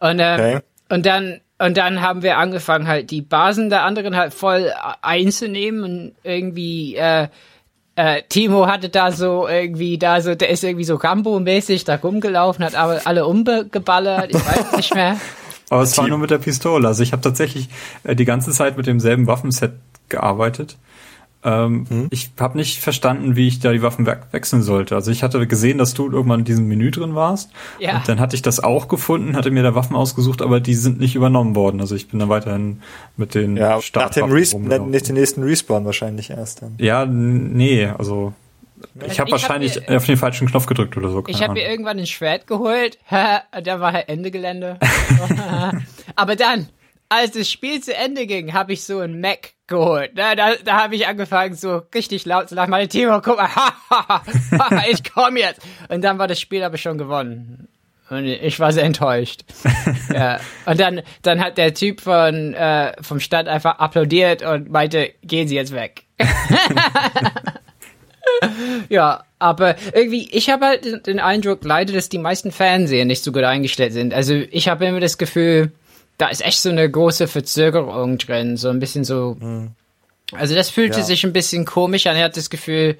Und, 0.00 0.18
äh, 0.18 0.34
okay. 0.34 0.60
und 0.88 1.06
dann 1.06 1.40
und 1.58 1.76
dann 1.76 2.00
haben 2.00 2.22
wir 2.22 2.38
angefangen, 2.38 2.88
halt 2.88 3.12
die 3.12 3.22
Basen 3.22 3.70
der 3.70 3.84
anderen 3.84 4.16
halt 4.16 4.34
voll 4.34 4.72
einzunehmen 5.00 5.84
und 5.84 6.12
irgendwie 6.24 6.96
äh, 6.96 7.28
äh, 7.94 8.22
Timo 8.28 8.66
hatte 8.66 8.88
da 8.88 9.12
so 9.12 9.46
irgendwie 9.46 9.96
da 9.96 10.20
so, 10.20 10.34
der 10.34 10.48
ist 10.50 10.64
irgendwie 10.64 10.84
so 10.84 10.96
Rambo-mäßig 10.96 11.84
da 11.84 11.96
rumgelaufen, 11.96 12.64
hat 12.64 12.74
aber 12.74 13.02
alle 13.04 13.26
umgeballert, 13.26 14.30
ich 14.30 14.44
weiß 14.44 14.76
nicht 14.76 14.94
mehr. 14.94 15.20
aber 15.70 15.82
es 15.82 15.96
war 15.96 16.08
nur 16.08 16.18
mit 16.18 16.30
der 16.30 16.38
Pistole. 16.38 16.88
Also 16.88 17.02
ich 17.02 17.12
habe 17.12 17.22
tatsächlich 17.22 17.68
äh, 18.02 18.16
die 18.16 18.24
ganze 18.24 18.50
Zeit 18.50 18.76
mit 18.76 18.86
demselben 18.86 19.26
Waffenset 19.26 19.74
gearbeitet. 20.08 20.76
Ähm, 21.44 21.86
hm? 21.88 22.08
Ich 22.10 22.30
habe 22.38 22.56
nicht 22.56 22.80
verstanden, 22.80 23.34
wie 23.34 23.48
ich 23.48 23.58
da 23.58 23.72
die 23.72 23.82
Waffen 23.82 24.06
we 24.06 24.16
wechseln 24.30 24.62
sollte. 24.62 24.94
Also 24.94 25.10
ich 25.10 25.22
hatte 25.22 25.44
gesehen, 25.46 25.78
dass 25.78 25.94
du 25.94 26.10
irgendwann 26.10 26.40
in 26.40 26.44
diesem 26.44 26.68
Menü 26.68 26.90
drin 26.90 27.14
warst. 27.14 27.50
Ja. 27.78 27.96
Und 27.96 28.08
dann 28.08 28.20
hatte 28.20 28.36
ich 28.36 28.42
das 28.42 28.60
auch 28.60 28.88
gefunden, 28.88 29.36
hatte 29.36 29.50
mir 29.50 29.62
da 29.62 29.74
Waffen 29.74 29.96
ausgesucht, 29.96 30.42
aber 30.42 30.60
die 30.60 30.74
sind 30.74 31.00
nicht 31.00 31.14
übernommen 31.14 31.56
worden. 31.56 31.80
Also 31.80 31.96
ich 31.96 32.08
bin 32.08 32.20
da 32.20 32.28
weiterhin 32.28 32.82
mit 33.16 33.34
den 33.34 33.56
ja, 33.56 33.80
Nach 33.94 34.10
dem 34.10 34.30
Respawn, 34.30 34.90
nicht 34.90 35.08
den 35.08 35.16
nächsten 35.16 35.42
Respawn 35.42 35.84
wahrscheinlich 35.84 36.30
erst 36.30 36.62
dann. 36.62 36.74
Ja, 36.78 37.06
nee, 37.06 37.86
also 37.86 38.32
ich 39.06 39.20
habe 39.20 39.30
wahrscheinlich 39.30 39.76
hab 39.76 39.88
mir, 39.88 39.96
auf 39.96 40.06
den 40.06 40.16
falschen 40.16 40.48
Knopf 40.48 40.66
gedrückt 40.66 40.96
oder 40.96 41.10
so. 41.10 41.24
Ich 41.26 41.42
habe 41.42 41.54
mir 41.54 41.68
irgendwann 41.68 41.98
ein 41.98 42.06
Schwert 42.06 42.46
geholt. 42.46 42.98
da 43.10 43.80
war 43.80 43.92
halt 43.92 44.08
Ende 44.08 44.30
Gelände. 44.30 44.78
aber 46.16 46.36
dann, 46.36 46.68
als 47.12 47.32
das 47.32 47.50
Spiel 47.50 47.82
zu 47.82 47.94
Ende 47.94 48.26
ging, 48.26 48.54
habe 48.54 48.72
ich 48.72 48.84
so 48.84 49.00
ein 49.00 49.20
Mac 49.20 49.52
geholt. 49.66 50.12
Da, 50.14 50.34
da, 50.34 50.54
da 50.64 50.82
habe 50.82 50.94
ich 50.94 51.06
angefangen, 51.06 51.54
so 51.54 51.82
richtig 51.94 52.24
laut 52.24 52.48
zu 52.48 52.54
lachen. 52.54 52.70
Meine 52.70 52.88
Timo, 52.88 53.20
guck 53.20 53.36
mal, 53.36 53.50
ich 54.90 55.04
komme 55.12 55.40
jetzt. 55.40 55.60
Und 55.90 56.02
dann 56.02 56.18
war 56.18 56.26
das 56.26 56.40
Spiel 56.40 56.62
aber 56.62 56.78
schon 56.78 56.96
gewonnen. 56.96 57.68
Und 58.08 58.24
ich 58.24 58.58
war 58.60 58.72
sehr 58.72 58.84
enttäuscht. 58.84 59.42
ja. 60.12 60.40
Und 60.64 60.80
dann, 60.80 61.02
dann 61.20 61.40
hat 61.40 61.58
der 61.58 61.74
Typ 61.74 62.00
von, 62.00 62.54
äh, 62.54 62.94
vom 63.02 63.20
Stand 63.20 63.46
einfach 63.46 63.78
applaudiert 63.78 64.42
und 64.42 64.70
meinte, 64.70 65.10
gehen 65.22 65.48
Sie 65.48 65.56
jetzt 65.56 65.74
weg. 65.74 66.04
ja, 68.88 69.24
aber 69.38 69.76
irgendwie, 69.92 70.30
ich 70.30 70.48
habe 70.48 70.64
halt 70.64 71.06
den 71.06 71.20
Eindruck 71.20 71.62
leider, 71.62 71.92
dass 71.92 72.08
die 72.08 72.18
meisten 72.18 72.52
Fernseher 72.52 73.04
nicht 73.04 73.22
so 73.22 73.32
gut 73.32 73.44
eingestellt 73.44 73.92
sind. 73.92 74.14
Also 74.14 74.34
ich 74.50 74.68
habe 74.68 74.86
immer 74.86 75.00
das 75.00 75.18
Gefühl, 75.18 75.72
da 76.18 76.28
ist 76.28 76.44
echt 76.44 76.60
so 76.60 76.70
eine 76.70 76.88
große 76.90 77.28
Verzögerung 77.28 78.18
drin, 78.18 78.56
so 78.56 78.68
ein 78.68 78.78
bisschen 78.78 79.04
so. 79.04 79.36
Mhm. 79.40 79.72
Also 80.32 80.54
das 80.54 80.70
fühlte 80.70 80.98
ja. 80.98 81.04
sich 81.04 81.24
ein 81.24 81.32
bisschen 81.32 81.64
komisch 81.64 82.06
an. 82.06 82.16
Er 82.16 82.24
hat 82.24 82.36
das 82.36 82.50
Gefühl, 82.50 82.98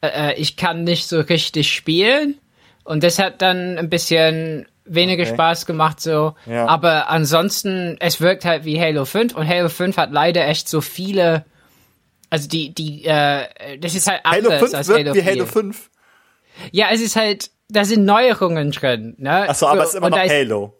äh, 0.00 0.30
äh, 0.30 0.34
ich 0.34 0.56
kann 0.56 0.84
nicht 0.84 1.08
so 1.08 1.20
richtig 1.20 1.72
spielen. 1.72 2.38
Und 2.84 3.02
das 3.02 3.18
hat 3.18 3.42
dann 3.42 3.78
ein 3.78 3.90
bisschen 3.90 4.66
weniger 4.84 5.24
okay. 5.24 5.34
Spaß 5.34 5.66
gemacht 5.66 6.00
so. 6.00 6.34
Ja. 6.46 6.66
Aber 6.66 7.08
ansonsten, 7.08 7.96
es 7.98 8.20
wirkt 8.20 8.44
halt 8.44 8.64
wie 8.64 8.80
Halo 8.80 9.04
5 9.04 9.34
und 9.34 9.48
Halo 9.48 9.68
5 9.68 9.96
hat 9.96 10.12
leider 10.12 10.46
echt 10.46 10.68
so 10.68 10.80
viele, 10.80 11.44
also 12.30 12.48
die, 12.48 12.72
die, 12.72 13.04
äh, 13.04 13.78
das 13.80 13.94
ist 13.94 14.06
halt 14.06 14.20
anders 14.24 14.52
Halo 14.52 14.58
5 14.60 14.74
als 14.74 14.88
wirkt 14.88 15.06
Halo 15.06 15.14
wie 15.14 15.24
Halo 15.24 15.46
5. 15.46 15.90
Ja, 16.70 16.88
es 16.92 17.00
ist 17.00 17.16
halt, 17.16 17.50
da 17.68 17.84
sind 17.84 18.04
Neuerungen 18.04 18.70
drin, 18.70 19.14
ne? 19.18 19.48
Achso, 19.48 19.66
aber 19.66 19.82
es 19.82 19.90
ist 19.90 19.94
immer 19.96 20.10
noch 20.10 20.18
Halo. 20.18 20.74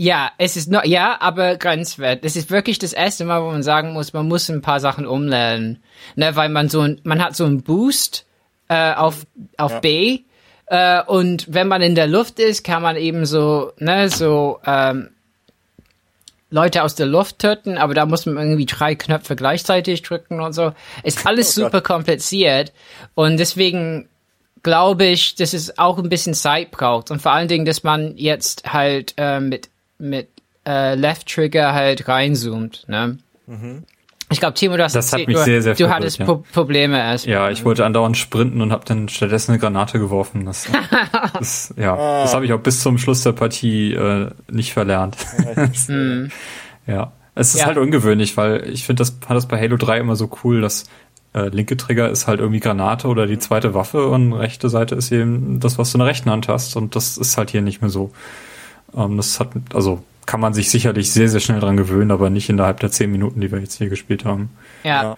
Ja, 0.00 0.30
es 0.38 0.56
ist 0.56 0.70
noch, 0.70 0.84
ja, 0.84 1.20
aber 1.20 1.56
grenzwert. 1.56 2.24
Es 2.24 2.36
ist 2.36 2.52
wirklich 2.52 2.78
das 2.78 2.92
erste 2.92 3.24
Mal, 3.24 3.42
wo 3.42 3.50
man 3.50 3.64
sagen 3.64 3.94
muss, 3.94 4.12
man 4.12 4.28
muss 4.28 4.48
ein 4.48 4.62
paar 4.62 4.78
Sachen 4.78 5.08
umlernen. 5.08 5.82
Ne, 6.14 6.36
weil 6.36 6.50
man 6.50 6.68
so 6.68 6.82
ein, 6.82 7.00
man 7.02 7.20
hat 7.20 7.34
so 7.34 7.44
einen 7.44 7.64
Boost 7.64 8.24
äh, 8.68 8.94
auf, 8.94 9.26
auf 9.56 9.72
ja. 9.72 9.80
B. 9.80 10.20
Äh, 10.66 11.02
und 11.02 11.52
wenn 11.52 11.66
man 11.66 11.82
in 11.82 11.96
der 11.96 12.06
Luft 12.06 12.38
ist, 12.38 12.62
kann 12.62 12.80
man 12.80 12.94
eben 12.94 13.26
so, 13.26 13.72
ne, 13.78 14.08
so 14.08 14.60
ähm, 14.64 15.08
Leute 16.48 16.84
aus 16.84 16.94
der 16.94 17.06
Luft 17.06 17.40
töten, 17.40 17.76
aber 17.76 17.92
da 17.92 18.06
muss 18.06 18.24
man 18.24 18.36
irgendwie 18.36 18.66
drei 18.66 18.94
Knöpfe 18.94 19.34
gleichzeitig 19.34 20.02
drücken 20.02 20.40
und 20.40 20.52
so. 20.52 20.74
Ist 21.02 21.26
alles 21.26 21.58
oh 21.58 21.64
super 21.64 21.80
kompliziert. 21.80 22.72
Und 23.16 23.38
deswegen 23.38 24.08
glaube 24.62 25.06
ich, 25.06 25.34
dass 25.34 25.54
es 25.54 25.76
auch 25.76 25.98
ein 25.98 26.08
bisschen 26.08 26.34
Zeit 26.34 26.70
braucht. 26.70 27.10
Und 27.10 27.20
vor 27.20 27.32
allen 27.32 27.48
Dingen, 27.48 27.64
dass 27.64 27.82
man 27.82 28.16
jetzt 28.16 28.72
halt 28.72 29.14
äh, 29.16 29.40
mit 29.40 29.70
mit 29.98 30.28
äh, 30.66 30.94
Left 30.94 31.28
Trigger 31.28 31.74
halt 31.74 32.08
reinzoomt. 32.08 32.84
Ne? 32.88 33.18
Mhm. 33.46 33.84
Ich 34.30 34.40
glaube, 34.40 34.54
Timo, 34.54 34.76
du 34.76 34.84
hast 34.84 34.94
das 34.94 35.12
hat 35.12 35.26
mich 35.26 35.36
du, 35.36 35.42
sehr, 35.42 35.62
sehr 35.62 35.74
du 35.74 35.88
hattest 35.88 36.18
ja. 36.18 36.26
Probleme 36.26 36.98
erst. 36.98 37.24
Ja, 37.24 37.50
ich 37.50 37.64
wollte 37.64 37.86
andauernd 37.86 38.16
sprinten 38.16 38.60
und 38.60 38.72
habe 38.72 38.84
dann 38.84 39.08
stattdessen 39.08 39.52
eine 39.52 39.58
Granate 39.58 39.98
geworfen. 39.98 40.44
Das, 40.44 40.68
das 41.38 41.74
ja, 41.78 41.94
ah. 41.94 42.22
das 42.22 42.34
habe 42.34 42.44
ich 42.44 42.52
auch 42.52 42.60
bis 42.60 42.82
zum 42.82 42.98
Schluss 42.98 43.22
der 43.22 43.32
Partie 43.32 43.94
äh, 43.94 44.30
nicht 44.50 44.74
verlernt. 44.74 45.16
mhm. 45.88 46.30
ja, 46.86 47.12
es 47.34 47.54
ist 47.54 47.60
ja. 47.60 47.66
halt 47.66 47.78
ungewöhnlich, 47.78 48.36
weil 48.36 48.68
ich 48.68 48.84
finde, 48.84 49.00
das 49.00 49.16
hat 49.26 49.36
das 49.36 49.48
bei 49.48 49.58
Halo 49.58 49.78
3 49.78 49.98
immer 49.98 50.16
so 50.16 50.28
cool, 50.44 50.60
dass 50.60 50.84
äh, 51.32 51.48
linke 51.48 51.78
Trigger 51.78 52.10
ist 52.10 52.26
halt 52.26 52.40
irgendwie 52.40 52.60
Granate 52.60 53.08
oder 53.08 53.26
die 53.26 53.38
zweite 53.38 53.72
Waffe 53.72 54.08
und 54.08 54.34
rechte 54.34 54.68
Seite 54.68 54.94
ist 54.94 55.10
eben 55.10 55.58
das, 55.60 55.78
was 55.78 55.92
du 55.92 55.96
in 55.96 56.00
der 56.00 56.08
rechten 56.08 56.30
Hand 56.30 56.48
hast 56.48 56.76
und 56.76 56.96
das 56.96 57.16
ist 57.16 57.38
halt 57.38 57.50
hier 57.50 57.62
nicht 57.62 57.80
mehr 57.80 57.90
so. 57.90 58.12
Ähm, 58.96 59.16
das 59.16 59.40
hat, 59.40 59.50
also 59.74 60.02
kann 60.26 60.40
man 60.40 60.52
sich 60.52 60.70
sicherlich 60.70 61.10
sehr, 61.10 61.28
sehr 61.28 61.40
schnell 61.40 61.60
dran 61.60 61.76
gewöhnen, 61.76 62.10
aber 62.10 62.28
nicht 62.30 62.50
innerhalb 62.50 62.80
der 62.80 62.90
zehn 62.90 63.10
Minuten, 63.10 63.40
die 63.40 63.50
wir 63.50 63.60
jetzt 63.60 63.76
hier 63.78 63.88
gespielt 63.88 64.24
haben. 64.24 64.50
Ja. 64.84 65.16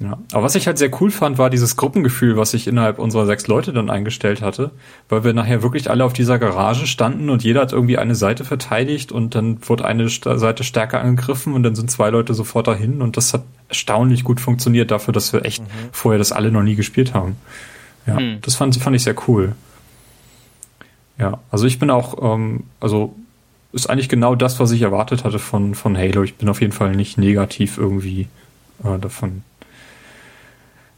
Ja, 0.00 0.16
aber 0.32 0.44
was 0.44 0.54
ich 0.54 0.68
halt 0.68 0.78
sehr 0.78 0.92
cool 1.00 1.10
fand, 1.10 1.38
war 1.38 1.50
dieses 1.50 1.76
Gruppengefühl, 1.76 2.36
was 2.36 2.54
ich 2.54 2.68
innerhalb 2.68 3.00
unserer 3.00 3.26
sechs 3.26 3.48
Leute 3.48 3.72
dann 3.72 3.90
eingestellt 3.90 4.42
hatte, 4.42 4.70
weil 5.08 5.24
wir 5.24 5.32
nachher 5.32 5.64
wirklich 5.64 5.90
alle 5.90 6.04
auf 6.04 6.12
dieser 6.12 6.38
Garage 6.38 6.86
standen 6.86 7.30
und 7.30 7.42
jeder 7.42 7.62
hat 7.62 7.72
irgendwie 7.72 7.98
eine 7.98 8.14
Seite 8.14 8.44
verteidigt 8.44 9.10
und 9.10 9.34
dann 9.34 9.58
wurde 9.68 9.84
eine 9.86 10.08
Seite 10.08 10.62
stärker 10.62 11.00
angegriffen 11.00 11.52
und 11.52 11.64
dann 11.64 11.74
sind 11.74 11.90
zwei 11.90 12.10
Leute 12.10 12.32
sofort 12.32 12.68
dahin 12.68 13.02
und 13.02 13.16
das 13.16 13.34
hat 13.34 13.42
erstaunlich 13.68 14.22
gut 14.22 14.40
funktioniert 14.40 14.92
dafür, 14.92 15.12
dass 15.12 15.32
wir 15.32 15.44
echt 15.44 15.62
mhm. 15.62 15.88
vorher 15.90 16.18
das 16.18 16.30
alle 16.30 16.52
noch 16.52 16.62
nie 16.62 16.76
gespielt 16.76 17.12
haben. 17.12 17.36
Ja, 18.06 18.20
mhm. 18.20 18.38
das 18.42 18.54
fand, 18.54 18.76
fand 18.76 18.94
ich 18.94 19.02
sehr 19.02 19.16
cool. 19.26 19.56
Ja, 21.18 21.38
also 21.50 21.66
ich 21.66 21.78
bin 21.78 21.90
auch, 21.90 22.34
ähm, 22.34 22.64
also 22.80 23.14
ist 23.72 23.90
eigentlich 23.90 24.08
genau 24.08 24.34
das, 24.34 24.60
was 24.60 24.70
ich 24.70 24.82
erwartet 24.82 25.24
hatte 25.24 25.38
von, 25.38 25.74
von 25.74 25.96
Halo. 25.96 26.22
Ich 26.22 26.36
bin 26.36 26.48
auf 26.48 26.60
jeden 26.60 26.72
Fall 26.72 26.94
nicht 26.94 27.18
negativ 27.18 27.76
irgendwie 27.76 28.28
äh, 28.84 28.98
davon 28.98 29.42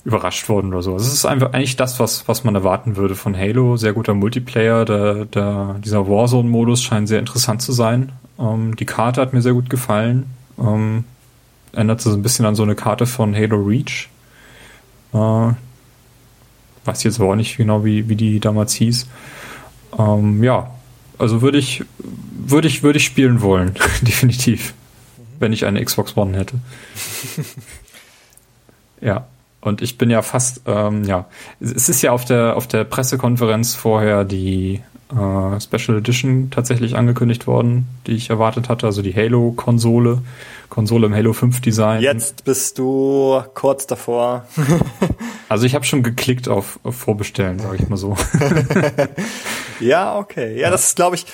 überrascht 0.04 0.48
worden 0.48 0.72
oder 0.72 0.82
so. 0.82 0.96
Es 0.96 1.12
ist 1.12 1.26
einfach 1.26 1.52
eigentlich 1.52 1.76
das, 1.76 2.00
was, 2.00 2.26
was 2.28 2.44
man 2.44 2.54
erwarten 2.54 2.96
würde 2.96 3.14
von 3.14 3.36
Halo. 3.36 3.76
Sehr 3.76 3.92
guter 3.92 4.14
Multiplayer. 4.14 4.84
Der, 4.84 5.24
der, 5.26 5.76
dieser 5.84 6.08
Warzone-Modus 6.08 6.82
scheint 6.82 7.08
sehr 7.08 7.18
interessant 7.18 7.62
zu 7.62 7.72
sein. 7.72 8.12
Ähm, 8.38 8.76
die 8.76 8.86
Karte 8.86 9.20
hat 9.20 9.32
mir 9.32 9.42
sehr 9.42 9.52
gut 9.52 9.68
gefallen. 9.68 10.26
Ähm, 10.58 11.04
ändert 11.72 12.00
sich 12.00 12.12
so 12.12 12.18
ein 12.18 12.22
bisschen 12.22 12.46
an 12.46 12.54
so 12.54 12.62
eine 12.62 12.74
Karte 12.74 13.06
von 13.06 13.34
Halo 13.34 13.62
Reach. 13.62 14.08
Äh, 15.12 15.52
weiß 16.84 17.02
jetzt 17.02 17.20
aber 17.20 17.30
auch 17.30 17.36
nicht 17.36 17.56
genau, 17.56 17.84
wie, 17.84 18.08
wie 18.08 18.16
die 18.16 18.40
damals 18.40 18.72
hieß. 18.74 19.06
Ähm, 19.98 20.42
ja, 20.42 20.70
also 21.18 21.42
würde 21.42 21.58
ich, 21.58 21.84
würde 21.98 22.68
ich, 22.68 22.82
würde 22.82 22.98
ich 22.98 23.04
spielen 23.04 23.42
wollen. 23.42 23.74
Definitiv. 24.02 24.74
Wenn 25.38 25.52
ich 25.52 25.64
eine 25.64 25.84
Xbox 25.84 26.16
One 26.16 26.36
hätte. 26.36 26.56
ja. 29.00 29.26
Und 29.62 29.82
ich 29.82 29.98
bin 29.98 30.08
ja 30.08 30.22
fast, 30.22 30.62
ähm, 30.66 31.04
ja, 31.04 31.26
es 31.60 31.90
ist 31.90 32.00
ja 32.00 32.12
auf 32.12 32.24
der 32.24 32.56
auf 32.56 32.66
der 32.66 32.84
Pressekonferenz 32.84 33.74
vorher 33.74 34.24
die 34.24 34.80
äh, 35.12 35.60
Special 35.60 35.98
Edition 35.98 36.50
tatsächlich 36.50 36.96
angekündigt 36.96 37.46
worden, 37.46 37.86
die 38.06 38.12
ich 38.12 38.30
erwartet 38.30 38.68
hatte, 38.68 38.86
also 38.86 39.02
die 39.02 39.14
Halo-Konsole, 39.14 40.22
Konsole 40.70 41.06
im 41.06 41.14
Halo 41.14 41.32
5 41.32 41.60
Design. 41.60 42.00
Jetzt 42.00 42.44
bist 42.44 42.78
du 42.78 43.42
kurz 43.54 43.86
davor. 43.86 44.46
also 45.48 45.66
ich 45.66 45.74
habe 45.74 45.84
schon 45.84 46.02
geklickt 46.02 46.48
auf, 46.48 46.80
auf 46.84 46.96
Vorbestellen, 46.96 47.58
sage 47.58 47.76
ich 47.82 47.88
mal 47.88 47.96
so. 47.96 48.16
ja, 49.80 50.16
okay. 50.16 50.58
Ja, 50.58 50.70
das 50.70 50.86
ist, 50.86 50.96
glaube 50.96 51.16
ich, 51.16 51.26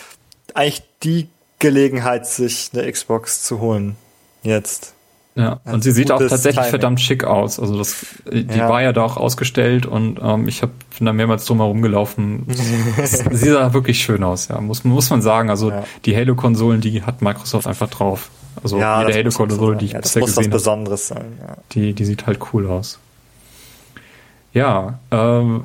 eigentlich 0.54 0.82
die 1.02 1.28
Gelegenheit, 1.58 2.26
sich 2.26 2.70
eine 2.72 2.90
Xbox 2.90 3.42
zu 3.42 3.60
holen. 3.60 3.96
Jetzt. 4.42 4.94
Ja, 5.36 5.60
und 5.64 5.84
sie 5.84 5.90
sieht 5.90 6.10
auch 6.10 6.18
tatsächlich 6.18 6.54
Timing. 6.54 6.70
verdammt 6.70 7.00
schick 7.00 7.24
aus. 7.24 7.60
Also 7.60 7.76
das, 7.76 8.06
die 8.32 8.56
ja. 8.56 8.70
war 8.70 8.80
ja 8.80 8.94
da 8.94 9.02
auch 9.02 9.18
ausgestellt 9.18 9.84
und 9.84 10.18
ähm, 10.22 10.48
ich 10.48 10.62
hab, 10.62 10.70
bin 10.96 11.04
da 11.04 11.12
mehrmals 11.12 11.44
drum 11.44 11.58
herum 11.58 11.82
gelaufen. 11.82 12.46
sie 13.04 13.50
sah 13.50 13.74
wirklich 13.74 14.00
schön 14.00 14.24
aus, 14.24 14.48
ja, 14.48 14.58
muss, 14.62 14.84
muss 14.84 15.10
man 15.10 15.20
sagen. 15.20 15.50
Also 15.50 15.70
ja. 15.70 15.84
die 16.06 16.16
Halo-Konsolen, 16.16 16.80
die 16.80 17.02
hat 17.02 17.20
Microsoft 17.20 17.66
einfach 17.66 17.90
drauf. 17.90 18.30
Also 18.62 18.78
ja, 18.78 19.02
jede 19.02 19.18
Halo-Konsole, 19.18 19.76
die 19.76 19.86
ich 19.86 19.92
ja, 19.92 20.00
bisher 20.00 20.22
gesehen 20.22 20.44
habe. 20.44 20.50
Besonderes 20.50 21.08
sein, 21.08 21.38
ja. 21.40 21.56
Die, 21.72 21.92
die 21.92 22.04
sieht 22.04 22.26
halt 22.26 22.38
cool 22.52 22.66
aus. 22.66 22.98
Ja, 24.52 24.98
ähm, 25.10 25.64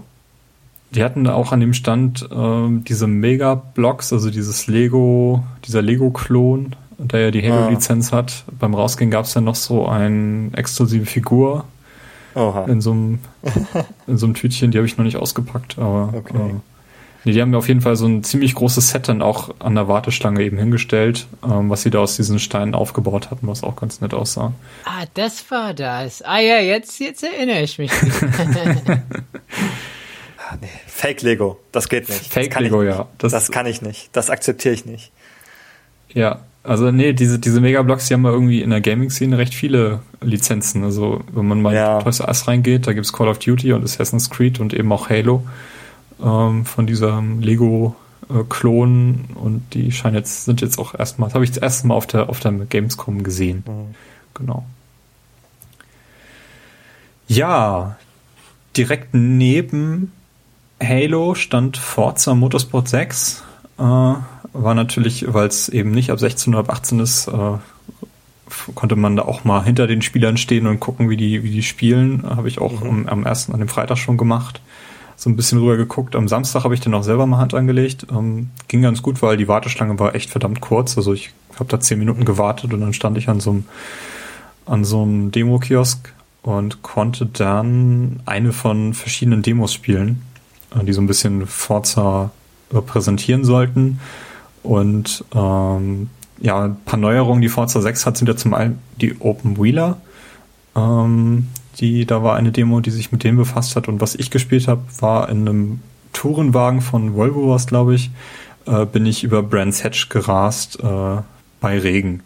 die 0.92 1.04
hatten 1.04 1.28
auch 1.28 1.54
an 1.54 1.62
dem 1.62 1.74
Stand 1.74 2.28
ähm, 2.32 2.84
diese 2.84 3.08
Mega-Blocks, 3.08 4.12
also 4.12 4.30
dieses 4.30 4.68
Lego, 4.68 5.44
dieser 5.66 5.82
Lego-Klon 5.82 6.76
der 7.02 7.20
ja 7.22 7.32
die 7.32 7.42
Halo-Lizenz 7.42 8.14
ah. 8.14 8.18
hat. 8.18 8.44
Beim 8.60 8.74
Rausgehen 8.74 9.12
gab 9.12 9.26
es 9.26 9.34
ja 9.34 9.42
noch 9.42 9.56
so 9.56 9.88
eine 9.88 10.50
exklusive 10.54 11.06
Figur 11.06 11.66
Oha. 12.36 12.66
in 12.66 12.82
so 12.82 12.92
einem 12.92 13.20
in 14.08 14.18
so 14.18 14.26
einem 14.26 14.36
Tütchen, 14.36 14.72
die 14.72 14.78
habe 14.78 14.88
ich 14.88 14.98
noch 14.98 15.06
nicht 15.06 15.18
ausgepackt, 15.18 15.80
aber 15.80 16.14
okay. 16.14 16.38
äh, 16.38 16.54
nee, 17.24 17.32
die 17.32 17.42
haben 17.42 17.52
mir 17.52 17.58
auf 17.58 17.68
jeden 17.68 17.82
Fall 17.82 17.96
so 17.96 18.06
ein 18.06 18.24
ziemlich 18.24 18.56
großes 18.56 18.90
Set 18.90 19.08
dann 19.08 19.22
auch 19.22 19.54
an 19.60 19.76
der 19.76 19.88
Warteschlange 19.88 20.42
eben 20.44 20.58
hingestellt, 20.58 21.28
ähm, 21.44 21.70
was 21.70 21.84
sie 21.84 21.90
da 21.90 22.00
aus 22.00 22.16
diesen 22.16 22.40
Steinen 22.40 22.76
aufgebaut 22.76 23.32
hatten, 23.32 23.48
was 23.48 23.64
auch 23.64 23.76
ganz 23.76 24.02
nett 24.02 24.14
aussah. 24.14 24.54
Ah, 24.86 25.06
das 25.14 25.50
war 25.52 25.74
das. 25.74 26.22
Ah 26.22 26.40
ja, 26.40 26.60
jetzt, 26.60 27.00
jetzt 27.00 27.24
erinnere 27.24 27.62
ich 27.62 27.78
mich. 27.78 27.92
Ah, 30.52 30.58
nee. 30.60 30.68
Fake 30.86 31.22
Lego, 31.22 31.60
das 31.72 31.88
geht 31.88 32.10
nicht. 32.10 32.34
Fake 32.34 32.60
Lego, 32.60 32.84
ja. 32.84 33.08
Das, 33.20 33.32
das 33.32 33.52
kann 33.52 33.66
ich 33.68 33.82
nicht. 33.82 34.10
Das 34.12 34.30
akzeptiere 34.30 34.74
ich 34.74 34.86
nicht. 34.86 35.12
Ja, 36.10 36.42
also 36.64 36.92
nee, 36.92 37.14
diese, 37.14 37.40
diese 37.40 37.62
Megablocks, 37.62 38.08
die 38.08 38.14
haben 38.16 38.26
ja 38.26 38.32
irgendwie 38.32 38.62
in 38.62 38.70
der 38.70 38.82
Gaming-Szene 38.82 39.38
recht 39.38 39.54
viele 39.54 40.02
Lizenzen. 40.20 40.84
Also 40.84 41.24
wenn 41.32 41.48
man 41.48 41.62
mal 41.62 41.74
ja. 41.74 41.98
in 41.98 42.04
Toys 42.04 42.20
R 42.20 42.28
Us 42.28 42.48
reingeht, 42.48 42.86
da 42.86 42.94
gibt's 42.94 43.14
Call 43.14 43.30
of 43.30 43.40
Duty 43.40 43.72
und 43.72 43.84
Assassin's 43.84 44.30
Creed 44.30 44.60
und 44.60 44.74
eben 44.74 44.92
auch 44.92 45.10
Halo 45.10 45.44
ähm, 46.24 46.66
von 46.66 46.88
diesem 46.88 47.42
Lego-Klon 47.42 49.26
und 49.36 49.74
die 49.74 49.92
scheinen 49.92 50.16
jetzt, 50.16 50.46
sind 50.46 50.62
jetzt 50.62 50.80
auch 50.80 50.94
erstmal, 50.94 51.30
das 51.30 51.36
habe 51.36 51.44
ich 51.44 51.52
das 51.52 51.60
erste 51.60 51.88
Mal 51.88 51.96
auf 51.96 52.08
der, 52.08 52.30
auf 52.30 52.40
der 52.40 52.52
Gamescom 52.52 53.24
gesehen. 53.24 53.64
Mhm. 53.68 53.96
Genau. 54.34 54.66
Ja, 57.28 57.98
direkt 58.76 59.14
neben 59.14 60.12
Halo 60.82 61.36
stand 61.36 61.78
Forza 61.78 62.34
Motorsport 62.36 62.90
6. 62.90 63.44
Äh, 63.78 63.84
war 63.84 64.74
natürlich, 64.76 65.34
weil 65.34 65.48
es 65.48 65.70
eben 65.70 65.92
nicht 65.92 66.12
ab 66.12 66.20
16 66.20 66.54
oder 66.54 66.64
ab 66.64 66.70
18 66.72 67.00
ist, 67.00 67.28
äh, 67.28 67.58
konnte 68.76 68.96
man 68.96 69.16
da 69.16 69.24
auch 69.24 69.44
mal 69.44 69.64
hinter 69.64 69.88
den 69.88 70.02
Spielern 70.02 70.38
stehen 70.38 70.68
und 70.68 70.80
gucken, 70.80 71.10
wie 71.10 71.18
die, 71.18 71.44
wie 71.44 71.52
die 71.52 71.64
spielen. 71.64 72.24
Habe 72.24 72.48
ich 72.48 72.60
auch 72.60 72.82
mhm. 72.82 72.90
am, 72.90 73.08
am 73.08 73.26
ersten, 73.26 73.54
an 73.54 73.60
dem 73.60 73.70
Freitag 73.70 73.98
schon 73.98 74.18
gemacht. 74.18 74.62
So 75.22 75.30
ein 75.30 75.36
bisschen 75.36 75.60
rüber 75.60 75.78
geguckt. 75.78 76.16
Am 76.16 76.28
Samstag 76.28 76.64
habe 76.64 76.74
ich 76.74 76.80
dann 76.80 76.96
auch 76.96 77.04
selber 77.04 77.28
mal 77.28 77.38
Hand 77.38 77.54
angelegt. 77.54 78.08
Ähm, 78.12 78.50
ging 78.68 78.82
ganz 78.82 79.04
gut, 79.04 79.22
weil 79.22 79.38
die 79.38 79.48
Warteschlange 79.48 80.00
war 80.00 80.16
echt 80.16 80.32
verdammt 80.32 80.62
kurz. 80.62 80.98
Also 80.98 81.14
ich 81.14 81.32
habe 81.60 81.70
da 81.70 81.80
zehn 81.80 82.00
Minuten 82.00 82.26
gewartet 82.26 82.74
und 82.74 82.82
dann 82.82 82.92
stand 82.92 83.20
ich 83.20 83.30
an 83.30 83.40
so 83.40 83.52
einem, 83.52 83.66
an 84.66 85.32
Demo-Kiosk 85.32 86.12
und 86.42 86.82
konnte 86.82 87.28
dann 87.28 88.22
eine 88.26 88.52
von 88.52 88.96
verschiedenen 88.96 89.44
Demos 89.44 89.76
spielen, 89.76 90.24
äh, 90.76 90.84
die 90.84 90.94
so 90.94 91.02
ein 91.02 91.08
bisschen 91.08 91.46
Forza 91.46 92.32
präsentieren 92.88 93.46
sollten. 93.46 94.00
Und 94.64 95.24
ähm, 95.36 96.10
ja, 96.40 96.64
ein 96.64 96.78
paar 96.84 96.98
Neuerungen, 96.98 97.44
die 97.44 97.50
Forza 97.50 97.80
6 97.80 98.08
hat, 98.08 98.18
sind 98.18 98.28
ja 98.28 98.36
zum 98.36 98.56
einen 98.56 98.80
die 99.00 99.22
Open 99.22 99.62
Wheeler. 99.62 99.98
Ähm, 100.76 101.50
die, 101.82 102.06
da 102.06 102.24
war 102.24 102.36
eine 102.36 102.52
Demo, 102.52 102.80
die 102.80 102.92
sich 102.92 103.12
mit 103.12 103.24
dem 103.24 103.36
befasst 103.36 103.76
hat. 103.76 103.88
Und 103.88 104.00
was 104.00 104.16
ich 104.16 104.32
gespielt 104.32 104.68
habe, 104.68 104.84
war 105.00 105.30
in 105.30 105.48
einem 105.48 105.82
Tourenwagen 106.14 106.82
von 106.82 107.16
Volvo, 107.16 107.50
was 107.50 107.68
glaube 107.68 107.96
ich, 107.96 108.12
äh, 108.66 108.86
bin 108.86 109.06
ich 109.06 109.24
über 109.24 109.44
Brands 109.44 109.84
Hatch 109.84 110.10
gerast 110.10 110.80
äh, 110.82 111.18
bei 111.60 111.80
Regen. 111.80 112.24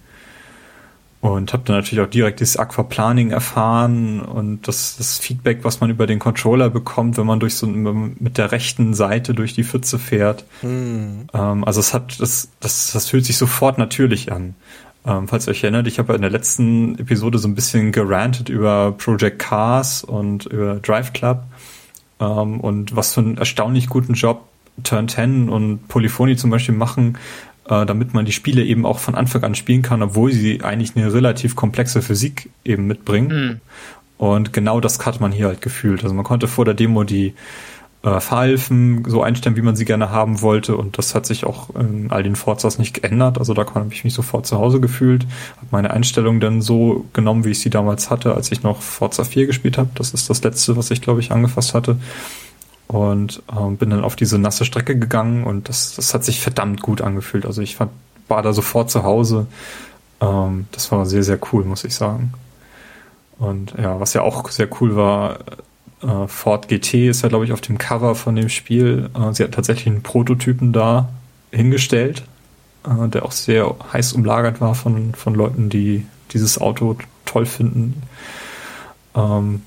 Und 1.21 1.53
habe 1.53 1.63
dann 1.65 1.77
natürlich 1.77 2.05
auch 2.05 2.09
direkt 2.09 2.39
dieses 2.39 2.55
Aquaplaning 2.55 3.31
erfahren 3.31 4.21
und 4.21 4.67
das, 4.67 4.95
das 4.97 5.17
Feedback, 5.17 5.63
was 5.63 5.81
man 5.81 5.89
über 5.89 6.05
den 6.05 6.19
Controller 6.19 6.69
bekommt, 6.69 7.17
wenn 7.17 7.25
man 7.25 7.39
durch 7.39 7.55
so 7.55 7.65
mit 7.65 8.37
der 8.37 8.51
rechten 8.51 8.93
Seite 8.93 9.33
durch 9.33 9.55
die 9.55 9.63
Pfütze 9.63 9.97
fährt. 9.97 10.45
Hm. 10.61 11.27
Ähm, 11.33 11.63
also 11.63 11.79
es 11.79 11.95
hat, 11.95 12.19
das, 12.19 12.49
das, 12.59 12.91
das 12.91 13.09
fühlt 13.09 13.25
sich 13.25 13.37
sofort 13.37 13.79
natürlich 13.79 14.31
an. 14.31 14.53
Ähm, 15.05 15.27
falls 15.27 15.47
ihr 15.47 15.51
euch 15.51 15.63
erinnert, 15.63 15.87
ich 15.87 15.99
habe 15.99 16.13
ja 16.13 16.15
in 16.15 16.21
der 16.21 16.31
letzten 16.31 16.97
Episode 16.97 17.37
so 17.37 17.47
ein 17.47 17.55
bisschen 17.55 17.91
gerantet 17.91 18.49
über 18.49 18.93
Project 18.93 19.39
Cars 19.39 20.03
und 20.03 20.45
über 20.47 20.75
Drive 20.75 21.13
Club 21.13 21.43
ähm, 22.19 22.59
und 22.59 22.95
was 22.95 23.13
für 23.13 23.21
einen 23.21 23.37
erstaunlich 23.37 23.87
guten 23.87 24.13
Job 24.13 24.47
Turn 24.83 25.07
10 25.07 25.49
und 25.49 25.87
Polyphony 25.87 26.35
zum 26.35 26.49
Beispiel 26.49 26.75
machen, 26.75 27.17
äh, 27.69 27.85
damit 27.85 28.13
man 28.13 28.25
die 28.25 28.31
Spiele 28.31 28.63
eben 28.63 28.85
auch 28.85 28.99
von 28.99 29.15
Anfang 29.15 29.43
an 29.43 29.55
spielen 29.55 29.81
kann, 29.81 30.01
obwohl 30.01 30.31
sie 30.31 30.63
eigentlich 30.63 30.95
eine 30.95 31.13
relativ 31.13 31.55
komplexe 31.55 32.01
Physik 32.01 32.49
eben 32.63 32.87
mitbringen. 32.87 33.27
Mhm. 33.29 33.61
Und 34.17 34.53
genau 34.53 34.79
das 34.79 35.05
hat 35.05 35.19
man 35.19 35.31
hier 35.31 35.47
halt 35.47 35.61
gefühlt. 35.61 36.03
Also 36.03 36.15
man 36.15 36.23
konnte 36.23 36.47
vor 36.47 36.65
der 36.65 36.73
Demo 36.73 37.03
die 37.03 37.33
äh, 38.05 39.09
so 39.09 39.23
einstellen, 39.23 39.55
wie 39.55 39.61
man 39.61 39.75
sie 39.75 39.85
gerne 39.85 40.11
haben 40.11 40.41
wollte. 40.41 40.77
Und 40.77 40.97
das 40.97 41.15
hat 41.15 41.25
sich 41.25 41.45
auch 41.45 41.75
in 41.75 42.11
all 42.11 42.23
den 42.23 42.35
Forzas 42.35 42.77
nicht 42.77 42.93
geändert. 42.93 43.39
Also 43.39 43.53
da 43.53 43.65
habe 43.73 43.91
ich 43.91 44.03
mich 44.03 44.13
sofort 44.13 44.45
zu 44.45 44.57
Hause 44.57 44.79
gefühlt. 44.79 45.25
Habe 45.57 45.67
meine 45.71 45.91
Einstellung 45.91 46.39
dann 46.39 46.61
so 46.61 47.05
genommen, 47.13 47.43
wie 47.43 47.51
ich 47.51 47.59
sie 47.59 47.69
damals 47.69 48.09
hatte, 48.09 48.35
als 48.35 48.51
ich 48.51 48.63
noch 48.63 48.81
Forza 48.81 49.23
4 49.23 49.47
gespielt 49.47 49.77
habe. 49.77 49.89
Das 49.95 50.13
ist 50.13 50.29
das 50.29 50.43
letzte, 50.43 50.77
was 50.77 50.91
ich, 50.91 51.01
glaube 51.01 51.19
ich, 51.19 51.31
angefasst 51.31 51.73
hatte 51.73 51.97
und 52.87 53.41
ähm, 53.55 53.77
bin 53.77 53.89
dann 53.89 54.03
auf 54.03 54.15
diese 54.15 54.37
nasse 54.37 54.65
Strecke 54.65 54.97
gegangen 54.97 55.43
und 55.43 55.69
das, 55.69 55.95
das 55.95 56.13
hat 56.13 56.23
sich 56.23 56.41
verdammt 56.41 56.81
gut 56.81 57.01
angefühlt. 57.01 57.45
Also 57.45 57.61
ich 57.61 57.75
fand, 57.75 57.91
war 58.27 58.41
da 58.41 58.53
sofort 58.53 58.91
zu 58.91 59.03
Hause. 59.03 59.47
Ähm, 60.21 60.67
das 60.71 60.91
war 60.91 61.05
sehr, 61.05 61.23
sehr 61.23 61.39
cool, 61.51 61.65
muss 61.65 61.83
ich 61.83 61.95
sagen. 61.95 62.33
Und 63.37 63.73
ja, 63.77 63.99
was 63.99 64.13
ja 64.13 64.21
auch 64.21 64.49
sehr 64.49 64.69
cool 64.79 64.95
war, 64.95 65.39
äh, 66.05 66.27
Ford 66.27 66.67
GT 66.67 67.09
ist 67.09 67.23
ja, 67.23 67.29
glaube 67.29 67.45
ich, 67.45 67.53
auf 67.53 67.61
dem 67.61 67.77
Cover 67.77 68.15
von 68.15 68.35
dem 68.35 68.49
Spiel. 68.49 69.09
Äh, 69.13 69.33
sie 69.33 69.43
hat 69.43 69.51
tatsächlich 69.51 69.87
einen 69.87 70.03
Prototypen 70.03 70.73
da 70.73 71.09
hingestellt, 71.51 72.23
äh, 72.85 73.07
der 73.07 73.25
auch 73.25 73.31
sehr 73.31 73.73
heiß 73.91 74.13
umlagert 74.13 74.61
war 74.61 74.75
von, 74.75 75.13
von 75.15 75.33
Leuten, 75.33 75.69
die 75.69 76.05
dieses 76.31 76.59
Auto 76.59 76.97
toll 77.25 77.45
finden. 77.45 78.01
Ähm, 79.15 79.61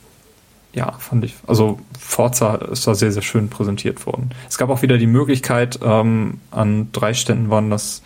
ja, 0.74 0.92
fand 0.92 1.24
ich. 1.24 1.34
Also 1.46 1.80
Forza 1.98 2.56
ist 2.56 2.86
da 2.86 2.94
sehr, 2.94 3.10
sehr 3.10 3.22
schön 3.22 3.48
präsentiert 3.48 4.06
worden. 4.06 4.30
Es 4.48 4.58
gab 4.58 4.70
auch 4.70 4.82
wieder 4.82 4.98
die 4.98 5.06
Möglichkeit, 5.06 5.80
ähm, 5.82 6.40
an 6.50 6.90
drei 6.92 7.14
Ständen 7.14 7.50
waren 7.50 7.70
das, 7.70 8.02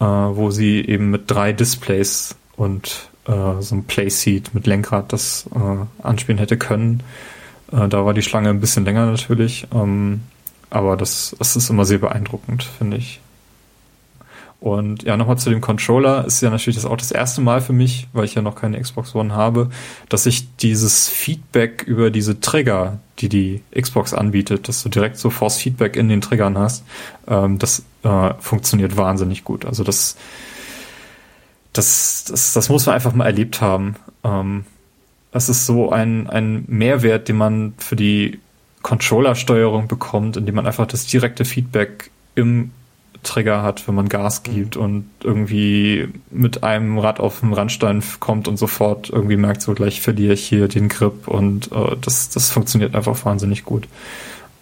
äh, 0.00 0.04
wo 0.04 0.50
sie 0.50 0.84
eben 0.84 1.10
mit 1.10 1.30
drei 1.30 1.52
Displays 1.52 2.34
und 2.56 3.08
äh, 3.26 3.60
so 3.60 3.76
ein 3.76 3.84
Playseat 3.84 4.54
mit 4.54 4.66
Lenkrad 4.66 5.12
das 5.12 5.48
äh, 5.54 6.04
anspielen 6.04 6.38
hätte 6.38 6.56
können. 6.56 7.02
Äh, 7.72 7.88
da 7.88 8.04
war 8.04 8.14
die 8.14 8.22
Schlange 8.22 8.50
ein 8.50 8.60
bisschen 8.60 8.84
länger 8.84 9.06
natürlich. 9.06 9.66
Ähm, 9.74 10.22
aber 10.70 10.96
das, 10.96 11.34
das 11.38 11.56
ist 11.56 11.70
immer 11.70 11.84
sehr 11.84 11.98
beeindruckend, 11.98 12.62
finde 12.62 12.98
ich. 12.98 13.20
Und 14.60 15.04
ja, 15.04 15.16
nochmal 15.16 15.38
zu 15.38 15.50
dem 15.50 15.60
Controller 15.60 16.24
ist 16.24 16.40
ja 16.40 16.50
natürlich 16.50 16.74
das 16.76 16.84
auch 16.84 16.96
das 16.96 17.12
erste 17.12 17.40
Mal 17.40 17.60
für 17.60 17.72
mich, 17.72 18.08
weil 18.12 18.24
ich 18.24 18.34
ja 18.34 18.42
noch 18.42 18.56
keine 18.56 18.80
Xbox 18.80 19.14
One 19.14 19.32
habe, 19.32 19.70
dass 20.08 20.26
ich 20.26 20.56
dieses 20.56 21.08
Feedback 21.08 21.84
über 21.84 22.10
diese 22.10 22.40
Trigger, 22.40 22.98
die 23.20 23.28
die 23.28 23.62
Xbox 23.80 24.14
anbietet, 24.14 24.68
dass 24.68 24.82
du 24.82 24.88
direkt 24.88 25.16
so 25.16 25.30
Force 25.30 25.58
Feedback 25.58 25.94
in 25.94 26.08
den 26.08 26.20
Triggern 26.20 26.58
hast, 26.58 26.84
ähm, 27.28 27.60
das 27.60 27.84
äh, 28.02 28.34
funktioniert 28.40 28.96
wahnsinnig 28.96 29.44
gut. 29.44 29.64
Also 29.64 29.84
das, 29.84 30.16
das, 31.72 32.24
das, 32.28 32.52
das 32.52 32.68
muss 32.68 32.84
man 32.84 32.96
einfach 32.96 33.14
mal 33.14 33.26
erlebt 33.26 33.60
haben. 33.60 33.94
Ähm, 34.24 34.64
das 35.32 35.48
ist 35.48 35.66
so 35.66 35.90
ein, 35.90 36.28
ein 36.28 36.64
Mehrwert, 36.66 37.28
den 37.28 37.36
man 37.36 37.74
für 37.78 37.96
die 37.96 38.40
Controller-Steuerung 38.82 39.88
bekommt, 39.88 40.36
indem 40.36 40.54
man 40.54 40.66
einfach 40.66 40.86
das 40.86 41.06
direkte 41.06 41.44
Feedback 41.44 42.10
im 42.34 42.70
Trigger 43.22 43.62
hat, 43.62 43.86
wenn 43.88 43.94
man 43.94 44.08
Gas 44.08 44.42
mhm. 44.46 44.54
gibt 44.54 44.76
mhm. 44.76 44.82
und 44.82 45.10
irgendwie 45.22 46.08
mit 46.30 46.62
einem 46.62 46.98
Rad 46.98 47.20
auf 47.20 47.40
den 47.40 47.52
Randstein 47.52 48.02
kommt 48.20 48.48
und 48.48 48.56
sofort 48.56 49.10
irgendwie 49.10 49.36
merkt, 49.36 49.62
so 49.62 49.74
gleich 49.74 50.00
verliere 50.00 50.34
ich 50.34 50.46
hier 50.46 50.68
den 50.68 50.88
Grip 50.88 51.28
und 51.28 51.72
äh, 51.72 51.96
das, 52.00 52.30
das 52.30 52.50
funktioniert 52.50 52.94
einfach 52.94 53.24
wahnsinnig 53.24 53.64
gut. 53.64 53.88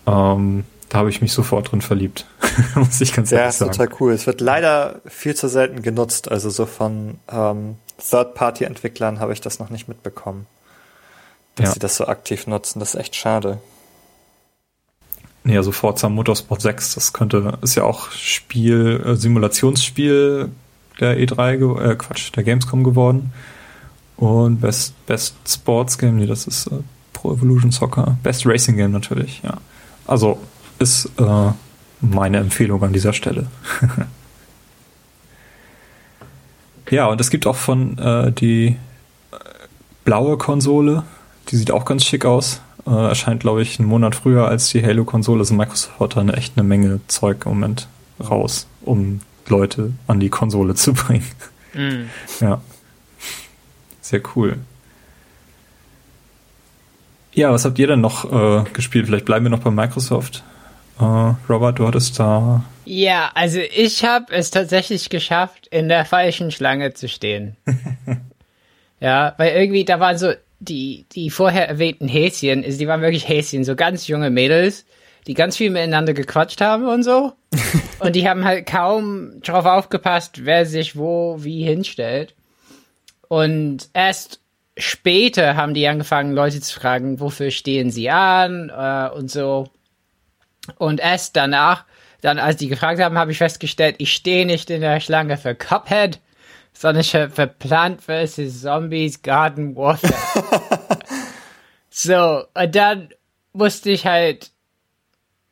Ähm, 0.06 0.64
da 0.88 0.98
habe 0.98 1.10
ich 1.10 1.20
mich 1.20 1.32
sofort 1.32 1.72
drin 1.72 1.82
verliebt, 1.82 2.26
muss 2.74 3.00
ich 3.00 3.12
ganz 3.12 3.32
ehrlich 3.32 3.54
sagen. 3.54 3.72
Ja, 3.72 3.76
total 3.76 3.96
cool. 4.00 4.12
Es 4.12 4.26
wird 4.26 4.40
leider 4.40 5.00
viel 5.06 5.34
zu 5.34 5.48
selten 5.48 5.82
genutzt, 5.82 6.30
also 6.30 6.48
so 6.48 6.64
von 6.64 7.18
ähm, 7.30 7.76
Third-Party-Entwicklern 7.98 9.20
habe 9.20 9.32
ich 9.32 9.40
das 9.40 9.58
noch 9.58 9.70
nicht 9.70 9.88
mitbekommen, 9.88 10.46
dass 11.56 11.68
ja. 11.68 11.72
sie 11.74 11.80
das 11.80 11.96
so 11.96 12.06
aktiv 12.06 12.46
nutzen. 12.46 12.80
Das 12.80 12.94
ist 12.94 13.00
echt 13.00 13.16
schade. 13.16 13.58
Nee, 15.44 15.56
also 15.56 15.70
Forza 15.70 16.08
Motorsport 16.08 16.60
6, 16.60 16.94
das 16.94 17.12
könnte, 17.12 17.58
ist 17.62 17.76
ja 17.76 17.84
auch 17.84 18.10
Spiel, 18.10 19.00
äh, 19.06 19.14
Simulationsspiel 19.14 20.50
der 20.98 21.18
E3, 21.18 21.92
äh, 21.92 21.94
Quatsch, 21.94 22.34
der 22.34 22.42
Gamescom 22.42 22.82
geworden. 22.82 23.32
Und 24.16 24.60
Best, 24.60 24.94
Best 25.06 25.36
Sports 25.46 25.98
Game, 25.98 26.16
nee, 26.16 26.26
das 26.26 26.46
ist 26.46 26.66
äh, 26.66 26.78
Pro 27.12 27.32
Evolution 27.32 27.70
Soccer. 27.70 28.16
Best 28.22 28.44
Racing 28.46 28.76
Game 28.76 28.90
natürlich, 28.90 29.40
ja. 29.44 29.58
Also 30.06 30.40
ist 30.78 31.10
äh, 31.18 31.52
meine 32.00 32.38
Empfehlung 32.38 32.82
an 32.82 32.92
dieser 32.92 33.12
Stelle. 33.12 33.46
ja, 36.90 37.06
und 37.06 37.20
es 37.20 37.30
gibt 37.30 37.46
auch 37.46 37.56
von 37.56 37.98
äh, 37.98 38.32
die 38.32 38.76
äh, 39.30 39.36
blaue 40.04 40.38
Konsole, 40.38 41.04
die 41.48 41.56
sieht 41.56 41.70
auch 41.70 41.84
ganz 41.84 42.04
schick 42.04 42.24
aus. 42.24 42.60
Äh, 42.86 42.90
erscheint, 42.90 43.40
glaube 43.40 43.62
ich, 43.62 43.78
einen 43.78 43.88
Monat 43.88 44.14
früher 44.14 44.46
als 44.46 44.68
die 44.70 44.84
Halo-Konsole. 44.84 45.40
Also 45.40 45.54
Microsoft 45.54 45.98
hat 45.98 46.16
da 46.16 46.34
echt 46.34 46.56
eine 46.56 46.66
Menge 46.66 47.00
Zeug 47.08 47.44
im 47.44 47.52
Moment 47.52 47.88
raus, 48.20 48.66
um 48.82 49.20
Leute 49.48 49.92
an 50.06 50.20
die 50.20 50.28
Konsole 50.28 50.74
zu 50.76 50.92
bringen. 50.92 51.26
Mm. 51.74 52.04
Ja. 52.40 52.60
Sehr 54.00 54.20
cool. 54.34 54.58
Ja, 57.32 57.52
was 57.52 57.64
habt 57.64 57.78
ihr 57.78 57.86
denn 57.86 58.00
noch 58.00 58.24
äh, 58.32 58.64
gespielt? 58.72 59.06
Vielleicht 59.06 59.26
bleiben 59.26 59.44
wir 59.44 59.50
noch 59.50 59.60
bei 59.60 59.70
Microsoft. 59.70 60.42
Äh, 60.98 61.34
Robert, 61.48 61.78
du 61.78 61.86
hattest 61.86 62.18
da. 62.18 62.64
Ja, 62.84 63.30
also 63.34 63.58
ich 63.58 64.04
habe 64.04 64.32
es 64.32 64.50
tatsächlich 64.50 65.10
geschafft, 65.10 65.66
in 65.66 65.88
der 65.88 66.04
falschen 66.04 66.50
Schlange 66.50 66.94
zu 66.94 67.08
stehen. 67.08 67.56
ja, 69.00 69.34
weil 69.36 69.54
irgendwie 69.56 69.84
da 69.84 70.00
waren 70.00 70.16
so 70.16 70.32
die, 70.58 71.06
die 71.12 71.30
vorher 71.30 71.68
erwähnten 71.68 72.08
Häschen, 72.08 72.62
ist, 72.62 72.80
die 72.80 72.88
waren 72.88 73.02
wirklich 73.02 73.28
Häschen, 73.28 73.64
so 73.64 73.76
ganz 73.76 74.06
junge 74.06 74.30
Mädels, 74.30 74.84
die 75.26 75.34
ganz 75.34 75.56
viel 75.56 75.70
miteinander 75.70 76.14
gequatscht 76.14 76.60
haben 76.60 76.86
und 76.86 77.02
so. 77.02 77.32
und 77.98 78.16
die 78.16 78.28
haben 78.28 78.44
halt 78.44 78.66
kaum 78.66 79.40
drauf 79.42 79.64
aufgepasst, 79.64 80.44
wer 80.44 80.66
sich 80.66 80.96
wo 80.96 81.36
wie 81.40 81.64
hinstellt. 81.64 82.34
Und 83.28 83.88
erst 83.92 84.40
später 84.76 85.56
haben 85.56 85.74
die 85.74 85.88
angefangen, 85.88 86.32
Leute 86.32 86.60
zu 86.60 86.78
fragen, 86.78 87.20
wofür 87.20 87.50
stehen 87.50 87.90
sie 87.90 88.10
an 88.10 88.70
äh, 88.70 89.10
und 89.14 89.30
so. 89.30 89.68
Und 90.78 91.00
erst 91.00 91.36
danach, 91.36 91.84
dann 92.20 92.38
als 92.38 92.56
die 92.56 92.68
gefragt 92.68 93.00
haben, 93.00 93.18
habe 93.18 93.32
ich 93.32 93.38
festgestellt, 93.38 93.96
ich 93.98 94.12
stehe 94.12 94.46
nicht 94.46 94.70
in 94.70 94.80
der 94.80 95.00
Schlange 95.00 95.36
für 95.36 95.54
Cuphead, 95.54 96.20
für 96.76 97.46
Plant 97.46 98.02
vs. 98.02 98.62
Zombies 98.62 99.22
Garden 99.22 99.74
Warfare. 99.76 100.60
so, 101.90 102.44
und 102.54 102.74
dann 102.74 103.08
musste 103.52 103.90
ich 103.90 104.06
halt 104.06 104.50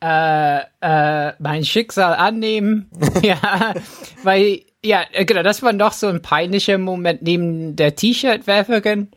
äh, 0.03 0.61
äh, 0.81 1.33
mein 1.39 1.65
Schicksal 1.65 2.15
annehmen. 2.15 2.91
ja, 3.23 3.75
weil, 4.23 4.61
ja, 4.85 5.05
genau, 5.25 5.43
das 5.43 5.63
war 5.63 5.73
noch 5.73 5.93
so 5.93 6.09
ein 6.09 6.21
peinlicher 6.21 6.77
Moment 6.77 7.23
neben 7.23 7.75
der 7.75 7.97
T-Shirt-Werferin. 7.97 9.11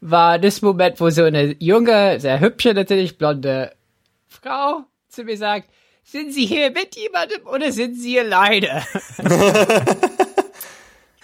War 0.00 0.38
das 0.38 0.62
Moment, 0.62 1.00
wo 1.00 1.10
so 1.10 1.24
eine 1.24 1.56
junge, 1.58 2.20
sehr 2.20 2.38
hübsche, 2.38 2.72
natürlich 2.72 3.18
blonde 3.18 3.72
Frau 4.28 4.84
zu 5.08 5.24
mir 5.24 5.36
sagt, 5.36 5.68
sind 6.04 6.32
Sie 6.32 6.46
hier 6.46 6.70
mit 6.70 6.94
jemandem 6.96 7.44
oder 7.46 7.72
sind 7.72 7.96
Sie 7.96 8.18
alleine? 8.20 8.84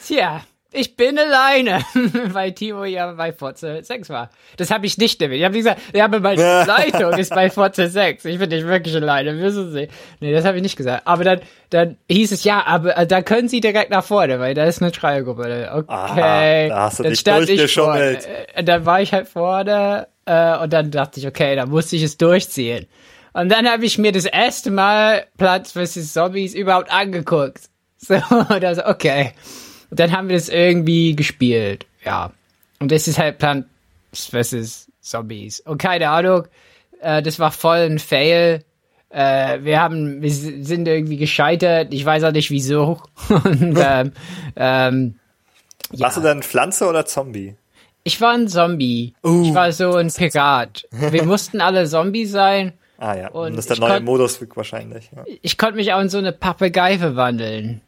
Tja, 0.07 0.43
ich 0.77 0.97
bin 0.97 1.17
alleine, 1.17 1.85
weil 2.33 2.53
Timo 2.53 2.85
ja 2.85 3.13
bei 3.13 3.33
Forza 3.33 3.81
6 3.81 4.09
war. 4.11 4.31
Das 4.57 4.71
habe 4.71 4.87
ich 4.87 4.99
nicht 4.99 5.23
erwähnt. 5.23 5.39
Ich 5.39 5.45
habe 5.45 5.57
gesagt, 5.57 5.81
ja, 5.95 6.09
meine 6.09 6.43
Leitung 6.67 7.13
ist 7.13 7.33
bei 7.33 7.49
Forza 7.49 7.87
6. 7.87 8.25
Ich 8.25 8.39
bin 8.39 8.49
nicht 8.49 8.67
wirklich 8.67 8.95
alleine, 8.95 9.41
wissen 9.41 9.73
Sie. 9.73 9.89
Nee, 10.21 10.33
das 10.33 10.45
habe 10.45 10.57
ich 10.57 10.63
nicht 10.63 10.77
gesagt. 10.77 11.07
Aber 11.07 11.23
dann, 11.23 11.41
dann 11.71 11.97
hieß 12.11 12.33
es, 12.33 12.43
ja, 12.43 12.67
aber 12.67 12.97
äh, 12.97 13.07
da 13.07 13.23
können 13.23 13.49
Sie 13.49 13.61
direkt 13.61 13.91
nach 13.91 14.05
vorne, 14.05 14.41
weil 14.41 14.55
da 14.55 14.65
ist 14.65 14.83
eine 14.83 14.93
Schreiergruppe. 14.93 15.71
Okay. 15.73 15.93
Aha, 15.93 16.69
da 16.69 16.83
hast 16.83 16.99
du 16.99 17.03
dann 17.05 17.13
dich 17.13 17.21
stand 17.21 17.49
ich 17.49 17.73
vorne. 17.73 18.19
Äh, 18.55 18.65
dann 18.65 18.85
war 18.85 19.01
ich 19.01 19.13
halt 19.13 19.29
vorne 19.29 20.09
äh, 20.27 20.59
und 20.59 20.73
dann 20.73 20.91
dachte 20.91 21.21
ich, 21.21 21.27
okay, 21.27 21.55
da 21.55 21.67
musste 21.67 21.95
ich 21.95 22.03
es 22.03 22.17
durchziehen. 22.17 22.87
Und 23.33 23.51
dann 23.51 23.69
habe 23.69 23.85
ich 23.85 23.99
mir 23.99 24.13
das 24.13 24.25
erste 24.25 24.71
Mal 24.71 25.27
Platz 25.39 25.73
vs. 25.73 26.13
Zombies 26.13 26.55
überhaupt 26.55 26.93
angeguckt. 26.93 27.61
So, 28.07 28.19
das, 28.61 28.85
okay. 28.85 29.33
Und 29.91 30.01
dann 30.01 30.13
haben 30.13 30.29
wir 30.29 30.37
das 30.37 30.49
irgendwie 30.49 31.15
gespielt. 31.17 31.87
Ja. 32.05 32.33
Und 32.81 32.91
das 32.91 33.09
ist 33.09 33.19
halt 33.19 33.39
Plant 33.39 33.67
vs. 34.13 34.91
Zombies. 35.01 35.61
Und 35.61 35.79
keine 35.79 36.09
Ahnung, 36.09 36.45
äh, 37.01 37.23
das 37.23 37.39
war 37.39 37.51
voll 37.51 37.79
ein 37.79 37.99
Fail. 37.99 38.65
Äh, 39.11 39.61
wir 39.63 39.81
haben, 39.81 40.23
wir 40.23 40.31
sind 40.31 40.89
irgendwie 40.89 41.19
gescheitert. 41.19 41.93
Ich 41.93 42.05
weiß 42.05 42.25
auch 42.25 42.33
nicht 42.33 42.51
wieso. 42.51 43.01
Und, 43.29 43.79
ähm, 43.79 44.13
ähm, 44.57 45.15
ja. 45.93 46.07
Warst 46.07 46.17
du 46.17 46.21
dann 46.23 46.43
Pflanze 46.43 46.87
oder 46.87 47.07
Zombie? 47.07 47.55
Ich 48.03 48.21
war 48.21 48.33
ein 48.33 48.49
Zombie. 48.49 49.15
Uh, 49.25 49.45
ich 49.45 49.55
war 49.55 49.73
so 49.73 49.95
ein 49.95 50.13
Pirat. 50.13 50.87
Wir 50.91 51.23
mussten 51.25 51.61
alle 51.61 51.87
Zombie 51.87 52.27
sein. 52.27 52.73
Ah 52.99 53.17
ja, 53.17 53.29
und 53.29 53.57
das 53.57 53.67
ist 53.67 53.71
der 53.71 53.89
neue 53.89 54.01
Modus 54.01 54.41
wahrscheinlich. 54.55 55.11
Ja. 55.15 55.25
Ich 55.43 55.59
konnte 55.59 55.77
mich 55.77 55.93
auch 55.93 56.01
in 56.01 56.09
so 56.09 56.19
eine 56.19 56.33
Papagei 56.33 56.99
verwandeln 56.99 57.81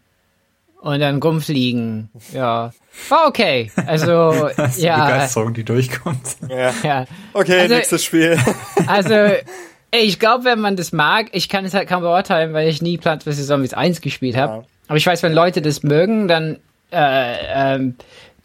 und 0.80 1.00
dann 1.00 1.20
rumfliegen. 1.20 2.10
Ja. 2.32 2.72
War 3.08 3.26
okay. 3.26 3.70
Also, 3.86 4.48
das 4.56 4.76
ist 4.76 4.82
ja. 4.82 4.96
Die 4.96 5.12
Begeisterung, 5.12 5.54
die 5.54 5.64
durchkommt. 5.64 6.36
Ja. 6.48 6.72
ja. 6.82 7.04
Okay, 7.32 7.60
also, 7.60 7.74
nächstes 7.74 8.04
Spiel. 8.04 8.38
Also, 8.86 9.14
ich 9.90 10.18
glaube, 10.18 10.44
wenn 10.44 10.60
man 10.60 10.76
das 10.76 10.92
mag, 10.92 11.28
ich 11.32 11.48
kann 11.48 11.64
es 11.64 11.74
halt 11.74 11.88
kaum 11.88 12.02
beurteilen, 12.02 12.52
weil 12.52 12.68
ich 12.68 12.82
nie 12.82 12.98
Plants 12.98 13.24
vs. 13.24 13.46
Zombies 13.46 13.74
1 13.74 14.00
gespielt 14.00 14.36
habe. 14.36 14.52
Ja. 14.52 14.64
Aber 14.88 14.96
ich 14.96 15.06
weiß, 15.06 15.22
wenn 15.22 15.32
Leute 15.32 15.62
das 15.62 15.82
mögen, 15.82 16.28
dann 16.28 16.58
äh, 16.92 17.74
ähm, 17.74 17.96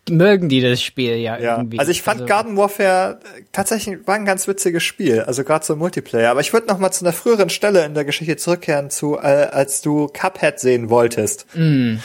mögen 0.10 0.50
die 0.50 0.62
das 0.62 0.82
Spiel 0.82 1.16
ja, 1.18 1.38
ja. 1.38 1.58
irgendwie. 1.58 1.80
Also 1.80 1.92
ich 1.92 2.02
fand 2.02 2.22
also, 2.22 2.28
Garden 2.28 2.58
Warfare 2.58 3.20
äh, 3.38 3.44
tatsächlich 3.52 4.00
war 4.08 4.16
ein 4.16 4.26
ganz 4.26 4.48
witziges 4.48 4.84
Spiel, 4.84 5.22
also 5.22 5.44
gerade 5.44 5.64
so 5.64 5.76
Multiplayer. 5.76 6.32
Aber 6.32 6.42
ich 6.42 6.54
würde 6.54 6.68
noch 6.68 6.80
mal 6.80 6.92
zu 6.92 7.06
einer 7.06 7.14
früheren 7.14 7.50
Stelle 7.50 7.86
in 7.86 7.94
der 7.94 8.06
Geschichte 8.06 8.38
zurückkehren, 8.38 8.90
zu 8.90 9.18
äh, 9.18 9.50
als 9.52 9.82
du 9.82 10.08
Cuphead 10.08 10.60
sehen 10.60 10.90
wolltest. 10.90 11.46
Mm. 11.54 11.98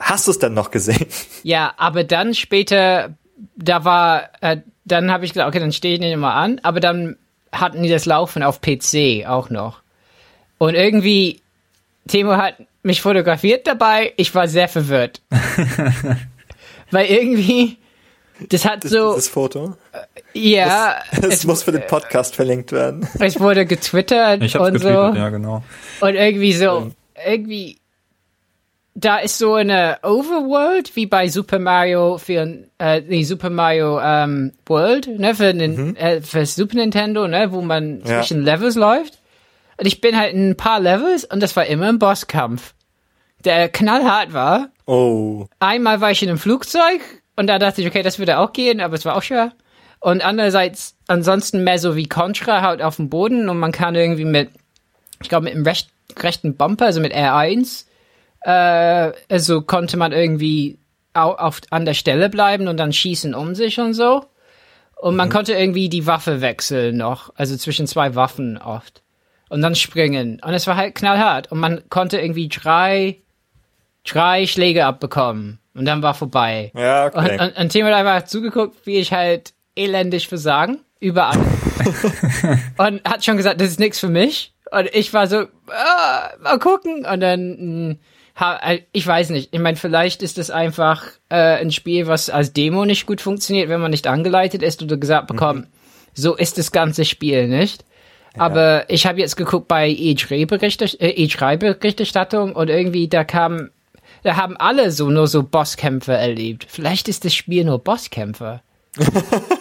Hast 0.00 0.26
du 0.26 0.30
es 0.32 0.38
dann 0.38 0.54
noch 0.54 0.70
gesehen? 0.70 1.06
Ja, 1.42 1.72
aber 1.76 2.04
dann 2.04 2.34
später, 2.34 3.14
da 3.56 3.84
war, 3.84 4.30
äh, 4.40 4.58
dann 4.84 5.10
habe 5.12 5.24
ich 5.24 5.32
gedacht, 5.32 5.48
okay, 5.48 5.60
dann 5.60 5.72
stehe 5.72 5.94
ich 5.94 6.00
nicht 6.00 6.12
immer 6.12 6.34
an, 6.34 6.60
aber 6.62 6.80
dann 6.80 7.16
hatten 7.52 7.82
die 7.82 7.88
das 7.88 8.06
Laufen 8.06 8.42
auf 8.42 8.60
PC 8.60 9.26
auch 9.26 9.50
noch. 9.50 9.80
Und 10.58 10.74
irgendwie, 10.74 11.40
Timo 12.08 12.32
hat 12.36 12.54
mich 12.82 13.00
fotografiert 13.02 13.66
dabei, 13.66 14.12
ich 14.16 14.34
war 14.34 14.48
sehr 14.48 14.68
verwirrt. 14.68 15.20
Weil 16.90 17.06
irgendwie, 17.06 17.78
das 18.48 18.64
hat 18.64 18.84
so. 18.84 19.14
Das 19.14 19.28
Foto. 19.28 19.76
Ja. 20.34 20.96
Es, 21.12 21.26
es 21.26 21.44
muss 21.44 21.62
für 21.62 21.72
den 21.72 21.86
Podcast 21.86 22.34
verlinkt 22.36 22.72
werden. 22.72 23.08
Es 23.18 23.38
wurde 23.40 23.64
getwittert 23.66 24.42
Ich 24.42 24.54
hab's 24.54 24.68
und 24.68 24.78
so. 24.78 24.88
ja, 24.88 25.28
genau. 25.28 25.62
Und 26.00 26.14
irgendwie 26.14 26.52
so, 26.52 26.92
irgendwie, 27.26 27.79
da 29.00 29.18
ist 29.18 29.38
so 29.38 29.54
eine 29.54 29.98
Overworld 30.02 30.94
wie 30.96 31.06
bei 31.06 31.28
Super 31.28 31.58
Mario 31.58 32.18
für, 32.18 32.64
äh, 32.78 33.00
nee, 33.00 33.24
Super 33.24 33.50
Mario 33.50 34.00
ähm, 34.00 34.52
World, 34.66 35.08
ne, 35.18 35.34
für, 35.34 35.54
den, 35.54 35.96
äh, 35.96 36.20
für 36.20 36.44
Super 36.46 36.76
Nintendo, 36.76 37.26
ne, 37.26 37.50
wo 37.52 37.62
man 37.62 38.00
Ja. 38.04 38.20
zwischen 38.20 38.42
Levels 38.42 38.74
läuft. 38.76 39.18
Und 39.78 39.86
ich 39.86 40.00
bin 40.00 40.18
halt 40.18 40.34
in 40.34 40.50
ein 40.50 40.56
paar 40.56 40.80
Levels 40.80 41.24
und 41.24 41.40
das 41.42 41.56
war 41.56 41.64
immer 41.66 41.88
ein 41.88 41.98
Bosskampf, 41.98 42.74
der 43.44 43.68
knallhart 43.70 44.32
war. 44.34 44.68
Oh. 44.86 45.46
Einmal 45.58 46.00
war 46.00 46.10
ich 46.10 46.22
in 46.22 46.28
einem 46.28 46.38
Flugzeug 46.38 47.00
und 47.36 47.46
da 47.46 47.58
dachte 47.58 47.80
ich, 47.80 47.86
okay, 47.86 48.02
das 48.02 48.18
würde 48.18 48.38
auch 48.38 48.52
gehen, 48.52 48.80
aber 48.80 48.94
es 48.96 49.04
war 49.06 49.16
auch 49.16 49.22
schwer. 49.22 49.52
Und 50.00 50.22
andererseits, 50.24 50.96
ansonsten 51.06 51.64
mehr 51.64 51.78
so 51.78 51.96
wie 51.96 52.08
Contra, 52.08 52.60
halt 52.62 52.82
auf 52.82 52.96
dem 52.96 53.08
Boden 53.08 53.48
und 53.48 53.58
man 53.58 53.72
kann 53.72 53.94
irgendwie 53.94 54.24
mit, 54.24 54.50
ich 55.22 55.28
glaube, 55.28 55.44
mit 55.44 55.54
dem 55.54 55.62
recht, 55.64 55.88
rechten 56.18 56.56
Bumper, 56.56 56.86
also 56.86 57.00
mit 57.00 57.14
R1, 57.14 57.84
äh, 58.42 59.12
also 59.28 59.62
konnte 59.62 59.96
man 59.96 60.12
irgendwie 60.12 60.78
au- 61.14 61.34
auf, 61.34 61.60
an 61.70 61.84
der 61.84 61.94
Stelle 61.94 62.28
bleiben 62.28 62.68
und 62.68 62.76
dann 62.76 62.92
schießen 62.92 63.34
um 63.34 63.54
sich 63.54 63.78
und 63.78 63.94
so. 63.94 64.24
Und 64.96 65.16
man 65.16 65.30
konnte 65.30 65.54
irgendwie 65.54 65.88
die 65.88 66.06
Waffe 66.06 66.42
wechseln 66.42 66.98
noch, 66.98 67.32
also 67.36 67.56
zwischen 67.56 67.86
zwei 67.86 68.14
Waffen 68.14 68.58
oft. 68.58 69.02
Und 69.48 69.62
dann 69.62 69.74
springen. 69.74 70.40
Und 70.44 70.52
es 70.52 70.66
war 70.66 70.76
halt 70.76 70.94
knallhart. 70.94 71.50
Und 71.50 71.58
man 71.58 71.82
konnte 71.88 72.20
irgendwie 72.20 72.48
drei, 72.48 73.16
drei 74.06 74.46
Schläge 74.46 74.84
abbekommen. 74.84 75.58
Und 75.74 75.86
dann 75.86 76.02
war 76.02 76.14
vorbei. 76.14 76.70
Ja, 76.76 77.06
okay. 77.06 77.32
Und, 77.32 77.40
und, 77.40 77.56
und 77.58 77.68
Tim 77.70 77.86
hat 77.86 77.94
einfach 77.94 78.24
zugeguckt, 78.26 78.86
wie 78.86 78.98
ich 78.98 79.12
halt 79.12 79.54
elendig 79.74 80.28
versagen. 80.28 80.80
Überall. 81.00 81.38
und 82.76 83.02
hat 83.04 83.24
schon 83.24 83.38
gesagt, 83.38 83.60
das 83.60 83.68
ist 83.70 83.80
nichts 83.80 83.98
für 83.98 84.08
mich. 84.08 84.52
Und 84.70 84.88
ich 84.94 85.12
war 85.14 85.26
so, 85.26 85.46
ah, 85.68 86.30
mal 86.40 86.58
gucken. 86.58 87.06
Und 87.06 87.20
dann, 87.20 87.56
mh, 87.58 87.92
äh, 87.92 87.96
ich 88.92 89.06
weiß 89.06 89.30
nicht. 89.30 89.50
Ich 89.52 89.60
meine, 89.60 89.76
vielleicht 89.76 90.22
ist 90.22 90.38
das 90.38 90.50
einfach 90.50 91.04
äh, 91.28 91.36
ein 91.36 91.70
Spiel, 91.70 92.06
was 92.06 92.30
als 92.30 92.52
Demo 92.52 92.84
nicht 92.84 93.06
gut 93.06 93.20
funktioniert, 93.20 93.68
wenn 93.68 93.80
man 93.80 93.90
nicht 93.90 94.06
angeleitet 94.06 94.62
ist 94.62 94.82
oder 94.82 94.96
gesagt 94.96 95.26
bekommt, 95.26 95.66
so 96.14 96.36
ist 96.36 96.58
das 96.58 96.72
ganze 96.72 97.04
Spiel 97.04 97.48
nicht. 97.48 97.84
Aber 98.38 98.88
ich 98.88 99.06
habe 99.06 99.20
jetzt 99.20 99.36
geguckt 99.36 99.68
bei 99.68 99.88
E3-Berichterstattung 99.88 101.08
äh, 101.08 101.26
E3-Berichterstattung 101.26 102.52
und 102.54 102.70
irgendwie 102.70 103.08
da 103.08 103.24
kam, 103.24 103.70
da 104.22 104.36
haben 104.36 104.56
alle 104.56 104.92
so 104.92 105.10
nur 105.10 105.26
so 105.26 105.42
Bosskämpfe 105.42 106.12
erlebt. 106.12 106.66
Vielleicht 106.68 107.08
ist 107.08 107.24
das 107.24 107.34
Spiel 107.34 107.64
nur 107.64 107.80
Bosskämpfe. 107.80 108.60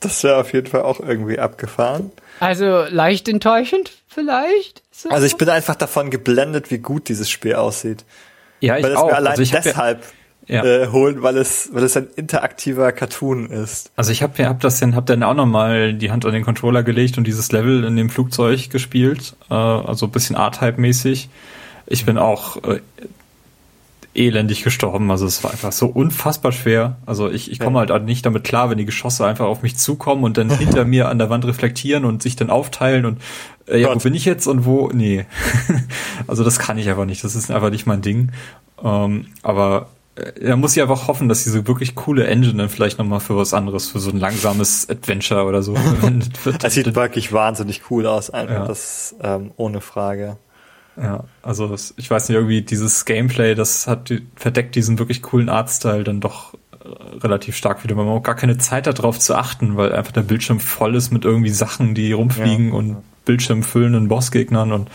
Das 0.00 0.22
wäre 0.22 0.36
auf 0.36 0.52
jeden 0.52 0.66
Fall 0.68 0.82
auch 0.82 1.00
irgendwie 1.00 1.38
abgefahren. 1.38 2.10
Also 2.40 2.84
leicht 2.88 3.28
enttäuschend, 3.28 3.92
vielleicht. 4.08 4.82
So. 4.92 5.08
Also 5.10 5.26
ich 5.26 5.36
bin 5.36 5.48
einfach 5.48 5.74
davon 5.74 6.10
geblendet, 6.10 6.70
wie 6.70 6.78
gut 6.78 7.08
dieses 7.08 7.28
Spiel 7.28 7.54
aussieht. 7.56 8.04
Ja, 8.60 8.76
ich 8.76 8.84
Weil 8.84 8.92
es 8.92 8.96
auch. 8.98 9.06
mir 9.08 9.16
allein 9.16 9.30
also 9.32 9.42
ich 9.42 9.52
hab 9.54 9.64
ja- 9.64 9.70
deshalb 9.72 10.02
Ja. 10.46 10.64
äh, 10.64 10.86
holen, 10.88 11.22
weil 11.22 11.36
es, 11.36 11.68
weil 11.74 11.82
es 11.82 11.96
ein 11.96 12.08
interaktiver 12.16 12.90
Cartoon 12.92 13.50
ist. 13.50 13.90
Also 13.96 14.12
ich 14.12 14.22
habe 14.22 14.46
hab 14.46 14.60
das 14.60 14.80
dann, 14.80 14.94
hab 14.96 15.04
dann 15.06 15.22
auch 15.22 15.34
noch 15.34 15.46
mal 15.46 15.92
die 15.94 16.10
Hand 16.10 16.24
an 16.24 16.32
den 16.32 16.44
Controller 16.44 16.82
gelegt 16.82 17.18
und 17.18 17.24
dieses 17.26 17.52
Level 17.52 17.84
in 17.84 17.96
dem 17.96 18.08
Flugzeug 18.08 18.70
gespielt, 18.70 19.34
äh, 19.50 19.54
also 19.54 20.06
ein 20.06 20.12
bisschen 20.12 20.36
A-Type-mäßig. 20.36 21.28
Ich 21.86 22.06
bin 22.06 22.16
auch 22.18 22.56
äh, 22.64 22.80
elendig 24.18 24.64
gestorben, 24.64 25.10
also 25.10 25.24
es 25.26 25.42
war 25.44 25.52
einfach 25.52 25.72
so 25.72 25.86
unfassbar 25.86 26.52
schwer. 26.52 26.96
Also 27.06 27.30
ich, 27.30 27.50
ich 27.50 27.60
komme 27.60 27.78
halt 27.78 28.04
nicht 28.04 28.26
damit 28.26 28.44
klar, 28.44 28.68
wenn 28.68 28.78
die 28.78 28.84
Geschosse 28.84 29.24
einfach 29.26 29.46
auf 29.46 29.62
mich 29.62 29.76
zukommen 29.76 30.24
und 30.24 30.36
dann 30.36 30.50
hinter 30.50 30.84
mir 30.86 31.08
an 31.08 31.18
der 31.18 31.30
Wand 31.30 31.46
reflektieren 31.46 32.04
und 32.04 32.22
sich 32.22 32.36
dann 32.36 32.50
aufteilen 32.50 33.06
und 33.06 33.22
äh, 33.66 33.80
ja, 33.80 33.94
wo 33.94 33.98
bin 33.98 34.14
ich 34.14 34.24
jetzt 34.24 34.46
und 34.46 34.64
wo? 34.64 34.90
Nee. 34.92 35.26
also 36.26 36.44
das 36.44 36.58
kann 36.58 36.78
ich 36.78 36.88
einfach 36.88 37.04
nicht. 37.04 37.22
Das 37.24 37.34
ist 37.34 37.50
einfach 37.50 37.70
nicht 37.70 37.86
mein 37.86 38.02
Ding. 38.02 38.32
Ähm, 38.82 39.26
aber 39.42 39.88
äh, 40.16 40.46
da 40.46 40.56
muss 40.56 40.76
ich 40.76 40.82
einfach 40.82 41.06
hoffen, 41.08 41.28
dass 41.28 41.44
diese 41.44 41.66
wirklich 41.66 41.94
coole 41.94 42.26
Engine 42.26 42.54
dann 42.54 42.68
vielleicht 42.68 42.98
nochmal 42.98 43.20
für 43.20 43.36
was 43.36 43.54
anderes, 43.54 43.88
für 43.88 44.00
so 44.00 44.10
ein 44.10 44.18
langsames 44.18 44.88
Adventure 44.90 45.44
oder 45.44 45.62
so 45.62 45.74
verwendet 45.76 46.44
wird. 46.44 46.64
Es 46.64 46.74
sieht 46.74 46.94
wirklich 46.94 47.32
wahnsinnig 47.32 47.82
cool 47.90 48.06
aus, 48.06 48.30
einfach 48.30 48.54
Ja. 48.54 48.66
das 48.66 49.14
ähm, 49.22 49.52
ohne 49.56 49.80
Frage. 49.80 50.38
Ja, 51.00 51.24
also 51.42 51.74
ich 51.96 52.10
weiß 52.10 52.28
nicht, 52.28 52.36
irgendwie 52.36 52.62
dieses 52.62 53.04
Gameplay, 53.04 53.54
das 53.54 53.86
hat 53.86 54.08
die, 54.10 54.26
verdeckt 54.36 54.74
diesen 54.74 54.98
wirklich 54.98 55.22
coolen 55.22 55.48
Artstyle 55.48 56.04
dann 56.04 56.20
doch 56.20 56.54
äh, 56.72 57.18
relativ 57.18 57.56
stark 57.56 57.84
wieder. 57.84 57.94
Man 57.94 58.06
hat 58.06 58.14
auch 58.14 58.22
gar 58.22 58.34
keine 58.36 58.58
Zeit 58.58 58.86
darauf 58.86 59.18
zu 59.18 59.34
achten, 59.36 59.76
weil 59.76 59.92
einfach 59.92 60.12
der 60.12 60.22
Bildschirm 60.22 60.60
voll 60.60 60.94
ist 60.96 61.12
mit 61.12 61.24
irgendwie 61.24 61.50
Sachen, 61.50 61.94
die 61.94 62.12
rumfliegen 62.12 62.68
Ja. 62.68 62.74
und 62.74 62.96
Bildschirm 63.24 63.62
füllenden 63.62 64.08
Bossgegnern 64.08 64.72
und 64.72 64.88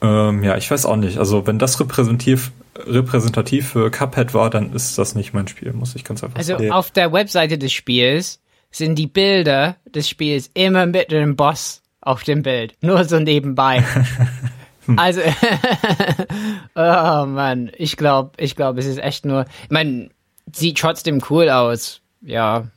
ähm, 0.00 0.42
ja, 0.44 0.56
ich 0.56 0.70
weiß 0.70 0.86
auch 0.86 0.96
nicht. 0.96 1.18
Also 1.18 1.46
wenn 1.46 1.58
das 1.58 1.78
repräsentativ 1.78 2.52
repräsentativ 2.86 3.68
für 3.70 3.90
Cuphead 3.90 4.32
war, 4.34 4.48
dann 4.50 4.72
ist 4.72 4.96
das 4.98 5.14
nicht 5.14 5.34
mein 5.34 5.48
Spiel, 5.48 5.72
muss 5.72 5.94
ich 5.96 6.04
ganz 6.04 6.22
einfach 6.24 6.38
Also 6.38 6.54
sagen. 6.56 6.70
auf 6.70 6.90
der 6.90 7.12
Webseite 7.12 7.58
des 7.58 7.72
Spiels 7.72 8.40
sind 8.70 8.94
die 8.98 9.06
Bilder 9.08 9.76
des 9.94 10.08
Spiels 10.08 10.50
immer 10.54 10.86
mit 10.86 11.10
dem 11.10 11.36
Boss 11.36 11.82
auf 12.00 12.22
dem 12.22 12.42
Bild. 12.42 12.74
Nur 12.80 13.04
so 13.04 13.18
nebenbei. 13.18 13.84
also, 14.96 15.20
oh 16.74 17.26
Mann, 17.26 17.70
ich 17.76 17.96
glaube, 17.96 18.32
ich 18.38 18.56
glaube, 18.56 18.80
es 18.80 18.86
ist 18.86 18.98
echt 18.98 19.24
nur, 19.24 19.44
ich 19.64 19.70
meine, 19.70 20.10
sieht 20.52 20.78
trotzdem 20.78 21.22
cool 21.30 21.50
aus, 21.50 22.00
ja. 22.22 22.68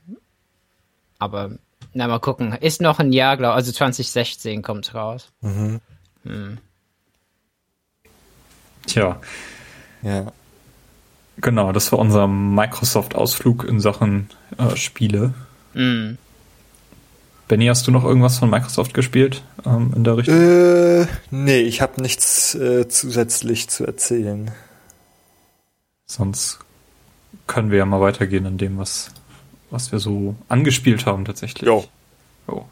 Aber, 1.18 1.52
na 1.94 2.08
mal 2.08 2.18
gucken. 2.18 2.52
Ist 2.60 2.80
noch 2.80 2.98
ein 2.98 3.12
Jahr, 3.12 3.36
glaube 3.36 3.54
also 3.54 3.70
2016 3.72 4.62
kommt's 4.62 4.94
raus. 4.94 5.30
Tja, 8.86 9.20
Ja. 10.02 10.32
genau, 11.38 11.72
das 11.72 11.92
war 11.92 11.98
unser 11.98 12.26
Microsoft-Ausflug 12.26 13.64
in 13.64 13.80
Sachen 13.80 14.28
äh, 14.58 14.76
Spiele. 14.76 15.32
Mm. 15.74 16.14
Benny, 17.48 17.66
hast 17.66 17.86
du 17.86 17.90
noch 17.90 18.04
irgendwas 18.04 18.38
von 18.38 18.50
Microsoft 18.50 18.94
gespielt 18.94 19.42
ähm, 19.66 19.92
in 19.94 20.04
der 20.04 20.16
Richtung? 20.16 20.34
Äh, 20.34 21.06
nee, 21.30 21.60
ich 21.60 21.82
habe 21.82 22.00
nichts 22.00 22.54
äh, 22.54 22.88
zusätzlich 22.88 23.68
zu 23.68 23.86
erzählen. 23.86 24.50
Sonst 26.06 26.58
können 27.46 27.70
wir 27.70 27.78
ja 27.78 27.86
mal 27.86 28.00
weitergehen 28.00 28.46
in 28.46 28.58
dem, 28.58 28.78
was, 28.78 29.10
was 29.70 29.92
wir 29.92 29.98
so 29.98 30.36
angespielt 30.48 31.06
haben 31.06 31.24
tatsächlich. 31.24 31.66
Jo. 31.66 31.84
Jo. 32.48 32.66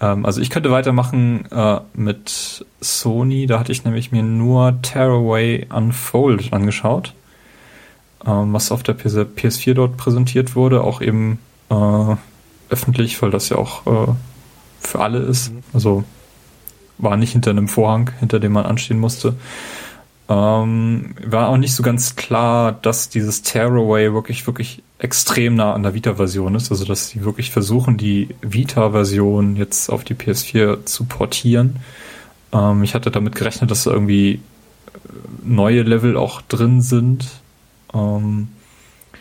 Ähm, 0.00 0.24
also 0.24 0.40
ich 0.40 0.50
könnte 0.50 0.70
weitermachen 0.70 1.50
äh, 1.50 1.80
mit 1.94 2.64
Sony. 2.80 3.46
Da 3.46 3.58
hatte 3.58 3.72
ich 3.72 3.84
nämlich 3.84 4.12
mir 4.12 4.22
nur 4.22 4.80
Tearaway 4.82 5.66
Unfold 5.72 6.52
angeschaut, 6.52 7.14
ähm, 8.26 8.52
was 8.52 8.72
auf 8.72 8.82
der 8.82 8.94
PS 8.94 9.16
PS4 9.16 9.74
dort 9.74 9.96
präsentiert 9.96 10.56
wurde, 10.56 10.82
auch 10.82 11.00
eben 11.00 11.38
äh, 11.70 12.16
öffentlich, 12.70 13.20
weil 13.22 13.30
das 13.30 13.48
ja 13.48 13.56
auch 13.56 13.86
äh, 13.86 14.12
für 14.80 15.00
alle 15.00 15.18
ist. 15.18 15.52
Also 15.72 16.04
war 16.98 17.16
nicht 17.16 17.32
hinter 17.32 17.50
einem 17.50 17.68
Vorhang, 17.68 18.10
hinter 18.20 18.40
dem 18.40 18.52
man 18.52 18.66
anstehen 18.66 18.98
musste. 18.98 19.34
Ähm, 20.28 21.16
war 21.26 21.48
auch 21.48 21.56
nicht 21.56 21.74
so 21.74 21.82
ganz 21.82 22.14
klar, 22.14 22.72
dass 22.72 23.08
dieses 23.08 23.42
Tearaway 23.42 24.12
wirklich, 24.12 24.46
wirklich 24.46 24.82
extrem 24.98 25.56
nah 25.56 25.72
an 25.72 25.82
der 25.82 25.94
Vita-Version 25.94 26.54
ist. 26.54 26.70
Also, 26.70 26.84
dass 26.84 27.08
sie 27.08 27.24
wirklich 27.24 27.50
versuchen, 27.50 27.96
die 27.96 28.28
Vita-Version 28.42 29.56
jetzt 29.56 29.90
auf 29.90 30.04
die 30.04 30.14
PS4 30.14 30.84
zu 30.86 31.04
portieren. 31.04 31.80
Ähm, 32.52 32.84
ich 32.84 32.94
hatte 32.94 33.10
damit 33.10 33.34
gerechnet, 33.34 33.70
dass 33.70 33.84
da 33.84 33.90
irgendwie 33.90 34.40
neue 35.42 35.82
Level 35.82 36.16
auch 36.16 36.42
drin 36.42 36.80
sind. 36.80 37.26
Ähm, 37.92 38.48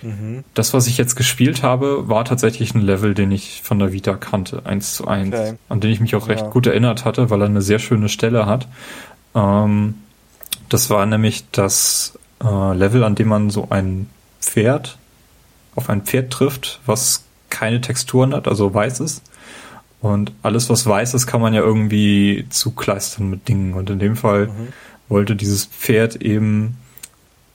Mhm. 0.02 0.44
das, 0.54 0.74
was 0.74 0.88
ich 0.88 0.98
jetzt 0.98 1.16
gespielt 1.16 1.62
habe, 1.64 2.08
war 2.08 2.24
tatsächlich 2.26 2.74
ein 2.74 2.82
Level, 2.82 3.14
den 3.14 3.32
ich 3.32 3.62
von 3.64 3.80
der 3.80 3.92
Vita 3.92 4.14
kannte, 4.16 4.66
eins 4.66 4.94
zu 4.94 5.08
eins, 5.08 5.36
Okay. 5.36 5.54
an 5.70 5.80
den 5.82 5.92
ich 5.92 6.00
mich 6.00 6.16
auch 6.16 6.28
recht 6.28 6.44
Ja. 6.44 6.50
gut 6.50 6.68
erinnert 6.68 7.06
hatte, 7.06 7.30
weil 7.30 7.42
er 7.42 7.48
eine 7.48 7.62
sehr 7.62 7.80
schöne 7.80 8.08
Stelle 8.10 8.46
hat. 8.46 8.68
Ähm, 9.36 9.96
das 10.70 10.90
war 10.90 11.06
nämlich 11.06 11.46
das 11.52 12.18
äh, 12.44 12.74
Level, 12.74 13.04
an 13.04 13.16
dem 13.16 13.28
man 13.28 13.50
so 13.50 13.68
ein 13.70 14.10
Pferd 14.42 14.98
auf 15.76 15.90
ein 15.90 16.02
Pferd 16.04 16.32
trifft, 16.32 16.80
was 16.86 17.24
keine 17.50 17.82
Texturen 17.82 18.34
hat, 18.34 18.48
also 18.48 18.74
weiß 18.74 19.00
ist. 19.02 19.22
Und 20.02 20.32
alles, 20.44 20.70
was 20.70 20.86
weiß 20.86 21.14
ist, 21.14 21.28
kann 21.28 21.42
man 21.42 21.54
ja 21.54 21.60
irgendwie 21.62 22.46
zukleistern 22.50 23.30
mit 23.30 23.48
Dingen. 23.50 23.74
Und 23.74 23.90
in 23.90 24.00
dem 24.00 24.16
Fall 24.16 24.50
wollte 25.10 25.36
dieses 25.36 25.66
Pferd 25.66 26.16
eben 26.18 26.78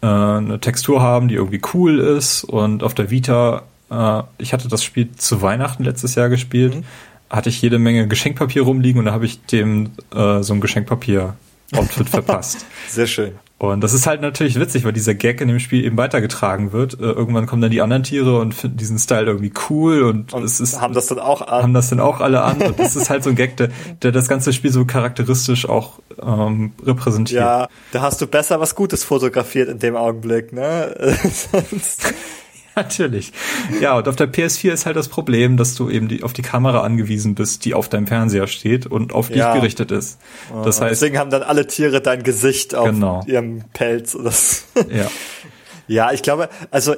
äh, 0.05 0.37
eine 0.37 0.61
Textur 0.61 1.01
haben, 1.01 1.29
die 1.29 1.35
irgendwie 1.37 1.63
cool 1.73 1.99
ist. 1.99 2.45
Und 2.45 2.83
auf 2.83 2.93
der 2.93 3.11
Vita, 3.11 3.63
äh, 3.91 4.23
ich 4.37 4.53
hatte 4.53 4.69
das 4.69 4.85
Spiel 4.85 5.11
zu 5.13 5.41
Weihnachten 5.41 5.83
letztes 5.83 6.15
Jahr 6.15 6.29
gespielt, 6.29 6.85
hatte 7.31 7.49
ich 7.49 7.63
jede 7.63 7.79
Menge 7.79 8.07
Geschenkpapier 8.07 8.63
rumliegen 8.63 8.99
und 8.99 9.07
da 9.07 9.13
habe 9.13 9.25
ich 9.25 9.45
dem 9.47 9.93
äh, 10.15 10.43
so 10.43 10.53
ein 10.53 10.61
Geschenkpapier-Outfit 10.61 12.09
verpasst. 12.11 12.67
Sehr 12.89 13.07
schön. 13.07 13.33
Und 13.71 13.81
das 13.83 13.93
ist 13.93 14.07
halt 14.07 14.21
natürlich 14.21 14.59
witzig, 14.59 14.85
weil 14.85 14.93
dieser 14.93 15.15
Gag 15.15 15.41
in 15.41 15.49
dem 15.49 15.59
Spiel 15.59 15.85
eben 15.85 15.97
weitergetragen 15.97 16.73
wird. 16.73 16.95
Äh, 16.95 17.05
irgendwann 17.05 17.47
kommen 17.47 17.63
dann 17.63 17.71
die 17.71 17.83
anderen 17.83 18.03
Tiere 18.03 18.39
und 18.39 18.55
finden 18.55 18.77
diesen 18.77 18.99
Style 18.99 19.27
irgendwie 19.27 19.53
cool 19.69 20.03
und, 20.03 20.33
Und 20.33 20.45
es 20.45 20.61
ist, 20.61 20.81
haben 20.81 20.95
das 20.95 21.07
dann 21.07 21.19
auch 21.19 21.43
an. 21.43 21.63
haben 21.63 21.75
das 21.75 21.91
dann 21.91 22.01
auch 22.01 22.21
alle 22.21 22.43
an. 22.43 22.61
Und 22.63 22.79
das 22.79 22.97
ist 22.97 23.11
halt 23.11 23.25
so 23.25 23.31
ein 23.31 23.37
Gag, 23.37 23.57
der, 23.57 23.71
der 24.03 24.13
das 24.13 24.29
ganze 24.29 24.53
Spiel 24.53 24.73
so 24.73 24.85
charakteristisch 24.85 25.69
auch 25.69 26.01
ähm, 26.23 26.73
repräsentiert. 26.85 27.41
Ja, 27.41 27.69
da 27.93 28.03
hast 28.03 28.21
du 28.21 28.27
besser 28.27 28.61
was 28.61 28.75
Gutes 28.75 29.05
fotografiert 29.05 29.69
in 29.69 29.79
dem 29.79 29.97
Augenblick, 29.97 30.53
ne? 30.53 30.95
Natürlich. 32.77 33.33
Ja, 33.81 33.97
und 33.97 34.09
auf 34.09 34.17
der 34.17 34.33
PS4 34.33 34.73
ist 34.73 34.87
halt 34.87 34.97
das 34.97 35.09
Problem, 35.09 35.57
dass 35.57 35.75
du 35.75 35.89
eben 35.91 36.09
die, 36.09 36.23
auf 36.23 36.33
die 36.33 36.43
Kamera 36.43 36.83
angewiesen 36.83 37.35
bist, 37.35 37.65
die 37.65 37.75
auf 37.75 37.89
deinem 37.89 38.07
Fernseher 38.07 38.47
steht 38.47 38.87
und 38.87 39.13
auf 39.13 39.29
dich 39.29 39.37
Ja. 39.39 39.55
gerichtet 39.55 39.91
ist. 39.93 40.19
Das 40.65 40.81
heißt, 40.81 40.91
Deswegen 41.01 41.19
haben 41.19 41.31
dann 41.31 41.43
alle 41.43 41.67
Tiere 41.67 42.01
dein 42.01 42.23
Gesicht 42.23 42.75
auf 42.75 42.87
Genau. 42.87 43.23
ihrem 43.27 43.63
Pelz. 43.73 44.17
Das 44.23 44.65
ja. 44.91 45.09
ja, 45.89 46.13
ich 46.13 46.23
glaube, 46.23 46.49
also 46.71 46.97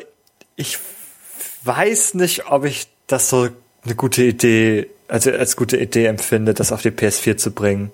ich 0.56 0.78
weiß 1.64 2.14
nicht, 2.14 2.50
ob 2.50 2.64
ich 2.64 2.86
das 3.06 3.28
so 3.28 3.48
eine 3.84 3.94
gute 3.94 4.22
Idee, 4.24 4.88
also 5.08 5.30
als 5.30 5.56
gute 5.56 5.76
Idee 5.76 6.06
empfinde, 6.06 6.54
das 6.54 6.72
auf 6.72 6.82
die 6.82 6.90
PS4 6.90 7.36
zu 7.36 7.50
bringen. 7.50 7.90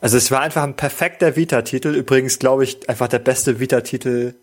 Also 0.00 0.16
es 0.16 0.30
war 0.30 0.40
einfach 0.40 0.64
ein 0.64 0.74
perfekter 0.74 1.36
Vita-Titel. 1.36 1.94
Übrigens, 1.94 2.38
glaube 2.38 2.64
ich, 2.64 2.88
einfach 2.90 3.08
der 3.08 3.20
beste 3.20 3.60
Vita-Titel, 3.60 4.34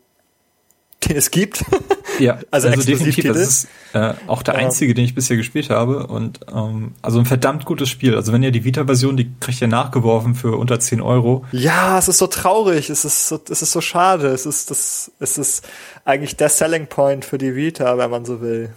den 1.07 1.17
es 1.17 1.29
gibt. 1.31 1.63
Ja, 2.19 2.39
Also 2.51 2.67
also, 2.67 2.83
definitiv. 2.83 3.25
Das 3.25 3.37
ist 3.37 3.67
äh, 3.93 4.13
auch 4.27 4.43
der 4.43 4.55
einzige, 4.55 4.93
den 4.93 5.05
ich 5.05 5.15
bisher 5.15 5.37
gespielt 5.37 5.69
habe. 5.69 6.07
Und 6.07 6.41
ähm, 6.53 6.93
also 7.01 7.19
ein 7.19 7.25
verdammt 7.25 7.65
gutes 7.65 7.89
Spiel. 7.89 8.15
Also 8.15 8.33
wenn 8.33 8.43
ihr 8.43 8.51
die 8.51 8.63
Vita-Version, 8.63 9.17
die 9.17 9.31
kriegt 9.39 9.61
ihr 9.61 9.67
nachgeworfen 9.67 10.35
für 10.35 10.57
unter 10.57 10.79
10 10.79 11.01
Euro. 11.01 11.45
Ja, 11.51 11.97
es 11.97 12.07
ist 12.07 12.17
so 12.17 12.27
traurig, 12.27 12.89
es 12.89 13.05
ist 13.05 13.27
so, 13.27 13.39
es 13.49 13.61
ist 13.61 13.71
so 13.71 13.81
schade, 13.81 14.27
es 14.27 14.45
ist 14.45 14.71
das, 14.71 15.11
es 15.19 15.37
ist 15.37 15.67
eigentlich 16.05 16.35
der 16.35 16.49
Selling 16.49 16.87
Point 16.87 17.25
für 17.25 17.37
die 17.37 17.55
Vita, 17.55 17.97
wenn 17.97 18.09
man 18.09 18.25
so 18.25 18.41
will. 18.41 18.69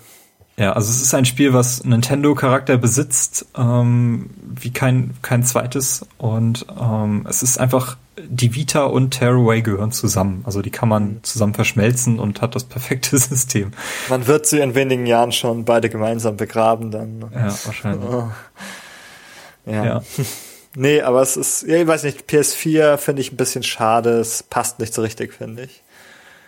Ja, 0.57 0.73
also 0.73 0.91
es 0.91 1.03
ist 1.03 1.13
ein 1.15 1.25
Spiel, 1.25 1.53
was 1.53 1.85
Nintendo-Charakter 1.85 2.77
besitzt, 2.77 3.47
ähm, 3.57 4.31
wie 4.41 4.73
kein, 4.73 5.15
kein 5.21 5.43
zweites. 5.43 6.07
Und 6.17 6.67
ähm, 6.81 7.27
es 7.29 7.43
ist 7.43 7.59
einfach, 7.59 7.97
die 8.17 8.55
Vita 8.55 8.85
und 8.85 9.11
Tearaway 9.11 9.63
gehören 9.63 9.91
zusammen. 9.91 10.43
Also 10.47 10.63
die 10.63 10.71
kann 10.71 10.89
man 10.89 11.19
zusammen 11.23 11.55
verschmelzen 11.55 12.21
und 12.21 12.41
hat 12.41 12.55
das 12.55 12.65
perfekte 12.65 13.19
System. 13.19 13.73
Man 14.09 14.29
wird 14.29 14.47
sie 14.47 14.61
in 14.61 14.77
wenigen 14.77 15.07
Jahren 15.07 15.33
schon 15.33 15.65
beide 15.65 15.89
gemeinsam 15.89 16.37
begraben 16.37 16.93
dann. 16.93 17.25
Ja, 17.35 17.55
wahrscheinlich. 17.65 18.11
Ja. 19.67 19.85
Ja. 19.85 20.03
Nee, 20.77 21.03
aber 21.03 21.23
es 21.23 21.37
ist, 21.37 21.63
ja, 21.63 21.77
ich 21.77 21.87
weiß 21.87 22.03
nicht, 22.03 22.29
PS4 22.29 22.97
finde 22.97 23.23
ich 23.23 23.31
ein 23.31 23.37
bisschen 23.37 23.63
schade, 23.63 24.19
es 24.19 24.43
passt 24.43 24.81
nicht 24.81 24.93
so 24.93 25.03
richtig, 25.03 25.33
finde 25.33 25.63
ich. 25.63 25.84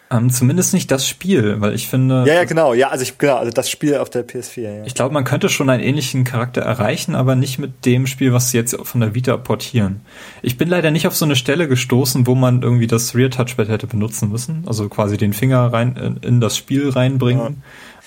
Ähm, 0.09 0.31
zumindest 0.31 0.73
nicht 0.73 0.91
das 0.93 1.09
Spiel, 1.09 1.61
weil 1.61 1.75
ich 1.75 1.89
finde. 1.89 2.25
Ja, 2.27 2.35
ja, 2.35 2.45
genau, 2.45 2.75
ja, 2.75 2.91
also 2.91 3.03
ich, 3.03 3.19
genau, 3.19 3.37
also 3.37 3.51
das 3.51 3.69
Spiel 3.69 3.97
auf 3.97 4.09
der 4.09 4.27
PS4, 4.27 4.61
ja. 4.61 4.85
Ich 4.85 4.95
glaube, 4.95 5.13
man 5.13 5.25
könnte 5.25 5.49
schon 5.49 5.69
einen 5.69 5.83
ähnlichen 5.83 6.23
Charakter 6.23 6.61
erreichen, 6.61 7.17
aber 7.17 7.35
nicht 7.35 7.59
mit 7.59 7.85
dem 7.85 8.07
Spiel, 8.07 8.33
was 8.33 8.51
sie 8.51 8.57
jetzt 8.57 8.77
von 8.81 9.01
der 9.01 9.15
Vita 9.15 9.37
portieren. 9.37 10.03
Ich 10.43 10.57
bin 10.57 10.69
leider 10.69 10.93
nicht 10.93 11.09
auf 11.09 11.17
so 11.17 11.25
eine 11.25 11.35
Stelle 11.35 11.67
gestoßen, 11.67 12.27
wo 12.29 12.37
man 12.37 12.63
irgendwie 12.63 12.87
das 12.87 13.17
Rear 13.17 13.31
Touchpad 13.31 13.69
hätte 13.69 13.89
benutzen 13.89 14.31
müssen, 14.31 14.63
also 14.67 14.89
quasi 14.89 15.17
den 15.17 15.33
Finger 15.33 15.73
rein 15.73 15.97
in, 15.97 16.17
in 16.19 16.41
das 16.41 16.57
Spiel 16.57 16.89
reinbringen. 16.89 17.63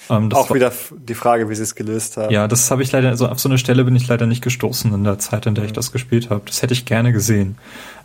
Ähm, 0.10 0.32
Auch 0.34 0.52
wieder 0.54 0.72
die 1.08 1.14
Frage, 1.14 1.50
wie 1.50 1.56
sie 1.56 1.64
es 1.64 1.76
gelöst 1.76 2.18
haben. 2.18 2.32
Ja, 2.34 2.48
das 2.48 2.72
habe 2.72 2.82
ich 2.82 2.92
leider, 2.92 3.10
also 3.10 3.28
auf 3.28 3.40
so 3.40 3.48
eine 3.48 3.58
Stelle 3.60 3.84
bin 3.84 3.96
ich 3.96 4.08
leider 4.08 4.26
nicht 4.26 4.44
gestoßen 4.44 4.94
in 4.94 5.04
der 5.04 5.20
Zeit, 5.20 5.46
in 5.46 5.56
der 5.56 5.66
ich 5.66 5.74
das 5.74 5.92
gespielt 5.92 6.30
habe. 6.32 6.42
Das 6.46 6.62
hätte 6.62 6.74
ich 6.74 6.86
gerne 6.86 7.14
gesehen. 7.14 7.58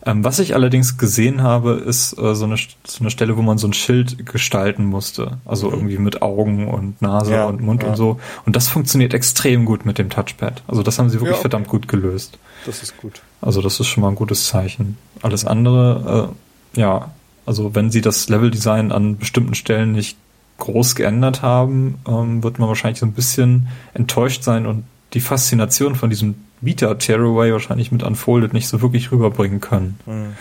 Ähm, 0.07 0.23
was 0.23 0.39
ich 0.39 0.55
allerdings 0.55 0.99
gesehen 0.99 1.43
habe, 1.43 1.73
ist 1.73 2.13
äh, 2.19 2.35
so, 2.35 2.45
eine, 2.45 2.57
so 2.57 3.01
eine 3.01 3.11
Stelle, 3.11 3.39
wo 3.39 3.43
man 3.43 3.57
so 3.57 3.67
ein 3.67 3.73
Schild 3.73 4.27
gestalten 4.27 4.85
musste. 4.85 5.39
Also 5.47 5.71
irgendwie 5.71 5.97
mit 5.97 6.21
Augen 6.21 6.69
und 6.69 7.01
Nase 7.01 7.33
Ja, 7.33 7.47
und 7.47 7.63
Mund 7.63 7.83
ja. 7.83 7.89
und 7.89 7.97
so. 7.97 8.21
Und 8.45 8.55
das 8.55 8.69
funktioniert 8.69 9.15
extrem 9.15 9.65
gut 9.65 9.87
mit 9.87 9.97
dem 9.97 10.11
Touchpad. 10.11 10.63
Also 10.67 10.83
das 10.83 10.99
haben 10.99 11.09
sie 11.09 11.15
wirklich 11.15 11.29
Ja, 11.31 11.35
okay. 11.37 11.41
verdammt 11.43 11.69
gut 11.69 11.89
gelöst. 11.89 12.39
Das 12.67 12.83
ist 12.83 12.99
gut. 12.99 13.23
Also 13.41 13.63
das 13.63 13.81
ist 13.81 13.87
schon 13.87 14.03
mal 14.03 14.09
ein 14.11 14.15
gutes 14.15 14.47
Zeichen. 14.47 14.99
Alles 15.23 15.47
andere, 15.47 16.31
äh, 16.77 16.81
ja, 16.81 17.13
also 17.47 17.75
wenn 17.75 17.91
sie 17.91 18.03
das 18.03 18.29
Leveldesign 18.29 18.93
an 18.93 19.17
bestimmten 19.17 19.55
Stellen 19.55 19.93
nicht 19.93 20.19
groß 20.59 20.95
geändert 20.95 21.43
haben, 21.43 21.99
ähm, 22.09 22.43
wird 22.43 22.59
man 22.59 22.69
wahrscheinlich 22.69 23.01
so 23.01 23.07
ein 23.07 23.13
bisschen 23.13 23.69
enttäuscht 23.93 24.43
sein 24.43 24.67
und 24.67 24.85
die 25.13 25.21
Faszination 25.21 25.95
von 25.95 26.11
diesem 26.11 26.35
Vita 26.61 26.95
Tearaway 26.95 27.53
wahrscheinlich 27.53 27.93
mit 27.93 28.03
Unfolded 28.03 28.53
nicht 28.53 28.69
so 28.69 28.81
wirklich 28.81 29.13
rüberbringen 29.13 29.61
können. 29.61 29.99
Hm. 30.07 30.33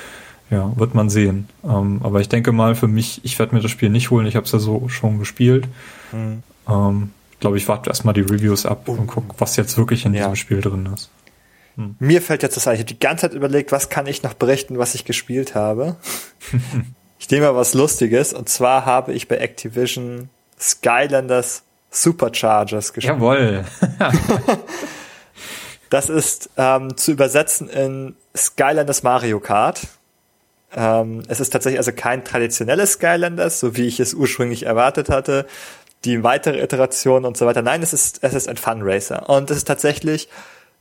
Ja, 0.49 0.71
wird 0.77 0.93
man 0.93 1.09
sehen. 1.09 1.49
Ähm, 1.63 1.99
aber 2.03 2.21
ich 2.21 2.29
denke 2.29 2.51
mal 2.51 2.75
für 2.75 2.87
mich, 2.87 3.21
ich 3.23 3.39
werde 3.39 3.55
mir 3.55 3.61
das 3.61 3.71
Spiel 3.71 3.89
nicht 3.89 4.11
holen. 4.11 4.25
Ich 4.27 4.35
habe 4.35 4.45
es 4.45 4.51
ja 4.51 4.59
so 4.59 4.87
schon 4.89 5.19
gespielt. 5.19 5.67
Hm. 6.11 6.43
Ähm, 6.69 7.09
ich 7.31 7.39
glaube, 7.39 7.57
ich 7.57 7.67
warte 7.67 7.89
erstmal 7.89 8.13
die 8.13 8.21
Reviews 8.21 8.65
ab 8.65 8.87
und 8.87 9.07
guck, 9.07 9.35
was 9.39 9.55
jetzt 9.57 9.77
wirklich 9.77 10.05
in 10.05 10.13
Ja. 10.13 10.21
diesem 10.25 10.35
Spiel 10.35 10.61
drin 10.61 10.87
ist. 10.93 11.09
Mir 11.99 12.21
fällt 12.21 12.43
jetzt 12.43 12.55
das 12.55 12.67
ein, 12.67 12.75
ich 12.75 12.81
habe 12.81 12.93
die 12.93 12.99
ganze 12.99 13.21
Zeit 13.27 13.33
überlegt, 13.33 13.71
was 13.71 13.89
kann 13.89 14.05
ich 14.05 14.21
noch 14.21 14.35
berichten, 14.35 14.77
was 14.77 14.93
ich 14.93 15.05
gespielt 15.05 15.55
habe. 15.55 15.95
ich 17.23 17.29
nehme 17.29 17.45
mal 17.45 17.55
was 17.55 17.73
Lustiges, 17.73 18.33
und 18.33 18.49
zwar 18.49 18.85
habe 18.85 19.13
ich 19.13 19.29
bei 19.29 19.37
Activision 19.37 20.27
Skylanders 20.59 21.63
Superchargers 21.89 22.91
gespielt. 22.91 23.15
Jawohl. 23.15 23.63
Das 25.89 26.09
ist 26.09 26.49
ähm, 26.57 26.97
zu 26.97 27.11
übersetzen 27.11 27.69
in 27.69 28.15
Skylanders 28.35 29.03
Mario 29.03 29.39
Kart. 29.39 29.81
Ähm, 30.75 31.21
es 31.27 31.39
ist 31.39 31.51
tatsächlich 31.51 31.77
also 31.77 31.91
kein 31.91 32.25
traditionelles 32.25 32.93
Skylanders, 32.93 33.59
so 33.59 33.77
wie 33.77 33.85
ich 33.85 33.99
es 33.99 34.15
ursprünglich 34.15 34.65
erwartet 34.65 35.09
hatte. 35.09 35.45
Die 36.03 36.23
weitere 36.23 36.63
Iteration 36.63 37.25
und 37.25 37.37
so 37.37 37.45
weiter. 37.45 37.61
Nein, 37.61 37.83
es 37.83 37.93
ist, 37.93 38.23
es 38.23 38.33
ist 38.33 38.49
ein 38.49 38.57
Fun 38.57 38.79
Racer. 38.81 39.29
Und 39.29 39.51
es 39.51 39.57
ist 39.57 39.65
tatsächlich, 39.65 40.29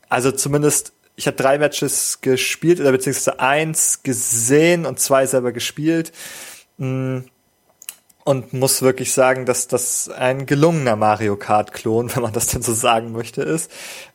also 0.09 0.32
zumindest, 0.32 0.94
ich 1.16 1.26
habe 1.26 1.36
drei 1.36 1.59
Matches 1.59 2.20
gespielt 2.20 2.80
oder 2.80 2.93
beziehungsweise 2.93 3.40
eins 3.40 4.02
gesehen 4.02 4.86
und 4.86 4.98
zwei 4.98 5.26
selber 5.26 5.52
gespielt. 5.52 6.12
Mm, 6.78 7.20
Und 8.24 8.52
muss 8.52 8.82
wirklich 8.82 9.12
sagen, 9.12 9.47
dass 9.47 9.66
das 9.66 10.09
ein 10.09 10.47
gelungener 10.47 10.97
Mario 10.97 11.36
Kart-Klon, 11.36 12.10
wenn 12.14 12.22
man 12.22 12.32
das 12.32 12.47
denn 12.47 12.62
so 12.62 12.72
sagen 12.72 13.12
möchte, 13.12 13.43
ist. 13.43 13.70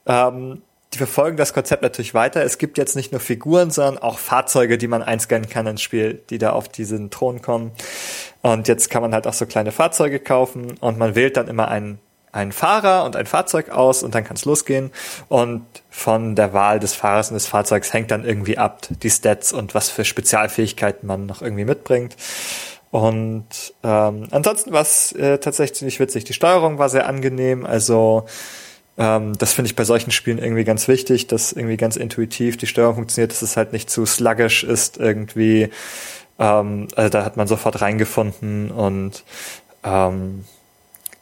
Ähm, 0.06 0.62
die 0.94 0.98
verfolgen 0.98 1.36
das 1.38 1.54
Konzept 1.54 1.84
natürlich 1.84 2.14
weiter. 2.14 2.44
Es 2.44 2.58
gibt 2.58 2.78
jetzt 2.78 2.96
nicht 2.96 3.12
nur 3.12 3.20
Figuren, 3.20 3.72
sondern 3.72 4.02
auch 4.02 4.18
Fahrzeuge, 4.18 4.78
die 4.78 4.88
man 4.88 5.04
einscannen 5.04 5.50
kann 5.50 5.68
ins 5.68 5.82
Spiel, 5.82 6.24
die 6.30 6.38
da 6.38 6.52
auf 6.52 6.70
diesen 6.70 7.12
Thron 7.12 7.42
kommen. 7.42 7.72
Und 8.42 8.70
jetzt 8.70 8.90
kann 8.90 9.02
man 9.02 9.14
halt 9.14 9.28
auch 9.28 9.34
so 9.34 9.46
kleine 9.46 9.74
Fahrzeuge 9.74 10.20
kaufen 10.20 10.78
und 10.80 10.98
man 10.98 11.14
wählt 11.16 11.36
dann 11.36 11.50
immer 11.50 11.68
einen, 11.68 12.00
einen 12.32 12.52
Fahrer 12.52 13.04
und 13.06 13.16
ein 13.16 13.26
Fahrzeug 13.26 13.70
aus 13.70 14.04
und 14.04 14.14
dann 14.16 14.24
kann 14.24 14.36
es 14.36 14.46
losgehen. 14.46 14.92
Und 15.28 15.66
von 15.90 16.36
der 16.36 16.54
Wahl 16.54 16.80
des 16.80 16.94
Fahrers 16.94 17.30
und 17.30 17.36
des 17.36 17.48
Fahrzeugs 17.48 17.94
hängt 17.94 18.12
dann 18.12 18.26
irgendwie 18.26 18.58
ab 18.58 18.88
die 18.90 19.10
Stats 19.10 19.54
und 19.54 19.74
was 19.76 19.90
für 19.90 20.06
Spezialfähigkeiten 20.06 21.08
man 21.08 21.26
noch 21.26 21.42
irgendwie 21.42 21.66
mitbringt. 21.66 22.16
Und 22.92 23.74
ähm, 23.84 24.28
ansonsten 24.32 24.72
war 24.72 24.82
es 24.82 25.12
äh, 25.14 25.40
tatsächlich 25.40 25.78
ziemlich 25.78 26.00
witzig. 26.00 26.24
Die 26.24 26.34
Steuerung 26.34 26.78
war 26.78 26.90
sehr 26.90 27.08
angenehm, 27.08 27.66
also 27.66 28.26
ähm, 28.98 29.38
das 29.38 29.54
finde 29.54 29.68
ich 29.68 29.76
bei 29.76 29.84
solchen 29.84 30.12
Spielen 30.12 30.40
irgendwie 30.40 30.64
ganz 30.64 30.88
wichtig, 30.88 31.28
dass 31.28 31.52
irgendwie 31.52 31.78
ganz 31.78 31.96
intuitiv 31.96 32.58
die 32.58 32.68
Steuerung 32.68 32.96
funktioniert, 32.96 33.32
dass 33.32 33.42
es 33.42 33.58
halt 33.58 33.74
nicht 33.74 33.90
zu 33.90 34.06
sluggish 34.06 34.64
ist 34.64 34.98
irgendwie. 34.98 35.70
Ähm, 36.40 36.88
also 36.96 37.10
da 37.10 37.24
hat 37.24 37.38
man 37.38 37.48
sofort 37.48 37.82
reingefunden 37.82 38.72
und 38.72 39.24
ähm, 39.84 40.46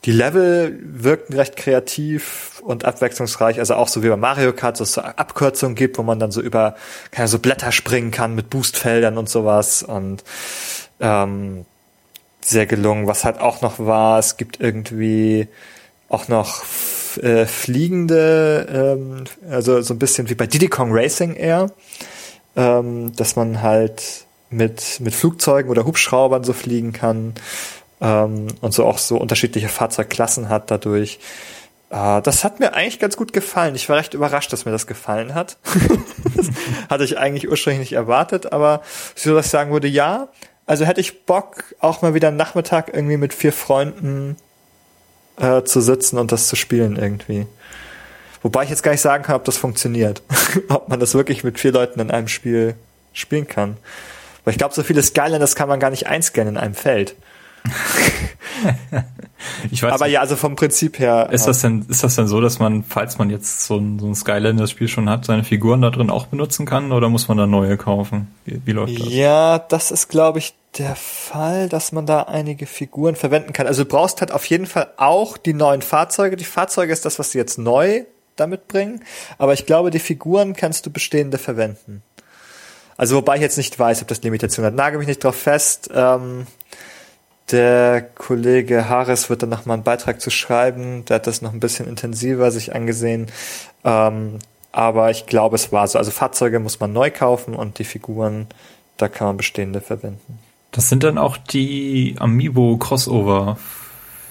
die 0.06 0.11
Level 0.11 0.80
wirkten 0.84 1.34
recht 1.34 1.57
kreativ 1.57 2.61
und 2.64 2.86
abwechslungsreich, 2.86 3.60
also 3.60 3.73
auch 3.73 3.88
so 3.88 4.03
wie 4.03 4.10
bei 4.10 4.15
Mario 4.15 4.53
Kart, 4.53 4.80
dass 4.80 4.90
es 4.90 4.94
so 4.95 5.02
Abkürzungen 5.02 5.76
gibt, 5.76 5.98
wo 5.98 6.03
man 6.03 6.19
dann 6.19 6.32
so 6.32 6.41
über 6.41 6.76
keine 7.11 7.27
so 7.27 7.40
Blätter 7.40 7.72
springen 7.72 8.11
kann 8.11 8.36
mit 8.36 8.52
Boostfeldern 8.52 9.18
und 9.18 9.30
sowas. 9.30 9.82
Und 9.82 10.23
ähm, 10.99 11.65
sehr 12.41 12.68
gelungen. 12.68 13.07
Was 13.07 13.26
halt 13.26 13.40
auch 13.40 13.61
noch 13.61 13.80
war, 13.80 14.19
es 14.19 14.38
gibt 14.38 14.60
irgendwie 14.60 15.48
auch 16.07 16.27
noch 16.27 16.64
äh, 17.22 17.45
fliegende, 17.45 18.68
ähm, 18.72 19.23
also 19.49 19.82
so 19.82 19.95
ein 19.95 19.99
bisschen 19.99 20.30
wie 20.30 20.36
bei 20.36 20.45
Diddy 20.45 20.68
Kong 20.68 20.90
Racing 20.91 21.34
eher, 21.34 21.72
ähm, 22.56 23.15
dass 23.15 23.36
man 23.36 23.64
halt 23.64 24.26
mit, 24.52 24.99
mit 24.99 25.15
Flugzeugen 25.15 25.72
oder 25.72 25.86
Hubschraubern 25.86 26.44
so 26.44 26.53
fliegen 26.53 26.94
kann 26.94 27.34
ähm, 28.01 28.47
und 28.61 28.73
so 28.73 28.85
auch 28.85 28.97
so 28.97 29.17
unterschiedliche 29.17 29.69
Fahrzeugklassen 29.69 30.49
hat 30.49 30.72
dadurch. 30.72 31.19
Äh, 31.89 32.22
das 32.22 32.43
hat 32.43 32.59
mir 32.59 32.73
eigentlich 32.73 32.99
ganz 32.99 33.17
gut 33.17 33.34
gefallen. 33.34 33.76
Ich 33.76 33.89
war 33.89 33.97
recht 33.97 34.13
überrascht, 34.13 34.51
dass 34.51 34.65
mir 34.65 34.72
das 34.72 34.88
gefallen 34.88 35.34
hat. 35.34 35.57
das 36.35 36.47
hatte 36.89 37.03
ich 37.03 37.17
eigentlich 37.17 37.49
ursprünglich 37.49 37.91
nicht 37.91 37.93
erwartet, 37.93 38.51
aber 38.51 38.81
so 39.15 39.34
dass 39.35 39.45
ich 39.45 39.51
sagen 39.51 39.72
würde, 39.72 39.88
ja, 39.88 40.27
also 40.65 40.85
hätte 40.85 41.01
ich 41.01 41.26
Bock, 41.26 41.76
auch 41.80 42.01
mal 42.01 42.13
wieder 42.13 42.30
einen 42.30 42.38
Nachmittag 42.38 42.91
irgendwie 42.93 43.17
mit 43.17 43.34
vier 43.34 43.53
Freunden 43.53 44.35
äh, 45.38 45.63
zu 45.63 45.81
sitzen 45.81 46.17
und 46.17 46.31
das 46.31 46.47
zu 46.47 46.55
spielen 46.55 46.95
irgendwie. 46.95 47.45
Wobei 48.41 48.63
ich 48.63 48.69
jetzt 48.69 48.84
gar 48.84 48.91
nicht 48.91 49.01
sagen 49.01 49.23
kann, 49.23 49.35
ob 49.35 49.43
das 49.43 49.57
funktioniert. 49.57 50.22
ob 50.69 50.89
man 50.89 50.99
das 50.99 51.13
wirklich 51.13 51.43
mit 51.43 51.59
vier 51.59 51.72
Leuten 51.72 51.99
in 51.99 52.11
einem 52.11 52.27
Spiel 52.27 52.76
spielen 53.13 53.47
kann. 53.47 53.77
Weil 54.43 54.51
ich 54.51 54.57
glaube, 54.57 54.73
so 54.73 54.84
viele 54.84 55.01
Skylanders 55.01 55.55
kann 55.55 55.67
man 55.67 55.80
gar 55.80 55.89
nicht 55.89 56.07
einscannen 56.07 56.55
in 56.55 56.61
einem 56.61 56.76
Feld. 56.76 57.15
ich 59.71 59.83
weiß 59.83 59.93
Aber 59.93 60.05
nicht, 60.05 60.13
ja, 60.13 60.21
also 60.21 60.35
vom 60.35 60.55
Prinzip 60.55 60.99
her. 60.99 61.29
ist 61.31 61.47
das 61.47 61.61
denn, 61.61 61.85
ist 61.89 62.03
das 62.03 62.15
denn 62.15 62.27
so, 62.27 62.41
dass 62.41 62.59
man, 62.59 62.83
falls 62.83 63.17
man 63.17 63.29
jetzt 63.29 63.65
so 63.65 63.77
ein, 63.77 63.99
so 63.99 64.07
ein 64.07 64.15
Skylanders-Spiel 64.15 64.87
schon 64.87 65.09
hat, 65.09 65.25
seine 65.25 65.43
Figuren 65.43 65.81
da 65.81 65.89
drin 65.89 66.09
auch 66.09 66.27
benutzen 66.27 66.65
kann 66.65 66.91
oder 66.91 67.09
muss 67.09 67.27
man 67.27 67.37
da 67.37 67.47
neue 67.47 67.77
kaufen? 67.77 68.33
Wie, 68.45 68.61
wie 68.65 68.71
läuft 68.71 68.99
das? 68.99 69.07
Ja, 69.09 69.59
das 69.59 69.91
ist, 69.91 70.09
glaube 70.09 70.39
ich, 70.39 70.53
der 70.77 70.95
Fall, 70.95 71.69
dass 71.69 71.91
man 71.91 72.05
da 72.05 72.23
einige 72.23 72.65
Figuren 72.65 73.15
verwenden 73.15 73.53
kann. 73.53 73.67
Also 73.67 73.83
du 73.83 73.89
brauchst 73.89 74.21
halt 74.21 74.31
auf 74.31 74.45
jeden 74.45 74.65
Fall 74.65 74.91
auch 74.97 75.37
die 75.37 75.53
neuen 75.53 75.81
Fahrzeuge. 75.81 76.35
Die 76.35 76.43
Fahrzeuge 76.43 76.91
ist 76.91 77.05
das, 77.05 77.19
was 77.19 77.31
sie 77.31 77.37
jetzt 77.37 77.57
neu 77.57 78.03
damit 78.35 78.67
bringen. 78.67 79.03
Aber 79.37 79.53
ich 79.53 79.65
glaube, 79.65 79.91
die 79.91 79.99
Figuren 79.99 80.53
kannst 80.53 80.85
du 80.85 80.91
bestehende 80.91 81.37
verwenden. 81.37 82.03
Also 82.97 83.17
wobei 83.17 83.35
ich 83.35 83.41
jetzt 83.41 83.57
nicht 83.57 83.77
weiß, 83.77 84.01
ob 84.01 84.07
das 84.07 84.21
Limitation 84.21 84.65
hat. 84.65 84.73
Nagel 84.73 84.99
mich 84.99 85.07
nicht 85.07 85.23
drauf 85.23 85.35
fest. 85.35 85.89
Ähm, 85.93 86.47
der 87.51 88.01
Kollege 88.01 88.89
Harris 88.89 89.30
wird 89.30 89.43
dann 89.43 89.49
noch 89.49 89.65
mal 89.65 89.76
einen 89.76 89.84
Beitrag 89.84 90.19
zu 90.19 90.30
schreiben. 90.30 91.05
Der 91.05 91.15
hat 91.15 91.27
das 91.27 91.41
noch 91.41 91.53
ein 91.53 91.59
bisschen 91.59 91.88
intensiver 91.88 92.49
sich 92.51 92.73
angesehen. 92.73 93.27
Ähm, 93.84 94.39
aber 94.72 95.11
ich 95.11 95.26
glaube, 95.26 95.55
es 95.55 95.72
war 95.72 95.88
so. 95.88 95.97
Also 95.97 96.11
Fahrzeuge 96.11 96.59
muss 96.59 96.80
man 96.80 96.91
neu 96.91 97.11
kaufen 97.11 97.55
und 97.55 97.80
die 97.80 97.84
Figuren, 97.84 98.47
da 98.97 99.07
kann 99.07 99.27
man 99.27 99.38
bestehende 99.38 99.80
verwenden. 99.80 100.39
Das 100.72 100.89
sind 100.89 101.03
dann 101.03 101.17
auch 101.17 101.38
die 101.38 102.15
Amiibo 102.19 102.77
Crossover 102.77 103.57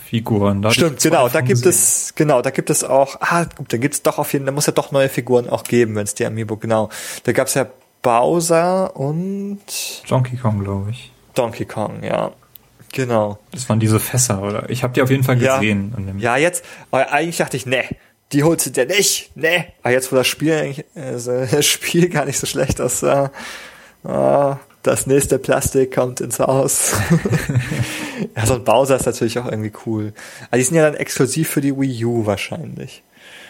Figuren. 0.05 0.61
Da 0.61 0.71
Stimmt, 0.71 1.01
genau, 1.01 1.29
da 1.29 1.41
gibt 1.41 1.63
gesehen. 1.63 1.71
es, 1.71 2.13
genau, 2.15 2.43
da 2.43 2.51
gibt 2.51 2.69
es 2.69 2.85
auch, 2.85 3.17
ah, 3.21 3.45
gut, 3.45 3.73
da 3.73 3.79
gibt's 3.79 4.03
doch 4.03 4.19
auf 4.19 4.33
jeden, 4.33 4.45
da 4.45 4.53
muss 4.53 4.67
ja 4.67 4.73
doch 4.73 4.93
neue 4.93 5.09
Figuren 5.09 5.49
auch 5.49 5.65
geben, 5.65 5.95
wenn 5.95 6.05
es 6.05 6.15
die 6.15 6.27
Amiibo, 6.27 6.57
genau. 6.57 6.91
Da 7.23 7.33
gab's 7.33 7.55
ja 7.55 7.67
Bowser 8.03 8.95
und 8.95 9.61
Donkey 10.09 10.37
Kong, 10.37 10.63
glaube 10.63 10.91
ich. 10.91 11.11
Donkey 11.35 11.65
Kong, 11.65 12.03
ja. 12.03 12.33
Genau. 12.95 13.39
Das 13.51 13.69
waren 13.69 13.81
diese 13.81 13.99
Fässer, 14.01 14.41
oder? 14.43 14.71
Ich 14.71 14.83
habe 14.85 14.93
die 14.95 15.03
auf 15.03 15.11
jeden 15.11 15.25
Fall 15.25 15.41
Ja. 15.43 15.57
gesehen. 15.59 15.93
dem- 15.97 16.19
Ja, 16.19 16.37
jetzt, 16.37 16.65
aber 16.91 17.11
eigentlich 17.13 17.37
dachte 17.39 17.57
ich, 17.57 17.67
ne, 17.67 17.83
die 18.33 18.43
holst 18.45 18.67
du 18.67 18.71
dir 18.71 18.87
nicht, 18.87 19.37
ne. 19.37 19.67
Aber 19.83 19.93
jetzt, 19.93 20.11
wo 20.13 20.17
das 20.17 20.27
Spiel 20.29 20.53
eigentlich, 20.55 20.85
also, 20.95 21.45
das 21.51 21.67
Spiel 21.67 22.09
gar 22.09 22.25
nicht 22.25 22.39
so 22.39 22.47
schlecht 22.47 22.81
aussah, 22.81 23.31
ah, 24.05 24.59
das 24.85 25.07
nächste 25.07 25.39
Plastik 25.39 25.95
kommt 25.95 26.21
ins 26.21 26.39
Haus. 26.39 26.93
ja, 28.37 28.47
so 28.47 28.55
ein 28.55 28.65
Bowser 28.65 28.97
ist 28.97 29.07
natürlich 29.07 29.39
auch 29.39 29.47
irgendwie 29.51 29.73
cool. 29.87 30.13
Aber 30.49 30.59
die 30.59 30.63
sind 30.65 30.77
ja 30.77 30.83
dann 30.83 30.95
exklusiv 30.95 31.49
für 31.51 31.61
die 31.61 31.77
Wii 31.79 32.05
U 32.05 32.27
wahrscheinlich. 32.27 33.03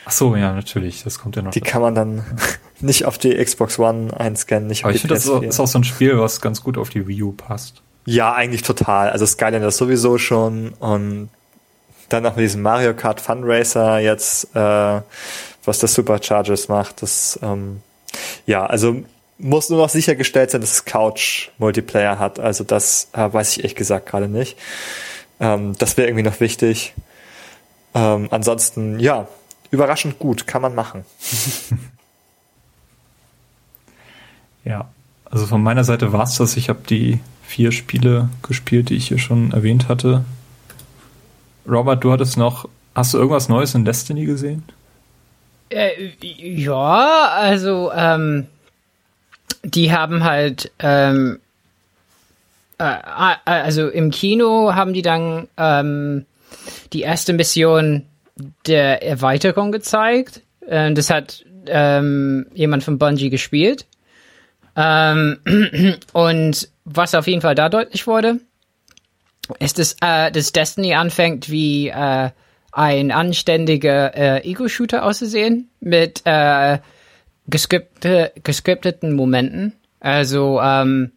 Ach 0.07 0.13
so, 0.13 0.37
ja, 0.37 0.53
natürlich. 0.53 1.03
Das 1.03 1.19
kommt 1.19 1.37
ja 1.37 1.43
noch. 1.43 1.51
Die 1.53 1.61
kann 1.61 1.83
man 1.83 1.95
dann 1.95 2.25
nicht 2.81 3.05
auf 3.07 3.19
die 3.19 3.35
Xbox 3.43 3.79
One 3.79 4.19
einscannen, 4.19 4.69
nicht 4.69 4.85
auf 4.85 4.85
Aber 4.85 4.93
die 4.93 4.97
ich 4.97 5.01
finde, 5.03 5.15
das 5.17 5.25
ist 5.25 5.31
auch, 5.31 5.41
PS4. 5.43 5.49
ist 5.49 5.61
auch 5.61 5.67
so 5.67 5.79
ein 5.79 5.85
Spiel, 5.85 6.19
was 6.19 6.41
ganz 6.41 6.63
gut 6.63 6.79
auf 6.79 6.89
die 6.91 7.07
Wii 7.09 7.23
U 7.25 7.33
passt. 7.33 7.83
Ja, 8.07 8.35
eigentlich 8.35 8.63
total. 8.63 9.11
Also 9.11 9.27
Skylanders 9.27 9.77
sowieso 9.77 10.19
schon 10.19 10.71
und 10.79 11.31
dann 12.09 12.23
noch 12.23 12.37
mit 12.37 12.45
diesem 12.45 12.63
Mario 12.63 12.95
Kart 12.95 13.21
Fun 13.21 13.43
Racer 13.45 13.99
jetzt, 13.99 14.55
äh, 14.55 15.01
was 15.65 15.79
das 15.79 15.95
Superchargers 15.95 16.69
macht, 16.69 17.03
das 17.03 17.39
ähm, 17.43 17.81
ja, 18.47 18.67
also 18.67 19.03
muss 19.39 19.71
nur 19.71 19.81
noch 19.81 19.89
sichergestellt 19.89 20.51
sein, 20.51 20.61
dass 20.61 20.73
es 20.73 20.85
Couch 20.85 21.49
Multiplayer 21.59 22.19
hat. 22.19 22.39
Also 22.39 22.63
das 22.63 23.09
äh, 23.13 23.33
weiß 23.33 23.53
ich 23.53 23.59
ehrlich 23.59 23.75
gesagt 23.75 24.07
gerade 24.07 24.29
nicht. 24.29 24.59
Ähm, 25.41 25.75
das 25.79 25.97
wäre 25.97 26.09
irgendwie 26.09 26.25
noch 26.25 26.41
wichtig. 26.41 26.95
Ähm, 27.95 28.29
ansonsten, 28.31 29.01
ja, 29.01 29.27
überraschend 29.71 30.19
gut, 30.19 30.47
kann 30.47 30.63
man 30.63 30.75
machen. 30.75 31.05
Ja. 34.65 34.89
Also 35.31 35.47
von 35.47 35.63
meiner 35.63 35.85
Seite 35.85 36.13
war 36.13 36.25
es 36.25 36.37
das. 36.37 36.57
Ich 36.57 36.69
habe 36.69 36.81
die 36.89 37.21
vier 37.47 37.73
Spiele 37.73 38.29
gespielt, 38.43 38.91
die 38.91 38.97
ich 38.97 39.09
hier 39.09 39.19
schon 39.19 39.53
erwähnt 39.53 39.89
hatte. 39.89 40.25
Robert, 41.69 42.03
du 42.05 42.13
hattest 42.13 42.37
noch. 42.37 42.69
Hast 42.95 43.15
du 43.15 43.19
irgendwas 43.19 43.49
Neues 43.49 43.75
in 43.75 43.85
Destiny 43.85 44.25
gesehen? 44.25 44.63
Äh, 45.71 46.11
ja, 46.21 47.29
also 47.29 47.91
ähm, 47.93 48.47
die 49.65 49.93
haben 49.93 50.23
halt 50.23 50.71
ähm, 50.79 51.41
äh, 52.79 52.85
äh, 52.85 53.37
also 53.45 53.89
im 53.89 54.11
Kino 54.11 54.75
haben 54.75 54.93
die 54.93 55.03
dann 55.03 55.49
ähm, 55.57 56.27
die 56.93 57.03
erste 57.03 57.33
Mission 57.33 58.05
der 58.67 59.03
Erweiterung 59.03 59.73
gezeigt. 59.73 60.43
Ähm, 60.69 60.95
das 60.95 61.11
hat 61.11 61.45
ähm, 61.67 62.47
jemand 62.55 62.85
von 62.85 62.99
Bungie 62.99 63.31
gespielt. 63.31 63.87
Ähm, 64.77 65.39
und 66.13 66.69
was 66.85 67.15
auf 67.15 67.27
jeden 67.27 67.41
Fall 67.41 67.55
da 67.55 67.69
deutlich 67.69 68.07
wurde, 68.07 68.41
ist, 69.59 69.79
dass, 69.79 69.97
äh, 70.01 70.31
dass 70.31 70.53
Destiny 70.53 70.95
anfängt 70.95 71.51
wie 71.51 71.89
äh, 71.89 72.31
ein 72.73 73.13
anständiger 73.13 74.15
äh, 74.17 74.49
Ego-Shooter 74.49 75.05
auszusehen 75.05 75.71
mit 75.81 76.23
äh, 76.25 76.79
geskripte, 77.47 78.33
geskripteten 78.43 79.15
Momenten. 79.15 79.75
Also, 80.01 80.61
ähm, 80.61 81.13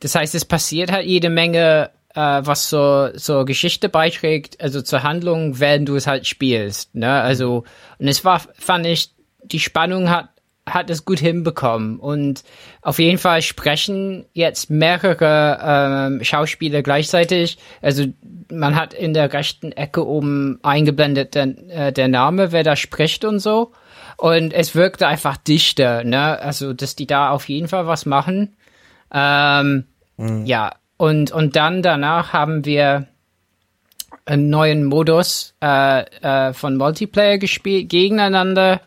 das 0.00 0.14
heißt, 0.14 0.34
es 0.34 0.44
passiert 0.44 0.90
halt 0.90 1.06
jede 1.06 1.30
Menge, 1.30 1.90
äh, 2.14 2.20
was 2.20 2.68
zur, 2.68 3.12
zur 3.16 3.44
Geschichte 3.44 3.88
beiträgt, 3.88 4.60
also 4.60 4.82
zur 4.82 5.02
Handlung, 5.02 5.60
während 5.60 5.88
du 5.88 5.96
es 5.96 6.06
halt 6.06 6.26
spielst. 6.26 6.94
Ne? 6.94 7.10
Also, 7.10 7.64
und 7.98 8.08
es 8.08 8.24
war, 8.24 8.40
fand 8.54 8.86
ich, 8.86 9.10
die 9.42 9.60
Spannung 9.60 10.10
hat 10.10 10.30
hat 10.66 10.88
es 10.88 11.04
gut 11.04 11.18
hinbekommen 11.18 11.98
und 11.98 12.42
auf 12.80 12.98
jeden 12.98 13.18
Fall 13.18 13.42
sprechen 13.42 14.24
jetzt 14.32 14.70
mehrere 14.70 15.58
ähm, 15.62 16.24
Schauspieler 16.24 16.82
gleichzeitig. 16.82 17.58
Also 17.82 18.06
man 18.50 18.74
hat 18.74 18.94
in 18.94 19.12
der 19.12 19.32
rechten 19.32 19.72
Ecke 19.72 20.06
oben 20.06 20.58
eingeblendet 20.62 21.34
der, 21.34 21.46
äh, 21.68 21.92
der 21.92 22.08
Name, 22.08 22.52
wer 22.52 22.62
da 22.62 22.76
spricht 22.76 23.24
und 23.24 23.40
so. 23.40 23.72
Und 24.16 24.54
es 24.54 24.74
wirkte 24.74 25.06
einfach 25.06 25.36
dichter, 25.36 26.04
ne? 26.04 26.40
Also 26.40 26.72
dass 26.72 26.96
die 26.96 27.06
da 27.06 27.30
auf 27.30 27.48
jeden 27.48 27.68
Fall 27.68 27.86
was 27.86 28.06
machen. 28.06 28.56
Ähm, 29.12 29.84
Ja 30.46 30.76
und 30.96 31.32
und 31.32 31.56
dann 31.56 31.82
danach 31.82 32.32
haben 32.32 32.64
wir 32.64 33.06
einen 34.26 34.48
neuen 34.48 34.84
Modus 34.84 35.54
äh, 35.62 36.04
äh, 36.22 36.52
von 36.54 36.76
Multiplayer 36.76 37.38
gespielt 37.38 37.90
gegeneinander. 37.90 38.80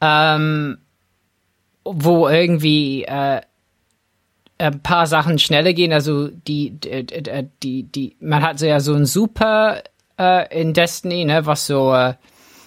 Ähm, 0.00 0.78
wo 1.94 2.28
irgendwie 2.28 3.04
äh, 3.04 3.40
ein 4.58 4.82
paar 4.82 5.06
Sachen 5.06 5.38
schneller 5.38 5.72
gehen. 5.72 5.92
Also 5.92 6.28
die, 6.28 6.70
die, 6.70 7.06
die, 7.62 7.82
die 7.84 8.16
man 8.20 8.42
hat 8.42 8.58
so 8.58 8.66
ja 8.66 8.80
so 8.80 8.94
ein 8.94 9.06
Super 9.06 9.82
äh, 10.18 10.60
in 10.60 10.72
Destiny, 10.72 11.24
ne, 11.24 11.46
was 11.46 11.66
so, 11.66 11.94
äh, 11.94 12.14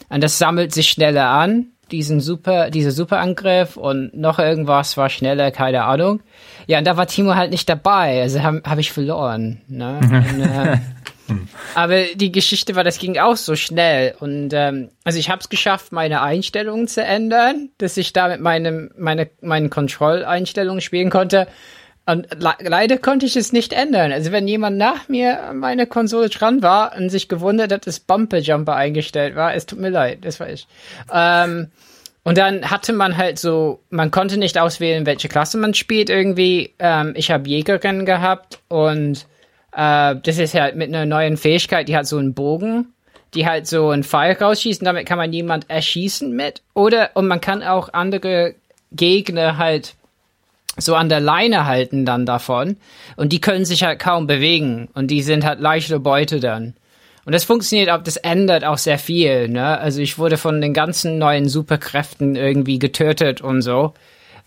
und 0.09 0.23
das 0.23 0.37
sammelt 0.37 0.73
sich 0.73 0.89
schneller 0.89 1.29
an, 1.29 1.67
diesen 1.91 2.19
Super, 2.19 2.69
dieser 2.69 2.91
Superangriff 2.91 3.77
und 3.77 4.15
noch 4.15 4.39
irgendwas 4.39 4.97
war 4.97 5.09
schneller, 5.09 5.51
keine 5.51 5.85
Ahnung. 5.85 6.21
Ja, 6.67 6.77
und 6.77 6.85
da 6.85 6.97
war 6.97 7.07
Timo 7.07 7.35
halt 7.35 7.51
nicht 7.51 7.67
dabei, 7.67 8.21
also 8.21 8.43
habe 8.43 8.61
hab 8.65 8.77
ich 8.77 8.91
verloren. 8.91 9.61
Ne? 9.67 9.99
Und, 10.03 10.41
äh, 10.41 10.77
aber 11.75 12.03
die 12.15 12.31
Geschichte 12.31 12.75
war, 12.75 12.83
das 12.83 12.99
ging 12.99 13.17
auch 13.17 13.37
so 13.37 13.55
schnell. 13.55 14.15
Und 14.19 14.51
ähm, 14.53 14.89
also 15.03 15.19
ich 15.19 15.29
habe 15.29 15.41
es 15.41 15.49
geschafft, 15.49 15.91
meine 15.91 16.21
Einstellungen 16.21 16.87
zu 16.87 17.03
ändern, 17.03 17.69
dass 17.77 17.97
ich 17.97 18.13
da 18.13 18.27
mit 18.27 18.41
meinem, 18.41 18.91
meine, 18.97 19.29
meinen 19.41 19.69
Control-Einstellungen 19.69 20.81
spielen 20.81 21.09
konnte. 21.09 21.47
Und 22.05 22.27
le 22.39 22.53
leider 22.61 22.97
konnte 22.97 23.25
ich 23.25 23.35
es 23.35 23.53
nicht 23.53 23.71
ändern. 23.71 24.11
Also 24.11 24.31
wenn 24.31 24.47
jemand 24.47 24.77
nach 24.77 25.09
mir 25.09 25.43
an 25.43 25.57
meine 25.57 25.85
Konsole 25.85 26.29
dran 26.29 26.63
war 26.63 26.95
und 26.97 27.09
sich 27.09 27.29
gewundert 27.29 27.71
hat, 27.71 27.85
dass 27.85 27.99
Bumper 27.99 28.39
Jumper 28.39 28.75
eingestellt 28.75 29.35
war, 29.35 29.53
es 29.53 29.65
tut 29.65 29.79
mir 29.79 29.89
leid, 29.89 30.19
das 30.21 30.39
war 30.39 30.49
ich. 30.49 30.67
Ähm, 31.13 31.69
und 32.23 32.37
dann 32.37 32.69
hatte 32.69 32.93
man 32.93 33.17
halt 33.17 33.39
so, 33.39 33.81
man 33.89 34.11
konnte 34.11 34.37
nicht 34.37 34.57
auswählen, 34.57 35.05
welche 35.05 35.29
Klasse 35.29 35.57
man 35.57 35.73
spielt 35.73 36.09
irgendwie. 36.09 36.73
Ähm, 36.79 37.13
ich 37.15 37.31
habe 37.31 37.47
Jägerin 37.47 38.05
gehabt 38.05 38.59
und 38.67 39.25
äh, 39.71 40.15
das 40.21 40.37
ist 40.37 40.53
halt 40.53 40.75
mit 40.75 40.89
einer 40.89 41.05
neuen 41.05 41.37
Fähigkeit, 41.37 41.87
die 41.87 41.95
hat 41.95 42.07
so 42.07 42.17
einen 42.17 42.33
Bogen, 42.33 42.93
die 43.33 43.47
halt 43.47 43.67
so 43.67 43.89
einen 43.89 44.03
Pfeil 44.03 44.33
rausschießen, 44.33 44.85
damit 44.85 45.05
kann 45.05 45.17
man 45.17 45.33
jemand 45.33 45.69
erschießen 45.69 46.31
mit. 46.35 46.61
Oder, 46.73 47.11
und 47.13 47.27
man 47.27 47.41
kann 47.41 47.63
auch 47.63 47.93
andere 47.93 48.55
Gegner 48.91 49.57
halt 49.57 49.95
so 50.77 50.95
an 50.95 51.09
der 51.09 51.19
Leine 51.19 51.65
halten 51.65 52.05
dann 52.05 52.25
davon. 52.25 52.77
Und 53.15 53.33
die 53.33 53.41
können 53.41 53.65
sich 53.65 53.83
halt 53.83 53.99
kaum 53.99 54.27
bewegen. 54.27 54.89
Und 54.93 55.07
die 55.07 55.21
sind 55.21 55.45
halt 55.45 55.59
leichte 55.59 55.99
Beute 55.99 56.39
dann. 56.39 56.73
Und 57.25 57.33
das 57.33 57.43
funktioniert 57.43 57.89
auch, 57.89 58.01
das 58.01 58.17
ändert 58.17 58.63
auch 58.63 58.77
sehr 58.77 58.97
viel, 58.97 59.49
ne? 59.49 59.77
Also 59.77 60.01
ich 60.01 60.17
wurde 60.17 60.37
von 60.37 60.61
den 60.61 60.73
ganzen 60.73 61.19
neuen 61.19 61.47
Superkräften 61.47 62.35
irgendwie 62.35 62.79
getötet 62.79 63.41
und 63.41 63.61
so. 63.61 63.93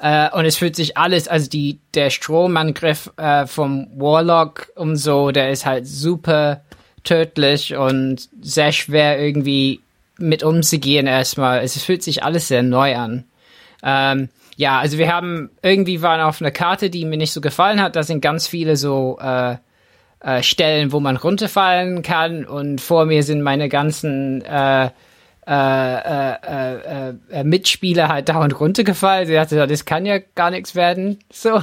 Äh, 0.02 0.30
und 0.32 0.44
es 0.44 0.56
fühlt 0.56 0.74
sich 0.74 0.96
alles, 0.96 1.28
also 1.28 1.48
die, 1.48 1.78
der 1.94 2.10
Stromangriff 2.10 3.12
äh, 3.16 3.46
vom 3.46 3.86
Warlock 3.94 4.72
und 4.74 4.96
so, 4.96 5.30
der 5.30 5.52
ist 5.52 5.64
halt 5.64 5.86
super 5.86 6.62
tödlich 7.04 7.76
und 7.76 8.28
sehr 8.40 8.72
schwer 8.72 9.20
irgendwie 9.20 9.80
mit 10.18 10.42
umzugehen 10.42 11.06
erstmal. 11.06 11.60
Es 11.60 11.80
fühlt 11.80 12.02
sich 12.02 12.24
alles 12.24 12.48
sehr 12.48 12.64
neu 12.64 12.96
an. 12.96 13.24
Ähm, 13.84 14.28
ja, 14.56 14.80
also 14.80 14.98
wir 14.98 15.12
haben 15.12 15.50
irgendwie 15.62 16.02
waren 16.02 16.20
auf 16.20 16.40
einer 16.40 16.50
Karte, 16.50 16.90
die 16.90 17.04
mir 17.04 17.16
nicht 17.16 17.32
so 17.32 17.40
gefallen 17.40 17.80
hat. 17.80 17.94
Da 17.94 18.02
sind 18.02 18.20
ganz 18.20 18.48
viele 18.48 18.76
so 18.76 19.20
äh, 19.22 19.54
äh, 20.18 20.42
Stellen, 20.42 20.90
wo 20.90 20.98
man 20.98 21.16
runterfallen 21.16 22.02
kann 22.02 22.44
und 22.44 22.80
vor 22.80 23.04
mir 23.04 23.22
sind 23.22 23.42
meine 23.42 23.68
ganzen 23.68 24.42
äh, 24.42 24.90
äh, 25.46 25.52
äh, 25.52 27.08
äh, 27.08 27.14
äh, 27.30 27.44
Mitspieler 27.44 28.08
halt 28.08 28.28
dauernd 28.28 28.58
runtergefallen. 28.60 29.26
Sie 29.26 29.34
dachte, 29.34 29.66
das 29.66 29.84
kann 29.84 30.06
ja 30.06 30.18
gar 30.34 30.50
nichts 30.50 30.74
werden. 30.76 31.18
So. 31.32 31.62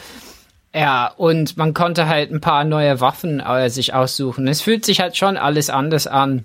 ja, 0.74 1.12
und 1.16 1.56
man 1.56 1.72
konnte 1.72 2.06
halt 2.06 2.30
ein 2.30 2.42
paar 2.42 2.64
neue 2.64 3.00
Waffen 3.00 3.40
äh, 3.40 3.70
sich 3.70 3.94
aussuchen. 3.94 4.46
Es 4.46 4.60
fühlt 4.60 4.84
sich 4.84 5.00
halt 5.00 5.16
schon 5.16 5.38
alles 5.38 5.70
anders 5.70 6.06
an, 6.06 6.44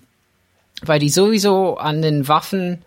weil 0.81 0.99
die 0.99 1.09
sowieso 1.09 1.77
an 1.77 2.01
den 2.01 2.27
Waffen 2.29 2.83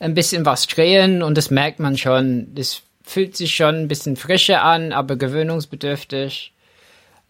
ein 0.00 0.14
bisschen 0.14 0.46
was 0.46 0.66
drehen 0.66 1.22
und 1.22 1.36
das 1.36 1.50
merkt 1.50 1.80
man 1.80 1.98
schon. 1.98 2.54
Das 2.54 2.80
fühlt 3.02 3.36
sich 3.36 3.54
schon 3.54 3.74
ein 3.74 3.88
bisschen 3.88 4.16
frischer 4.16 4.62
an, 4.62 4.92
aber 4.92 5.16
gewöhnungsbedürftig. 5.16 6.52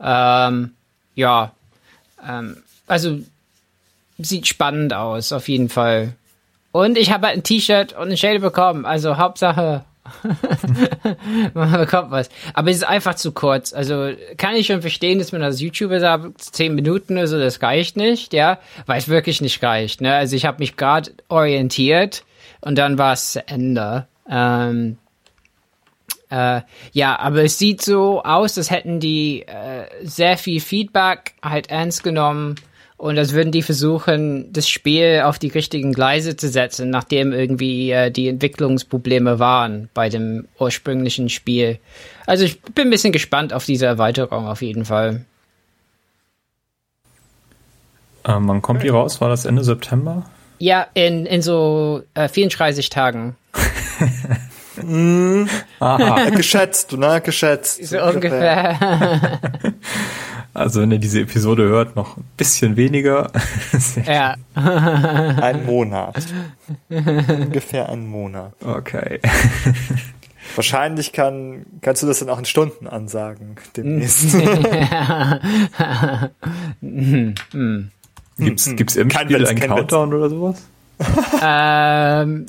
Ähm, 0.01 0.75
ja, 1.17 1.53
ähm, 2.25 2.63
also 2.87 3.19
sieht 4.19 4.47
spannend 4.47 4.93
aus, 4.93 5.33
auf 5.33 5.49
jeden 5.49 5.69
Fall. 5.69 6.15
Und 6.73 6.99
ich 6.99 7.11
habe 7.11 7.27
halt 7.27 7.37
ein 7.37 7.43
T-Shirt 7.43 7.93
und 7.95 8.03
eine 8.03 8.17
Schädel 8.17 8.41
bekommen, 8.41 8.85
also 8.85 9.17
Hauptsache 9.17 9.85
man 11.55 11.73
bekommt 11.73 12.11
was. 12.11 12.29
Aber 12.55 12.71
es 12.71 12.77
ist 12.77 12.85
einfach 12.85 13.15
zu 13.15 13.33
kurz. 13.33 13.73
Also 13.73 14.13
kann 14.37 14.57
ich 14.57 14.67
schon 14.67 14.81
verstehen, 14.81 15.19
dass 15.19 15.33
man 15.33 15.43
als 15.43 15.61
YouTuber 15.61 16.01
sagt, 16.01 16.41
zehn 16.41 16.75
Minuten 16.75 17.15
oder 17.15 17.27
so, 17.27 17.39
das 17.39 17.63
reicht 17.63 17.97
nicht, 17.97 18.33
ja, 18.33 18.59
weil 18.87 18.99
es 18.99 19.09
wirklich 19.09 19.41
nicht 19.41 19.63
reicht. 19.63 20.01
Ne? 20.01 20.15
Also 20.15 20.37
ich 20.37 20.47
habe 20.47 20.59
mich 20.59 20.77
gerade 20.77 21.13
orientiert 21.29 22.25
und 22.61 22.77
dann 22.79 22.99
war 22.99 23.13
es 23.13 23.33
zu 23.33 23.47
Ende. 23.47 24.07
Ähm, 24.31 24.99
äh, 26.31 26.61
ja, 26.93 27.19
aber 27.19 27.45
es 27.45 27.59
sieht 27.59 27.83
so 27.83 28.23
aus, 28.23 28.59
als 28.59 28.71
hätten 28.71 29.01
die 29.01 29.43
äh, 29.47 29.87
sehr 30.03 30.37
viel 30.37 30.61
Feedback 30.61 31.35
halt 31.43 31.71
ernst 31.71 32.03
genommen 32.03 32.57
und 32.99 33.17
als 33.17 33.33
würden 33.33 33.53
die 33.53 33.63
versuchen, 33.63 34.53
das 34.53 34.69
Spiel 34.69 35.23
auf 35.25 35.39
die 35.39 35.49
richtigen 35.49 35.93
Gleise 35.93 36.37
zu 36.37 36.49
setzen, 36.49 36.91
nachdem 36.91 37.33
irgendwie 37.33 37.93
äh, 37.93 38.11
die 38.11 38.29
Entwicklungsprobleme 38.29 39.39
waren 39.39 39.89
bei 39.95 40.09
dem 40.09 40.49
ursprünglichen 40.59 41.29
Spiel. 41.29 41.79
Also 42.27 42.45
ich 42.45 42.61
bin 42.61 42.89
ein 42.89 42.91
bisschen 42.91 43.13
gespannt 43.13 43.53
auf 43.53 43.65
diese 43.65 43.87
Erweiterung 43.87 44.49
auf 44.49 44.63
jeden 44.63 44.85
Fall. 44.85 45.25
Ähm, 48.25 48.49
wann 48.49 48.63
kommt 48.63 48.83
die 48.83 48.89
raus? 48.89 49.21
War 49.21 49.29
das 49.29 49.45
Ende 49.45 49.63
September? 49.63 50.29
Ja, 50.59 50.89
in, 50.95 51.25
in 51.25 51.41
so 51.41 52.03
äh, 52.15 52.29
34 52.29 52.91
Tagen. 52.91 53.37
mm, 54.83 55.45
Aha. 55.79 56.31
geschätzt, 56.31 56.93
ne? 56.95 57.21
Geschätzt. 57.25 57.87
So 57.87 58.03
ungefähr. 58.03 59.39
Also 60.59 60.81
wenn 60.83 60.91
ihr 60.91 60.99
diese 60.99 61.21
Episode 61.21 61.63
hört, 61.65 61.95
noch 61.97 62.17
ein 62.17 62.25
bisschen 62.37 62.77
weniger. 62.77 63.31
ja. 64.07 64.35
ein 64.55 65.65
Monat. 65.65 66.27
Ungefähr 66.89 67.89
ein 67.89 68.07
Monat. 68.07 68.53
Okay. 68.65 69.21
Wahrscheinlich 70.57 71.13
kann, 71.13 71.67
kannst 71.81 72.03
du 72.03 72.07
das 72.07 72.19
dann 72.19 72.29
auch 72.31 72.39
in 72.39 72.45
Stunden 72.45 72.89
ansagen, 72.89 73.57
demnächst. 73.77 74.33
gibt's, 78.39 78.77
gibt's 78.77 78.97
im 78.97 79.09
kein 79.09 79.27
Spiel 79.29 79.47
einen 79.47 79.61
Countdown 79.61 80.15
oder 80.15 80.29
sowas? 80.31 80.67
ähm, 81.43 82.47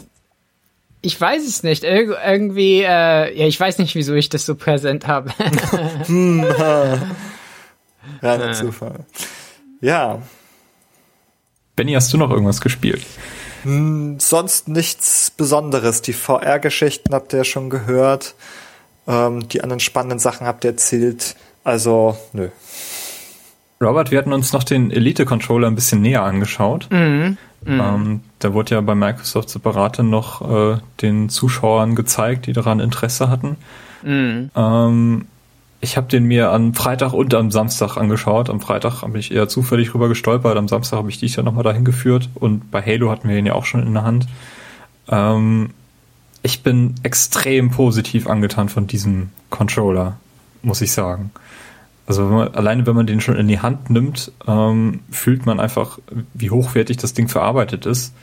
ich 1.02 1.20
weiß 1.20 1.46
es 1.48 1.64
nicht. 1.64 1.84
Ir 1.84 2.18
irgendwie, 2.26 2.82
äh, 2.82 3.38
ja, 3.38 3.46
ich 3.46 3.60
weiß 3.60 3.78
nicht, 3.78 3.96
wieso 3.96 4.14
ich 4.16 4.30
das 4.30 4.46
so 4.46 4.56
präsent 4.56 5.08
habe. 5.08 5.32
Reiner 8.22 8.54
Zufall. 8.54 9.06
Ja. 9.82 10.22
Benny, 11.76 11.94
hast 11.94 12.12
du 12.14 12.18
noch 12.18 12.32
irgendwas 12.32 12.62
gespielt? 12.62 13.06
Hm, 13.64 14.20
sonst 14.20 14.68
nichts 14.68 15.32
Besonderes. 15.32 16.02
Die 16.02 16.14
VR-Geschichten 16.14 17.14
habt 17.14 17.34
ihr 17.34 17.40
ja 17.40 17.44
schon 17.44 17.70
gehört. 17.70 18.36
Ähm, 19.08 19.48
die 19.50 19.62
anderen 19.62 19.80
spannenden 19.80 20.20
Sachen 20.20 20.48
habt 20.48 20.64
ihr 20.64 20.72
erzählt. 20.72 21.36
Also, 21.64 22.18
nö. 22.34 22.50
Robert, 23.82 24.12
wir 24.12 24.18
hatten 24.18 24.34
uns 24.34 24.52
noch 24.52 24.64
den 24.64 24.92
Elite-Controller 24.92 25.68
ein 25.68 25.76
bisschen 25.76 26.02
näher 26.02 26.24
angeschaut. 26.24 26.88
Mhm. 26.92 27.38
Mhm. 27.66 27.82
Ähm, 27.82 28.22
da 28.40 28.54
wurde 28.54 28.76
ja 28.76 28.82
bei 28.82 28.96
Microsoft 28.96 29.50
separat 29.50 30.00
noch 30.00 30.42
äh, 30.50 30.78
den 31.02 31.30
Zuschauern 31.30 31.96
gezeigt, 31.96 32.46
die 32.46 32.54
daran 32.54 32.80
Interesse 32.80 33.30
hatten. 33.30 33.58
Mhm. 34.04 34.52
Ähm, 34.56 35.28
ich 35.82 35.96
habe 35.96 36.08
den 36.08 36.26
mir 36.26 36.52
am 36.52 36.74
Freitag 36.74 37.14
und 37.14 37.34
am 37.34 37.52
Samstag 37.52 37.96
angeschaut. 37.96 38.50
Am 38.50 38.60
Freitag 38.60 39.02
habe 39.02 39.18
ich 39.18 39.32
eher 39.32 39.48
zufällig 39.48 39.94
rüber 39.94 40.10
gestolpert. 40.10 40.58
Am 40.58 40.68
Samstag 40.68 40.98
habe 40.98 41.10
ich 41.10 41.20
dich 41.20 41.38
ja 41.38 41.44
nochmal 41.44 41.64
dahin 41.64 41.86
geführt. 41.86 42.30
Und 42.36 42.70
bei 42.70 42.82
Halo 42.82 43.10
hatten 43.10 43.30
wir 43.30 43.38
ihn 43.38 43.46
ja 43.46 43.54
auch 43.54 43.66
schon 43.66 43.86
in 43.86 43.94
der 43.94 44.04
Hand. 44.04 44.28
Ähm, 45.08 45.70
ich 46.44 46.64
bin 46.64 46.96
extrem 47.04 47.72
positiv 47.72 48.28
angetan 48.28 48.68
von 48.68 48.88
diesem 48.88 49.30
Controller, 49.50 50.18
muss 50.64 50.82
ich 50.82 50.92
sagen. 50.92 51.32
Also 52.08 52.26
wenn 52.26 52.36
man, 52.36 52.54
alleine 52.56 52.86
wenn 52.86 52.96
man 52.96 53.08
den 53.08 53.22
schon 53.22 53.38
in 53.38 53.48
die 53.48 53.60
Hand 53.60 53.90
nimmt, 53.90 54.32
ähm, 54.48 55.02
fühlt 55.12 55.46
man 55.46 55.60
einfach, 55.60 56.00
wie 56.34 56.50
hochwertig 56.50 56.98
das 56.98 57.14
Ding 57.14 57.30
verarbeitet 57.30 57.86
ist. 57.86 58.14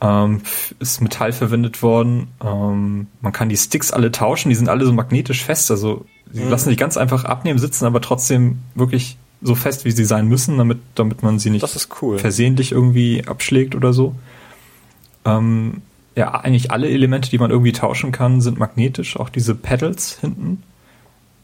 Ähm, 0.00 0.40
ist 0.80 1.00
Metall 1.02 1.32
verwendet 1.32 1.82
worden. 1.82 2.28
Ähm, 2.42 3.06
man 3.20 3.32
kann 3.32 3.48
die 3.48 3.56
Sticks 3.56 3.92
alle 3.92 4.10
tauschen, 4.10 4.48
die 4.48 4.54
sind 4.54 4.68
alle 4.68 4.84
so 4.84 4.92
magnetisch 4.92 5.44
fest. 5.44 5.70
Also 5.70 6.06
Sie 6.34 6.42
mhm. 6.42 6.50
lassen 6.50 6.68
sich 6.68 6.78
ganz 6.78 6.96
einfach 6.96 7.24
abnehmen, 7.24 7.58
sitzen 7.58 7.86
aber 7.86 8.00
trotzdem 8.00 8.58
wirklich 8.74 9.16
so 9.40 9.54
fest, 9.54 9.84
wie 9.84 9.92
sie 9.92 10.04
sein 10.04 10.26
müssen, 10.26 10.58
damit, 10.58 10.78
damit 10.96 11.22
man 11.22 11.38
sie 11.38 11.50
nicht 11.50 11.88
cool. 12.02 12.18
versehentlich 12.18 12.72
irgendwie 12.72 13.24
abschlägt 13.26 13.74
oder 13.76 13.92
so. 13.92 14.14
Ähm, 15.24 15.82
ja, 16.16 16.32
eigentlich 16.32 16.72
alle 16.72 16.90
Elemente, 16.90 17.30
die 17.30 17.38
man 17.38 17.50
irgendwie 17.50 17.72
tauschen 17.72 18.10
kann, 18.10 18.40
sind 18.40 18.58
magnetisch. 18.58 19.16
Auch 19.18 19.28
diese 19.28 19.54
Pedals 19.54 20.18
hinten. 20.20 20.62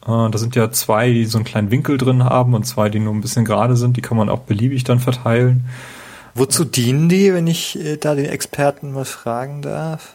Äh, 0.02 0.30
da 0.30 0.38
sind 0.38 0.56
ja 0.56 0.70
zwei, 0.72 1.12
die 1.12 1.24
so 1.24 1.38
einen 1.38 1.44
kleinen 1.44 1.70
Winkel 1.70 1.96
drin 1.96 2.24
haben 2.24 2.54
und 2.54 2.64
zwei, 2.64 2.88
die 2.88 2.98
nur 2.98 3.14
ein 3.14 3.20
bisschen 3.20 3.44
gerade 3.44 3.76
sind. 3.76 3.96
Die 3.96 4.02
kann 4.02 4.16
man 4.16 4.28
auch 4.28 4.40
beliebig 4.40 4.82
dann 4.82 4.98
verteilen. 4.98 5.66
Wozu 6.34 6.64
dienen 6.64 7.08
die, 7.08 7.32
wenn 7.32 7.46
ich 7.46 7.78
äh, 7.78 7.96
da 7.96 8.16
den 8.16 8.26
Experten 8.26 8.94
was 8.96 9.10
fragen 9.10 9.62
darf? 9.62 10.14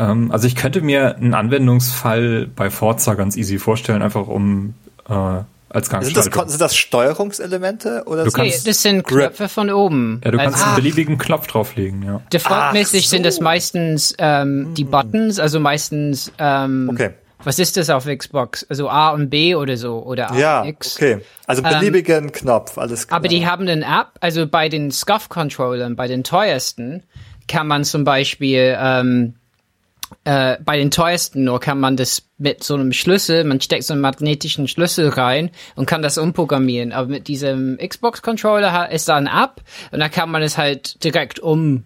Ähm, 0.00 0.32
also 0.32 0.46
ich 0.46 0.56
könnte 0.56 0.80
mir 0.80 1.16
einen 1.16 1.34
Anwendungsfall 1.34 2.46
bei 2.46 2.70
Forza 2.70 3.14
ganz 3.14 3.36
easy 3.36 3.58
vorstellen, 3.58 4.02
einfach 4.02 4.26
um 4.26 4.74
äh, 5.08 5.12
als 5.12 5.88
Gangschaltung. 5.88 6.22
Sind 6.22 6.36
das, 6.36 6.50
sind 6.50 6.60
das 6.60 6.76
Steuerungselemente 6.76 8.04
oder 8.06 8.24
du 8.24 8.30
kannst, 8.30 8.66
das 8.66 8.82
sind 8.82 9.06
Knöpfe 9.06 9.48
von 9.48 9.70
oben. 9.70 10.20
Ja, 10.24 10.30
du 10.30 10.38
kannst 10.38 10.54
also, 10.54 10.66
einen 10.66 10.76
beliebigen 10.76 11.18
Knopf 11.18 11.46
drauflegen, 11.46 12.02
ja. 12.02 12.22
Defaultmäßig 12.32 13.08
so. 13.08 13.16
sind 13.16 13.26
das 13.26 13.40
meistens 13.40 14.14
ähm, 14.18 14.74
die 14.74 14.84
hm. 14.84 14.90
Buttons, 14.90 15.38
also 15.38 15.60
meistens 15.60 16.32
ähm, 16.38 16.88
okay. 16.92 17.10
Was 17.42 17.58
ist 17.58 17.78
das 17.78 17.88
auf 17.88 18.04
Xbox? 18.04 18.66
Also 18.68 18.90
A 18.90 19.10
und 19.10 19.30
B 19.30 19.54
oder 19.54 19.78
so 19.78 20.02
oder 20.02 20.30
A 20.30 20.38
ja, 20.38 20.60
und 20.60 20.68
X? 20.68 20.96
okay. 20.96 21.20
Also 21.46 21.62
beliebigen 21.62 22.24
ähm, 22.24 22.32
Knopf, 22.32 22.76
alles 22.76 23.08
klar. 23.08 23.16
Aber 23.16 23.28
die 23.28 23.46
haben 23.46 23.66
eine 23.66 23.82
App, 23.82 24.08
also 24.20 24.46
bei 24.46 24.68
den 24.68 24.90
Scuff-Controllern, 24.90 25.96
bei 25.96 26.06
den 26.06 26.22
teuersten, 26.22 27.02
kann 27.48 27.66
man 27.66 27.84
zum 27.84 28.04
Beispiel 28.04 28.76
ähm, 28.78 29.36
äh, 30.24 30.56
bei 30.64 30.76
den 30.76 30.90
teuersten 30.90 31.44
nur 31.44 31.60
kann 31.60 31.80
man 31.80 31.96
das 31.96 32.22
mit 32.38 32.62
so 32.64 32.74
einem 32.74 32.92
Schlüssel, 32.92 33.44
man 33.44 33.60
steckt 33.60 33.84
so 33.84 33.94
einen 33.94 34.02
magnetischen 34.02 34.68
Schlüssel 34.68 35.08
rein 35.08 35.50
und 35.76 35.86
kann 35.86 36.02
das 36.02 36.18
umprogrammieren. 36.18 36.92
Aber 36.92 37.08
mit 37.08 37.28
diesem 37.28 37.78
Xbox-Controller 37.78 38.90
ist 38.90 39.08
da 39.08 39.16
eine 39.16 39.30
App 39.30 39.62
und 39.92 40.00
da 40.00 40.08
kann 40.08 40.30
man 40.30 40.42
es 40.42 40.58
halt 40.58 41.02
direkt 41.04 41.38
um 41.40 41.84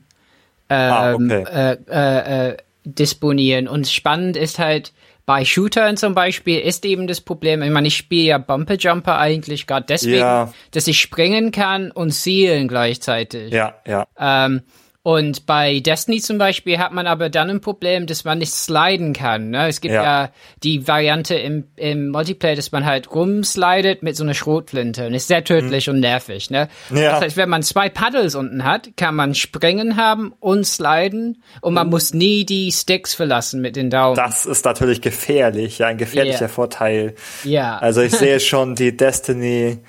ah, 0.68 1.12
ähm, 1.12 1.30
ah, 1.30 1.40
okay. 1.40 1.44
äh, 1.52 1.76
äh, 1.90 2.48
äh, 2.50 2.56
disponieren. 2.84 3.68
Und 3.68 3.88
spannend 3.88 4.36
ist 4.36 4.58
halt, 4.58 4.92
bei 5.26 5.44
Shootern 5.44 5.96
zum 5.96 6.14
Beispiel 6.14 6.60
ist 6.60 6.84
eben 6.84 7.06
das 7.06 7.20
Problem, 7.20 7.62
ich 7.62 7.70
meine, 7.70 7.88
ich 7.88 7.96
spiele 7.96 8.24
ja 8.24 8.38
Bumper 8.38 8.74
Jumper 8.74 9.18
eigentlich 9.18 9.66
gerade 9.66 9.86
deswegen, 9.88 10.18
ja. 10.18 10.52
dass 10.72 10.86
ich 10.86 11.00
springen 11.00 11.50
kann 11.50 11.90
und 11.90 12.10
zielen 12.10 12.68
gleichzeitig. 12.68 13.52
Ja, 13.52 13.74
ja. 13.86 14.06
Ähm, 14.18 14.62
und 15.06 15.44
bei 15.44 15.80
Destiny 15.80 16.22
zum 16.22 16.38
Beispiel 16.38 16.78
hat 16.78 16.92
man 16.92 17.06
aber 17.06 17.28
dann 17.28 17.50
ein 17.50 17.60
Problem, 17.60 18.06
dass 18.06 18.24
man 18.24 18.38
nicht 18.38 18.54
sliden 18.54 19.12
kann. 19.12 19.50
Ne? 19.50 19.68
Es 19.68 19.82
gibt 19.82 19.92
ja. 19.92 20.02
ja, 20.02 20.30
die 20.62 20.88
Variante 20.88 21.34
im, 21.34 21.64
im 21.76 22.08
Multiplayer, 22.08 22.56
dass 22.56 22.72
man 22.72 22.86
halt 22.86 23.14
rumslidet 23.14 24.02
mit 24.02 24.16
so 24.16 24.24
einer 24.24 24.32
Schrotflinte 24.32 25.06
und 25.06 25.12
ist 25.12 25.28
sehr 25.28 25.44
tödlich 25.44 25.88
mhm. 25.88 25.94
und 25.94 26.00
nervig. 26.00 26.48
Ne? 26.48 26.70
Ja. 26.88 27.10
Das 27.10 27.20
heißt, 27.20 27.36
wenn 27.36 27.50
man 27.50 27.62
zwei 27.62 27.90
Paddles 27.90 28.34
unten 28.34 28.64
hat, 28.64 28.96
kann 28.96 29.14
man 29.14 29.34
springen 29.34 29.98
haben 29.98 30.32
und 30.40 30.66
sliden 30.66 31.42
und 31.60 31.74
man 31.74 31.88
mhm. 31.88 31.90
muss 31.90 32.14
nie 32.14 32.46
die 32.46 32.72
Sticks 32.72 33.12
verlassen 33.12 33.60
mit 33.60 33.76
den 33.76 33.90
Daumen. 33.90 34.16
Das 34.16 34.46
ist 34.46 34.64
natürlich 34.64 35.02
gefährlich, 35.02 35.80
ja, 35.80 35.88
ein 35.88 35.98
gefährlicher 35.98 36.40
yeah. 36.40 36.48
Vorteil. 36.48 37.14
Ja. 37.44 37.76
Also 37.76 38.00
ich 38.00 38.12
sehe 38.12 38.40
schon 38.40 38.74
die 38.74 38.96
Destiny 38.96 39.80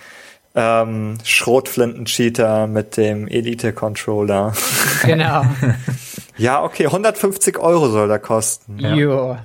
ähm, 0.56 1.18
Schrotflinten-Cheater 1.24 2.68
mit 2.68 2.98
dem 2.98 3.28
Elite-Controller. 3.28 4.54
Genau. 5.04 5.46
Ja, 6.38 6.64
okay, 6.64 6.88
150 6.88 7.60
Euro 7.60 7.88
soll 7.88 8.10
der 8.10 8.20
kosten. 8.20 8.78
Ja. 8.78 8.94
Jo. 8.94 9.38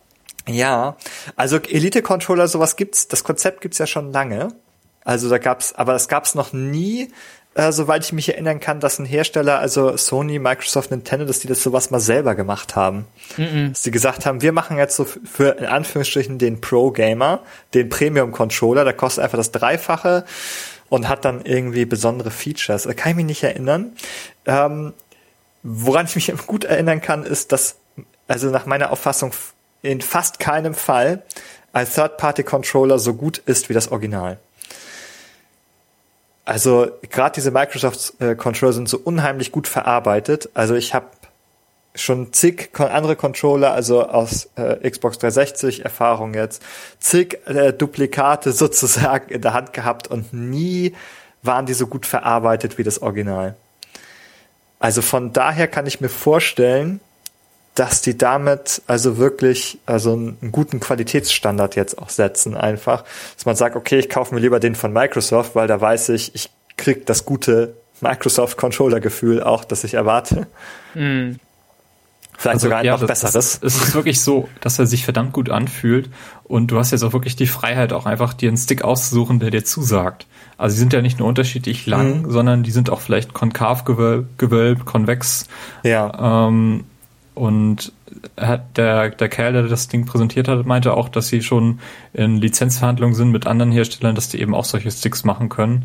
Ja, 0.49 0.97
also 1.37 1.59
Elite-Controller, 1.59 2.49
sowas 2.49 2.75
gibt's, 2.75 3.07
das 3.07 3.23
Konzept 3.23 3.61
gibt's 3.61 3.79
ja 3.79 3.87
schon 3.87 4.13
lange. 4.13 4.49
Also 5.05 5.29
da 5.29 5.39
gab's, 5.39 5.73
aber 5.73 5.93
das 5.93 6.09
gab's 6.09 6.35
noch 6.35 6.53
nie, 6.53 7.13
äh, 7.55 7.73
soweit 7.73 8.05
ich 8.05 8.13
mich 8.13 8.29
erinnern 8.29 8.61
kann, 8.61 8.81
dass 8.81 8.99
ein 8.99 9.05
Hersteller, 9.05 9.59
also 9.59 9.97
Sony, 9.97 10.39
Microsoft, 10.39 10.91
Nintendo, 10.91 11.27
dass 11.27 11.41
die 11.41 11.49
das 11.49 11.63
sowas 11.63 11.91
mal 11.91 12.01
selber 12.01 12.35
gemacht 12.35 12.77
haben. 12.77 13.07
Mm 13.37 13.43
-mm. 13.43 13.69
Dass 13.71 13.83
die 13.83 13.91
gesagt 13.91 14.27
haben, 14.27 14.43
wir 14.43 14.53
machen 14.53 14.77
jetzt 14.79 14.97
so 14.97 15.05
für 15.05 15.59
in 15.59 15.67
Anführungsstrichen 15.67 16.39
den 16.39 16.61
Pro-Gamer, 16.61 17.41
den 17.75 17.89
Premium-Controller, 17.89 18.85
der 18.85 18.93
kostet 18.93 19.25
einfach 19.25 19.39
das 19.39 19.53
Dreifache 19.53 20.25
und 20.91 21.09
hat 21.09 21.25
dann 21.25 21.43
irgendwie 21.47 21.87
besondere 21.87 22.31
Features. 22.31 22.83
Da 22.83 22.93
kann 22.93 23.13
ich 23.13 23.17
mich 23.17 23.25
nicht 23.25 23.43
erinnern. 23.43 23.93
Ähm, 24.45 24.93
woran 25.63 26.05
ich 26.05 26.17
mich 26.17 26.33
gut 26.47 26.65
erinnern 26.65 27.01
kann, 27.01 27.25
ist, 27.25 27.53
dass, 27.53 27.77
also 28.29 28.51
nach 28.51 28.67
meiner 28.67 28.91
Auffassung, 28.91 29.33
in 29.81 30.03
fast 30.03 30.39
keinem 30.41 30.75
Fall 30.75 31.23
ein 31.73 31.89
Third-Party-Controller 31.89 32.99
so 32.99 33.15
gut 33.15 33.39
ist 33.39 33.71
wie 33.71 33.73
das 33.73 33.91
Original. 33.91 34.39
Also 36.45 36.91
gerade 37.09 37.35
diese 37.37 37.53
Microsoft-Controller 37.53 38.73
sind 38.73 38.89
so 38.89 38.99
unheimlich 38.99 39.53
gut 39.53 39.69
verarbeitet. 39.69 40.51
Also 40.53 40.75
ich 40.75 40.93
habe 40.93 41.07
schon 41.95 42.33
zig 42.33 42.71
andere 42.79 43.17
Controller, 43.17 43.73
also 43.73 44.07
aus 44.07 44.49
äh, 44.57 44.89
Xbox 44.89 45.19
360 45.19 45.85
Erfahrung 45.85 46.35
jetzt, 46.35 46.63
zig 46.99 47.39
äh, 47.47 47.73
Duplikate 47.73 48.53
sozusagen 48.53 49.31
in 49.31 49.43
der 49.43 49.55
Hand 49.55 49.73
gehabt 49.73 50.09
und 50.09 50.33
nie 50.33 50.95
waren 51.43 51.67
die 51.67 51.75
so 51.75 51.87
gut 51.87 52.07
verarbeitet 52.07 52.79
wie 52.79 52.83
das 52.83 53.03
Original. 53.03 53.57
Also 54.79 55.03
von 55.03 55.33
daher 55.33 55.69
kann 55.69 55.87
ich 55.87 56.01
mir 56.01 56.09
vorstellen, 56.09 57.01
dass 57.75 58.03
die 58.03 58.19
damit 58.19 58.83
also 58.87 59.19
wirklich 59.19 59.79
also 59.87 60.13
einen 60.13 60.53
guten 60.53 60.81
Qualitätsstandard 60.81 61.77
jetzt 61.77 61.99
auch 61.99 62.09
setzen 62.09 62.57
einfach, 62.57 63.05
dass 63.37 63.47
man 63.47 63.57
sagt, 63.57 63.77
okay, 63.77 63.99
ich 63.99 64.09
kaufe 64.09 64.35
mir 64.35 64.41
lieber 64.41 64.61
den 64.61 64.75
von 64.75 64.93
Microsoft, 64.93 65.55
weil 65.55 65.69
da 65.69 65.81
weiß 65.81 66.11
ich, 66.11 66.35
ich 66.35 66.51
krieg 66.77 67.07
das 67.07 67.25
gute 67.25 67.75
Microsoft 68.01 68.57
Controller 68.57 69.01
Gefühl 69.01 69.43
auch, 69.43 69.65
das 69.65 69.85
ich 69.85 69.95
erwarte. 69.95 70.47
Mm. 70.95 71.33
Vielleicht 72.41 72.55
also, 72.55 72.69
sogar 72.69 72.83
ja, 72.83 72.97
noch 72.97 73.07
besseres. 73.07 73.61
Es 73.63 73.77
ist 73.77 73.95
wirklich 73.95 74.23
so, 74.23 74.49
dass 74.63 74.79
er 74.79 74.87
sich 74.87 75.05
verdammt 75.05 75.35
gut 75.35 75.51
anfühlt 75.51 76.09
und 76.45 76.71
du 76.71 76.79
hast 76.79 76.91
jetzt 76.91 77.03
auch 77.03 77.13
wirklich 77.13 77.37
die 77.37 77.47
Freiheit, 77.47 77.93
auch 77.93 78.07
einfach 78.07 78.33
dir 78.33 78.49
einen 78.49 78.57
Stick 78.57 78.83
auszusuchen, 78.83 79.41
der 79.41 79.51
dir 79.51 79.63
zusagt. 79.63 80.27
Also 80.57 80.73
sie 80.73 80.81
sind 80.81 80.95
ja 80.95 81.03
nicht 81.03 81.19
nur 81.19 81.29
unterschiedlich 81.29 81.85
lang, 81.85 82.23
mhm. 82.23 82.31
sondern 82.31 82.63
die 82.63 82.71
sind 82.71 82.89
auch 82.89 83.03
vielleicht 83.03 83.35
konkav 83.35 83.85
gewölbt, 83.85 84.39
gewölbt 84.39 84.87
konvex. 84.87 85.49
Ja. 85.83 86.47
Ähm, 86.49 86.85
und 87.35 87.93
hat 88.39 88.79
der, 88.79 89.11
der 89.11 89.29
Kerl, 89.29 89.53
der 89.53 89.63
das 89.65 89.89
Ding 89.89 90.07
präsentiert 90.07 90.49
hat, 90.49 90.65
meinte 90.65 90.95
auch, 90.95 91.11
dass 91.11 91.29
sie 91.29 91.43
schon 91.43 91.81
in 92.15 92.39
Lizenzverhandlungen 92.39 93.15
sind 93.15 93.33
mit 93.33 93.47
anderen 93.47 93.71
Herstellern, 93.71 94.15
dass 94.15 94.31
die 94.31 94.41
eben 94.41 94.55
auch 94.55 94.65
solche 94.65 94.91
Sticks 94.91 95.25
machen 95.25 95.51
können. 95.51 95.85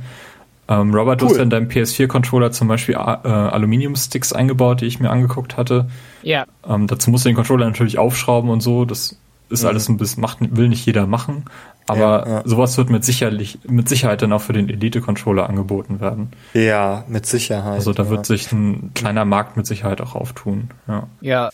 Ähm, 0.68 0.94
Robert, 0.94 1.22
cool. 1.22 1.28
du 1.28 1.34
hast 1.36 1.42
in 1.42 1.50
deinem 1.50 1.68
PS4-Controller 1.68 2.52
zum 2.52 2.68
Beispiel 2.68 2.96
äh, 2.96 2.98
Aluminium-Sticks 2.98 4.34
eingebaut, 4.34 4.82
die 4.82 4.86
ich 4.86 5.00
mir 5.00 5.12
angeguckt 5.12 5.58
hatte. 5.58 5.88
Ja. 6.24 6.46
Ähm, 6.68 6.88
dazu 6.88 7.12
musst 7.12 7.26
du 7.26 7.30
den 7.30 7.36
Controller 7.36 7.66
natürlich 7.66 8.00
aufschrauben 8.00 8.50
und 8.50 8.62
so. 8.62 8.86
Das 8.86 9.16
ist 9.50 9.62
mhm. 9.62 9.68
alles 9.68 9.90
ein 9.90 9.98
bisschen, 9.98 10.22
macht, 10.22 10.38
will 10.42 10.70
nicht 10.70 10.86
jeder 10.86 11.06
machen. 11.06 11.46
Aber 11.88 12.28
ja, 12.28 12.36
ja. 12.38 12.42
sowas 12.46 12.78
wird 12.78 12.90
mit 12.90 13.06
sicherlich, 13.06 13.60
mit 13.68 13.88
Sicherheit 13.88 14.24
dann 14.24 14.34
auch 14.34 14.42
für 14.42 14.54
den 14.54 14.70
Elite-Controller 14.70 15.48
angeboten 15.48 16.00
werden. 16.00 16.32
Ja, 16.54 17.04
mit 17.08 17.28
Sicherheit. 17.28 17.74
Also 17.74 17.94
da 17.94 18.04
ja. 18.04 18.10
wird 18.10 18.26
sich 18.26 18.52
ein 18.52 18.92
kleiner 18.96 19.24
Markt 19.24 19.56
mit 19.56 19.68
Sicherheit 19.68 20.02
auch 20.02 20.16
auftun. 20.16 20.70
Ja. 20.88 21.08
Ja. 21.22 21.50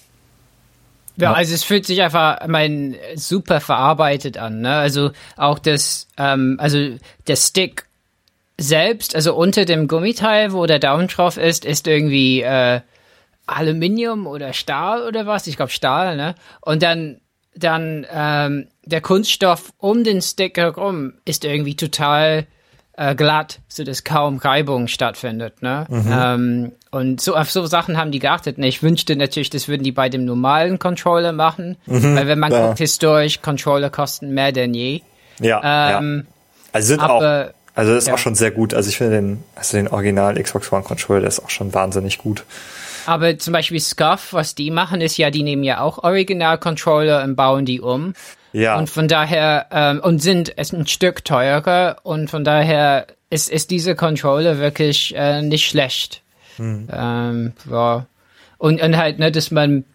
Ja, 1.18 1.34
also 1.34 1.54
es 1.54 1.64
fühlt 1.64 1.86
sich 1.86 2.02
einfach 2.02 2.48
mein 2.48 2.96
super 3.16 3.60
verarbeitet 3.60 4.38
an. 4.38 4.62
Ne? 4.62 4.74
Also 4.74 5.12
auch 5.36 5.60
das, 5.60 6.08
ähm, 6.18 6.56
also 6.60 6.78
der 7.28 7.36
Stick 7.36 7.86
selbst, 8.62 9.16
also 9.16 9.36
unter 9.36 9.66
dem 9.66 9.88
Gummiteil, 9.88 10.54
wo 10.54 10.66
der 10.66 10.80
Daumen 10.80 11.08
drauf 11.08 11.38
ist, 11.38 11.66
ist 11.66 11.88
irgendwie 11.88 12.42
äh, 12.42 12.82
Aluminium 13.48 14.28
oder 14.28 14.54
Stahl 14.54 15.04
oder 15.04 15.26
was? 15.26 15.48
Ich 15.48 15.58
glaube 15.58 15.72
Stahl, 15.72 16.16
ne? 16.16 16.36
Und 16.62 16.84
dann 16.84 17.22
dann 17.56 18.06
ähm, 18.12 18.68
der 18.86 19.02
Kunststoff 19.02 19.74
um 19.78 20.04
den 20.04 20.22
Stick 20.22 20.58
herum 20.58 21.14
ist 21.26 21.44
irgendwie 21.44 21.76
total 21.76 22.48
äh, 22.94 23.16
glatt, 23.16 23.60
so 23.68 23.84
dass 23.84 24.04
kaum 24.04 24.38
Reibung 24.38 24.88
stattfindet. 24.88 25.62
Ne? 25.62 25.86
Mhm. 25.90 26.12
Ähm, 26.12 26.72
und 26.92 27.22
so 27.22 27.36
auf 27.36 27.52
so 27.52 27.66
Sachen 27.66 27.98
haben 27.98 28.12
die 28.12 28.20
geachtet. 28.20 28.58
Und 28.58 28.64
ich 28.64 28.84
wünschte 28.84 29.16
natürlich, 29.16 29.50
das 29.50 29.68
würden 29.68 29.84
die 29.84 29.92
bei 29.92 30.10
dem 30.10 30.26
normalen 30.26 30.80
Controller 30.80 31.32
machen, 31.32 31.78
mhm, 31.86 32.16
weil 32.16 32.28
wenn 32.28 32.40
man 32.40 32.52
ja. 32.52 32.68
guckt, 32.68 32.80
historisch 32.80 33.42
Controller 33.42 33.90
kosten 33.90 34.34
mehr 34.34 34.52
denn 34.52 34.74
je. 34.74 35.02
Ja. 35.40 35.98
Ähm, 36.00 36.26
ja. 36.26 36.32
Also 36.74 36.88
sind 36.88 37.02
aber, 37.02 37.48
auch 37.48 37.61
also 37.74 37.94
das 37.94 38.04
ist 38.04 38.08
ja. 38.08 38.14
auch 38.14 38.20
schon 38.20 38.36
sehr 38.36 38.52
gut. 38.52 38.74
Also 38.74 38.90
ich 38.90 38.98
finde 38.98 39.16
den, 39.16 39.44
also 39.56 39.78
den 39.78 39.88
Original 39.88 40.42
Xbox 40.42 40.72
One 40.72 40.84
Controller, 40.84 41.22
der 41.22 41.30
ist 41.30 41.44
auch 41.44 41.50
schon 41.50 41.74
wahnsinnig 41.74 42.18
gut. 42.18 42.44
Aber 43.06 43.38
zum 43.38 43.54
Beispiel 43.54 43.80
Scuff, 43.80 44.34
was 44.34 44.56
die 44.56 44.72
machen, 44.72 45.02
ist 45.02 45.18
ja, 45.18 45.32
die 45.32 45.44
nehmen 45.44 45.64
ja 45.64 45.80
auch 45.80 46.04
Original-Controller 46.04 47.24
und 47.24 47.36
bauen 47.36 47.66
die 47.66 47.82
um. 47.82 48.14
Ja. 48.54 48.78
Und 48.78 48.90
von 48.90 49.08
daher, 49.08 49.68
ähm, 49.72 50.02
und 50.02 50.22
sind 50.22 50.54
es 50.58 50.74
ein 50.74 50.86
Stück 50.86 51.24
teurer 51.24 51.98
und 52.04 52.30
von 52.30 52.44
daher 52.44 53.08
ist, 53.30 53.50
ist 53.50 53.72
diese 53.72 53.96
Controller 53.96 54.60
wirklich 54.60 55.16
äh, 55.16 55.42
nicht 55.42 55.68
schlecht. 55.68 56.22
Hm. 56.58 56.88
Ähm, 56.92 57.54
ja. 57.70 58.06
Und, 58.58 58.82
und 58.82 58.98
halt, 58.98 59.20
ne, 59.20 59.32
dass 59.32 59.52
man, 59.52 59.86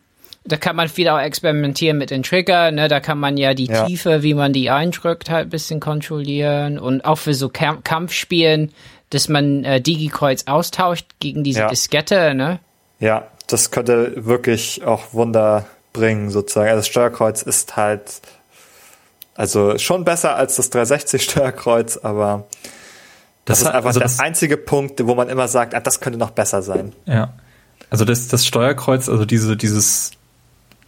da 0.47 0.57
kann 0.57 0.77
man 0.77 0.89
viel 0.89 1.09
auch 1.09 1.21
experimentieren 1.21 1.99
mit 1.99 2.11
den 2.11 2.23
Trigger, 2.23 2.71
ne, 2.71 2.89
da 2.89 3.01
kann 3.01 3.19
man 3.19 3.37
ja 3.37 3.55
die 3.55 3.67
ja. 3.67 3.87
Tiefe, 3.87 4.23
wie 4.23 4.35
man 4.35 4.53
die 4.53 4.71
eindrückt, 4.71 5.31
halt 5.31 5.49
ein 5.49 5.51
bisschen 5.51 5.81
kontrollieren 5.81 6.79
und 6.79 7.05
auch 7.05 7.19
für 7.19 7.35
so 7.35 7.49
Kamp 7.49 7.85
Kampfspielen, 7.85 8.73
dass 9.11 9.29
man 9.29 9.65
äh, 9.65 9.81
Digi-Kreuz 9.81 10.45
austauscht 10.47 11.07
gegen 11.21 11.45
diese 11.45 11.61
ja. 11.61 11.69
Diskette, 11.69 12.35
ne? 12.35 12.61
Ja, 12.99 13.29
das 13.47 13.71
könnte 13.71 14.13
wirklich 14.27 14.85
auch 14.85 15.13
Wunder 15.13 15.67
bringen, 15.93 16.31
sozusagen. 16.31 16.69
Also 16.69 16.79
das 16.81 16.89
Steuerkreuz 16.89 17.43
ist 17.43 17.77
halt, 17.77 18.21
also 19.35 19.79
schon 19.79 20.05
besser 20.05 20.37
als 20.37 20.57
das 20.57 20.71
360 20.71 21.23
Steuerkreuz, 21.23 21.99
aber 21.99 22.47
das, 23.45 23.61
das 23.61 23.69
ist 23.69 23.75
einfach 23.75 23.89
also 23.89 24.01
der 24.01 24.11
einzige 24.25 24.57
Punkt, 24.57 25.07
wo 25.07 25.15
man 25.15 25.29
immer 25.29 25.49
sagt, 25.49 25.75
ah, 25.75 25.81
das 25.81 26.01
könnte 26.01 26.19
noch 26.19 26.31
besser 26.31 26.63
sein. 26.63 26.93
Ja. 27.05 27.35
Also 27.91 28.05
das, 28.05 28.29
das 28.29 28.45
Steuerkreuz, 28.45 29.09
also 29.09 29.25
diese, 29.25 29.57
dieses, 29.57 30.11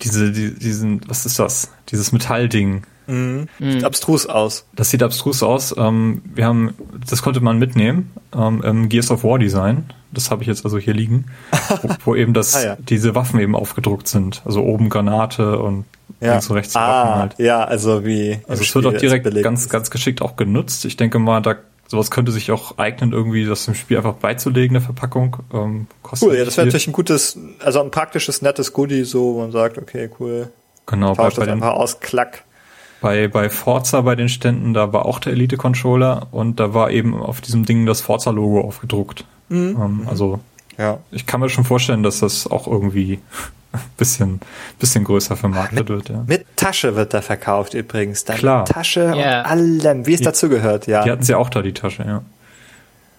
diese, 0.03 0.33
die, 0.33 0.55
diesen, 0.55 1.01
was 1.09 1.27
ist 1.27 1.39
das? 1.39 1.71
Dieses 1.91 2.13
Metallding, 2.13 2.83
Mhm. 3.09 3.49
Sieht 3.59 3.85
abstrus 3.85 4.27
aus. 4.27 4.67
Das 4.75 4.91
sieht 4.91 5.03
abstrus 5.03 5.43
aus. 5.43 5.75
Ähm, 5.77 6.21
wir 6.35 6.45
haben, 6.45 6.75
das 7.09 7.23
konnte 7.23 7.41
man 7.41 7.59
mitnehmen 7.59 8.11
ähm, 8.37 8.63
im 8.63 8.89
Gears 8.91 9.11
of 9.11 9.25
War 9.25 9.39
Design. 9.39 9.87
Das 10.13 10.31
habe 10.31 10.43
ich 10.43 10.49
jetzt 10.49 10.65
also 10.65 10.79
hier 10.79 10.93
liegen, 10.93 11.27
wo, 11.83 11.89
wo 12.05 12.15
eben 12.15 12.35
das, 12.35 12.55
ah, 12.55 12.65
ja. 12.65 12.77
diese 12.79 13.15
Waffen 13.15 13.41
eben 13.41 13.57
aufgedruckt 13.57 14.09
sind. 14.09 14.43
Also 14.45 14.63
oben 14.63 14.91
Granate 14.91 15.59
und 15.59 15.87
ja. 16.21 16.33
links 16.33 16.51
und 16.51 16.57
rechts 16.57 16.77
ah, 16.77 16.81
Waffen 16.81 17.15
halt. 17.21 17.35
Ja, 17.39 17.65
also 17.65 18.05
wie. 18.05 18.39
Also 18.47 18.63
es 18.63 18.75
wird 18.75 18.87
auch 18.87 18.93
direkt 18.93 19.43
ganz, 19.43 19.69
ganz 19.71 19.91
geschickt 19.91 20.21
auch 20.21 20.37
genutzt. 20.37 20.85
Ich 20.85 20.99
denke 20.99 21.19
mal, 21.19 21.41
da 21.41 21.57
sowas 21.89 22.11
könnte 22.11 22.31
sich 22.31 22.53
auch 22.53 22.79
eignen, 22.79 23.13
irgendwie 23.13 23.45
das 23.45 23.67
im 23.67 23.75
Spiel 23.75 23.97
einfach 23.97 24.15
beizulegen, 24.15 24.77
eine 24.77 24.85
Verpackung. 24.85 25.39
Ähm, 25.53 25.87
cool, 26.23 26.37
ja, 26.37 26.45
das 26.45 26.57
wäre 26.57 26.67
natürlich 26.67 26.87
ein 26.87 26.93
gutes, 26.93 27.39
also 27.59 27.81
ein 27.81 27.91
praktisches, 27.91 28.43
nettes 28.43 28.73
Goodie, 28.73 29.05
so, 29.05 29.35
wo 29.35 29.41
man 29.41 29.51
sagt, 29.51 29.79
okay, 29.79 30.11
cool. 30.21 30.53
Genau, 30.87 31.15
bei, 31.15 31.31
bei 31.31 31.51
einfach 31.51 31.73
aus, 31.73 31.99
klack. 32.01 32.45
Bei, 33.01 33.29
bei 33.29 33.49
Forza 33.49 34.03
bei 34.03 34.17
den 34.17 34.29
Ständen, 34.29 34.75
da 34.75 34.93
war 34.93 35.07
auch 35.07 35.19
der 35.19 35.33
Elite-Controller 35.33 36.29
und 36.31 36.61
da 36.61 36.75
war 36.75 36.91
eben 36.91 37.15
auf 37.15 37.41
diesem 37.41 37.65
Ding 37.65 37.87
das 37.87 38.01
Forza-Logo 38.01 38.61
aufgedruckt. 38.61 39.25
Mhm. 39.49 39.79
Ähm, 39.81 40.07
also 40.09 40.41
ja. 40.77 40.99
ich 41.11 41.27
kann 41.27 41.41
mir 41.41 41.49
schon 41.49 41.65
vorstellen, 41.65 42.03
dass 42.03 42.21
das 42.21 42.47
auch 42.47 42.67
irgendwie 42.67 43.21
bisschen, 43.97 44.41
bisschen 44.79 45.05
größer 45.05 45.37
vermarktet 45.37 45.79
mit, 45.79 45.89
wird. 45.89 46.09
Ja. 46.09 46.25
Mit 46.27 46.47
Tasche 46.57 46.97
wird 46.97 47.15
da 47.15 47.21
verkauft 47.21 47.75
übrigens. 47.75 48.25
Da 48.25 48.35
Klar. 48.35 48.65
Tasche 48.65 49.13
yeah. 49.15 49.41
und 49.41 49.47
allem, 49.47 50.07
wie 50.07 50.15
es 50.15 50.21
dazu 50.21 50.49
gehört, 50.49 50.87
ja. 50.87 51.05
Die 51.05 51.11
hatten 51.11 51.23
sie 51.23 51.35
auch 51.35 51.51
da, 51.51 51.63
die 51.63 51.75
Tasche, 51.75 52.05
ja. 52.05 52.23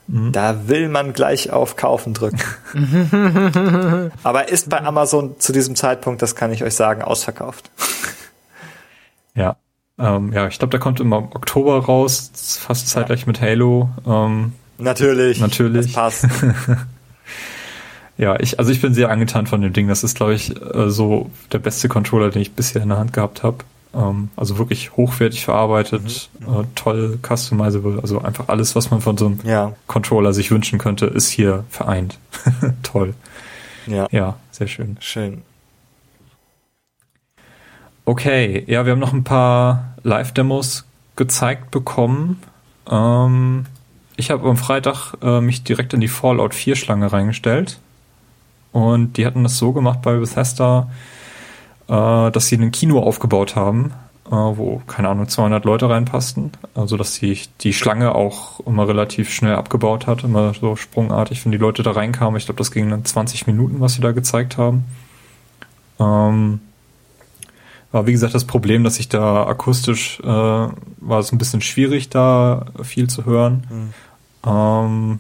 Mhm. 0.08 0.32
Da 0.32 0.68
will 0.68 0.90
man 0.90 1.14
gleich 1.14 1.52
auf 1.52 1.76
Kaufen 1.76 2.16
drücken. 2.16 2.42
Aber 4.24 4.50
ist 4.50 4.70
bei 4.70 4.82
Amazon 4.82 5.40
zu 5.40 5.54
diesem 5.54 5.76
Zeitpunkt, 5.76 6.22
das 6.22 6.36
kann 6.36 6.52
ich 6.52 6.64
euch 6.64 6.74
sagen, 6.74 7.02
ausverkauft. 7.04 7.70
ja. 9.36 9.56
Ähm, 10.00 10.32
ja, 10.32 10.48
ich 10.48 10.58
glaube, 10.58 10.72
der 10.72 10.80
kommt 10.80 11.02
im 11.02 11.12
Oktober 11.12 11.84
raus, 11.84 12.32
fast 12.62 12.88
zeitgleich 12.88 13.28
mit 13.28 13.42
Halo. 13.42 13.90
Ähm, 14.08 14.54
natürlich. 14.78 15.42
Natürlich. 15.42 15.88
Das 15.88 15.94
passt. 15.94 16.28
ja, 18.20 18.38
ich, 18.38 18.60
also 18.60 18.70
ich 18.70 18.82
bin 18.82 18.94
sehr 18.94 19.10
angetan 19.10 19.48
von 19.48 19.62
dem 19.62 19.72
Ding. 19.72 19.88
Das 19.88 20.04
ist, 20.04 20.18
glaube 20.18 20.34
ich, 20.34 20.54
äh, 20.62 20.90
so 20.90 21.32
der 21.54 21.60
beste 21.60 21.88
Controller, 21.88 22.30
den 22.30 22.42
ich 22.42 22.52
bisher 22.52 22.82
in 22.84 22.90
der 22.90 22.98
Hand 22.98 23.14
gehabt 23.14 23.44
habe. 23.44 23.60
Ähm, 23.96 24.30
also 24.36 24.58
wirklich 24.58 24.98
hochwertig 24.98 25.46
verarbeitet, 25.46 26.30
mhm. 26.40 26.54
äh, 26.54 26.64
toll 26.76 27.18
customizable. 27.26 28.00
Also 28.02 28.22
einfach 28.22 28.50
alles, 28.50 28.76
was 28.76 28.92
man 28.92 29.00
von 29.00 29.18
so 29.18 29.28
einem 29.28 29.40
ja. 29.46 29.72
Controller 29.88 30.34
sich 30.34 30.52
wünschen 30.52 30.80
könnte, 30.80 31.06
ist 31.06 31.30
hier 31.30 31.64
vereint. 31.70 32.20
toll. 32.84 33.14
Ja. 33.88 34.06
Ja, 34.12 34.36
sehr 34.52 34.68
schön. 34.68 34.98
Schön. 35.00 35.42
Okay, 38.04 38.66
ja, 38.68 38.86
wir 38.86 38.92
haben 38.92 39.00
noch 39.00 39.14
ein 39.14 39.24
paar 39.24 39.94
Live-Demos 40.04 40.84
gezeigt 41.16 41.72
bekommen. 41.72 42.42
Ähm, 42.90 43.66
ich 44.18 44.30
habe 44.30 44.50
am 44.50 44.58
Freitag 44.58 45.14
äh, 45.22 45.40
mich 45.40 45.64
direkt 45.64 45.94
in 45.94 46.02
die 46.02 46.10
Fallout 46.10 46.54
4 46.54 46.76
Schlange 46.76 47.14
reingestellt. 47.14 47.80
Und 48.72 49.18
die 49.18 49.26
hatten 49.26 49.44
das 49.44 49.58
so 49.58 49.72
gemacht 49.74 50.02
bei 50.02 50.18
Bethesda, 50.18 50.90
äh, 51.88 52.32
dass 52.32 52.48
sie 52.48 52.58
ein 52.58 52.72
Kino 52.72 53.00
aufgebaut 53.00 53.56
haben, 53.56 53.94
äh, 54.28 54.32
wo, 54.32 54.82
keine 54.88 55.10
Ahnung, 55.10 55.28
200 55.28 55.66
Leute 55.66 55.90
reinpassten. 55.90 56.52
Also, 56.76 56.98
dass 56.98 57.16
sie 57.16 57.40
die 57.62 57.74
Schlange 57.74 58.14
auch 58.14 58.60
immer 58.62 58.88
relativ 58.88 59.32
schnell 59.32 59.56
abgebaut 59.56 60.08
hat, 60.08 60.24
immer 60.24 60.54
so 60.54 60.76
sprungartig, 60.76 61.44
wenn 61.46 61.52
die 61.52 61.58
Leute 61.58 61.84
da 61.84 61.92
reinkamen. 61.92 62.38
Ich 62.38 62.46
glaube, 62.46 62.60
das 62.60 62.72
ging 62.72 62.90
dann 62.90 63.06
20 63.06 63.48
Minuten, 63.48 63.80
was 63.80 63.94
sie 63.94 64.02
da 64.02 64.12
gezeigt 64.12 64.58
haben. 64.58 64.86
Ähm, 66.00 66.62
war 67.92 68.06
wie 68.06 68.12
gesagt 68.12 68.36
das 68.36 68.46
Problem, 68.46 68.84
dass 68.84 69.00
ich 69.00 69.10
da 69.10 69.48
akustisch 69.48 70.20
äh, 70.20 70.26
war 70.28 71.20
es 71.20 71.32
ein 71.32 71.38
bisschen 71.38 71.62
schwierig, 71.62 72.10
da 72.10 72.68
viel 72.84 73.10
zu 73.10 73.26
hören. 73.26 73.66
Mhm. 73.70 73.94
Ähm, 74.46 75.20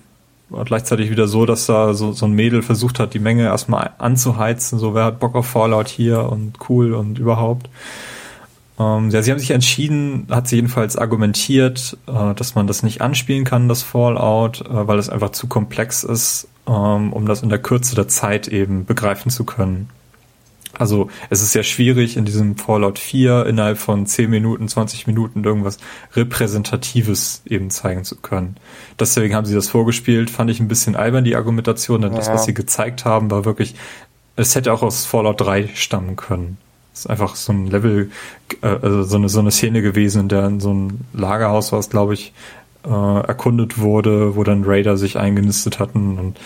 war 0.49 0.65
gleichzeitig 0.65 1.11
wieder 1.11 1.27
so, 1.27 1.45
dass 1.45 1.65
da 1.65 1.93
so, 1.93 2.11
so 2.11 2.26
ein 2.26 2.34
Mädel 2.34 2.61
versucht 2.61 2.99
hat, 2.99 3.13
die 3.13 3.19
Menge 3.19 3.43
erstmal 3.43 3.91
anzuheizen, 3.97 4.80
so 4.80 4.95
wer 4.95 5.05
hat 5.05 5.19
Bock 5.19 5.35
auf 5.35 5.45
Fallout 5.45 5.88
hier 5.88 6.30
und 6.30 6.57
cool 6.69 6.93
und 6.93 7.19
überhaupt. 7.19 7.69
Ähm, 8.80 9.09
ja, 9.09 9.21
sie 9.21 9.31
haben 9.31 9.39
sich 9.39 9.51
entschieden, 9.51 10.27
hat 10.30 10.47
sie 10.47 10.55
jedenfalls 10.55 10.95
argumentiert, 10.95 11.97
äh, 12.07 12.34
dass 12.34 12.55
man 12.55 12.65
das 12.65 12.81
nicht 12.81 13.01
anspielen 13.01 13.43
kann, 13.43 13.67
das 13.67 13.84
Fallout, 13.84 14.61
äh, 14.61 14.88
weil 14.88 14.97
es 14.97 15.09
einfach 15.09 15.31
zu 15.31 15.47
komplex 15.47 16.03
ist, 16.03 16.47
ähm, 16.65 17.11
um 17.13 17.26
das 17.26 17.43
in 17.43 17.49
der 17.49 17.59
Kürze 17.59 17.95
der 17.95 18.07
Zeit 18.07 18.47
eben 18.47 18.85
begreifen 18.85 19.31
zu 19.31 19.43
können. 19.43 19.89
Also 20.78 21.10
es 21.30 21.41
ist 21.41 21.52
sehr 21.52 21.64
schwierig, 21.64 22.16
in 22.16 22.26
diesem 22.26 22.56
Fallout 22.56 23.00
4 23.00 23.46
innerhalb 23.48 23.78
von 23.78 24.06
10 24.06 24.30
Minuten, 24.30 24.68
20 24.68 25.08
Minuten 25.08 25.44
irgendwas 25.44 25.78
Repräsentatives 26.16 27.41
eben 27.46 27.70
zeigen 27.70 28.04
zu 28.04 28.16
können. 28.18 28.56
Deswegen 29.00 29.34
haben 29.36 29.46
sie 29.46 29.56
das 29.56 29.68
vorgespielt, 29.68 30.30
fand 30.30 30.52
ich 30.52 30.60
ein 30.60 30.68
bisschen 30.68 30.96
albern, 30.96 31.24
die 31.24 31.36
Argumentation, 31.36 32.02
denn 32.02 32.12
ja. 32.12 32.18
das, 32.18 32.30
was 32.30 32.46
sie 32.46 32.54
gezeigt 32.54 33.04
haben, 33.04 33.32
war 33.32 33.46
wirklich, 33.46 33.76
es 34.36 34.56
hätte 34.56 34.72
auch 34.72 34.84
aus 34.84 35.06
Fallout 35.06 35.41
3 35.41 35.70
stammen 35.74 36.16
können. 36.16 36.58
Es 36.94 37.02
ist 37.02 37.08
einfach 37.08 37.36
so 37.36 37.52
ein 37.52 37.68
Level, 37.68 38.12
äh, 38.62 38.68
also 38.68 39.04
so 39.04 39.18
eine, 39.18 39.30
so 39.30 39.40
eine 39.40 39.52
Szene 39.52 39.82
gewesen, 39.82 40.22
in 40.22 40.30
der 40.30 40.46
in 40.46 40.60
so 40.60 40.74
ein 40.74 41.02
Lagerhaus 41.14 41.72
war 41.72 41.80
es, 41.80 41.90
glaube 41.90 42.14
ich, 42.14 42.34
äh, 42.86 42.90
erkundet 42.90 43.80
wurde, 43.80 44.36
wo 44.36 44.44
dann 44.44 44.64
Raider 44.64 44.98
sich 44.98 45.18
eingenistet 45.18 45.80
hatten 45.80 46.18
und 46.18 46.40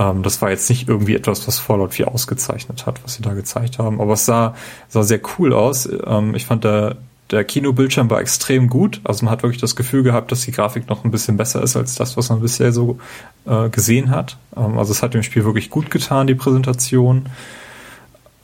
ähm, 0.00 0.22
das 0.22 0.40
war 0.40 0.50
jetzt 0.50 0.68
nicht 0.70 0.88
irgendwie 0.88 1.14
etwas, 1.14 1.46
was 1.46 1.58
Fallout 1.58 1.92
4 1.92 2.08
ausgezeichnet 2.08 2.86
hat, 2.86 3.04
was 3.04 3.14
sie 3.14 3.22
da 3.22 3.34
gezeigt 3.34 3.78
haben. 3.78 4.00
Aber 4.00 4.14
es 4.14 4.24
sah, 4.24 4.54
sah 4.88 5.02
sehr 5.02 5.20
cool 5.38 5.52
aus. 5.52 5.88
Ähm, 6.06 6.34
ich 6.34 6.46
fand 6.46 6.64
der, 6.64 6.96
der 7.30 7.44
Kinobildschirm 7.44 8.08
war 8.08 8.20
extrem 8.20 8.68
gut. 8.68 9.02
Also 9.04 9.26
man 9.26 9.32
hat 9.32 9.42
wirklich 9.42 9.60
das 9.60 9.76
Gefühl 9.76 10.02
gehabt, 10.02 10.32
dass 10.32 10.40
die 10.40 10.52
Grafik 10.52 10.88
noch 10.88 11.04
ein 11.04 11.10
bisschen 11.10 11.36
besser 11.36 11.62
ist 11.62 11.76
als 11.76 11.96
das, 11.96 12.16
was 12.16 12.30
man 12.30 12.40
bisher 12.40 12.72
so 12.72 12.98
äh, 13.44 13.68
gesehen 13.68 14.10
hat. 14.10 14.38
Ähm, 14.56 14.78
also 14.78 14.92
es 14.92 15.02
hat 15.02 15.12
dem 15.12 15.22
Spiel 15.22 15.44
wirklich 15.44 15.68
gut 15.68 15.90
getan, 15.90 16.26
die 16.26 16.34
Präsentation. 16.34 17.26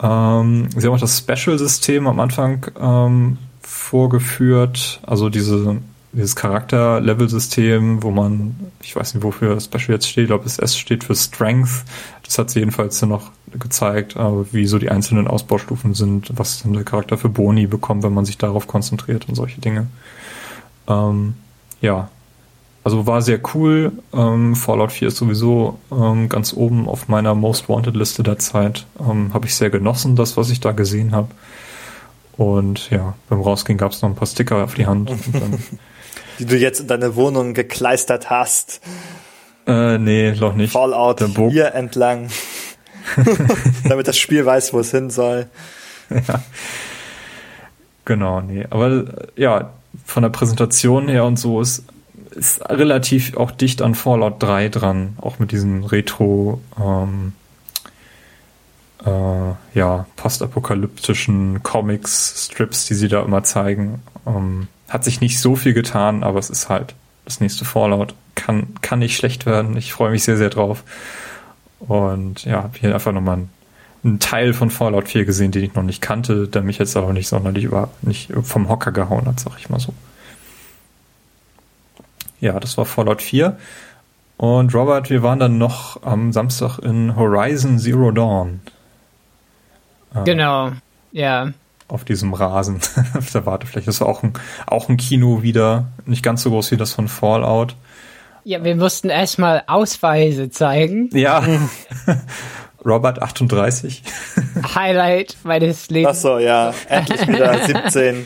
Ähm, 0.03 0.69
sie 0.77 0.87
haben 0.87 0.95
auch 0.95 1.01
das 1.01 1.19
Special-System 1.19 2.07
am 2.07 2.21
Anfang 2.21 2.67
ähm, 2.79 3.39
vorgeführt. 3.63 5.01
Also 5.07 5.31
diese 5.31 5.79
dieses 6.17 6.35
Charakter-Level-System, 6.35 8.03
wo 8.03 8.11
man, 8.11 8.57
ich 8.83 8.97
weiß 8.97 9.15
nicht, 9.15 9.23
wofür 9.23 9.61
Special 9.61 9.91
jetzt 9.91 10.09
steht, 10.09 10.31
ob 10.31 10.47
es 10.47 10.59
S 10.59 10.77
steht 10.77 11.05
für 11.05 11.15
Strength. 11.15 11.85
Das 12.25 12.39
hat 12.39 12.51
sie 12.51 12.61
jedenfalls 12.61 13.01
noch 13.03 13.31
gezeigt, 13.53 14.17
aber 14.17 14.47
wie 14.53 14.67
so 14.67 14.79
die 14.79 14.91
einzelnen 14.91 15.29
Ausbaustufen 15.29 15.95
sind, 15.95 16.31
was 16.37 16.63
dann 16.63 16.73
der 16.73 16.85
Charakter 16.85 17.19
für 17.19 17.29
Boni 17.29 17.67
bekommt, 17.67 18.03
wenn 18.03 18.15
man 18.15 18.25
sich 18.25 18.39
darauf 18.39 18.67
konzentriert 18.67 19.29
und 19.29 19.35
solche 19.35 19.61
Dinge. 19.61 19.89
Ähm, 20.89 21.35
ja, 21.81 22.09
also 22.83 23.07
war 23.07 23.21
sehr 23.21 23.41
cool. 23.55 23.93
Ähm, 24.13 24.55
Fallout 24.55 24.93
4 24.93 25.09
ist 25.09 25.17
sowieso 25.17 25.79
ähm, 25.91 26.29
ganz 26.29 26.55
oben 26.55 26.89
auf 26.89 27.09
meiner 27.09 27.35
Most 27.35 27.69
Wanted 27.69 27.97
Liste 27.97 28.23
der 28.23 28.39
Zeit. 28.39 28.87
Ähm, 29.01 29.35
habe 29.35 29.47
ich 29.47 29.55
sehr 29.55 29.71
genossen, 29.71 30.17
das, 30.17 30.37
was 30.37 30.51
ich 30.51 30.61
da 30.61 30.73
gesehen 30.73 31.13
habe. 31.13 31.29
Und 32.37 32.91
ja, 32.91 33.15
beim 33.29 33.41
Rausgehen 33.41 33.79
gab 33.79 33.93
es 33.93 34.03
noch 34.03 34.11
ein 34.11 34.15
paar 34.15 34.29
Sticker 34.29 34.63
auf 34.63 34.75
die 34.75 34.87
Hand. 34.87 35.11
Und 35.27 35.35
dann 35.35 35.59
die 36.39 36.47
du 36.47 36.57
jetzt 36.57 36.81
in 36.81 36.87
deine 36.87 37.17
Wohnung 37.17 37.55
gekleistert 37.55 38.31
hast. 38.31 38.81
Äh, 39.67 39.99
nee, 39.99 40.33
noch 40.33 40.55
nicht. 40.55 40.73
Fallout 40.73 41.23
hier 41.51 41.75
entlang. 41.75 42.29
Damit 43.89 44.09
das 44.09 44.19
Spiel 44.19 44.45
weiß, 44.45 44.73
wo 44.73 44.81
es 44.81 44.91
hin 44.91 45.11
soll. 45.11 45.47
Ja. 46.11 46.43
Genau, 48.05 48.41
nee. 48.41 48.65
Aber 48.71 49.05
ja, 49.37 49.73
von 50.05 50.23
der 50.23 50.31
Präsentation 50.31 51.09
her 51.09 51.25
und 51.25 51.39
so 51.39 51.61
ist, 51.61 51.85
ist 52.31 52.69
relativ 52.69 53.37
auch 53.37 53.51
dicht 53.51 53.83
an 53.83 53.95
Fallout 53.95 54.43
3 54.43 54.69
dran, 54.69 55.17
auch 55.21 55.39
mit 55.39 55.53
diesen 55.53 55.85
Retro, 55.85 56.61
ähm, 56.79 57.33
äh, 59.05 59.79
ja, 59.79 60.07
postapokalyptischen 60.17 61.63
Comics, 61.63 62.47
Strips, 62.47 62.87
die 62.87 62.95
sie 62.95 63.09
da 63.09 63.23
immer 63.23 63.43
zeigen. 63.43 64.03
Ähm, 64.27 64.69
hat 64.89 65.05
sich 65.05 65.21
nicht 65.21 65.41
so 65.41 65.57
viel 65.57 65.75
getan, 65.75 66.23
aber 66.23 66.39
es 66.39 66.51
ist 66.51 66.69
halt 66.69 66.95
das 67.25 67.41
nächste 67.41 67.65
Fallout. 67.65 68.15
Kann, 68.35 68.75
kann 68.83 69.01
nicht 69.01 69.17
schlecht 69.17 69.47
werden. 69.47 69.77
Ich 69.77 69.93
freue 69.93 70.11
mich 70.11 70.23
sehr, 70.23 70.37
sehr 70.37 70.51
drauf. 70.51 70.85
Und 71.81 72.45
ja, 72.45 72.63
habe 72.63 72.79
hier 72.79 72.95
einfach 72.95 73.13
nochmal 73.13 73.37
einen, 73.37 73.51
einen 74.05 74.21
Teil 74.21 74.55
von 74.55 74.71
Fallout 74.71 75.09
4 75.09 75.25
gesehen, 75.25 75.53
den 75.53 75.65
ich 75.65 75.75
noch 75.75 75.83
nicht 75.83 76.01
kannte, 76.01 76.47
der 76.47 76.63
mich 76.63 76.79
jetzt 76.79 76.97
aber 76.97 77.13
nicht 77.13 77.29
sonderlich 77.29 77.65
über, 77.65 77.91
nicht 78.03 78.33
vom 78.43 78.69
Hocker 78.69 78.93
gehauen 78.93 79.27
hat, 79.27 79.41
sag 79.41 79.59
ich 79.59 79.69
mal 79.69 79.81
so. 79.81 79.93
Ja, 82.41 82.61
das 82.61 82.77
war 82.79 82.85
Fallout 82.85 83.23
4. 83.23 83.59
Und 84.37 84.75
Robert, 84.75 85.11
wir 85.11 85.23
waren 85.23 85.39
dann 85.39 85.59
noch 85.59 86.03
am 86.03 86.33
Samstag 86.33 86.79
in 86.79 87.17
Horizon 87.17 87.79
Zero 87.79 88.11
Dawn. 88.11 88.61
Genau, 90.25 90.73
ja 91.13 91.53
auf 91.89 92.05
diesem 92.05 92.35
Rasen 92.35 92.81
auf 93.17 93.31
der 93.31 93.47
Wartefläche. 93.47 93.87
Das 93.87 94.01
war 94.01 94.09
auch 94.09 94.23
ein, 94.23 94.33
auch 94.67 94.89
ein 94.89 94.97
Kino 94.97 95.43
wieder, 95.43 95.87
nicht 96.05 96.23
ganz 96.23 96.43
so 96.43 96.51
groß 96.51 96.71
wie 96.73 96.77
das 96.77 96.93
von 96.93 97.09
Fallout. 97.09 97.75
Ja, 98.45 98.63
wir 98.63 98.77
mussten 98.77 99.09
erstmal 99.09 99.65
Ausweise 99.67 100.51
zeigen. 100.51 101.11
Ja. 101.13 101.43
Robert 102.85 103.21
38. 103.21 104.03
Highlight 104.75 105.37
meines 105.43 105.91
Lebens. 105.91 106.19
Ach 106.19 106.23
so, 106.23 106.39
ja, 106.39 106.73
endlich 106.89 107.27
wieder 107.27 107.59
17. 107.67 108.25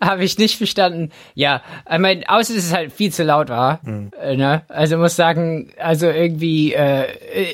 Habe 0.00 0.24
ich 0.24 0.36
nicht 0.38 0.58
verstanden. 0.58 1.10
Ja, 1.34 1.62
ich 1.90 1.98
meine, 1.98 2.28
außer 2.28 2.54
dass 2.54 2.64
es 2.64 2.74
halt 2.74 2.92
viel 2.92 3.12
zu 3.12 3.22
laut 3.22 3.48
war. 3.48 3.80
Mhm. 3.82 4.10
Äh, 4.20 4.36
ne? 4.36 4.62
Also 4.68 4.98
muss 4.98 5.16
sagen, 5.16 5.72
also 5.78 6.06
irgendwie 6.06 6.74
äh, 6.74 7.06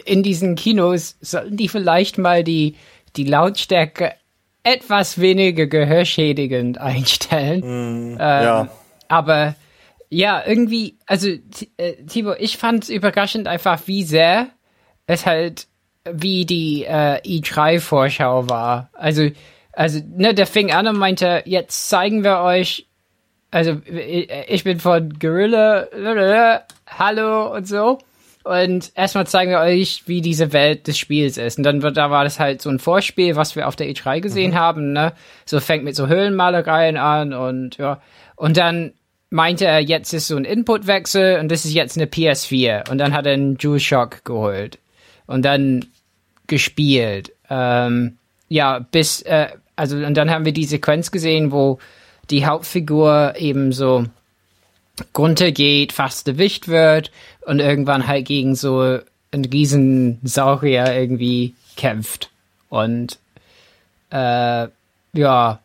in 0.04 0.24
diesen 0.24 0.56
Kinos 0.56 1.16
sollten 1.20 1.56
die 1.56 1.68
vielleicht 1.68 2.18
mal 2.18 2.42
die 2.42 2.74
die 3.16 3.24
Lautstärke 3.24 4.14
etwas 4.62 5.20
weniger 5.20 5.66
gehörschädigend 5.66 6.78
einstellen. 6.78 7.60
Mm, 7.60 8.12
ähm, 8.12 8.18
ja. 8.18 8.68
Aber 9.08 9.54
ja, 10.08 10.42
irgendwie, 10.44 10.98
also 11.06 11.28
äh, 11.76 11.94
Timo, 12.06 12.34
ich 12.38 12.56
fand 12.56 12.84
es 12.84 12.90
überraschend 12.90 13.46
einfach, 13.46 13.80
wie 13.86 14.04
sehr 14.04 14.48
es 15.06 15.26
halt 15.26 15.66
wie 16.04 16.46
die 16.46 16.84
äh, 16.84 17.20
i3-Vorschau 17.22 18.48
war. 18.48 18.90
Also, 18.94 19.28
also, 19.72 20.00
ne, 20.08 20.34
der 20.34 20.46
fing 20.46 20.72
an 20.72 20.86
und 20.86 20.98
meinte, 20.98 21.42
jetzt 21.44 21.88
zeigen 21.88 22.24
wir 22.24 22.40
euch, 22.40 22.88
also 23.50 23.80
ich 23.84 24.64
bin 24.64 24.78
von 24.80 25.18
Gorilla, 25.18 26.66
hallo 26.86 27.54
und 27.54 27.66
so. 27.66 27.98
Und 28.42 28.92
erstmal 28.94 29.26
zeigen 29.26 29.50
wir 29.50 29.60
euch, 29.60 30.04
wie 30.06 30.22
diese 30.22 30.52
Welt 30.52 30.86
des 30.86 30.98
Spiels 30.98 31.36
ist. 31.36 31.58
Und 31.58 31.64
dann 31.64 31.82
wird, 31.82 31.96
da 31.96 32.10
war 32.10 32.24
das 32.24 32.40
halt 32.40 32.62
so 32.62 32.70
ein 32.70 32.78
Vorspiel, 32.78 33.36
was 33.36 33.54
wir 33.54 33.68
auf 33.68 33.76
der 33.76 33.88
E3 33.88 34.20
gesehen 34.20 34.52
mhm. 34.52 34.58
haben, 34.58 34.92
ne? 34.92 35.12
So 35.44 35.60
fängt 35.60 35.84
mit 35.84 35.94
so 35.94 36.08
Höhlenmalereien 36.08 36.96
an 36.96 37.34
und 37.34 37.76
ja. 37.76 38.00
Und 38.36 38.56
dann 38.56 38.92
meinte 39.28 39.66
er, 39.66 39.80
jetzt 39.80 40.12
ist 40.14 40.28
so 40.28 40.36
ein 40.36 40.44
Inputwechsel 40.44 41.38
und 41.38 41.50
das 41.50 41.64
ist 41.64 41.74
jetzt 41.74 41.98
eine 41.98 42.06
PS4. 42.06 42.90
Und 42.90 42.98
dann 42.98 43.12
hat 43.12 43.26
er 43.26 43.34
einen 43.34 43.58
DualShock 43.58 44.24
geholt. 44.24 44.78
Und 45.26 45.44
dann 45.44 45.84
gespielt. 46.46 47.32
Ähm, 47.48 48.16
ja, 48.48 48.78
bis, 48.78 49.22
äh, 49.22 49.48
also, 49.76 49.96
und 49.96 50.14
dann 50.14 50.30
haben 50.30 50.46
wir 50.46 50.52
die 50.52 50.64
Sequenz 50.64 51.10
gesehen, 51.10 51.52
wo 51.52 51.78
die 52.30 52.46
Hauptfigur 52.46 53.34
eben 53.36 53.72
so 53.72 54.06
runtergeht, 55.16 55.92
fast 55.92 56.28
erwischt 56.28 56.68
wird 56.68 57.10
und 57.42 57.60
irgendwann 57.60 58.06
halt 58.06 58.26
gegen 58.26 58.54
so 58.54 58.98
einen 59.32 59.44
riesen 59.44 60.20
Saurier 60.22 60.94
irgendwie 60.94 61.54
kämpft. 61.76 62.30
Und 62.68 63.18
äh, 64.10 64.68
ja, 65.12 65.60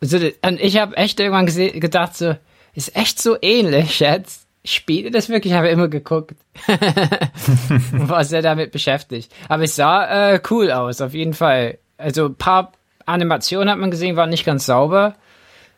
also, 0.00 0.18
und 0.42 0.60
ich 0.60 0.78
habe 0.78 0.96
echt 0.96 1.20
irgendwann 1.20 1.46
gedacht, 1.46 2.16
so, 2.16 2.36
ist 2.74 2.96
echt 2.96 3.20
so 3.20 3.36
ähnlich 3.40 4.00
jetzt 4.00 4.42
spielt 4.64 5.06
er 5.06 5.10
das 5.10 5.28
wirklich? 5.28 5.52
Ich 5.52 5.56
habe 5.56 5.68
immer 5.68 5.88
geguckt, 5.88 6.34
was 7.92 8.32
er 8.32 8.42
damit 8.42 8.72
beschäftigt. 8.72 9.32
Aber 9.48 9.64
es 9.64 9.76
sah 9.76 10.32
äh, 10.32 10.40
cool 10.50 10.70
aus, 10.70 11.00
auf 11.00 11.14
jeden 11.14 11.34
Fall. 11.34 11.78
Also 11.98 12.26
ein 12.26 12.34
paar 12.36 12.72
Animationen 13.06 13.70
hat 13.70 13.78
man 13.78 13.90
gesehen, 13.90 14.16
waren 14.16 14.30
nicht 14.30 14.46
ganz 14.46 14.66
sauber. 14.66 15.14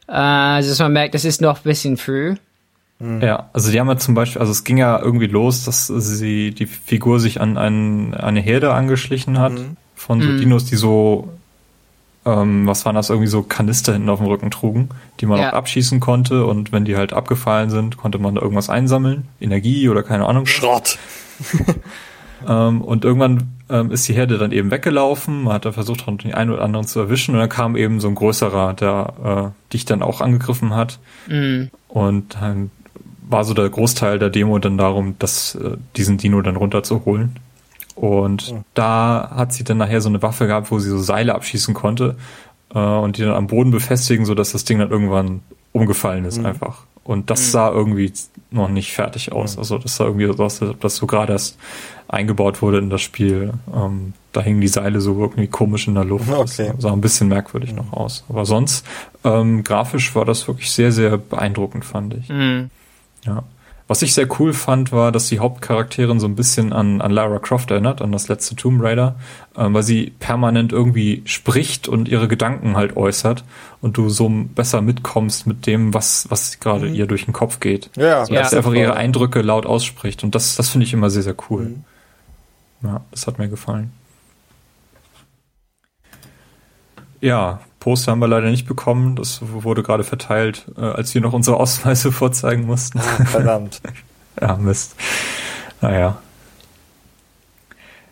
Äh, 0.06 0.12
also 0.12 0.70
dass 0.70 0.78
man 0.80 0.92
merkt, 0.92 1.14
das 1.14 1.24
ist 1.24 1.40
noch 1.40 1.58
ein 1.58 1.64
bisschen 1.64 1.96
früh. 1.96 2.36
Ja, 3.20 3.50
also 3.52 3.70
die 3.70 3.78
haben 3.78 3.88
ja 3.88 3.96
zum 3.96 4.14
Beispiel, 4.14 4.40
also 4.40 4.52
es 4.52 4.64
ging 4.64 4.78
ja 4.78 4.98
irgendwie 4.98 5.26
los, 5.26 5.64
dass 5.64 5.88
sie 5.88 6.52
die 6.52 6.66
Figur 6.66 7.20
sich 7.20 7.40
an 7.40 7.58
ein, 7.58 8.14
eine 8.14 8.40
Herde 8.40 8.72
angeschlichen 8.72 9.38
hat 9.38 9.52
mhm. 9.52 9.76
von 9.94 10.20
so 10.20 10.28
mhm. 10.28 10.38
Dinos, 10.38 10.64
die 10.64 10.76
so, 10.76 11.28
ähm, 12.24 12.66
was 12.66 12.86
waren 12.86 12.94
das, 12.94 13.10
irgendwie 13.10 13.28
so 13.28 13.42
Kanister 13.42 13.92
hinten 13.92 14.08
auf 14.08 14.20
dem 14.20 14.28
Rücken 14.28 14.50
trugen, 14.50 14.88
die 15.20 15.26
man 15.26 15.40
ja. 15.40 15.50
auch 15.50 15.54
abschießen 15.54 16.00
konnte 16.00 16.46
und 16.46 16.72
wenn 16.72 16.84
die 16.84 16.96
halt 16.96 17.12
abgefallen 17.12 17.68
sind, 17.68 17.96
konnte 17.96 18.18
man 18.18 18.36
da 18.36 18.42
irgendwas 18.42 18.70
einsammeln, 18.70 19.28
Energie 19.40 19.88
oder 19.88 20.02
keine 20.02 20.26
Ahnung. 20.26 20.46
Schrott. 20.46 20.98
ähm, 22.48 22.80
und 22.80 23.04
irgendwann 23.04 23.54
ähm, 23.68 23.90
ist 23.90 24.08
die 24.08 24.14
Herde 24.14 24.38
dann 24.38 24.52
eben 24.52 24.70
weggelaufen, 24.70 25.44
man 25.44 25.54
hat 25.54 25.64
da 25.64 25.72
versucht, 25.72 26.06
den 26.06 26.32
einen 26.32 26.50
oder 26.50 26.62
anderen 26.62 26.86
zu 26.86 27.00
erwischen 27.00 27.34
und 27.34 27.40
dann 27.40 27.48
kam 27.48 27.76
eben 27.76 28.00
so 28.00 28.08
ein 28.08 28.14
größerer, 28.14 28.74
der 28.74 29.52
äh, 29.52 29.72
dich 29.72 29.84
dann 29.84 30.02
auch 30.02 30.20
angegriffen 30.20 30.74
hat. 30.74 30.98
Mhm. 31.28 31.70
Und 31.88 32.36
dann 32.40 32.70
war 33.28 33.44
so 33.44 33.54
der 33.54 33.68
Großteil 33.68 34.18
der 34.18 34.30
Demo 34.30 34.58
dann 34.58 34.78
darum, 34.78 35.16
dass 35.18 35.54
äh, 35.54 35.76
diesen 35.96 36.18
Dino 36.18 36.40
dann 36.42 36.56
runterzuholen. 36.56 37.36
Und 37.94 38.50
ja. 38.50 38.64
da 38.74 39.32
hat 39.34 39.52
sie 39.52 39.64
dann 39.64 39.78
nachher 39.78 40.00
so 40.00 40.08
eine 40.08 40.22
Waffe 40.22 40.46
gehabt, 40.46 40.70
wo 40.70 40.78
sie 40.78 40.90
so 40.90 40.98
Seile 40.98 41.34
abschießen 41.34 41.74
konnte 41.74 42.16
äh, 42.74 42.78
und 42.78 43.18
die 43.18 43.22
dann 43.22 43.34
am 43.34 43.46
Boden 43.46 43.70
befestigen, 43.70 44.24
so 44.24 44.34
dass 44.34 44.52
das 44.52 44.64
Ding 44.64 44.78
dann 44.78 44.90
irgendwann 44.90 45.42
umgefallen 45.72 46.24
ist 46.24 46.38
mhm. 46.38 46.46
einfach. 46.46 46.84
Und 47.04 47.30
das 47.30 47.40
mhm. 47.40 47.50
sah 47.50 47.70
irgendwie 47.70 48.12
noch 48.50 48.68
nicht 48.68 48.92
fertig 48.92 49.32
aus. 49.32 49.54
Mhm. 49.54 49.58
Also 49.60 49.78
das 49.78 49.96
sah 49.96 50.04
irgendwie 50.04 50.26
so 50.26 50.42
aus, 50.42 50.60
als 50.62 50.70
ob 50.70 50.80
das 50.80 50.96
so 50.96 51.06
gerade 51.06 51.32
erst 51.32 51.58
eingebaut 52.08 52.62
wurde 52.62 52.78
in 52.78 52.90
das 52.90 53.02
Spiel. 53.02 53.52
Ähm, 53.74 54.14
da 54.32 54.40
hingen 54.40 54.60
die 54.60 54.68
Seile 54.68 55.00
so 55.00 55.20
irgendwie 55.20 55.46
komisch 55.46 55.86
in 55.86 55.94
der 55.94 56.04
Luft. 56.04 56.28
Okay. 56.34 56.72
Das 56.74 56.82
sah 56.82 56.92
ein 56.92 57.00
bisschen 57.00 57.28
merkwürdig 57.28 57.70
mhm. 57.70 57.76
noch 57.76 57.92
aus. 57.92 58.24
Aber 58.28 58.44
sonst, 58.44 58.84
ähm, 59.22 59.62
grafisch 59.62 60.14
war 60.14 60.24
das 60.24 60.48
wirklich 60.48 60.72
sehr, 60.72 60.90
sehr 60.90 61.16
beeindruckend, 61.16 61.84
fand 61.84 62.14
ich. 62.14 62.28
Ja. 63.24 63.44
Was 63.86 64.00
ich 64.00 64.14
sehr 64.14 64.26
cool 64.40 64.54
fand, 64.54 64.92
war, 64.92 65.12
dass 65.12 65.28
die 65.28 65.40
Hauptcharakterin 65.40 66.18
so 66.18 66.26
ein 66.26 66.36
bisschen 66.36 66.72
an, 66.72 67.02
an 67.02 67.10
Lara 67.10 67.38
Croft 67.38 67.70
erinnert, 67.70 68.00
an 68.00 68.12
das 68.12 68.28
letzte 68.28 68.56
Tomb 68.56 68.82
Raider, 68.82 69.16
äh, 69.56 69.66
weil 69.68 69.82
sie 69.82 70.10
permanent 70.18 70.72
irgendwie 70.72 71.22
spricht 71.26 71.86
und 71.86 72.08
ihre 72.08 72.26
Gedanken 72.26 72.76
halt 72.76 72.96
äußert 72.96 73.44
und 73.82 73.98
du 73.98 74.08
so 74.08 74.30
besser 74.30 74.80
mitkommst 74.80 75.46
mit 75.46 75.66
dem, 75.66 75.92
was, 75.92 76.26
was 76.30 76.60
gerade 76.60 76.88
mhm. 76.88 76.94
ihr 76.94 77.06
durch 77.06 77.26
den 77.26 77.34
Kopf 77.34 77.60
geht. 77.60 77.90
Ja, 77.96 78.24
so, 78.24 78.32
dass 78.32 78.44
ja. 78.44 78.48
sie 78.50 78.56
einfach 78.56 78.72
ihre 78.72 78.96
Eindrücke 78.96 79.42
laut 79.42 79.66
ausspricht. 79.66 80.24
Und 80.24 80.34
das, 80.34 80.56
das 80.56 80.70
finde 80.70 80.86
ich 80.86 80.94
immer 80.94 81.10
sehr, 81.10 81.22
sehr 81.22 81.36
cool. 81.50 81.64
Mhm. 81.64 81.84
Ja, 82.84 83.00
das 83.10 83.26
hat 83.26 83.38
mir 83.38 83.48
gefallen. 83.48 83.92
Ja, 87.24 87.60
Poster 87.80 88.12
haben 88.12 88.18
wir 88.18 88.28
leider 88.28 88.50
nicht 88.50 88.66
bekommen. 88.66 89.16
Das 89.16 89.38
wurde 89.40 89.82
gerade 89.82 90.04
verteilt, 90.04 90.66
äh, 90.76 90.82
als 90.82 91.14
wir 91.14 91.22
noch 91.22 91.32
unsere 91.32 91.56
Ausweise 91.56 92.12
vorzeigen 92.12 92.66
mussten. 92.66 92.98
Ah, 92.98 93.24
verdammt. 93.24 93.80
ja, 94.42 94.56
Mist. 94.56 94.94
Naja. 95.80 96.18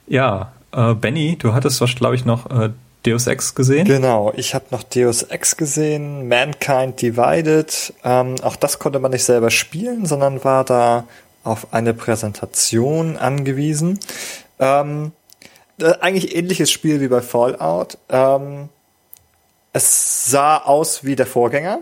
Ja, 0.07 0.53
äh, 0.73 0.95
Benny, 0.95 1.37
du 1.37 1.53
hattest 1.53 1.83
was, 1.83 1.95
glaube 1.95 2.15
ich, 2.15 2.25
noch 2.25 2.51
äh, 2.51 2.71
Deus 3.05 3.27
Ex 3.27 3.55
gesehen? 3.55 3.85
Genau, 3.87 4.33
ich 4.35 4.55
habe 4.55 4.65
noch 4.71 4.83
Deus 4.83 5.25
Ex 5.25 5.59
gesehen, 5.59 6.27
Mankind 6.27 7.03
Divided. 7.03 7.93
Ähm, 8.05 8.37
auch 8.43 8.57
das 8.57 8.79
konnte 8.79 8.99
man 8.99 9.11
nicht 9.11 9.25
selber 9.25 9.51
spielen, 9.51 10.07
sondern 10.07 10.43
war 10.43 10.65
da 10.65 11.05
auf 11.45 11.75
eine 11.75 11.93
Präsentation 11.93 13.19
angewiesen. 13.19 14.01
Ähm, 14.59 15.13
äh, 15.79 15.93
eigentlich 16.01 16.35
ähnliches 16.35 16.71
Spiel 16.71 17.03
wie 17.03 17.09
bei 17.09 17.21
Fallout. 17.21 17.99
Ähm, 18.09 18.71
es 19.73 20.31
sah 20.31 20.59
aus 20.59 21.05
wie 21.05 21.17
der 21.17 21.27
Vorgänger 21.27 21.81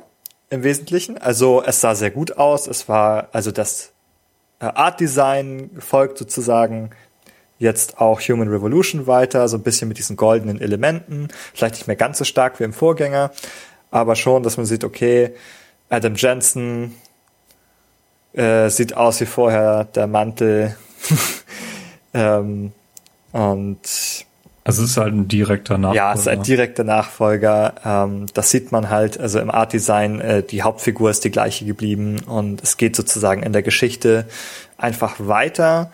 im 0.49 0.63
Wesentlichen. 0.63 1.19
Also 1.19 1.63
es 1.65 1.81
sah 1.81 1.95
sehr 1.95 2.11
gut 2.11 2.37
aus. 2.39 2.67
Es 2.67 2.89
war 2.89 3.29
also 3.33 3.51
das 3.51 3.93
äh, 4.61 4.67
Art 4.67 5.01
Design 5.01 5.71
folgt 5.79 6.19
sozusagen 6.19 6.91
jetzt 7.59 8.01
auch 8.01 8.21
Human 8.21 8.49
Revolution 8.49 9.07
weiter, 9.07 9.47
so 9.49 9.59
ein 9.59 9.63
bisschen 9.63 9.89
mit 9.89 9.99
diesen 9.99 10.17
goldenen 10.17 10.61
Elementen. 10.61 11.29
Vielleicht 11.55 11.75
nicht 11.75 11.87
mehr 11.87 11.97
ganz 11.97 12.19
so 12.19 12.25
stark 12.25 12.59
wie 12.59 12.65
im 12.65 12.73
Vorgänger, 12.73 13.33
aber 13.91 14.17
schon, 14.17 14.43
dass 14.43 14.57
man 14.57 14.67
sieht, 14.67 14.83
okay, 14.83 15.35
Adam 15.91 16.15
Jensen 16.15 16.95
äh, 18.33 18.71
sieht 18.71 18.97
aus 18.97 19.21
wie 19.21 19.27
vorher, 19.27 19.85
der 19.85 20.07
Mantel. 20.07 20.75
ähm, 22.15 22.73
und 23.33 24.27
also 24.63 24.83
es 24.83 24.91
ist 24.91 24.97
halt 24.99 25.15
ein 25.15 25.27
direkter 25.27 25.79
Nachfolger. 25.79 25.97
Ja, 25.97 26.13
es 26.13 26.21
ist 26.21 26.29
ein 26.29 26.43
direkter 26.43 26.85
Nachfolger. 26.85 27.75
Ähm, 27.85 28.27
das 28.35 28.51
sieht 28.51 28.73
man 28.73 28.91
halt, 28.91 29.19
also 29.19 29.39
im 29.39 29.51
Art 29.51 29.73
Design, 29.73 30.21
äh, 30.21 30.43
die 30.43 30.63
Hauptfigur 30.63 31.11
ist 31.11 31.25
die 31.25 31.31
gleiche 31.31 31.65
geblieben 31.65 32.21
und 32.27 32.63
es 32.63 32.77
geht 32.77 32.95
sozusagen 32.95 33.43
in 33.43 33.53
der 33.53 33.63
Geschichte 33.63 34.27
einfach 34.77 35.17
weiter. 35.19 35.91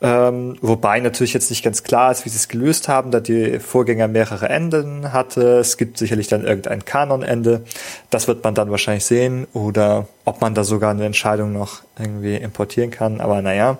Ähm, 0.00 0.56
wobei 0.60 1.00
natürlich 1.00 1.32
jetzt 1.32 1.50
nicht 1.50 1.64
ganz 1.64 1.82
klar 1.82 2.12
ist, 2.12 2.24
wie 2.24 2.28
sie 2.28 2.36
es 2.36 2.46
gelöst 2.46 2.86
haben, 2.86 3.10
da 3.10 3.18
die 3.18 3.58
Vorgänger 3.58 4.06
mehrere 4.06 4.48
Enden 4.48 5.12
hatte. 5.12 5.58
Es 5.58 5.76
gibt 5.76 5.98
sicherlich 5.98 6.28
dann 6.28 6.44
irgendein 6.44 6.84
Kanonende. 6.84 7.64
Das 8.10 8.28
wird 8.28 8.44
man 8.44 8.54
dann 8.54 8.70
wahrscheinlich 8.70 9.04
sehen 9.04 9.48
oder 9.54 10.06
ob 10.24 10.40
man 10.40 10.54
da 10.54 10.62
sogar 10.62 10.92
eine 10.92 11.04
Entscheidung 11.04 11.52
noch 11.52 11.82
irgendwie 11.98 12.36
importieren 12.36 12.92
kann. 12.92 13.20
Aber 13.20 13.42
naja, 13.42 13.78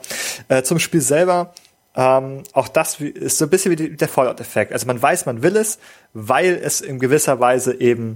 äh, 0.48 0.62
zum 0.62 0.80
Spiel 0.80 1.00
selber 1.00 1.52
ähm, 1.98 2.44
auch 2.52 2.68
das 2.68 3.00
ist 3.00 3.38
so 3.38 3.46
ein 3.46 3.50
bisschen 3.50 3.76
wie 3.76 3.90
der 3.90 4.08
Fallout-Effekt. 4.08 4.72
Also 4.72 4.86
man 4.86 5.02
weiß, 5.02 5.26
man 5.26 5.42
will 5.42 5.56
es, 5.56 5.80
weil 6.14 6.54
es 6.54 6.80
in 6.80 7.00
gewisser 7.00 7.40
Weise 7.40 7.78
eben 7.80 8.14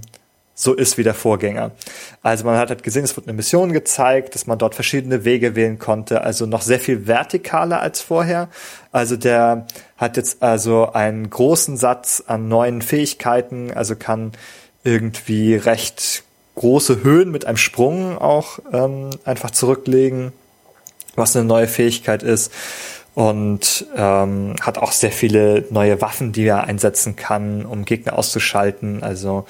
so 0.55 0.73
ist 0.73 0.97
wie 0.97 1.03
der 1.03 1.13
Vorgänger. 1.13 1.71
Also 2.21 2.45
man 2.45 2.57
hat 2.57 2.69
halt 2.69 2.83
gesehen, 2.83 3.03
es 3.03 3.17
wird 3.17 3.27
eine 3.27 3.35
Mission 3.35 3.73
gezeigt, 3.73 4.35
dass 4.35 4.47
man 4.47 4.57
dort 4.57 4.75
verschiedene 4.75 5.25
Wege 5.25 5.57
wählen 5.57 5.79
konnte, 5.79 6.21
also 6.21 6.45
noch 6.45 6.61
sehr 6.61 6.79
viel 6.79 7.07
vertikaler 7.07 7.81
als 7.81 7.99
vorher. 7.99 8.47
Also 8.93 9.17
der 9.17 9.67
hat 9.97 10.15
jetzt 10.15 10.41
also 10.41 10.93
einen 10.93 11.29
großen 11.29 11.75
Satz 11.75 12.23
an 12.25 12.47
neuen 12.47 12.81
Fähigkeiten, 12.81 13.73
also 13.73 13.97
kann 13.97 14.31
irgendwie 14.85 15.55
recht 15.55 16.23
große 16.55 17.03
Höhen 17.03 17.31
mit 17.31 17.45
einem 17.45 17.57
Sprung 17.57 18.17
auch 18.17 18.59
ähm, 18.71 19.09
einfach 19.25 19.51
zurücklegen, 19.51 20.31
was 21.15 21.35
eine 21.35 21.43
neue 21.43 21.67
Fähigkeit 21.67 22.23
ist 22.23 22.49
und 23.15 23.85
ähm, 23.95 24.55
hat 24.61 24.79
auch 24.79 24.91
sehr 24.91 25.11
viele 25.11 25.65
neue 25.69 26.01
Waffen, 26.01 26.31
die 26.31 26.45
er 26.45 26.63
einsetzen 26.63 27.15
kann, 27.15 27.65
um 27.65 27.85
Gegner 27.85 28.17
auszuschalten. 28.17 29.03
Also 29.03 29.45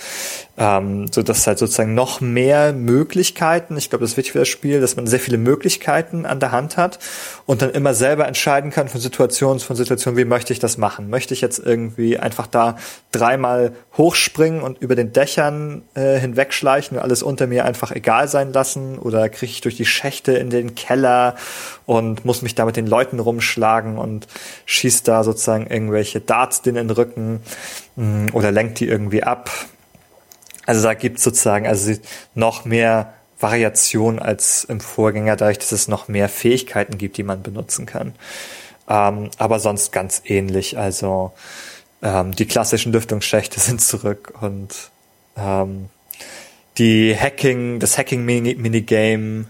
ähm, 0.55 1.07
so 1.11 1.23
dass 1.23 1.47
halt 1.47 1.57
sozusagen 1.57 1.95
noch 1.95 2.21
mehr 2.21 2.73
Möglichkeiten. 2.73 3.75
Ich 3.75 3.89
glaube, 3.89 4.03
das 4.03 4.11
ist 4.11 4.17
wichtig 4.17 4.33
für 4.33 4.39
das 4.39 4.47
Spiel, 4.47 4.81
dass 4.81 4.95
man 4.95 5.07
sehr 5.07 5.19
viele 5.19 5.39
Möglichkeiten 5.39 6.27
an 6.27 6.39
der 6.39 6.51
Hand 6.51 6.77
hat 6.77 6.99
und 7.47 7.63
dann 7.63 7.71
immer 7.71 7.95
selber 7.95 8.27
entscheiden 8.27 8.69
kann 8.69 8.87
von 8.87 9.01
Situation 9.01 9.59
von 9.59 9.75
Situation, 9.75 10.15
wie 10.15 10.25
möchte 10.25 10.53
ich 10.53 10.59
das 10.59 10.77
machen? 10.77 11.09
Möchte 11.09 11.33
ich 11.33 11.41
jetzt 11.41 11.57
irgendwie 11.57 12.19
einfach 12.19 12.45
da 12.45 12.77
dreimal 13.11 13.73
hochspringen 13.97 14.61
und 14.61 14.79
über 14.79 14.95
den 14.95 15.11
Dächern 15.11 15.81
äh, 15.95 16.19
hinwegschleichen 16.19 16.97
und 16.97 17.03
alles 17.03 17.23
unter 17.23 17.47
mir 17.47 17.65
einfach 17.65 17.91
egal 17.91 18.27
sein 18.27 18.53
lassen? 18.53 18.99
Oder 18.99 19.29
kriege 19.29 19.51
ich 19.51 19.61
durch 19.61 19.75
die 19.75 19.85
Schächte 19.85 20.33
in 20.33 20.51
den 20.51 20.75
Keller 20.75 21.35
und 21.87 22.25
muss 22.25 22.43
mich 22.43 22.53
da 22.53 22.65
mit 22.65 22.75
den 22.75 22.85
Leuten 22.85 23.19
rumschlagen 23.19 23.97
und 23.97 24.27
schießt 24.65 25.07
da 25.07 25.23
sozusagen 25.23 25.65
irgendwelche 25.65 26.21
Darts 26.21 26.61
in 26.65 26.75
den 26.75 26.91
Rücken 26.91 27.41
mm, 27.95 28.27
oder 28.33 28.51
lenkt 28.51 28.79
die 28.79 28.87
irgendwie 28.87 29.23
ab? 29.23 29.49
Also 30.65 30.83
da 30.83 30.93
gibt 30.93 31.17
es 31.17 31.23
sozusagen 31.23 31.67
also 31.67 31.93
noch 32.35 32.65
mehr 32.65 33.13
Variation 33.39 34.19
als 34.19 34.63
im 34.63 34.79
Vorgänger, 34.79 35.35
dadurch, 35.35 35.59
dass 35.59 35.71
es 35.71 35.87
noch 35.87 36.07
mehr 36.07 36.29
Fähigkeiten 36.29 36.97
gibt, 36.97 37.17
die 37.17 37.23
man 37.23 37.43
benutzen 37.43 37.85
kann. 37.85 38.15
Ähm, 38.89 39.29
aber 39.37 39.59
sonst 39.59 39.91
ganz 39.91 40.21
ähnlich. 40.25 40.77
Also 40.77 41.33
ähm, 42.01 42.33
die 42.33 42.45
klassischen 42.45 42.91
Lüftungsschächte 42.93 43.59
sind 43.59 43.81
zurück 43.81 44.33
und 44.41 44.91
ähm, 45.37 45.89
die 46.77 47.15
Hacking, 47.15 47.79
das 47.79 47.97
Hacking-Minigame, 47.97 49.45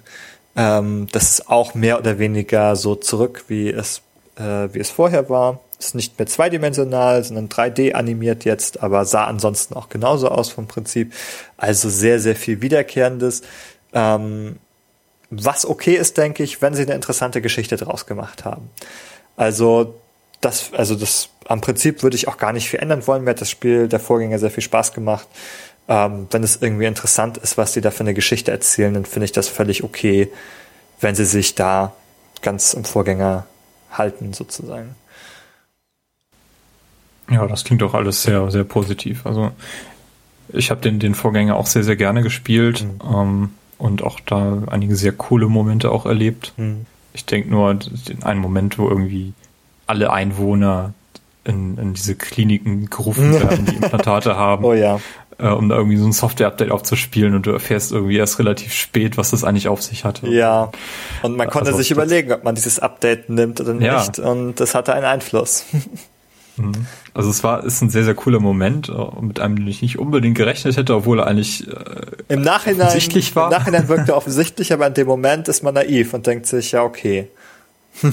ähm, 0.56 1.08
das 1.12 1.30
ist 1.32 1.50
auch 1.50 1.74
mehr 1.74 2.00
oder 2.00 2.20
weniger 2.20 2.76
so 2.76 2.96
zurück, 2.96 3.46
wie 3.48 3.70
es, 3.70 4.02
äh, 4.36 4.70
wie 4.74 4.80
es 4.80 4.90
vorher 4.90 5.30
war. 5.30 5.60
Ist 5.84 5.96
nicht 5.96 6.18
mehr 6.18 6.28
zweidimensional, 6.28 7.24
sondern 7.24 7.50
3D 7.50 7.94
animiert 7.94 8.46
jetzt, 8.46 8.82
aber 8.82 9.06
sah 9.06 9.26
ansonsten 9.26 9.74
auch 9.74 9.90
genauso 9.90 10.30
aus 10.30 10.50
vom 10.50 10.68
Prinzip. 10.68 11.14
Also 11.58 11.90
sehr, 11.90 12.20
sehr 12.20 12.36
viel 12.36 12.62
Wiederkehrendes. 12.62 13.42
Ähm, 13.94 14.58
was 15.30 15.66
okay 15.66 15.96
ist, 15.96 16.18
denke 16.18 16.44
ich, 16.44 16.62
wenn 16.62 16.74
sie 16.74 16.84
eine 16.84 16.94
interessante 16.94 17.42
Geschichte 17.42 17.76
draus 17.76 18.06
gemacht 18.06 18.46
haben. 18.46 18.70
Also 19.36 19.96
das, 20.42 20.72
also 20.74 20.96
das 20.96 21.30
am 21.46 21.62
Prinzip 21.62 22.04
würde 22.04 22.16
ich 22.16 22.28
auch 22.28 22.38
gar 22.38 22.54
nicht 22.54 22.70
viel 22.70 22.80
ändern 22.80 23.06
wollen. 23.08 23.24
Mir 23.24 23.32
hat 23.32 23.42
das 23.42 23.50
Spiel 23.50 23.88
der 23.88 24.00
Vorgänger 24.00 24.40
sehr 24.40 24.52
viel 24.52 24.64
Spaß 24.64 24.94
gemacht. 24.94 25.28
Ähm, 25.88 26.28
wenn 26.32 26.44
es 26.44 26.62
irgendwie 26.62 26.86
interessant 26.86 27.38
ist, 27.38 27.58
was 27.58 27.74
die 27.74 27.82
da 27.82 27.92
für 27.92 28.02
eine 28.02 28.14
Geschichte 28.14 28.52
erzählen, 28.52 28.94
dann 28.94 29.06
finde 29.06 29.26
ich 29.26 29.32
das 29.32 29.50
völlig 29.50 29.84
okay, 29.84 30.32
wenn 31.02 31.16
sie 31.16 31.26
sich 31.26 31.56
da 31.56 31.94
ganz 32.42 32.74
im 32.74 32.86
Vorgänger 32.86 33.46
halten, 33.92 34.34
sozusagen. 34.34 34.96
Ja, 37.30 37.48
das 37.48 37.64
klingt 37.64 37.82
doch 37.82 37.94
alles 37.94 38.24
sehr, 38.24 38.52
sehr 38.52 38.64
positiv. 38.64 39.26
Also 39.26 39.52
ich 40.50 40.72
habe 40.72 40.82
den, 40.82 41.00
den 41.00 41.16
Vorgänger 41.16 41.56
auch 41.56 41.66
sehr, 41.66 41.84
sehr 41.84 41.96
gerne 41.96 42.22
gespielt 42.22 42.84
mhm. 42.84 43.16
ähm, 43.16 43.50
und 43.78 44.04
auch 44.04 44.20
da 44.26 44.64
einige 44.70 44.96
sehr 44.96 45.14
coole 45.14 45.48
Momente 45.48 45.92
auch 45.92 46.06
erlebt. 46.06 46.54
Mhm. 46.58 46.86
Ich 47.14 47.26
denke 47.26 47.50
nur 47.50 47.72
in 47.72 48.24
einen 48.24 48.40
Moment, 48.40 48.78
wo 48.78 48.90
irgendwie 48.90 49.34
alle 49.86 50.12
Einwohner 50.12 50.94
in, 51.44 51.78
in 51.78 51.94
diese 51.94 52.16
Kliniken 52.16 52.90
gerufen 52.90 53.34
werden, 53.40 53.66
die 53.66 53.76
Implantate 53.76 54.36
haben. 54.36 54.64
Oh 54.64 54.74
ja. 54.74 55.00
Äh, 55.40 55.48
um 55.48 55.68
da 55.70 55.76
irgendwie 55.76 55.98
so 55.98 56.06
ein 56.06 56.12
Software-Update 56.12 56.72
aufzuspielen 56.72 57.36
und 57.36 57.46
du 57.46 57.52
erfährst 57.52 57.92
irgendwie 57.92 58.18
erst 58.18 58.38
relativ 58.40 58.74
spät, 58.74 59.18
was 59.18 59.32
das 59.32 59.44
eigentlich 59.44 59.68
auf 59.68 59.82
sich 59.82 60.06
hatte. 60.06 60.28
Ja. 60.28 60.72
Und 61.24 61.36
man 61.38 61.50
konnte 61.50 61.70
also, 61.70 61.80
sich 61.80 61.92
überlegen, 61.92 62.32
ob 62.32 62.44
man 62.44 62.56
dieses 62.56 62.80
Update 62.80 63.30
nimmt 63.30 63.60
oder 63.60 63.74
nicht. 63.74 64.18
Ja. 64.18 64.26
Und 64.26 64.60
das 64.60 64.76
hatte 64.76 64.94
einen 64.94 65.06
Einfluss. 65.06 65.66
Mhm. 66.58 66.86
Also 67.14 67.30
es 67.30 67.44
war 67.44 67.64
ist 67.64 67.82
ein 67.82 67.90
sehr 67.90 68.04
sehr 68.04 68.14
cooler 68.14 68.40
Moment 68.40 68.90
äh, 68.90 69.22
mit 69.22 69.40
einem 69.40 69.56
den 69.56 69.68
ich 69.68 69.82
nicht 69.82 69.98
unbedingt 69.98 70.38
gerechnet 70.38 70.78
hätte, 70.78 70.96
obwohl 70.96 71.20
er 71.20 71.28
eigentlich 71.28 71.68
äh, 71.68 71.74
im 72.28 72.42
Nachhinein 72.42 72.88
offensichtlich 72.88 73.36
war. 73.36 73.52
Im 73.52 73.58
Nachhinein 73.58 73.88
wirkt 73.88 74.10
er 74.10 74.18
offensichtlich, 74.18 74.72
aber 74.74 74.88
in 74.88 74.94
dem 74.94 75.08
Moment 75.08 75.48
ist 75.48 75.64
man 75.64 75.74
naiv 75.74 76.14
und 76.14 76.28
denkt 76.28 76.46
sich 76.46 76.74
ja 76.74 76.84
okay. 76.84 77.28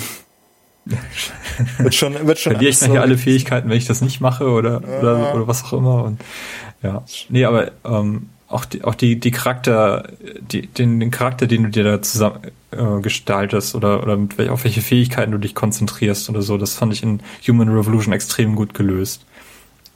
wird 1.79 1.95
schon 1.95 2.27
wird 2.27 2.39
schon 2.39 2.53
verliere 2.53 2.71
ich 2.71 2.81
nachher 2.81 3.03
alle 3.03 3.19
Fähigkeiten, 3.19 3.69
wenn 3.69 3.77
ich 3.77 3.87
das 3.87 4.01
nicht 4.01 4.21
mache 4.21 4.49
oder 4.49 4.81
ja. 4.81 4.99
oder, 4.99 5.35
oder 5.35 5.47
was 5.47 5.65
auch 5.65 5.75
immer 5.75 6.05
und 6.05 6.21
ja 6.83 7.05
nee 7.29 7.45
aber 7.45 7.71
ähm, 7.85 8.31
auch 8.51 8.65
die, 8.65 8.83
auch 8.85 8.95
die, 8.95 9.19
die 9.19 9.31
Charakter, 9.31 10.09
die, 10.41 10.67
den, 10.67 10.99
den 10.99 11.11
Charakter, 11.11 11.47
den 11.47 11.63
du 11.63 11.69
dir 11.71 11.85
da 11.85 12.03
zusammen 12.03 12.41
äh, 12.73 13.01
gestaltest 13.01 13.75
oder, 13.75 14.03
oder 14.03 14.17
mit 14.17 14.39
welch, 14.39 14.51
auf 14.51 14.65
welche 14.65 14.81
Fähigkeiten 14.81 15.31
du 15.31 15.39
dich 15.39 15.55
konzentrierst 15.55 16.29
oder 16.29 16.43
so, 16.43 16.59
das 16.59 16.75
fand 16.75 16.93
ich 16.93 17.03
in 17.03 17.23
Human 17.47 17.69
Revolution 17.69 18.13
extrem 18.13 18.57
gut 18.57 18.75
gelöst. 18.75 19.25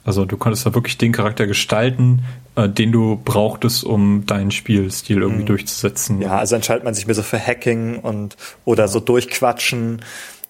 Also 0.05 0.25
du 0.25 0.37
konntest 0.37 0.65
da 0.65 0.73
wirklich 0.73 0.97
den 0.97 1.11
Charakter 1.11 1.47
gestalten, 1.47 2.23
äh, 2.55 2.69
den 2.69 2.93
du 2.93 3.19
brauchtest, 3.23 3.83
um 3.83 4.25
deinen 4.25 4.51
Spielstil 4.51 5.21
irgendwie 5.21 5.41
mhm. 5.41 5.47
durchzusetzen. 5.47 6.21
Ja, 6.21 6.37
also 6.37 6.55
entscheidet 6.55 6.85
man 6.85 6.93
sich 6.93 7.07
mehr 7.07 7.15
so 7.15 7.23
für 7.23 7.39
Hacking 7.39 7.99
und 7.99 8.37
oder 8.63 8.87
so 8.87 9.01
durchquatschen 9.01 10.01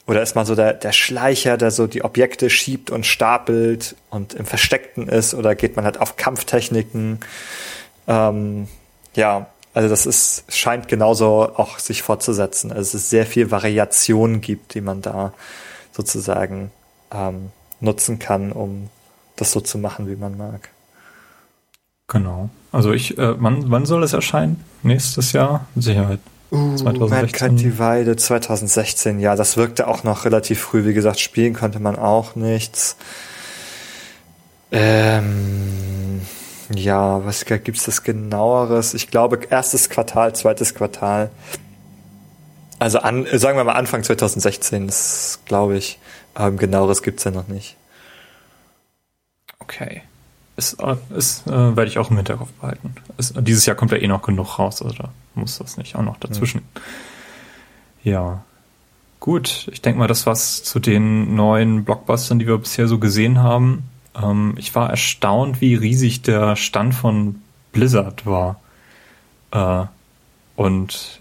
oder 0.06 0.22
ist 0.22 0.36
man 0.36 0.46
so 0.46 0.54
der, 0.54 0.74
der 0.74 0.92
Schleicher, 0.92 1.58
der 1.58 1.72
so 1.72 1.88
die 1.88 2.04
Objekte 2.04 2.52
schiebt 2.52 2.92
und 2.92 3.08
stapelt 3.08 3.96
und 4.12 4.36
im 4.36 4.46
Versteckten 4.46 5.08
ist 5.08 5.34
oder 5.34 5.56
geht 5.56 5.76
man 5.76 5.86
halt 5.86 6.00
auf 6.00 6.16
Kampftechniken? 6.18 7.20
Ähm, 8.08 8.68
ja, 9.16 9.48
also 9.74 9.90
das 9.90 10.06
ist, 10.06 10.46
scheint 10.48 10.88
genauso 10.88 11.52
auch 11.56 11.80
sich 11.80 12.02
fortzusetzen. 12.02 12.72
Also 12.72 12.98
es 12.98 13.10
sehr 13.10 13.26
viel 13.26 13.52
Variation 13.52 14.42
gibt, 14.42 14.74
die 14.74 14.82
man 14.82 15.02
da 15.02 15.34
sozusagen 15.92 16.72
ähm, 17.12 17.52
nutzen 17.80 18.20
kann, 18.20 18.52
um 18.52 18.90
das 19.36 19.52
so 19.52 19.60
zu 19.60 19.78
machen, 19.78 20.10
wie 20.10 20.16
man 20.16 20.38
mag. 20.38 20.70
Genau. 22.08 22.50
Also 22.72 22.94
ich, 22.94 23.18
äh, 23.18 23.42
wann, 23.42 23.70
wann 23.70 23.86
soll 23.86 24.04
es 24.04 24.14
erscheinen? 24.14 24.64
Nächstes 24.84 25.34
Jahr? 25.34 25.68
Mit 25.76 25.84
Sicherheit. 25.84 26.20
Uh, 26.52 26.76
2016. 26.76 27.58
die 27.58 27.80
Weide 27.80 28.16
2016, 28.16 29.20
ja, 29.20 29.36
das 29.36 29.58
wirkte 29.58 29.88
auch 29.88 30.04
noch 30.04 30.26
relativ 30.26 30.62
früh. 30.62 30.86
Wie 30.86 30.94
gesagt, 30.94 31.20
spielen 31.20 31.54
konnte 31.54 31.80
man 31.80 31.98
auch 31.98 32.36
nichts. 32.36 32.98
Ähm, 34.72 36.22
ja, 36.74 37.26
was 37.26 37.46
gibt's 37.46 37.86
das 37.86 38.04
genaueres? 38.04 38.94
Ich 38.94 39.10
glaube, 39.10 39.40
erstes 39.50 39.90
Quartal, 39.90 40.36
zweites 40.36 40.74
Quartal. 40.74 41.30
Also 42.80 43.00
an, 43.00 43.26
sagen 43.34 43.58
wir 43.58 43.64
mal 43.64 43.74
Anfang 43.74 44.04
2016, 44.04 44.88
das 44.88 45.40
glaube 45.46 45.78
ich. 45.78 46.00
Ähm, 46.38 46.58
genaueres 46.58 47.02
gibt's 47.04 47.24
ja 47.24 47.32
noch 47.32 47.48
nicht. 47.48 47.78
Okay. 49.60 50.02
Ist, 50.58 50.78
ist 51.16 51.48
äh, 51.48 51.76
werde 51.76 51.88
ich 51.88 51.98
auch 51.98 52.10
im 52.10 52.18
Hinterkopf 52.18 52.52
behalten. 52.54 52.96
Ist, 53.18 53.34
dieses 53.42 53.66
Jahr 53.66 53.76
kommt 53.76 53.92
ja 53.92 53.98
eh 53.98 54.08
noch 54.08 54.22
genug 54.22 54.60
raus, 54.60 54.82
also 54.82 54.96
da 54.96 55.10
muss 55.34 55.58
das 55.58 55.78
nicht 55.78 55.96
auch 55.96 56.02
noch 56.02 56.18
dazwischen. 56.18 56.62
Ja. 58.04 58.12
ja. 58.12 58.44
Gut, 59.20 59.68
ich 59.72 59.82
denke 59.82 59.98
mal, 59.98 60.08
das 60.08 60.26
war's 60.28 60.64
zu 60.64 60.80
den 60.80 61.36
neuen 61.36 61.84
Blockbustern, 61.84 62.38
die 62.38 62.48
wir 62.48 62.58
bisher 62.58 62.88
so 62.88 63.00
gesehen 63.00 63.42
haben. 63.42 63.84
Ähm, 64.22 64.56
ich 64.58 64.76
war 64.76 64.90
erstaunt, 64.90 65.62
wie 65.62 65.76
riesig 65.76 66.22
der 66.22 66.56
Stand 66.56 66.96
von 66.96 67.42
Blizzard 67.72 68.26
war. 68.26 68.60
Äh, 69.52 69.86
und 70.56 71.20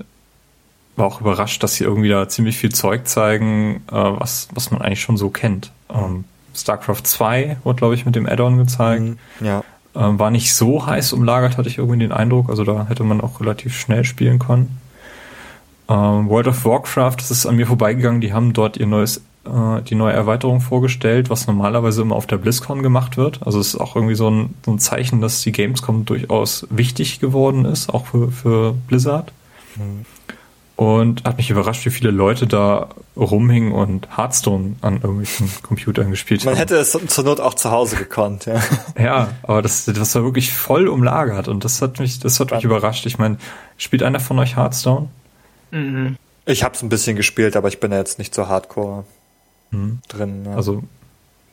war 0.97 1.07
auch 1.07 1.21
überrascht, 1.21 1.63
dass 1.63 1.75
sie 1.75 1.85
irgendwie 1.85 2.09
da 2.09 2.29
ziemlich 2.29 2.57
viel 2.57 2.73
Zeug 2.73 3.09
zeigen, 3.09 3.83
äh, 3.89 3.93
was, 3.93 4.49
was 4.53 4.71
man 4.71 4.81
eigentlich 4.81 5.01
schon 5.01 5.17
so 5.17 5.29
kennt. 5.29 5.73
Ähm, 5.93 6.25
StarCraft 6.55 7.03
2 7.03 7.59
wurde, 7.65 7.77
glaube 7.77 7.95
ich, 7.95 8.07
mit 8.07 8.15
dem 8.15 8.27
Add-on 8.27 8.59
gezeigt. 8.59 9.03
Mhm, 9.03 9.19
ja. 9.41 9.65
Ähm, 9.97 10.19
war 10.19 10.31
nicht 10.31 10.55
so 10.55 10.87
heiß 10.87 11.13
umlagert, 11.13 11.57
hatte 11.57 11.69
ich 11.69 11.79
irgendwie 11.79 11.99
den 11.99 12.13
Eindruck. 12.13 12.49
Also 12.49 12.65
da 12.65 12.87
hätte 12.89 13.05
man 13.05 13.21
auch 13.21 13.41
relativ 13.41 13.79
schnell 13.79 14.05
spielen 14.05 14.39
können. 14.39 14.79
Ähm, 15.89 16.29
World 16.29 16.49
of 16.49 16.65
Warcraft, 16.65 17.17
das 17.19 17.31
ist 17.31 17.47
an 17.47 17.57
mir 17.57 17.67
vorbeigegangen, 17.67 18.21
die 18.21 18.33
haben 18.33 18.53
dort 18.53 18.77
ihr 18.77 18.87
neues 18.87 19.21
äh, 19.47 19.83
die 19.83 19.95
neue 19.95 20.13
Erweiterung 20.13 20.61
vorgestellt, 20.61 21.31
was 21.31 21.47
normalerweise 21.47 22.03
immer 22.03 22.17
auf 22.17 22.27
der 22.27 22.39
BlizzCon 22.39 22.83
gemacht 22.83 23.17
wird. 23.17 23.41
Also 23.45 23.61
es 23.61 23.69
ist 23.69 23.81
auch 23.81 23.97
irgendwie 23.97 24.15
so 24.15 24.31
ein, 24.31 24.55
so 24.65 24.73
ein 24.73 24.79
Zeichen, 24.79 25.21
dass 25.21 25.43
die 25.43 25.53
Gamescom 25.53 26.05
durchaus 26.05 26.67
wichtig 26.71 27.21
geworden 27.21 27.65
ist, 27.65 27.93
auch 27.93 28.07
für, 28.07 28.31
für 28.31 28.75
Blizzard. 28.87 29.33
Mhm. 29.77 30.05
Und 30.77 31.23
hat 31.23 31.37
mich 31.37 31.51
überrascht, 31.51 31.87
wie 31.87 31.91
viele 31.91 32.11
Leute 32.11 32.49
da 32.49 32.89
rumhingen 33.17 33.71
und 33.71 34.17
Hearthstone 34.17 34.75
an 34.81 34.95
irgendwelchen 34.95 35.49
Computern 35.63 36.11
gespielt 36.11 36.41
haben. 36.41 36.51
Man 36.51 36.59
hätte 36.59 36.77
es 36.77 36.99
zur 37.07 37.25
Not 37.25 37.39
auch 37.39 37.55
zu 37.55 37.71
Hause 37.71 37.95
gekonnt, 37.95 38.47
ja. 38.47 38.61
Ja, 38.99 39.29
aber 39.45 39.63
das, 39.63 39.85
das 39.85 40.15
war 40.17 40.25
wirklich 40.25 40.53
voll 40.53 40.89
umlagert 40.89 41.47
und 41.47 41.65
das 41.65 41.81
hat 41.81 42.01
mich, 42.01 42.19
das 42.19 42.41
hat 42.41 42.51
mich 42.51 42.65
überrascht. 42.65 43.07
Ich 43.07 43.19
meine, 43.19 43.37
spielt 43.77 44.03
einer 44.03 44.19
von 44.19 44.37
euch 44.41 44.57
Hearthstone? 44.57 45.09
Mhm. 45.71 46.17
Ich 46.47 46.65
habe 46.65 46.75
es 46.75 46.83
ein 46.83 46.89
bisschen 46.89 47.17
gespielt, 47.17 47.57
aber 47.57 47.69
ich 47.69 47.79
bin 47.79 47.93
ja 47.93 47.99
jetzt 47.99 48.19
nicht 48.19 48.35
so 48.35 48.49
hardcore 48.49 49.05
hm. 49.75 49.99
drin. 50.09 50.45
Ja. 50.47 50.55
Also 50.55 50.83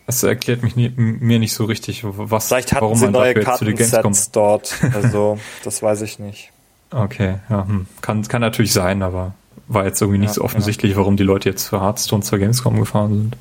es 0.08 0.24
erklärt 0.24 0.64
mich 0.64 0.76
nie, 0.76 0.92
mir 0.96 1.40
nicht 1.40 1.54
so 1.54 1.66
richtig, 1.66 2.04
was, 2.04 2.48
Vielleicht 2.48 2.74
hatten 2.74 2.82
warum 2.82 2.98
sie 2.98 3.06
man 3.06 3.14
neue 3.14 3.34
Kartensets 3.36 4.32
dort. 4.32 4.80
Also 4.94 5.40
das 5.64 5.82
weiß 5.82 6.02
ich 6.02 6.20
nicht. 6.20 6.52
Okay, 6.92 7.36
ja, 7.50 7.66
hm. 7.66 7.88
kann, 8.02 8.28
kann 8.28 8.42
natürlich 8.42 8.74
sein, 8.74 9.02
aber 9.02 9.34
war 9.68 9.86
jetzt 9.86 10.02
irgendwie 10.02 10.20
nicht 10.20 10.32
ja, 10.32 10.36
so 10.36 10.42
offensichtlich, 10.42 10.92
ja. 10.92 10.98
warum 10.98 11.16
die 11.16 11.24
Leute 11.24 11.50
jetzt 11.50 11.68
für 11.68 11.82
Hearthstone 11.82 12.24
zur 12.24 12.40
Gamescom 12.40 12.78
gefahren 12.78 13.14
sind. 13.14 13.38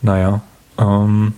Naja. 0.00 0.40
Ähm, 0.78 1.34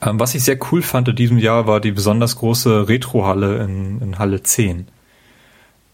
ähm, 0.00 0.20
was 0.20 0.34
ich 0.34 0.42
sehr 0.42 0.58
cool 0.70 0.82
fand 0.82 1.08
in 1.08 1.16
diesem 1.16 1.38
Jahr 1.38 1.66
war 1.66 1.80
die 1.80 1.92
besonders 1.92 2.36
große 2.36 2.88
Retro-Halle 2.88 3.62
in, 3.62 4.00
in 4.00 4.18
Halle 4.18 4.42
10. 4.42 4.88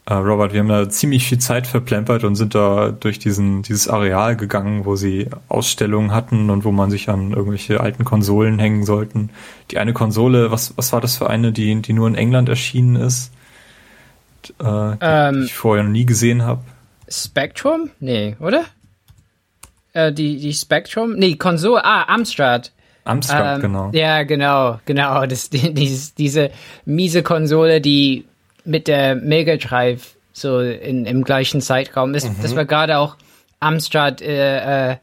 Äh, 0.08 0.14
Robert, 0.14 0.52
wir 0.52 0.60
haben 0.60 0.68
da 0.68 0.88
ziemlich 0.88 1.26
viel 1.26 1.38
Zeit 1.38 1.66
verplempert 1.66 2.22
und 2.22 2.36
sind 2.36 2.54
da 2.54 2.92
durch 2.92 3.18
diesen, 3.18 3.62
dieses 3.62 3.88
Areal 3.88 4.36
gegangen, 4.36 4.84
wo 4.84 4.94
sie 4.94 5.28
Ausstellungen 5.48 6.12
hatten 6.14 6.48
und 6.48 6.64
wo 6.64 6.70
man 6.70 6.90
sich 6.90 7.08
an 7.08 7.32
irgendwelche 7.32 7.80
alten 7.80 8.04
Konsolen 8.04 8.60
hängen 8.60 8.84
sollten. 8.84 9.30
Die 9.72 9.78
eine 9.78 9.92
Konsole, 9.92 10.52
was, 10.52 10.76
was 10.76 10.92
war 10.92 11.00
das 11.00 11.16
für 11.16 11.28
eine, 11.28 11.50
die, 11.50 11.82
die 11.82 11.92
nur 11.92 12.06
in 12.06 12.14
England 12.14 12.48
erschienen 12.48 12.94
ist? 12.94 13.32
Äh, 14.60 14.62
die, 14.62 14.96
ähm, 15.00 15.40
die 15.40 15.46
ich 15.46 15.54
vorher 15.54 15.82
noch 15.82 15.90
nie 15.90 16.06
gesehen 16.06 16.42
habe. 16.42 16.62
Spectrum? 17.08 17.90
Nee, 17.98 18.36
oder? 18.38 18.64
Äh, 19.92 20.12
die, 20.12 20.38
die 20.38 20.54
Spectrum? 20.54 21.14
Nee, 21.14 21.34
Konsole, 21.34 21.84
ah, 21.84 22.04
Amstrad. 22.04 22.70
Amstrad, 23.02 23.56
ähm, 23.56 23.62
genau. 23.62 23.90
Ja, 23.92 24.22
genau, 24.22 24.78
genau. 24.84 25.26
Das, 25.26 25.50
die, 25.50 25.74
dieses, 25.74 26.14
diese 26.14 26.50
miese 26.84 27.24
Konsole, 27.24 27.80
die 27.80 28.24
mit 28.66 28.88
der 28.88 29.14
Mega 29.14 29.56
Drive 29.56 30.16
so 30.32 30.60
in, 30.60 31.06
im 31.06 31.24
gleichen 31.24 31.60
Zeitraum 31.60 32.14
ist. 32.14 32.28
Mhm. 32.28 32.36
Das 32.42 32.54
war 32.54 32.64
gerade 32.64 32.98
auch 32.98 33.16
Amstrad, 33.60 34.20
äh, 34.20 34.90
äh, 34.90 34.96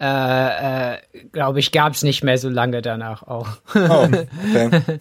äh, 0.00 0.92
äh 0.92 0.98
glaube 1.32 1.58
ich, 1.58 1.72
gab 1.72 1.94
es 1.94 2.02
nicht 2.02 2.22
mehr 2.22 2.38
so 2.38 2.48
lange 2.48 2.80
danach 2.82 3.22
auch. 3.24 3.48
Oh, 3.74 4.08
okay. 4.08 4.82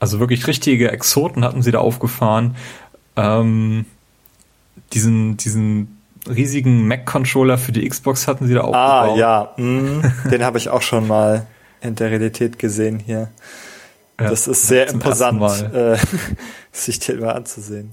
Also 0.00 0.18
wirklich 0.18 0.46
richtige 0.46 0.90
Exoten 0.90 1.44
hatten 1.44 1.60
sie 1.60 1.72
da 1.72 1.80
aufgefahren. 1.80 2.56
Ähm, 3.16 3.84
diesen, 4.94 5.36
diesen 5.36 6.00
riesigen 6.26 6.88
Mac-Controller 6.88 7.58
für 7.58 7.72
die 7.72 7.86
Xbox 7.86 8.26
hatten 8.26 8.46
sie 8.46 8.54
da 8.54 8.62
aufgebaut. 8.62 8.80
Ah, 8.80 9.16
ja. 9.16 9.52
Mm, 9.58 10.00
den 10.30 10.42
habe 10.42 10.56
ich 10.56 10.70
auch 10.70 10.80
schon 10.80 11.06
mal 11.06 11.46
in 11.82 11.96
der 11.96 12.10
Realität 12.10 12.58
gesehen 12.58 12.98
hier. 12.98 13.28
Ja, 14.18 14.30
das 14.30 14.48
ist 14.48 14.66
sehr 14.66 14.88
imposant, 14.88 15.42
äh, 15.74 15.96
sich 16.72 16.98
den 16.98 17.20
mal 17.20 17.32
anzusehen. 17.32 17.92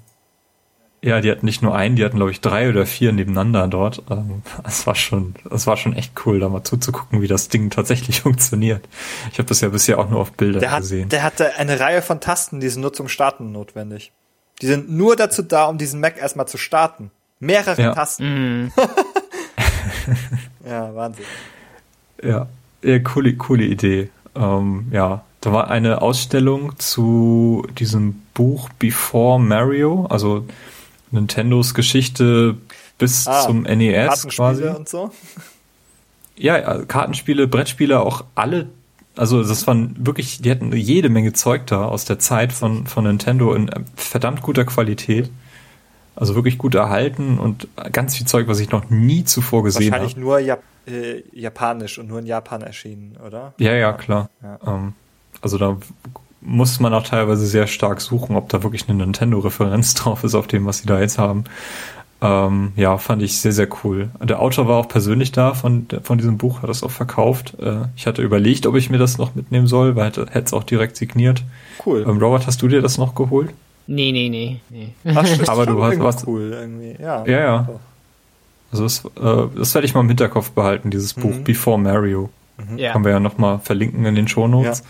Ja, 1.04 1.22
die 1.22 1.30
hatten 1.30 1.46
nicht 1.46 1.62
nur 1.62 1.76
einen, 1.76 1.96
die 1.96 2.04
hatten 2.04 2.18
glaube 2.18 2.32
ich 2.32 2.42
drei 2.42 2.70
oder 2.70 2.86
vier 2.86 3.12
nebeneinander 3.12 3.68
dort. 3.68 4.02
Ähm, 4.10 4.42
es 4.66 4.88
war 4.88 4.96
schon, 4.96 5.36
es 5.52 5.68
war 5.68 5.78
schon 5.78 5.94
echt 5.94 6.14
cool, 6.26 6.40
da 6.40 6.50
mal 6.50 6.64
zuzugucken, 6.64 7.22
wie 7.22 7.28
das 7.28 7.50
Ding 7.50 7.70
tatsächlich 7.70 8.22
funktioniert. 8.24 8.84
Ich 9.32 9.38
habe 9.38 9.48
das 9.48 9.62
ja 9.62 9.70
bisher 9.70 10.00
auch 10.00 10.10
nur 10.10 10.20
auf 10.20 10.34
Bildern 10.34 10.62
der 10.62 10.78
gesehen. 10.80 11.06
Hat, 11.06 11.12
der 11.12 11.24
hatte 11.24 11.56
eine 11.56 11.80
Reihe 11.80 12.02
von 12.02 12.20
Tasten, 12.20 12.60
die 12.60 12.70
sind 12.70 12.82
nur 12.82 12.94
zum 12.94 13.08
Starten 13.08 13.52
notwendig. 13.52 14.12
Die 14.62 14.66
sind 14.66 14.90
nur 14.90 15.16
dazu 15.16 15.44
da, 15.44 15.66
um 15.66 15.78
diesen 15.78 16.00
Mac 16.00 16.18
erstmal 16.18 16.48
zu 16.48 16.58
starten. 16.58 17.12
Mehrere 17.40 17.80
Ja. 17.80 17.94
Tasten. 17.94 18.64
Mhm. 18.64 18.72
Ja, 20.66 20.94
Wahnsinn. 20.94 21.26
Ja, 22.22 22.48
ja 22.84 23.00
coole, 23.00 23.36
coole 23.36 23.64
Idee. 23.64 24.10
Ähm, 24.36 24.88
ja, 24.92 25.24
da 25.42 25.54
war 25.54 25.70
eine 25.70 26.02
Ausstellung 26.02 26.78
zu 26.80 27.66
diesem 27.78 28.22
Buch 28.34 28.70
Before 28.80 29.40
Mario, 29.40 30.06
also 30.10 30.46
Nintendos 31.12 31.74
Geschichte 31.74 32.58
bis 32.98 33.28
Ah, 33.28 33.42
zum 33.46 33.62
NES 33.64 34.08
Kartenspiele 34.08 34.36
quasi. 34.36 34.64
und 34.68 34.90
so. 34.90 35.12
Ja, 36.36 36.84
Kartenspiele, 36.86 37.48
Brettspiele, 37.48 38.00
auch 38.00 38.24
alle. 38.36 38.70
Also 39.16 39.44
das 39.44 39.66
waren 39.66 39.96
wirklich, 40.00 40.42
die 40.42 40.52
hatten 40.52 40.72
jede 40.76 41.10
Menge 41.10 41.34
Zeug 41.34 41.66
da 41.68 41.86
aus 41.86 42.06
der 42.06 42.20
Zeit 42.20 42.54
von, 42.54 42.86
von 42.86 43.06
Nintendo 43.06 43.54
in 43.54 43.70
äh, 43.70 43.80
verdammt 43.96 44.42
guter 44.44 44.66
Qualität. 44.66 45.32
Also 46.16 46.34
wirklich 46.36 46.58
gut 46.58 46.74
erhalten 46.76 47.38
und 47.38 47.68
ganz 47.92 48.16
viel 48.18 48.26
Zeug, 48.26 48.48
was 48.48 48.60
ich 48.60 48.72
noch 48.72 48.90
nie 48.90 49.24
zuvor 49.24 49.64
gesehen 49.64 49.92
habe. 49.94 50.02
Wahrscheinlich 50.04 50.18
nur 50.18 50.40
Jap 50.40 50.64
äh, 50.88 51.22
japanisch 51.32 52.00
und 52.00 52.08
nur 52.08 52.20
in 52.20 52.26
Japan 52.26 52.62
erschienen, 52.62 53.18
oder? 53.26 53.54
Ja, 53.60 53.74
ja, 53.74 53.94
klar. 53.94 54.30
Ja. 54.42 54.58
Ähm, 54.66 54.94
also 55.42 55.58
da 55.58 55.78
muss 56.42 56.80
man 56.80 56.94
auch 56.94 57.04
teilweise 57.04 57.46
sehr 57.46 57.68
stark 57.68 58.00
suchen, 58.02 58.36
ob 58.36 58.50
da 58.50 58.64
wirklich 58.64 58.88
eine 58.88 58.98
Nintendo-Referenz 59.04 59.94
drauf 59.96 60.24
ist 60.24 60.36
auf 60.36 60.48
dem, 60.48 60.66
was 60.66 60.80
sie 60.80 60.88
da 60.88 61.00
jetzt 61.00 61.18
haben. 61.18 61.44
Ähm, 62.20 62.72
ja, 62.76 62.98
fand 62.98 63.22
ich 63.22 63.38
sehr, 63.40 63.52
sehr 63.52 63.68
cool. 63.84 64.10
Der 64.24 64.40
Autor 64.42 64.68
war 64.68 64.78
auch 64.78 64.88
persönlich 64.88 65.32
da 65.32 65.54
von, 65.54 65.86
von 66.02 66.18
diesem 66.18 66.38
Buch, 66.40 66.64
hat 66.64 66.70
es 66.70 66.82
auch 66.82 66.90
verkauft. 66.90 67.54
Äh, 67.62 67.82
ich 67.96 68.08
hatte 68.08 68.24
überlegt, 68.24 68.66
ob 68.66 68.76
ich 68.76 68.90
mir 68.90 68.98
das 68.98 69.20
noch 69.20 69.36
mitnehmen 69.36 69.68
soll, 69.68 69.96
weil 69.96 70.08
hätte 70.08 70.40
es 70.40 70.54
auch 70.54 70.64
direkt 70.64 70.98
signiert. 70.98 71.44
Cool. 71.86 72.04
Ähm, 72.08 72.18
Robert, 72.18 72.48
hast 72.48 72.60
du 72.64 72.68
dir 72.68 72.82
das 72.82 72.98
noch 72.98 73.14
geholt? 73.14 73.52
Nee, 73.86 74.12
nee, 74.12 74.30
nee. 74.30 74.60
nee. 74.70 74.90
Ach, 75.06 75.18
aber 75.48 75.66
schon 75.66 75.76
du 75.76 75.84
hast- 75.84 76.00
was- 76.00 76.28
cool 76.28 76.52
irgendwie. 76.60 76.96
Ja. 77.02 77.24
Ja, 77.28 77.40
ja. 77.40 77.70
Also 78.72 78.84
das, 78.84 79.06
äh, 79.06 79.48
das 79.56 79.74
werde 79.76 79.86
ich 79.86 79.94
mal 79.94 80.02
im 80.02 80.08
Hinterkopf 80.08 80.50
behalten, 80.52 80.90
dieses 80.90 81.14
Buch 81.14 81.34
Mhm. 81.36 81.44
Before 81.44 81.78
Mario. 81.80 82.30
Ja. 82.76 82.94
Können 82.94 83.06
wir 83.06 83.12
ja 83.12 83.20
nochmal 83.20 83.60
verlinken 83.60 84.04
in 84.06 84.16
den 84.16 84.28
Shownotes. 84.28 84.84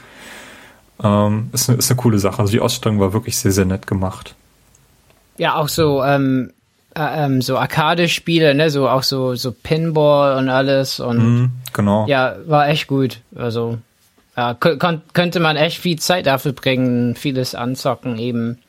Ähm, 1.04 1.50
ist, 1.54 1.70
eine, 1.70 1.78
ist 1.78 1.92
eine 1.92 2.00
coole 2.00 2.20
Sache. 2.20 2.40
Also 2.40 2.52
die 2.52 2.60
Ausstellung 2.60 3.00
war 3.00 3.14
wirklich 3.14 3.38
sehr, 3.38 3.52
sehr 3.52 3.66
nett 3.66 3.88
gemacht. 3.88 4.36
Ja, 5.38 5.56
auch 5.56 5.70
so, 5.70 6.04
ähm, 6.04 6.52
äh, 6.96 7.26
ähm, 7.26 7.42
so 7.42 7.58
Arcade-Spiele, 7.58 8.56
ne, 8.56 8.70
so 8.70 8.90
auch 8.90 9.04
so, 9.04 9.36
so 9.36 9.52
Pinball 9.52 10.38
und 10.38 10.50
alles 10.50 11.00
und 11.00 11.18
Mhm, 11.18 11.52
genau. 11.74 12.08
ja, 12.08 12.36
war 12.48 12.68
echt 12.70 12.88
gut. 12.88 13.20
Also, 13.36 13.78
ja, 14.36 14.54
könnte 14.56 15.40
man 15.40 15.56
echt 15.58 15.78
viel 15.78 16.00
Zeit 16.00 16.26
dafür 16.26 16.54
bringen, 16.54 17.16
vieles 17.16 17.56
anzocken 17.56 18.18
eben. 18.18 18.60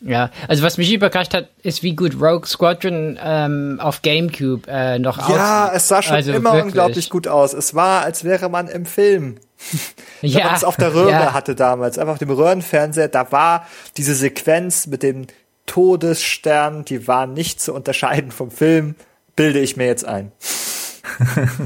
Ja, 0.00 0.30
also 0.46 0.62
was 0.62 0.76
mich 0.78 0.92
überrascht 0.92 1.32
hat, 1.32 1.48
ist, 1.62 1.82
wie 1.82 1.96
gut 1.96 2.14
Rogue 2.20 2.46
Squadron 2.46 3.18
ähm, 3.22 3.78
auf 3.80 4.02
GameCube 4.02 4.68
äh, 4.68 4.98
noch 4.98 5.16
Ja, 5.30 5.64
aussieht. 5.64 5.76
es 5.76 5.88
sah 5.88 6.02
schon 6.02 6.16
Also 6.16 6.32
immer 6.32 6.50
wirklich. 6.52 6.64
unglaublich 6.66 7.10
gut 7.10 7.26
aus. 7.28 7.54
Es 7.54 7.74
war, 7.74 8.02
als 8.02 8.22
wäre 8.22 8.48
man 8.50 8.68
im 8.68 8.84
Film. 8.84 9.36
Wenn 10.20 10.30
Ja, 10.30 10.44
man 10.46 10.54
es 10.54 10.64
auf 10.64 10.76
der 10.76 10.92
Röhre 10.94 11.10
ja. 11.10 11.32
hatte 11.32 11.54
damals, 11.54 11.98
einfach 11.98 12.12
auf 12.14 12.18
dem 12.18 12.30
Röhrenfernseher, 12.30 13.08
da 13.08 13.32
war 13.32 13.66
diese 13.96 14.14
Sequenz 14.14 14.86
mit 14.86 15.02
dem 15.02 15.26
Todesstern, 15.64 16.84
die 16.84 17.08
war 17.08 17.26
nicht 17.26 17.60
zu 17.60 17.72
unterscheiden 17.72 18.30
vom 18.30 18.50
Film, 18.50 18.94
bilde 19.34 19.60
ich 19.60 19.76
mir 19.76 19.86
jetzt 19.86 20.04
ein. 20.04 20.32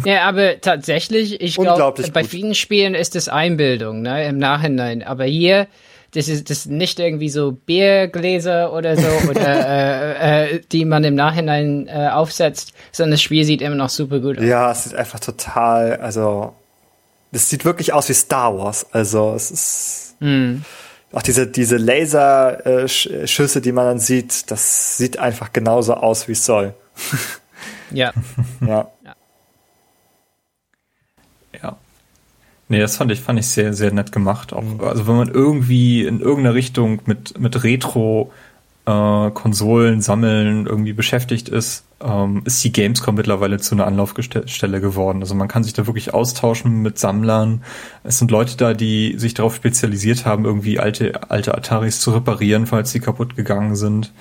Ja, 0.05 0.28
aber 0.28 0.61
tatsächlich, 0.61 1.40
ich 1.40 1.57
glaube, 1.57 2.02
bei 2.12 2.23
vielen 2.24 2.55
Spielen 2.55 2.94
ist 2.94 3.16
es 3.16 3.28
Einbildung, 3.28 4.02
ne, 4.02 4.27
im 4.28 4.39
Nachhinein. 4.39 5.02
Aber 5.02 5.24
hier, 5.24 5.66
das 6.15 6.28
ist 6.28 6.51
das 6.51 6.66
nicht 6.66 6.99
irgendwie 6.99 7.28
so 7.28 7.53
Biergläser 7.53 8.73
oder 8.73 8.97
so, 8.97 9.07
oder 9.31 9.41
äh, 9.69 10.55
äh, 10.57 10.61
die 10.73 10.85
man 10.85 11.05
im 11.05 11.15
Nachhinein 11.15 11.87
äh, 11.89 12.09
aufsetzt, 12.12 12.73
sondern 12.93 13.12
das 13.12 13.23
Spiel 13.23 13.45
sieht 13.45 13.62
immer 13.62 13.77
noch 13.77 13.91
super 13.91 14.20
gut 14.20 14.39
aus. 14.39 14.45
Ja, 14.45 14.70
es 14.73 14.85
sieht 14.85 14.95
einfach 14.95 15.20
total, 15.20 15.97
also, 15.97 16.55
das 17.32 17.49
sieht 17.49 17.65
wirklich 17.65 17.93
aus 17.93 18.09
wie 18.09 18.15
Star 18.15 18.57
Wars. 18.59 18.87
Also, 18.93 19.32
es 19.35 19.51
ist, 19.51 20.16
Hm. 20.20 20.65
auch 21.12 21.23
diese, 21.23 21.47
diese 21.47 21.77
Laserschüsse, 21.78 23.61
die 23.61 23.73
man 23.73 23.87
dann 23.87 23.99
sieht, 24.01 24.51
das 24.51 24.97
sieht 24.99 25.19
einfach 25.19 25.53
genauso 25.53 25.95
aus, 25.95 26.28
wie 26.28 26.32
es 26.32 26.45
soll. 26.45 26.74
Ja. 27.91 28.12
Ja. 28.66 28.91
Nee, 32.70 32.78
das 32.78 32.97
fand 32.97 33.10
ich, 33.10 33.20
fand 33.20 33.36
ich 33.40 33.48
sehr, 33.48 33.74
sehr 33.74 33.92
nett 33.92 34.12
gemacht. 34.12 34.52
Auch, 34.52 34.62
also 34.78 35.09
wenn 35.09 35.16
man 35.16 35.28
irgendwie 35.28 36.06
in 36.06 36.20
irgendeiner 36.20 36.55
Richtung 36.55 37.01
mit, 37.05 37.36
mit 37.36 37.64
Retro 37.64 38.30
äh, 38.86 39.30
Konsolen 39.32 40.01
sammeln 40.01 40.66
irgendwie 40.66 40.92
beschäftigt 40.92 41.48
ist, 41.48 41.84
ähm, 42.01 42.42
ist 42.44 42.62
die 42.62 42.70
Gamescom 42.70 43.16
mittlerweile 43.16 43.59
zu 43.59 43.74
einer 43.74 43.88
Anlaufstelle 43.88 44.80
geworden. 44.80 45.20
Also 45.20 45.34
man 45.34 45.48
kann 45.48 45.64
sich 45.64 45.72
da 45.72 45.88
wirklich 45.88 46.14
austauschen 46.14 46.80
mit 46.80 46.97
Sammlern. 46.97 47.64
Es 48.05 48.20
sind 48.20 48.30
Leute 48.30 48.56
da, 48.56 48.72
die 48.72 49.18
sich 49.18 49.34
darauf 49.34 49.56
spezialisiert 49.56 50.24
haben, 50.24 50.44
irgendwie 50.44 50.78
alte, 50.78 51.28
alte 51.28 51.56
Ataris 51.56 51.98
zu 51.98 52.12
reparieren, 52.12 52.68
falls 52.68 52.92
sie 52.92 53.01
kaputt 53.01 53.34
gegangen 53.34 53.74
sind. 53.74 54.12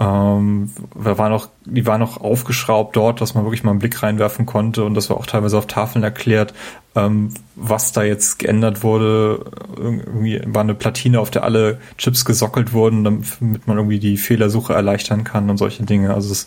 Ähm, 0.00 0.70
da 0.94 1.18
war 1.18 1.28
noch, 1.28 1.50
die 1.66 1.84
war 1.84 1.98
noch 1.98 2.22
aufgeschraubt 2.22 2.96
dort, 2.96 3.20
dass 3.20 3.34
man 3.34 3.44
wirklich 3.44 3.64
mal 3.64 3.72
einen 3.72 3.80
Blick 3.80 4.02
reinwerfen 4.02 4.46
konnte 4.46 4.82
und 4.84 4.94
das 4.94 5.10
war 5.10 5.18
auch 5.18 5.26
teilweise 5.26 5.58
auf 5.58 5.66
Tafeln 5.66 6.02
erklärt, 6.02 6.54
ähm, 6.96 7.34
was 7.54 7.92
da 7.92 8.02
jetzt 8.02 8.38
geändert 8.38 8.82
wurde. 8.82 9.44
Irgendwie 9.76 10.40
war 10.46 10.62
eine 10.62 10.74
Platine, 10.74 11.20
auf 11.20 11.30
der 11.30 11.44
alle 11.44 11.80
Chips 11.98 12.24
gesockelt 12.24 12.72
wurden, 12.72 13.04
damit 13.04 13.66
man 13.66 13.76
irgendwie 13.76 13.98
die 13.98 14.16
Fehlersuche 14.16 14.72
erleichtern 14.72 15.22
kann 15.22 15.50
und 15.50 15.58
solche 15.58 15.82
Dinge. 15.82 16.14
Also 16.14 16.32
es, 16.32 16.46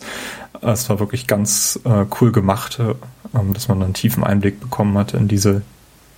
es 0.60 0.90
war 0.90 0.98
wirklich 0.98 1.28
ganz 1.28 1.78
äh, 1.84 2.06
cool 2.20 2.32
gemacht, 2.32 2.80
äh, 2.80 2.94
ähm, 3.38 3.54
dass 3.54 3.68
man 3.68 3.80
einen 3.84 3.94
tiefen 3.94 4.24
Einblick 4.24 4.58
bekommen 4.58 4.98
hatte 4.98 5.16
in 5.16 5.28
diese, 5.28 5.62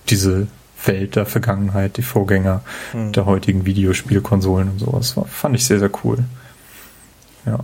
diese 0.09 0.47
Welt 0.83 1.15
der 1.15 1.27
Vergangenheit, 1.27 1.97
die 1.97 2.01
Vorgänger 2.01 2.61
Hm. 2.93 3.11
der 3.11 3.27
heutigen 3.27 3.67
Videospielkonsolen 3.67 4.69
und 4.69 4.79
sowas. 4.79 5.15
War, 5.15 5.25
fand 5.25 5.55
ich 5.55 5.65
sehr, 5.65 5.77
sehr 5.77 5.91
cool. 6.03 6.23
Ja. 7.47 7.59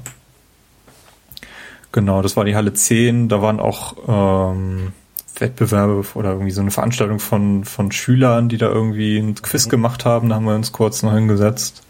Genau, 1.91 2.22
das 2.22 2.35
war 2.35 2.45
die 2.45 2.55
Halle 2.55 2.73
10. 2.73 3.30
Da 3.30 3.41
waren 3.41 3.60
auch 3.60 3.95
ähm, 4.07 4.93
Wettbewerbe 5.38 6.03
oder 6.15 6.31
irgendwie 6.31 6.51
so 6.51 6.61
eine 6.61 6.72
Veranstaltung 6.72 7.19
von, 7.19 7.65
von 7.65 7.91
Schülern, 7.91 8.49
die 8.49 8.57
da 8.57 8.68
irgendwie 8.68 9.18
ein 9.19 9.35
Quiz 9.35 9.69
gemacht 9.69 10.05
haben. 10.05 10.30
Da 10.30 10.35
haben 10.35 10.45
wir 10.45 10.55
uns 10.55 10.72
kurz 10.72 11.03
noch 11.03 11.14
hingesetzt. 11.14 11.84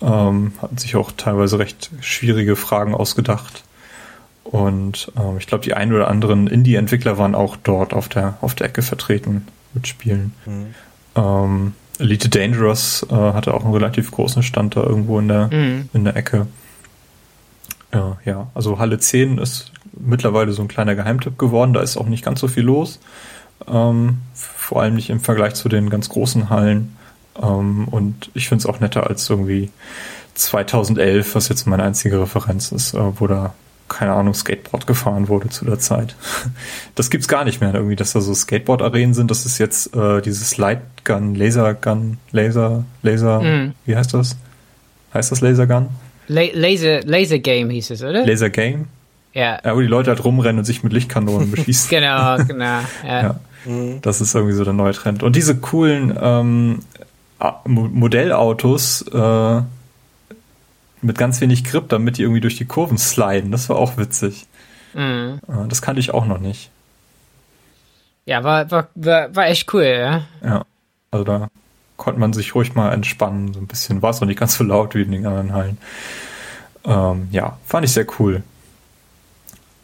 Ähm, 0.00 0.52
hatten 0.60 0.78
sich 0.78 0.94
auch 0.96 1.10
teilweise 1.16 1.58
recht 1.58 1.90
schwierige 2.00 2.54
Fragen 2.56 2.94
ausgedacht. 2.94 3.64
Und 4.44 5.10
ähm, 5.16 5.38
ich 5.38 5.46
glaube, 5.46 5.64
die 5.64 5.74
ein 5.74 5.92
oder 5.92 6.08
anderen 6.08 6.46
Indie-Entwickler 6.46 7.18
waren 7.18 7.34
auch 7.34 7.56
dort 7.56 7.94
auf 7.94 8.08
der, 8.08 8.36
auf 8.40 8.54
der 8.54 8.68
Ecke 8.68 8.82
vertreten 8.82 9.48
mit 9.72 9.88
Spielen. 9.88 10.32
Mhm. 10.46 10.74
Ähm, 11.16 11.72
Elite 11.98 12.28
Dangerous 12.28 13.06
äh, 13.10 13.14
hatte 13.14 13.54
auch 13.54 13.64
einen 13.64 13.72
relativ 13.72 14.10
großen 14.10 14.42
Stand 14.42 14.76
da 14.76 14.82
irgendwo 14.82 15.18
in 15.18 15.28
der, 15.28 15.48
Mhm. 15.48 15.88
in 15.92 16.04
der 16.04 16.16
Ecke. 16.16 16.46
Ja, 17.94 18.18
ja, 18.24 18.46
also 18.54 18.78
Halle 18.78 18.98
10 18.98 19.38
ist 19.38 19.72
mittlerweile 19.98 20.52
so 20.52 20.62
ein 20.62 20.68
kleiner 20.68 20.94
Geheimtipp 20.96 21.38
geworden. 21.38 21.72
Da 21.72 21.80
ist 21.80 21.96
auch 21.96 22.06
nicht 22.06 22.24
ganz 22.24 22.40
so 22.40 22.48
viel 22.48 22.64
los. 22.64 22.98
Ähm, 23.68 24.18
vor 24.34 24.82
allem 24.82 24.96
nicht 24.96 25.10
im 25.10 25.20
Vergleich 25.20 25.54
zu 25.54 25.68
den 25.68 25.88
ganz 25.90 26.08
großen 26.08 26.50
Hallen. 26.50 26.96
Ähm, 27.40 27.86
und 27.88 28.30
ich 28.34 28.48
finde 28.48 28.62
es 28.62 28.66
auch 28.66 28.80
netter 28.80 29.06
als 29.08 29.30
irgendwie 29.30 29.70
2011, 30.34 31.34
was 31.34 31.48
jetzt 31.48 31.66
meine 31.66 31.82
einzige 31.84 32.20
Referenz 32.20 32.72
ist, 32.72 32.94
äh, 32.94 33.20
wo 33.20 33.26
da 33.26 33.54
keine 33.86 34.12
Ahnung, 34.14 34.32
Skateboard 34.34 34.86
gefahren 34.86 35.28
wurde 35.28 35.50
zu 35.50 35.64
der 35.64 35.78
Zeit. 35.78 36.16
Das 36.94 37.10
gibt's 37.10 37.28
gar 37.28 37.44
nicht 37.44 37.60
mehr, 37.60 37.74
irgendwie, 37.74 37.96
dass 37.96 38.12
da 38.12 38.20
so 38.20 38.32
Skateboard-Arenen 38.32 39.14
sind. 39.14 39.30
Das 39.30 39.44
ist 39.46 39.58
jetzt 39.58 39.94
äh, 39.94 40.22
dieses 40.22 40.56
Lightgun, 40.56 41.34
Lasergun, 41.34 42.18
Laser, 42.32 42.84
Laser, 43.02 43.40
Mhm. 43.42 43.74
wie 43.84 43.96
heißt 43.96 44.14
das? 44.14 44.36
Heißt 45.12 45.30
das 45.32 45.40
Lasergun? 45.40 45.88
La 46.28 46.42
Laser, 46.52 47.00
Laser 47.02 47.38
Game 47.38 47.70
hieß 47.70 47.90
es, 47.90 48.02
oder? 48.02 48.24
Laser 48.26 48.50
Game? 48.50 48.86
ja. 49.34 49.58
Ja, 49.64 49.74
wo 49.76 49.80
die 49.80 49.86
Leute 49.86 50.10
halt 50.10 50.24
rumrennen 50.24 50.58
und 50.58 50.64
sich 50.64 50.82
mit 50.82 50.92
Lichtkanonen 50.92 51.50
beschießen. 51.52 51.90
Genau, 51.90 52.36
genau. 52.44 52.80
Ja. 53.06 53.22
ja, 53.22 53.40
Mhm. 53.66 54.00
das 54.02 54.20
ist 54.20 54.34
irgendwie 54.34 54.54
so 54.54 54.62
der 54.64 54.74
neue 54.74 54.92
Trend. 54.92 55.22
Und 55.22 55.36
diese 55.36 55.56
coolen 55.56 56.16
ähm, 56.20 56.80
Modellautos 57.64 59.02
äh, 59.08 59.62
mit 61.02 61.18
ganz 61.18 61.40
wenig 61.40 61.64
Grip, 61.64 61.88
damit 61.88 62.18
die 62.18 62.22
irgendwie 62.22 62.40
durch 62.40 62.56
die 62.56 62.64
Kurven 62.66 62.98
sliden, 62.98 63.50
das 63.52 63.68
war 63.68 63.76
auch 63.76 63.96
witzig. 63.96 64.46
Mhm. 64.94 65.40
Das 65.68 65.82
kannte 65.82 66.00
ich 66.00 66.12
auch 66.12 66.26
noch 66.26 66.38
nicht. 66.38 66.70
Ja, 68.26 68.44
war, 68.44 68.70
war, 68.70 68.88
war, 68.94 69.34
war 69.34 69.46
echt 69.48 69.72
cool, 69.74 69.84
ja. 69.84 70.22
Ja, 70.42 70.64
also 71.10 71.24
da 71.24 71.48
konnte 71.96 72.18
man 72.20 72.32
sich 72.32 72.54
ruhig 72.54 72.74
mal 72.74 72.92
entspannen, 72.92 73.52
so 73.54 73.60
ein 73.60 73.66
bisschen. 73.66 74.02
War 74.02 74.10
es 74.10 74.20
noch 74.20 74.28
nicht 74.28 74.40
ganz 74.40 74.54
so 74.54 74.64
laut 74.64 74.94
wie 74.94 75.02
in 75.02 75.12
den 75.12 75.26
anderen 75.26 75.52
Hallen. 75.52 75.78
Ähm, 76.84 77.28
ja, 77.30 77.56
fand 77.66 77.84
ich 77.84 77.92
sehr 77.92 78.06
cool. 78.18 78.42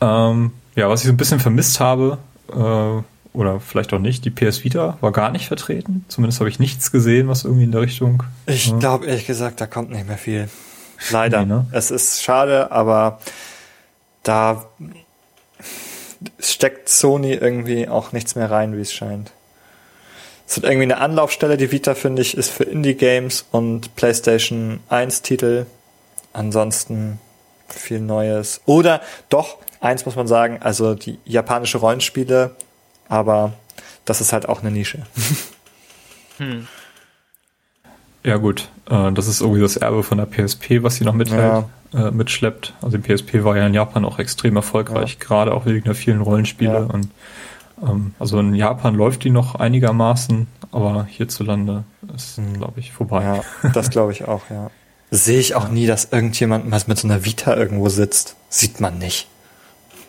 Ähm, 0.00 0.52
ja, 0.74 0.88
was 0.88 1.00
ich 1.00 1.06
so 1.06 1.12
ein 1.12 1.16
bisschen 1.16 1.40
vermisst 1.40 1.80
habe, 1.80 2.18
äh, 2.52 3.02
oder 3.32 3.60
vielleicht 3.60 3.92
auch 3.92 3.98
nicht, 4.00 4.24
die 4.24 4.30
PS 4.30 4.64
Vita 4.64 4.98
war 5.00 5.12
gar 5.12 5.30
nicht 5.30 5.46
vertreten. 5.46 6.04
Zumindest 6.08 6.40
habe 6.40 6.50
ich 6.50 6.58
nichts 6.58 6.90
gesehen, 6.90 7.28
was 7.28 7.44
irgendwie 7.44 7.64
in 7.64 7.72
der 7.72 7.82
Richtung. 7.82 8.24
Ich 8.46 8.66
Ja. 8.68 8.78
glaube 8.78 9.06
ehrlich 9.06 9.26
gesagt, 9.26 9.60
da 9.60 9.66
kommt 9.66 9.90
nicht 9.90 10.06
mehr 10.08 10.18
viel. 10.18 10.48
Leider. 11.10 11.40
Nee, 11.40 11.46
ne? 11.46 11.66
Es 11.72 11.90
ist 11.90 12.22
schade, 12.22 12.72
aber 12.72 13.20
da 14.24 14.64
steckt 16.38 16.88
Sony 16.88 17.32
irgendwie 17.32 17.88
auch 17.88 18.12
nichts 18.12 18.34
mehr 18.34 18.50
rein, 18.50 18.76
wie 18.76 18.80
es 18.80 18.92
scheint. 18.92 19.32
Es 20.50 20.56
wird 20.56 20.64
irgendwie 20.64 20.92
eine 20.92 20.98
Anlaufstelle, 20.98 21.56
die 21.56 21.70
Vita, 21.70 21.94
finde 21.94 22.22
ich, 22.22 22.36
ist 22.36 22.50
für 22.50 22.64
Indie-Games 22.64 23.46
und 23.52 23.94
PlayStation 23.94 24.80
1-Titel. 24.90 25.66
Ansonsten 26.32 27.20
viel 27.68 28.00
Neues. 28.00 28.60
Oder 28.66 29.00
doch, 29.28 29.58
eins 29.80 30.06
muss 30.06 30.16
man 30.16 30.26
sagen, 30.26 30.58
also 30.60 30.96
die 30.96 31.20
japanische 31.24 31.78
Rollenspiele, 31.78 32.56
aber 33.08 33.52
das 34.04 34.20
ist 34.20 34.32
halt 34.32 34.48
auch 34.48 34.60
eine 34.60 34.72
Nische. 34.72 35.06
Hm. 36.38 36.66
Ja 38.24 38.38
gut, 38.38 38.70
äh, 38.88 39.12
das 39.12 39.28
ist 39.28 39.42
irgendwie 39.42 39.60
das 39.60 39.76
Erbe 39.76 40.02
von 40.02 40.16
der 40.16 40.24
PSP, 40.24 40.82
was 40.82 40.94
sie 40.94 41.04
noch 41.04 41.12
mithält, 41.12 41.66
ja. 41.92 42.08
äh, 42.08 42.10
mitschleppt. 42.10 42.72
Also 42.80 42.96
die 42.96 43.02
PSP 43.06 43.44
war 43.44 43.58
ja 43.58 43.66
in 43.66 43.74
Japan 43.74 44.06
auch 44.06 44.18
extrem 44.18 44.56
erfolgreich, 44.56 45.18
ja. 45.20 45.26
gerade 45.26 45.52
auch 45.52 45.66
wegen 45.66 45.84
der 45.84 45.94
vielen 45.94 46.22
Rollenspiele. 46.22 46.72
Ja. 46.72 46.94
Und 46.94 47.10
also 48.18 48.38
in 48.40 48.54
Japan 48.54 48.94
läuft 48.94 49.24
die 49.24 49.30
noch 49.30 49.54
einigermaßen, 49.54 50.46
aber 50.72 51.06
hierzulande 51.08 51.84
ist, 52.14 52.36
hm. 52.36 52.58
glaube 52.58 52.80
ich, 52.80 52.92
vorbei. 52.92 53.22
Ja, 53.22 53.70
das 53.70 53.90
glaube 53.90 54.12
ich 54.12 54.26
auch, 54.26 54.42
ja. 54.50 54.70
Sehe 55.10 55.40
ich 55.40 55.54
auch 55.54 55.68
nie, 55.68 55.86
dass 55.86 56.12
irgendjemand 56.12 56.68
mal 56.68 56.80
mit 56.86 56.98
so 56.98 57.08
einer 57.08 57.24
Vita 57.24 57.56
irgendwo 57.56 57.88
sitzt. 57.88 58.36
Sieht 58.48 58.80
man 58.80 58.98
nicht. 58.98 59.26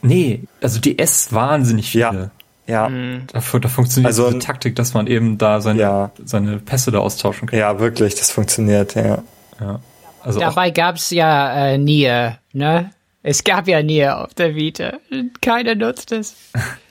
Nee, 0.03 0.43
also 0.61 0.79
die 0.79 0.99
S 0.99 1.33
wahnsinnig 1.33 1.91
viele. 1.91 2.03
Ja. 2.03 2.31
Ja. 2.67 2.89
Mhm. 2.89 3.23
Da, 3.31 3.39
da 3.39 3.67
funktioniert 3.67 4.07
also, 4.07 4.27
diese 4.27 4.39
Taktik, 4.39 4.75
dass 4.75 4.93
man 4.93 5.07
eben 5.07 5.37
da 5.37 5.61
seine, 5.61 5.79
ja. 5.79 6.11
seine 6.23 6.57
Pässe 6.57 6.91
da 6.91 6.99
austauschen 6.99 7.47
kann. 7.47 7.59
Ja, 7.59 7.79
wirklich, 7.79 8.15
das 8.15 8.31
funktioniert, 8.31 8.95
ja. 8.95 9.23
ja. 9.59 9.79
Also 10.21 10.39
Dabei 10.39 10.69
gab 10.69 10.95
es 10.95 11.09
ja 11.09 11.53
äh, 11.65 11.77
Nier, 11.77 12.37
ne? 12.53 12.91
Es 13.23 13.43
gab 13.43 13.67
ja 13.67 13.83
Nier 13.83 14.19
auf 14.19 14.33
der 14.33 14.55
Vita. 14.55 14.93
Keiner 15.41 15.75
nutzt 15.75 16.11
es. 16.11 16.35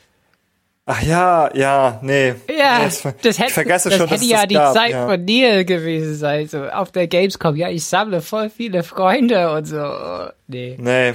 Ach 0.93 1.03
ja, 1.03 1.51
ja, 1.55 2.01
nee. 2.03 2.35
Ja, 2.49 2.83
das, 2.83 3.03
das 3.23 3.39
hätte, 3.39 3.47
ich 3.49 3.53
vergesse 3.53 3.91
das 3.91 3.99
schon, 3.99 4.09
hätte 4.09 4.25
ja 4.25 4.39
das 4.39 4.49
die 4.49 4.55
gab, 4.55 4.75
Zeit 4.75 4.91
ja. 4.91 5.07
von 5.07 5.25
Neil 5.25 5.65
gewesen 5.65 6.17
sein, 6.17 6.49
so 6.49 6.65
auf 6.65 6.91
der 6.91 7.07
Gamescom. 7.07 7.55
Ja, 7.55 7.69
ich 7.69 7.85
sammle 7.85 8.21
voll 8.21 8.51
viele 8.51 8.83
Freunde 8.83 9.53
und 9.53 9.67
so. 9.67 9.81
Nee. 10.49 10.77
Nee, 10.81 11.13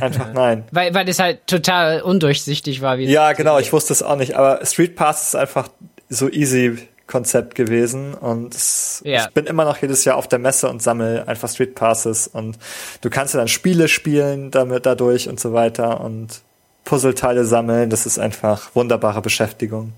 einfach 0.00 0.32
nein. 0.34 0.64
weil, 0.70 0.94
weil 0.94 1.04
das 1.04 1.18
halt 1.18 1.46
total 1.46 2.00
undurchsichtig 2.00 2.80
war. 2.80 2.96
Wie 2.96 3.04
ja, 3.04 3.34
genau, 3.34 3.58
ich 3.58 3.70
wusste 3.70 3.92
es 3.92 4.02
auch 4.02 4.16
nicht, 4.16 4.34
aber 4.34 4.64
Street 4.64 4.96
Pass 4.96 5.22
ist 5.22 5.36
einfach 5.36 5.68
so 6.08 6.30
easy 6.30 6.78
Konzept 7.06 7.54
gewesen 7.54 8.14
und 8.14 8.54
es, 8.54 9.02
ja. 9.04 9.26
ich 9.26 9.34
bin 9.34 9.44
immer 9.44 9.64
noch 9.64 9.76
jedes 9.76 10.06
Jahr 10.06 10.16
auf 10.16 10.28
der 10.28 10.38
Messe 10.38 10.70
und 10.70 10.82
sammle 10.82 11.28
einfach 11.28 11.50
Street 11.50 11.74
Passes 11.74 12.28
und 12.28 12.58
du 13.02 13.10
kannst 13.10 13.34
ja 13.34 13.40
dann 13.40 13.48
Spiele 13.48 13.88
spielen 13.88 14.50
damit 14.50 14.86
dadurch 14.86 15.28
und 15.28 15.38
so 15.38 15.52
weiter 15.52 16.00
und 16.00 16.42
Puzzleteile 16.88 17.44
sammeln. 17.44 17.90
Das 17.90 18.06
ist 18.06 18.18
einfach 18.18 18.74
wunderbare 18.74 19.20
Beschäftigung. 19.20 19.92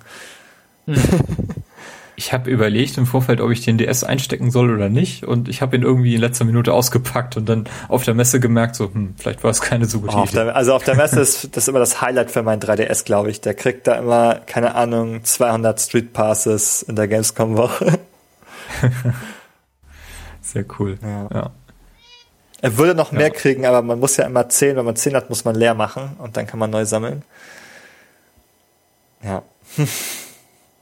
Hm. 0.86 0.96
Ich 2.16 2.34
habe 2.34 2.50
überlegt 2.50 2.98
im 2.98 3.06
Vorfeld, 3.06 3.40
ob 3.40 3.50
ich 3.50 3.64
den 3.64 3.78
DS 3.78 4.04
einstecken 4.04 4.50
soll 4.50 4.74
oder 4.74 4.90
nicht. 4.90 5.24
Und 5.24 5.48
ich 5.48 5.62
habe 5.62 5.74
ihn 5.76 5.82
irgendwie 5.82 6.16
in 6.16 6.20
letzter 6.20 6.44
Minute 6.44 6.74
ausgepackt 6.74 7.38
und 7.38 7.48
dann 7.48 7.66
auf 7.88 8.04
der 8.04 8.12
Messe 8.12 8.40
gemerkt, 8.40 8.76
so, 8.76 8.92
hm, 8.92 9.14
vielleicht 9.16 9.42
war 9.42 9.50
es 9.50 9.62
keine 9.62 9.86
so 9.86 10.00
gute 10.00 10.16
oh, 10.16 10.24
Idee. 10.24 10.32
Der, 10.32 10.54
also 10.54 10.74
auf 10.74 10.84
der 10.84 10.96
Messe 10.96 11.20
ist 11.20 11.56
das 11.56 11.66
immer 11.66 11.78
das 11.78 12.02
Highlight 12.02 12.30
für 12.30 12.42
meinen 12.42 12.60
3DS, 12.60 13.06
glaube 13.06 13.30
ich. 13.30 13.40
Der 13.40 13.54
kriegt 13.54 13.86
da 13.86 13.94
immer, 13.94 14.34
keine 14.34 14.74
Ahnung, 14.74 15.24
200 15.24 15.80
Street 15.80 16.12
Passes 16.12 16.82
in 16.82 16.96
der 16.96 17.08
Gamescom-Woche. 17.08 18.00
Sehr 20.42 20.64
cool. 20.78 20.98
Ja. 21.02 21.28
ja. 21.32 21.50
Er 22.62 22.76
würde 22.76 22.94
noch 22.94 23.12
mehr 23.12 23.28
ja. 23.28 23.30
kriegen, 23.30 23.64
aber 23.64 23.82
man 23.82 23.98
muss 23.98 24.16
ja 24.16 24.26
immer 24.26 24.48
10, 24.48 24.76
wenn 24.76 24.84
man 24.84 24.96
10 24.96 25.14
hat, 25.16 25.30
muss 25.30 25.44
man 25.44 25.54
leer 25.54 25.74
machen 25.74 26.16
und 26.18 26.36
dann 26.36 26.46
kann 26.46 26.58
man 26.58 26.70
neu 26.70 26.84
sammeln. 26.84 27.22
Ja. 29.22 29.42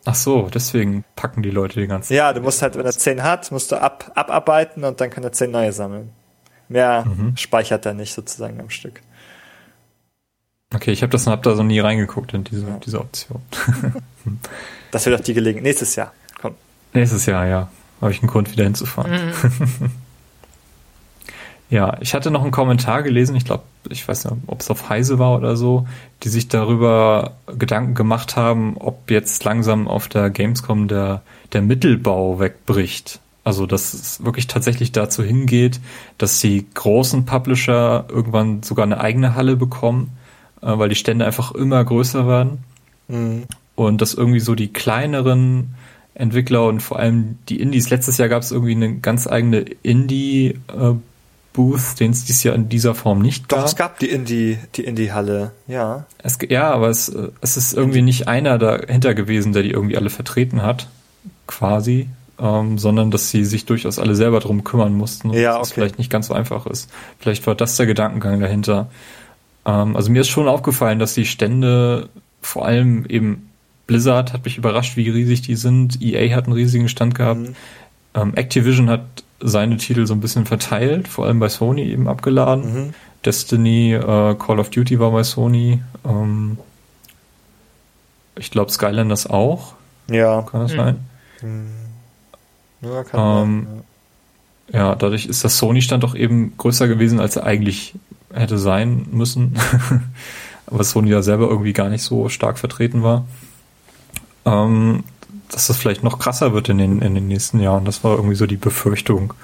Ach 0.04 0.14
so, 0.14 0.48
deswegen 0.52 1.04
packen 1.16 1.42
die 1.42 1.50
Leute 1.50 1.80
die 1.80 1.86
ganzen. 1.86 2.14
Ja, 2.14 2.32
du 2.32 2.40
musst 2.40 2.62
halt, 2.62 2.76
wenn 2.76 2.86
er 2.86 2.92
10 2.92 3.22
hat, 3.22 3.50
musst 3.52 3.70
du 3.70 3.80
ab, 3.80 4.10
abarbeiten 4.14 4.84
und 4.84 5.00
dann 5.00 5.10
kann 5.10 5.22
er 5.22 5.32
10 5.32 5.50
neue 5.50 5.72
sammeln. 5.72 6.10
Mehr 6.68 7.04
mhm. 7.04 7.36
speichert 7.36 7.86
er 7.86 7.94
nicht 7.94 8.12
sozusagen 8.12 8.58
am 8.60 8.70
Stück. 8.70 9.00
Okay, 10.74 10.90
ich 10.92 11.02
habe 11.02 11.10
das 11.10 11.26
hab 11.26 11.42
da 11.42 11.54
so 11.54 11.62
nie 11.62 11.80
reingeguckt 11.80 12.34
in 12.34 12.44
diese, 12.44 12.66
ja. 12.66 12.78
diese 12.84 13.00
Option. 13.00 13.40
das 14.90 15.06
wird 15.06 15.18
auch 15.18 15.24
die 15.24 15.32
Gelegenheit. 15.32 15.64
Nächstes 15.64 15.96
Jahr. 15.96 16.12
Komm. 16.40 16.54
Nächstes 16.92 17.24
Jahr, 17.26 17.46
ja. 17.46 17.70
Habe 18.00 18.12
ich 18.12 18.20
einen 18.20 18.28
Grund, 18.28 18.50
wieder 18.52 18.64
hinzufahren. 18.64 19.10
Mhm. 19.10 19.90
Ja, 21.70 21.98
ich 22.00 22.14
hatte 22.14 22.30
noch 22.30 22.42
einen 22.42 22.50
Kommentar 22.50 23.02
gelesen, 23.02 23.36
ich 23.36 23.44
glaube, 23.44 23.64
ich 23.90 24.06
weiß 24.06 24.24
nicht, 24.24 24.36
ob 24.46 24.60
es 24.60 24.70
auf 24.70 24.88
Heise 24.88 25.18
war 25.18 25.36
oder 25.36 25.56
so, 25.56 25.86
die 26.22 26.30
sich 26.30 26.48
darüber 26.48 27.32
Gedanken 27.58 27.94
gemacht 27.94 28.36
haben, 28.36 28.76
ob 28.78 29.10
jetzt 29.10 29.44
langsam 29.44 29.86
auf 29.86 30.08
der 30.08 30.30
Gamescom 30.30 30.88
der, 30.88 31.22
der 31.52 31.62
Mittelbau 31.62 32.38
wegbricht. 32.40 33.20
Also, 33.44 33.66
dass 33.66 33.94
es 33.94 34.24
wirklich 34.24 34.46
tatsächlich 34.46 34.92
dazu 34.92 35.22
hingeht, 35.22 35.80
dass 36.18 36.40
die 36.40 36.66
großen 36.74 37.24
Publisher 37.24 38.06
irgendwann 38.08 38.62
sogar 38.62 38.84
eine 38.84 39.00
eigene 39.00 39.34
Halle 39.34 39.56
bekommen, 39.56 40.10
äh, 40.62 40.66
weil 40.78 40.88
die 40.88 40.94
Stände 40.94 41.24
einfach 41.24 41.52
immer 41.52 41.82
größer 41.84 42.26
werden. 42.26 42.58
Mhm. 43.08 43.44
Und 43.74 44.00
dass 44.02 44.14
irgendwie 44.14 44.40
so 44.40 44.54
die 44.54 44.72
kleineren 44.72 45.74
Entwickler 46.14 46.66
und 46.66 46.80
vor 46.80 46.98
allem 46.98 47.38
die 47.48 47.60
Indies, 47.60 47.90
letztes 47.90 48.18
Jahr 48.18 48.28
gab 48.28 48.42
es 48.42 48.52
irgendwie 48.52 48.74
eine 48.74 48.96
ganz 48.96 49.26
eigene 49.26 49.60
Indie- 49.82 50.58
äh, 50.68 50.94
Booth, 51.58 51.98
den 51.98 52.12
es 52.12 52.24
dieses 52.24 52.44
Jahr 52.44 52.54
in 52.54 52.68
dieser 52.68 52.94
Form 52.94 53.18
nicht 53.18 53.48
gab. 53.48 53.58
Doch, 53.58 53.66
es 53.66 53.74
gab 53.74 53.98
die 53.98 54.08
Indie, 54.08 54.58
die 54.76 54.84
Indie-Halle, 54.84 55.50
ja. 55.66 56.06
Es, 56.22 56.38
ja, 56.48 56.70
aber 56.70 56.88
es, 56.88 57.12
es 57.40 57.56
ist 57.56 57.72
irgendwie 57.72 58.00
nicht 58.00 58.28
einer 58.28 58.58
dahinter 58.58 59.12
gewesen, 59.12 59.52
der 59.52 59.64
die 59.64 59.72
irgendwie 59.72 59.96
alle 59.96 60.08
vertreten 60.08 60.62
hat, 60.62 60.86
quasi, 61.48 62.08
ähm, 62.38 62.78
sondern 62.78 63.10
dass 63.10 63.30
sie 63.30 63.44
sich 63.44 63.66
durchaus 63.66 63.98
alle 63.98 64.14
selber 64.14 64.38
drum 64.38 64.62
kümmern 64.62 64.94
mussten 64.94 65.30
und 65.30 65.36
ja, 65.36 65.50
okay. 65.50 65.58
dass 65.58 65.68
es 65.68 65.74
vielleicht 65.74 65.98
nicht 65.98 66.12
ganz 66.12 66.28
so 66.28 66.34
einfach 66.34 66.64
ist. 66.66 66.90
Vielleicht 67.18 67.44
war 67.48 67.56
das 67.56 67.76
der 67.76 67.86
Gedankengang 67.86 68.38
dahinter. 68.38 68.88
Ähm, 69.66 69.96
also 69.96 70.12
mir 70.12 70.20
ist 70.20 70.28
schon 70.28 70.46
aufgefallen, 70.46 71.00
dass 71.00 71.14
die 71.14 71.26
Stände 71.26 72.08
vor 72.40 72.66
allem 72.66 73.04
eben 73.06 73.50
Blizzard 73.88 74.32
hat 74.32 74.44
mich 74.44 74.58
überrascht, 74.58 74.96
wie 74.96 75.10
riesig 75.10 75.42
die 75.42 75.56
sind. 75.56 76.00
EA 76.00 76.36
hat 76.36 76.44
einen 76.44 76.52
riesigen 76.52 76.88
Stand 76.88 77.16
gehabt. 77.16 77.40
Mhm. 77.40 77.56
Ähm, 78.14 78.34
Activision 78.36 78.88
hat 78.88 79.24
seine 79.40 79.76
Titel 79.76 80.06
so 80.06 80.14
ein 80.14 80.20
bisschen 80.20 80.46
verteilt, 80.46 81.08
vor 81.08 81.26
allem 81.26 81.38
bei 81.38 81.48
Sony 81.48 81.84
eben 81.84 82.08
abgeladen. 82.08 82.74
Mhm. 82.74 82.94
Destiny, 83.24 83.94
äh, 83.94 84.34
Call 84.34 84.58
of 84.58 84.70
Duty 84.70 84.98
war 85.00 85.10
bei 85.10 85.22
Sony. 85.22 85.80
Ähm, 86.04 86.58
ich 88.36 88.50
glaube 88.50 88.70
Skylanders 88.70 89.28
auch. 89.28 89.74
Ja. 90.10 90.42
Kann 90.42 90.62
das 90.62 90.72
mhm. 90.72 90.76
sein? 90.76 90.98
Mhm. 91.42 91.66
Ja, 92.80 93.04
kann 93.04 93.20
ähm, 93.20 93.66
sein, 93.66 93.82
ja. 94.72 94.78
ja, 94.78 94.94
dadurch 94.94 95.26
ist 95.26 95.44
das 95.44 95.58
Sony-Stand 95.58 96.02
doch 96.02 96.14
eben 96.14 96.56
größer 96.56 96.86
gewesen, 96.86 97.20
als 97.20 97.36
er 97.36 97.44
eigentlich 97.44 97.94
hätte 98.32 98.58
sein 98.58 99.06
müssen. 99.10 99.58
Aber 100.66 100.84
Sony 100.84 101.10
ja 101.10 101.22
selber 101.22 101.48
irgendwie 101.48 101.72
gar 101.72 101.88
nicht 101.88 102.02
so 102.02 102.28
stark 102.28 102.58
vertreten 102.58 103.02
war. 103.02 103.26
Ähm, 104.44 105.04
dass 105.50 105.66
das 105.66 105.76
vielleicht 105.76 106.04
noch 106.04 106.18
krasser 106.18 106.52
wird 106.52 106.68
in 106.68 106.78
den, 106.78 107.02
in 107.02 107.14
den 107.14 107.28
nächsten 107.28 107.60
Jahren. 107.60 107.84
Das 107.84 108.04
war 108.04 108.16
irgendwie 108.16 108.34
so 108.34 108.46
die 108.46 108.56
Befürchtung. 108.56 109.34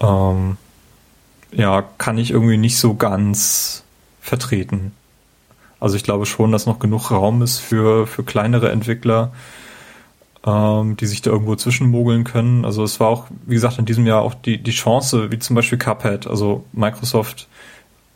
Ähm, 0.00 0.56
ja, 1.52 1.84
kann 1.98 2.18
ich 2.18 2.30
irgendwie 2.30 2.56
nicht 2.56 2.78
so 2.78 2.94
ganz 2.94 3.84
vertreten. 4.20 4.92
Also 5.80 5.96
ich 5.96 6.04
glaube 6.04 6.26
schon, 6.26 6.52
dass 6.52 6.66
noch 6.66 6.78
genug 6.78 7.10
Raum 7.10 7.42
ist 7.42 7.58
für, 7.58 8.06
für 8.06 8.22
kleinere 8.22 8.70
Entwickler, 8.70 9.32
ähm, 10.46 10.96
die 10.96 11.06
sich 11.06 11.22
da 11.22 11.30
irgendwo 11.30 11.56
zwischenmogeln 11.56 12.24
können. 12.24 12.64
Also 12.64 12.84
es 12.84 13.00
war 13.00 13.08
auch, 13.08 13.26
wie 13.46 13.54
gesagt, 13.54 13.78
in 13.78 13.84
diesem 13.84 14.06
Jahr 14.06 14.22
auch 14.22 14.34
die, 14.34 14.62
die 14.62 14.70
Chance, 14.70 15.30
wie 15.30 15.38
zum 15.38 15.56
Beispiel 15.56 15.78
Cuphead. 15.78 16.26
Also 16.26 16.64
Microsoft 16.72 17.48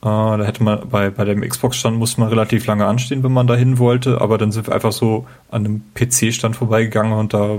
da 0.03 0.45
hätte 0.45 0.63
man 0.63 0.89
bei, 0.89 1.11
bei 1.11 1.25
dem 1.25 1.41
Xbox-Stand 1.41 1.97
musste 1.97 2.21
man 2.21 2.29
relativ 2.29 2.67
lange 2.67 2.87
anstehen, 2.87 3.23
wenn 3.23 3.33
man 3.33 3.47
da 3.47 3.57
hin 3.57 3.79
wollte, 3.79 4.21
aber 4.21 4.39
dann 4.39 4.53
sind 4.53 4.67
wir 4.67 4.75
einfach 4.75 4.93
so 4.93 5.27
an 5.51 5.65
einem 5.65 5.83
PC-Stand 5.95 6.55
vorbeigegangen 6.57 7.13
und 7.13 7.35
da 7.35 7.59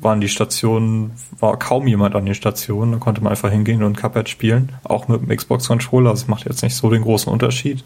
waren 0.00 0.20
die 0.20 0.28
Stationen, 0.28 1.12
war 1.40 1.58
kaum 1.58 1.86
jemand 1.86 2.14
an 2.14 2.26
den 2.26 2.34
Stationen, 2.34 2.92
da 2.92 2.98
konnte 2.98 3.22
man 3.22 3.30
einfach 3.30 3.50
hingehen 3.50 3.82
und 3.82 3.96
Cuphead 3.96 4.28
spielen, 4.28 4.70
auch 4.84 5.08
mit 5.08 5.22
dem 5.22 5.34
Xbox-Controller, 5.34 6.10
das 6.10 6.28
macht 6.28 6.44
jetzt 6.44 6.62
nicht 6.62 6.76
so 6.76 6.90
den 6.90 7.02
großen 7.02 7.32
Unterschied. 7.32 7.84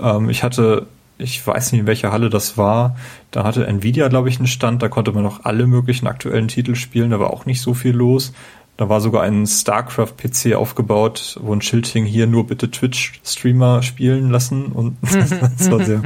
Ähm, 0.00 0.28
ich 0.28 0.42
hatte, 0.42 0.86
ich 1.18 1.46
weiß 1.46 1.72
nicht, 1.72 1.80
in 1.80 1.86
welcher 1.86 2.12
Halle 2.12 2.30
das 2.30 2.58
war, 2.58 2.96
da 3.30 3.44
hatte 3.44 3.66
Nvidia, 3.66 4.08
glaube 4.08 4.28
ich, 4.28 4.38
einen 4.38 4.48
Stand, 4.48 4.82
da 4.82 4.88
konnte 4.88 5.12
man 5.12 5.22
noch 5.22 5.44
alle 5.44 5.66
möglichen 5.66 6.06
aktuellen 6.06 6.48
Titel 6.48 6.74
spielen, 6.74 7.10
da 7.10 7.20
war 7.20 7.32
auch 7.32 7.46
nicht 7.46 7.60
so 7.60 7.74
viel 7.74 7.94
los. 7.94 8.32
Da 8.76 8.90
war 8.90 9.00
sogar 9.00 9.22
ein 9.22 9.46
StarCraft-PC 9.46 10.54
aufgebaut, 10.54 11.38
wo 11.40 11.52
ein 11.54 11.62
Schild 11.62 11.86
hing, 11.86 12.04
hier 12.04 12.26
nur 12.26 12.46
bitte 12.46 12.70
Twitch-Streamer 12.70 13.82
spielen 13.82 14.30
lassen. 14.30 14.66
Und 14.66 14.98
das 15.02 15.70
war 15.70 15.84
sehr, 15.84 16.02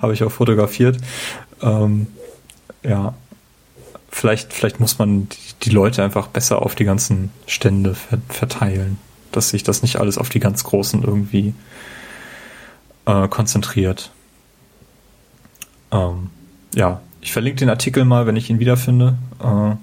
habe 0.00 0.12
ich 0.12 0.22
auch 0.22 0.30
fotografiert. 0.30 0.98
Ähm, 1.62 2.06
ja, 2.84 3.14
vielleicht, 4.08 4.52
vielleicht 4.52 4.78
muss 4.78 4.98
man 4.98 5.28
die, 5.62 5.70
Leute 5.70 6.04
einfach 6.04 6.28
besser 6.28 6.62
auf 6.62 6.74
die 6.74 6.84
ganzen 6.84 7.30
Stände 7.46 7.96
verteilen, 8.28 8.98
dass 9.32 9.50
sich 9.50 9.62
das 9.62 9.82
nicht 9.82 9.96
alles 9.96 10.18
auf 10.18 10.28
die 10.28 10.40
ganz 10.40 10.62
großen 10.64 11.02
irgendwie 11.02 11.54
äh, 13.06 13.26
konzentriert. 13.28 14.12
Ähm, 15.90 16.30
ja, 16.74 17.00
ich 17.20 17.32
verlinke 17.32 17.60
den 17.60 17.70
Artikel 17.70 18.04
mal, 18.04 18.26
wenn 18.26 18.36
ich 18.36 18.50
ihn 18.50 18.58
wiederfinde. 18.58 19.16
Äh, 19.40 19.76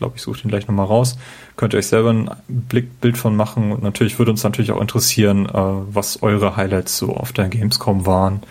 glaube, 0.00 0.16
ich 0.16 0.22
suche 0.22 0.40
den 0.40 0.48
gleich 0.48 0.66
nochmal 0.66 0.86
raus. 0.86 1.16
Könnt 1.56 1.74
ihr 1.74 1.78
euch 1.78 1.86
selber 1.86 2.10
ein 2.10 2.30
Blick, 2.48 3.00
Bild 3.00 3.16
von 3.16 3.36
machen. 3.36 3.70
Und 3.70 3.82
natürlich 3.82 4.18
würde 4.18 4.32
uns 4.32 4.42
natürlich 4.42 4.72
auch 4.72 4.80
interessieren, 4.80 5.46
äh, 5.46 5.52
was 5.54 6.22
eure 6.22 6.56
Highlights 6.56 6.96
so 6.96 7.14
auf 7.14 7.32
der 7.32 7.48
Gamescom 7.48 8.06
waren. 8.06 8.42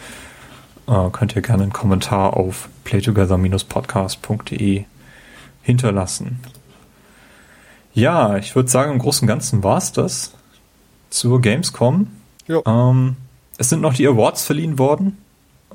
Äh, 0.87 1.09
könnt 1.11 1.35
ihr 1.35 1.41
gerne 1.41 1.63
einen 1.63 1.73
Kommentar 1.73 2.37
auf 2.37 2.69
playtogether-podcast.de 2.85 4.85
hinterlassen. 5.63 6.39
Ja, 7.93 8.37
ich 8.37 8.55
würde 8.55 8.69
sagen, 8.69 8.91
im 8.91 8.99
Großen 8.99 9.25
und 9.25 9.27
Ganzen 9.27 9.63
war 9.63 9.77
es 9.77 9.91
das 9.91 10.33
zur 11.09 11.41
Gamescom. 11.41 12.07
Ähm, 12.47 13.15
es 13.57 13.69
sind 13.69 13.81
noch 13.81 13.95
die 13.95 14.07
Awards 14.07 14.45
verliehen 14.45 14.77
worden. 14.77 15.17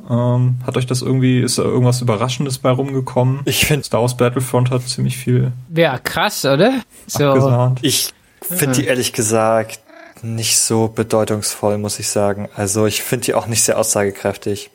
Ähm, 0.09 0.57
hat 0.67 0.77
euch 0.77 0.87
das 0.87 1.03
irgendwie, 1.03 1.41
ist 1.41 1.59
da 1.59 1.63
irgendwas 1.63 2.01
Überraschendes 2.01 2.59
bei 2.59 2.71
rumgekommen? 2.71 3.41
Ich 3.45 3.67
finde 3.67 3.85
Star 3.85 4.01
Wars 4.01 4.17
Battlefront 4.17 4.71
hat 4.71 4.83
ziemlich 4.83 5.17
viel. 5.17 5.53
Ja, 5.75 5.99
krass, 5.99 6.45
oder? 6.45 6.83
So. 7.07 7.31
Abgesahnt. 7.31 7.79
Ich 7.83 8.13
finde 8.43 8.77
die 8.77 8.87
ehrlich 8.87 9.13
gesagt 9.13 9.81
nicht 10.23 10.59
so 10.59 10.89
bedeutungsvoll, 10.89 11.79
muss 11.79 11.99
ich 11.99 12.09
sagen. 12.09 12.49
Also 12.55 12.87
ich 12.87 13.03
finde 13.03 13.27
die 13.27 13.35
auch 13.35 13.47
nicht 13.47 13.63
sehr 13.63 13.79
aussagekräftig. 13.79 14.71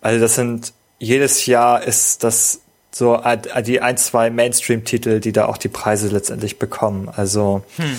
Also 0.00 0.20
das 0.20 0.34
sind, 0.34 0.72
jedes 0.98 1.46
Jahr 1.46 1.82
ist 1.82 2.24
das 2.24 2.60
so 2.92 3.20
die 3.64 3.80
ein, 3.80 3.96
zwei 3.96 4.30
Mainstream-Titel, 4.30 5.20
die 5.20 5.32
da 5.32 5.46
auch 5.46 5.58
die 5.58 5.68
Preise 5.68 6.08
letztendlich 6.08 6.58
bekommen. 6.58 7.08
Also 7.08 7.62
hm 7.76 7.96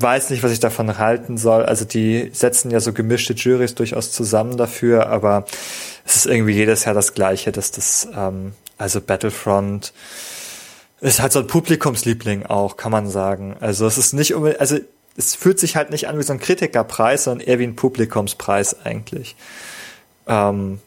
weiß 0.00 0.30
nicht, 0.30 0.42
was 0.42 0.52
ich 0.52 0.60
davon 0.60 0.98
halten 0.98 1.38
soll. 1.38 1.64
Also 1.64 1.84
die 1.84 2.30
setzen 2.32 2.70
ja 2.70 2.80
so 2.80 2.92
gemischte 2.92 3.32
Juries 3.32 3.74
durchaus 3.74 4.10
zusammen 4.10 4.56
dafür, 4.56 5.06
aber 5.06 5.44
es 6.04 6.16
ist 6.16 6.26
irgendwie 6.26 6.52
jedes 6.52 6.84
Jahr 6.84 6.94
das 6.94 7.14
Gleiche, 7.14 7.52
dass 7.52 7.70
das, 7.70 8.08
ähm, 8.14 8.52
also 8.76 9.00
Battlefront 9.00 9.92
ist 11.00 11.20
halt 11.20 11.32
so 11.32 11.38
ein 11.38 11.46
Publikumsliebling 11.46 12.46
auch, 12.46 12.76
kann 12.76 12.90
man 12.90 13.08
sagen. 13.08 13.56
Also 13.60 13.86
es 13.86 13.98
ist 13.98 14.14
nicht 14.14 14.34
unbedingt, 14.34 14.60
also 14.60 14.78
es 15.16 15.36
fühlt 15.36 15.60
sich 15.60 15.76
halt 15.76 15.90
nicht 15.90 16.08
an 16.08 16.18
wie 16.18 16.22
so 16.22 16.32
ein 16.32 16.40
Kritikerpreis, 16.40 17.24
sondern 17.24 17.46
eher 17.46 17.60
wie 17.60 17.64
ein 17.64 17.76
Publikumspreis 17.76 18.84
eigentlich. 18.84 19.36
Ähm, 20.26 20.80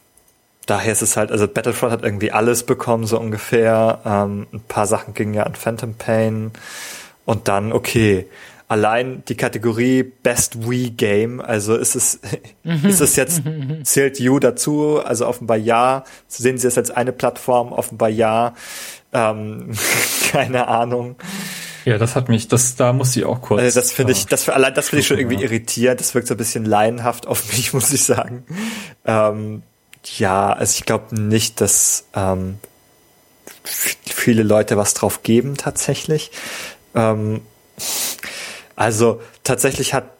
daher 0.66 0.92
ist 0.92 1.02
es 1.02 1.16
halt, 1.16 1.32
also 1.32 1.48
Battlefront 1.48 1.92
hat 1.92 2.02
irgendwie 2.02 2.30
alles 2.30 2.64
bekommen, 2.64 3.06
so 3.06 3.18
ungefähr. 3.18 4.00
Ähm, 4.04 4.46
ein 4.52 4.60
paar 4.60 4.86
Sachen 4.86 5.14
gingen 5.14 5.32
ja 5.32 5.44
an 5.44 5.54
Phantom 5.54 5.94
Pain. 5.94 6.50
Und 7.24 7.48
dann, 7.48 7.72
okay, 7.72 8.26
allein 8.68 9.22
die 9.26 9.34
Kategorie 9.34 10.02
Best 10.02 10.68
Wii 10.68 10.90
Game, 10.90 11.40
also 11.40 11.74
ist 11.74 11.96
es, 11.96 12.20
ist 12.62 13.00
es 13.00 13.16
jetzt, 13.16 13.42
zählt 13.82 14.20
You 14.20 14.38
dazu? 14.38 15.00
Also 15.02 15.26
offenbar 15.26 15.56
ja. 15.56 16.04
Sehen 16.28 16.58
Sie 16.58 16.68
es 16.68 16.76
als 16.76 16.90
eine 16.90 17.12
Plattform? 17.12 17.72
Offenbar 17.72 18.10
ja. 18.10 18.54
Ähm, 19.12 19.72
keine 20.30 20.68
Ahnung. 20.68 21.16
Ja, 21.86 21.96
das 21.96 22.14
hat 22.14 22.28
mich, 22.28 22.48
das, 22.48 22.76
da 22.76 22.92
muss 22.92 23.16
ich 23.16 23.24
auch 23.24 23.40
kurz. 23.40 23.62
Also 23.62 23.80
das 23.80 23.92
finde 23.92 24.12
ich, 24.12 24.26
das 24.26 24.44
für 24.44 24.52
allein, 24.52 24.74
das 24.74 24.90
finde 24.90 25.00
ich 25.00 25.06
schon 25.06 25.18
irgendwie 25.18 25.42
irritierend. 25.42 26.00
Das 26.00 26.14
wirkt 26.14 26.28
so 26.28 26.34
ein 26.34 26.36
bisschen 26.36 26.66
laienhaft 26.66 27.26
auf 27.26 27.50
mich, 27.52 27.72
muss 27.72 27.90
ich 27.92 28.04
sagen. 28.04 28.44
Ähm, 29.06 29.62
ja, 30.18 30.52
also 30.52 30.76
ich 30.76 30.84
glaube 30.84 31.18
nicht, 31.18 31.62
dass 31.62 32.04
ähm, 32.14 32.58
viele 33.64 34.42
Leute 34.42 34.76
was 34.76 34.92
drauf 34.92 35.22
geben 35.22 35.56
tatsächlich. 35.56 36.30
Ähm, 36.94 37.40
also 38.78 39.20
tatsächlich 39.42 39.92
hat 39.92 40.12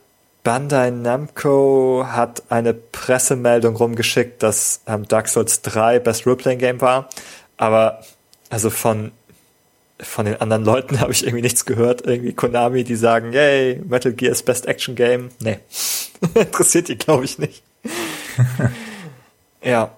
Bandai 0.42 0.90
Namco 0.90 2.04
hat 2.08 2.42
eine 2.48 2.74
Pressemeldung 2.74 3.76
rumgeschickt, 3.76 4.42
dass 4.42 4.80
ähm, 4.88 5.06
Dark 5.06 5.28
Souls 5.28 5.62
3 5.62 6.00
Best 6.00 6.26
Roleplaying 6.26 6.58
Game 6.58 6.80
war, 6.80 7.08
aber 7.56 8.02
also 8.50 8.70
von 8.70 9.12
von 10.00 10.24
den 10.24 10.40
anderen 10.40 10.64
Leuten 10.64 10.98
habe 11.00 11.12
ich 11.12 11.22
irgendwie 11.22 11.42
nichts 11.42 11.66
gehört. 11.66 12.04
Irgendwie 12.04 12.32
Konami, 12.32 12.82
die 12.82 12.96
sagen, 12.96 13.32
yay, 13.32 13.80
Metal 13.86 14.12
Gear 14.12 14.32
ist 14.32 14.44
Best 14.44 14.66
Action 14.66 14.96
Game. 14.96 15.30
Nee. 15.40 15.60
Interessiert 16.34 16.88
die, 16.88 16.98
glaube 16.98 17.26
ich, 17.26 17.38
nicht. 17.38 17.62
ja. 19.62 19.92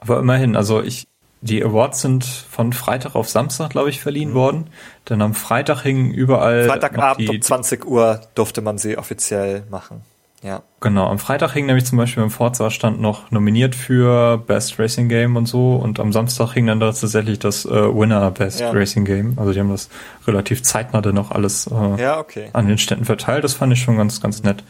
Aber 0.00 0.18
immerhin, 0.18 0.56
also 0.56 0.82
ich, 0.82 1.06
die 1.44 1.62
Awards 1.62 2.00
sind 2.00 2.24
von 2.24 2.72
Freitag 2.72 3.14
auf 3.14 3.28
Samstag, 3.28 3.70
glaube 3.70 3.90
ich, 3.90 4.00
verliehen 4.00 4.30
mhm. 4.30 4.34
worden. 4.34 4.66
Denn 5.08 5.20
am 5.20 5.34
Freitag 5.34 5.82
hingen 5.82 6.10
überall. 6.10 6.64
Freitagabend 6.64 7.28
um 7.28 7.42
20 7.42 7.84
Uhr 7.84 8.22
durfte 8.34 8.62
man 8.62 8.78
sie 8.78 8.96
offiziell 8.96 9.64
machen. 9.70 10.00
Ja. 10.42 10.62
Genau, 10.80 11.06
am 11.06 11.18
Freitag 11.18 11.52
hing 11.52 11.66
nämlich 11.66 11.86
zum 11.86 11.96
Beispiel 11.96 12.22
im 12.22 12.30
Forza-Stand 12.30 13.00
noch 13.00 13.30
nominiert 13.30 13.74
für 13.74 14.38
Best 14.38 14.78
Racing 14.78 15.08
Game 15.08 15.36
und 15.36 15.46
so 15.46 15.76
und 15.76 16.00
am 16.00 16.12
Samstag 16.12 16.52
hing 16.52 16.66
dann 16.66 16.80
da 16.80 16.92
tatsächlich 16.92 17.38
das 17.38 17.64
äh, 17.64 17.70
Winner 17.70 18.30
Best 18.30 18.60
ja. 18.60 18.70
Racing 18.70 19.06
Game. 19.06 19.34
Also 19.38 19.52
die 19.52 19.60
haben 19.60 19.70
das 19.70 19.88
relativ 20.26 20.62
zeitnah 20.62 21.00
dann 21.00 21.14
noch 21.14 21.30
alles 21.30 21.66
äh, 21.66 22.00
ja, 22.02 22.20
okay. 22.20 22.50
an 22.52 22.68
den 22.68 22.76
Ständen 22.76 23.06
verteilt. 23.06 23.42
Das 23.44 23.54
fand 23.54 23.72
ich 23.72 23.80
schon 23.80 23.96
ganz, 23.96 24.20
ganz 24.20 24.42
nett. 24.42 24.64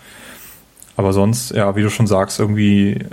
Aber 0.97 1.13
sonst, 1.13 1.51
ja, 1.51 1.75
wie 1.75 1.83
du 1.83 1.91
schon 1.91 2.07
sagst, 2.07 2.39
irgendwie 2.39 3.05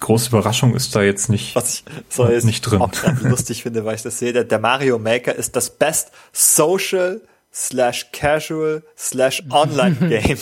große 0.00 0.28
Überraschung 0.28 0.74
ist 0.74 0.94
da 0.96 1.02
jetzt 1.02 1.28
nicht, 1.28 1.54
Was 1.54 1.74
ich 1.74 1.84
so 2.08 2.26
jetzt 2.28 2.44
nicht 2.44 2.62
drin. 2.62 2.80
auch 2.80 2.90
ganz 2.90 3.22
lustig 3.22 3.62
finde, 3.62 3.84
weil 3.84 3.94
ich 3.96 4.02
das 4.02 4.18
sehe. 4.18 4.32
Der, 4.32 4.44
der 4.44 4.58
Mario 4.58 4.98
Maker 4.98 5.34
ist 5.34 5.56
das 5.56 5.70
Best 5.70 6.10
Social 6.32 7.20
slash 7.52 8.06
Casual 8.12 8.82
slash 8.96 9.42
Online 9.50 9.96
Game. 10.08 10.38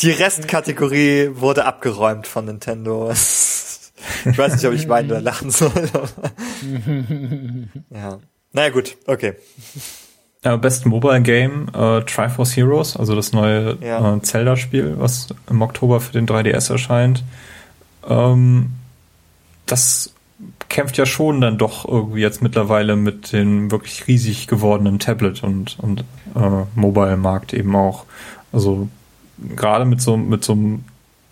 Die 0.00 0.10
Restkategorie 0.10 1.30
wurde 1.34 1.64
abgeräumt 1.64 2.26
von 2.26 2.44
Nintendo. 2.46 3.12
Ich 4.26 4.36
weiß 4.36 4.52
nicht, 4.54 4.66
ob 4.66 4.74
ich 4.74 4.86
weinen 4.86 5.10
oder 5.10 5.22
lachen 5.22 5.50
soll. 5.50 5.72
ja. 7.90 8.18
Naja, 8.52 8.68
gut, 8.68 8.98
okay. 9.06 9.36
Ja, 10.44 10.56
Best 10.56 10.84
Mobile 10.84 11.22
Game, 11.22 11.68
äh, 11.74 12.02
Triforce 12.02 12.56
Heroes, 12.56 12.96
also 12.96 13.14
das 13.16 13.32
neue 13.32 13.78
ja. 13.80 14.16
äh, 14.16 14.20
Zelda-Spiel, 14.20 14.96
was 14.98 15.28
im 15.48 15.62
Oktober 15.62 16.00
für 16.00 16.12
den 16.12 16.26
3DS 16.26 16.70
erscheint. 16.70 17.24
Ähm, 18.06 18.72
das 19.64 20.12
kämpft 20.68 20.98
ja 20.98 21.06
schon 21.06 21.40
dann 21.40 21.56
doch 21.56 21.88
irgendwie 21.88 22.20
jetzt 22.20 22.42
mittlerweile 22.42 22.96
mit 22.96 23.32
dem 23.32 23.70
wirklich 23.70 24.06
riesig 24.06 24.46
gewordenen 24.46 24.98
Tablet 24.98 25.42
und, 25.42 25.78
und 25.80 26.00
äh, 26.34 26.64
Mobile-Markt 26.74 27.54
eben 27.54 27.74
auch. 27.74 28.04
Also 28.52 28.88
gerade 29.56 29.84
mit 29.84 30.02
so, 30.02 30.16
mit 30.16 30.44
so 30.44 30.52
einem 30.52 30.84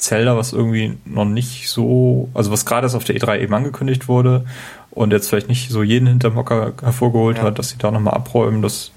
Zelda, 0.03 0.37
was 0.37 0.53
irgendwie 0.53 0.99
noch 1.05 1.24
nicht 1.24 1.69
so, 1.69 2.29
also 2.35 2.51
was 2.51 2.66
gerade 2.66 2.87
erst 2.87 2.97
auf 2.97 3.05
der 3.05 3.16
E3 3.16 3.41
eben 3.41 3.55
angekündigt 3.55 4.09
wurde 4.09 4.45
und 4.91 5.12
jetzt 5.12 5.29
vielleicht 5.29 5.49
nicht 5.49 5.70
so 5.70 5.83
jeden 5.83 6.09
hinterm 6.09 6.35
Hocker 6.35 6.73
hervorgeholt 6.83 7.39
ja. 7.39 7.45
hat, 7.45 7.59
dass 7.59 7.70
sie 7.70 7.79
da 7.79 7.91
nochmal 7.93 8.15
abräumen, 8.15 8.62
das 8.62 8.91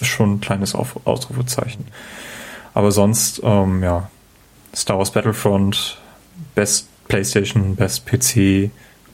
ist 0.00 0.06
schon 0.06 0.34
ein 0.34 0.40
kleines 0.40 0.74
Auf 0.76 1.00
Ausrufezeichen. 1.04 1.86
Aber 2.74 2.92
sonst, 2.92 3.40
ähm, 3.42 3.82
ja, 3.82 4.08
Star 4.74 4.98
Wars 4.98 5.10
Battlefront, 5.10 5.98
Best 6.54 6.88
PlayStation, 7.08 7.74
Best 7.74 8.06
PC, 8.06 8.70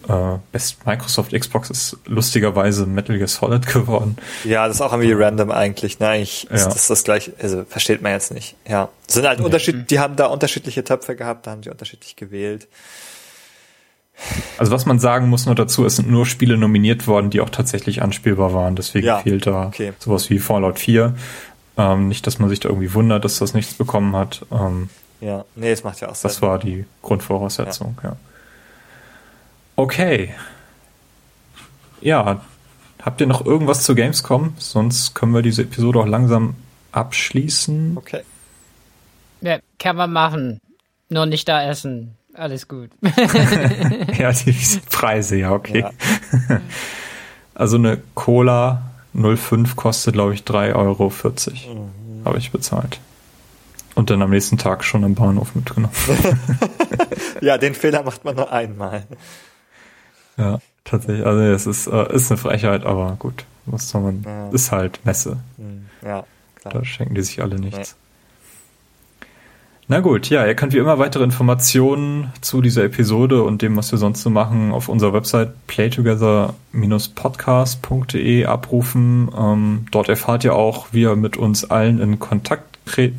äh, 0.08 0.38
Best 0.52 0.86
Microsoft 0.86 1.32
Xbox 1.32 1.70
ist 1.70 1.96
lustigerweise 2.06 2.86
Metal 2.86 3.16
Gear 3.16 3.28
Solid 3.28 3.66
geworden. 3.72 4.16
Ja, 4.44 4.66
das 4.66 4.76
ist 4.76 4.80
auch 4.80 4.92
irgendwie 4.92 5.12
random 5.12 5.50
eigentlich. 5.50 6.00
Ne? 6.00 6.08
Eigentlich 6.08 6.46
ja. 6.50 6.56
ist 6.56 6.68
das 6.68 6.88
das 6.88 7.04
gleiche, 7.04 7.32
also 7.40 7.64
versteht 7.64 8.02
man 8.02 8.12
jetzt 8.12 8.32
nicht. 8.32 8.56
Ja, 8.66 8.88
das 9.06 9.14
sind 9.16 9.26
halt 9.26 9.40
Unterschied, 9.40 9.90
die 9.90 9.98
haben 9.98 10.16
da 10.16 10.26
unterschiedliche 10.26 10.82
Töpfe 10.82 11.14
gehabt, 11.14 11.46
da 11.46 11.52
haben 11.52 11.60
die 11.60 11.70
unterschiedlich 11.70 12.16
gewählt. 12.16 12.68
Also 14.56 14.72
was 14.72 14.86
man 14.86 14.98
sagen 14.98 15.28
muss 15.28 15.46
nur 15.46 15.54
dazu, 15.54 15.84
es 15.84 15.96
sind 15.96 16.10
nur 16.10 16.26
Spiele 16.26 16.56
nominiert 16.56 17.06
worden, 17.06 17.30
die 17.30 17.40
auch 17.40 17.50
tatsächlich 17.50 18.02
anspielbar 18.02 18.52
waren. 18.52 18.74
Deswegen 18.74 19.06
ja, 19.06 19.18
fehlt 19.18 19.46
da 19.46 19.68
okay. 19.68 19.92
sowas 19.98 20.28
wie 20.30 20.38
Fallout 20.38 20.78
4. 20.78 21.14
Ähm, 21.76 22.08
nicht, 22.08 22.26
dass 22.26 22.40
man 22.40 22.48
sich 22.48 22.58
da 22.58 22.68
irgendwie 22.68 22.92
wundert, 22.94 23.24
dass 23.24 23.38
das 23.38 23.54
nichts 23.54 23.74
bekommen 23.74 24.16
hat. 24.16 24.44
Ähm, 24.50 24.90
ja, 25.20 25.44
nee, 25.54 25.70
es 25.70 25.84
macht 25.84 26.00
ja 26.00 26.08
auch 26.08 26.16
Sinn. 26.16 26.28
Das 26.28 26.42
war 26.42 26.58
die 26.58 26.84
Grundvoraussetzung, 27.02 27.96
ja. 28.02 28.10
ja. 28.10 28.16
Okay. 29.78 30.34
Ja, 32.00 32.40
habt 33.00 33.20
ihr 33.20 33.28
noch 33.28 33.46
irgendwas 33.46 33.84
zu 33.84 33.94
Gamescom? 33.94 34.54
Sonst 34.58 35.14
können 35.14 35.32
wir 35.32 35.40
diese 35.40 35.62
Episode 35.62 36.00
auch 36.00 36.06
langsam 36.06 36.56
abschließen. 36.90 37.96
Okay. 37.96 38.22
Ja, 39.40 39.60
kann 39.78 39.94
man 39.94 40.12
machen. 40.12 40.60
Nur 41.10 41.26
nicht 41.26 41.48
da 41.48 41.62
essen. 41.62 42.16
Alles 42.34 42.66
gut. 42.66 42.90
ja, 44.18 44.32
die 44.32 44.56
Preise, 44.90 45.36
ja, 45.36 45.52
okay. 45.52 45.84
Ja. 46.48 46.60
Also 47.54 47.76
eine 47.76 48.00
Cola 48.14 48.82
05 49.14 49.74
kostet, 49.74 50.14
glaube 50.14 50.34
ich, 50.34 50.42
3,40 50.42 50.74
Euro. 50.76 51.10
Mhm. 51.10 52.24
Habe 52.24 52.38
ich 52.38 52.52
bezahlt. 52.52 53.00
Und 53.96 54.10
dann 54.10 54.22
am 54.22 54.30
nächsten 54.30 54.58
Tag 54.58 54.84
schon 54.84 55.02
am 55.04 55.14
Bahnhof 55.16 55.56
mitgenommen. 55.56 55.92
ja, 57.40 57.58
den 57.58 57.74
Fehler 57.74 58.04
macht 58.04 58.24
man 58.24 58.36
nur 58.36 58.52
einmal. 58.52 59.06
Ja, 60.38 60.60
tatsächlich. 60.84 61.26
Also 61.26 61.42
es 61.42 61.66
ist, 61.66 61.86
äh, 61.88 62.14
ist 62.14 62.30
eine 62.30 62.38
Frechheit, 62.38 62.86
aber 62.86 63.16
gut. 63.18 63.44
Was 63.66 63.90
soll 63.90 64.00
man. 64.00 64.22
Ja. 64.24 64.48
Ist 64.48 64.72
halt 64.72 65.04
Messe. 65.04 65.36
Hm, 65.58 65.86
ja, 66.02 66.24
klar. 66.54 66.74
Da 66.74 66.84
schenken 66.84 67.14
die 67.14 67.22
sich 67.22 67.42
alle 67.42 67.58
nichts. 67.58 67.96
Na 69.90 70.00
gut, 70.00 70.28
ja, 70.28 70.46
ihr 70.46 70.54
könnt 70.54 70.74
wie 70.74 70.78
immer 70.78 70.98
weitere 70.98 71.24
Informationen 71.24 72.30
zu 72.42 72.60
dieser 72.60 72.84
Episode 72.84 73.42
und 73.42 73.62
dem, 73.62 73.74
was 73.74 73.90
wir 73.90 73.98
sonst 73.98 74.20
so 74.20 74.28
machen, 74.28 74.70
auf 74.70 74.90
unserer 74.90 75.14
Website 75.14 75.66
playtogether-podcast.de 75.66 78.44
abrufen. 78.44 79.30
Ähm, 79.34 79.86
dort 79.90 80.10
erfahrt 80.10 80.44
ihr 80.44 80.54
auch, 80.54 80.88
wie 80.92 81.00
ihr 81.00 81.16
mit 81.16 81.38
uns 81.38 81.70
allen 81.70 82.00
in 82.00 82.18
Kontakt 82.18 82.67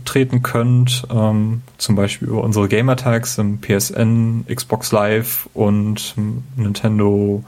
treten 0.05 0.41
könnt, 0.43 1.07
ähm, 1.11 1.61
zum 1.77 1.95
Beispiel 1.95 2.27
über 2.27 2.43
unsere 2.43 2.67
Gamertags 2.67 3.37
im 3.37 3.59
PSN, 3.59 4.45
Xbox 4.53 4.91
Live 4.91 5.49
und 5.53 6.15
Nintendo 6.55 7.43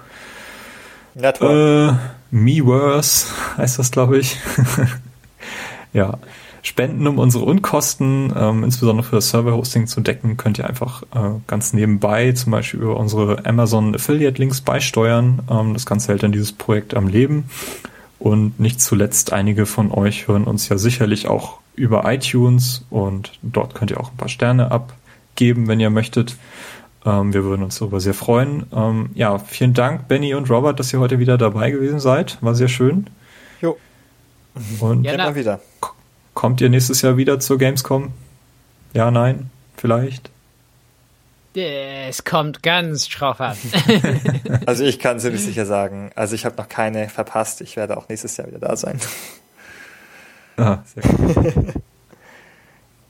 Network. 1.16 1.96
Äh, 1.96 1.98
Miiverse 2.32 3.28
heißt 3.58 3.80
das, 3.80 3.92
glaube 3.92 4.20
ich. 4.20 4.38
ja. 5.94 6.18
Spenden, 6.64 7.08
um 7.08 7.18
unsere 7.18 7.44
Unkosten, 7.44 8.32
ähm, 8.38 8.64
insbesondere 8.64 9.04
für 9.04 9.16
das 9.16 9.30
Server-Hosting 9.30 9.88
zu 9.88 10.00
decken, 10.00 10.38
könnt 10.38 10.60
ihr 10.60 10.68
einfach 10.68 11.02
äh, 11.16 11.40
ganz 11.48 11.74
nebenbei 11.74 12.34
zum 12.34 12.52
Beispiel 12.52 12.82
über 12.82 12.98
unsere 12.98 13.48
Amazon 13.48 13.96
Affiliate-Links 13.96 14.62
beisteuern. 14.62 15.40
Ähm, 15.50 15.74
das 15.74 15.88
Ganze 15.88 16.10
hält 16.10 16.22
dann 16.22 16.32
dieses 16.32 16.52
Projekt 16.52 16.94
am 16.94 17.08
Leben. 17.08 17.46
Und 18.20 18.60
nicht 18.60 18.80
zuletzt, 18.80 19.34
einige 19.34 19.66
von 19.66 19.92
euch 19.92 20.28
hören 20.28 20.44
uns 20.44 20.70
ja 20.70 20.78
sicherlich 20.78 21.28
auch 21.28 21.61
über 21.76 22.04
iTunes 22.12 22.86
und 22.90 23.34
dort 23.42 23.76
könnt 23.76 23.92
ihr 23.92 24.00
auch 24.00 24.12
ein 24.12 24.18
paar 24.18 24.30
Sterne 24.30 24.72
abgeben, 24.72 25.68
wenn 25.68 25.80
ihr 25.80 25.90
möchtet. 25.90 26.38
Ähm, 27.06 27.34
wir 27.34 27.44
würden 27.44 27.64
uns 27.64 27.80
darüber 27.80 28.00
sehr 28.00 28.14
freuen. 28.14 28.66
Ähm, 28.74 29.10
ja, 29.16 29.40
vielen 29.40 29.74
Dank, 29.74 30.08
Benny 30.08 30.34
und 30.34 30.50
Robert, 30.50 30.80
dass 30.80 30.94
ihr 30.94 31.00
heute 31.00 31.20
wieder 31.20 31.38
dabei 31.38 31.72
gewesen 31.72 32.00
seid. 32.00 32.38
War 32.42 32.56
sehr 32.56 32.68
schön. 32.68 33.10
Jo. 33.62 33.78
Und 34.80 35.04
ja, 35.04 35.14
immer 35.14 35.36
wieder. 35.36 35.60
Kommt 36.34 36.62
ihr 36.62 36.70
nächstes 36.70 37.02
Jahr 37.02 37.18
wieder 37.18 37.40
zur 37.40 37.58
Gamescom? 37.58 38.12
Ja, 38.94 39.10
nein, 39.12 39.50
vielleicht? 39.78 40.30
Es 41.54 42.24
kommt 42.24 42.64
ganz 42.64 43.10
schroff 43.10 43.42
an. 43.42 43.58
also 44.66 44.86
ich 44.86 45.00
kann 45.00 45.20
ziemlich 45.20 45.42
sicher 45.46 45.66
sagen, 45.66 46.12
also 46.16 46.34
ich 46.34 46.46
habe 46.46 46.56
noch 46.56 46.70
keine 46.70 47.10
verpasst. 47.10 47.60
Ich 47.62 47.76
werde 47.76 47.98
auch 47.98 48.08
nächstes 48.08 48.38
Jahr 48.38 48.48
wieder 48.48 48.60
da 48.60 48.76
sein. 48.78 49.00
Ah, 50.58 50.80
sehr 50.86 51.04
gut. 51.04 51.76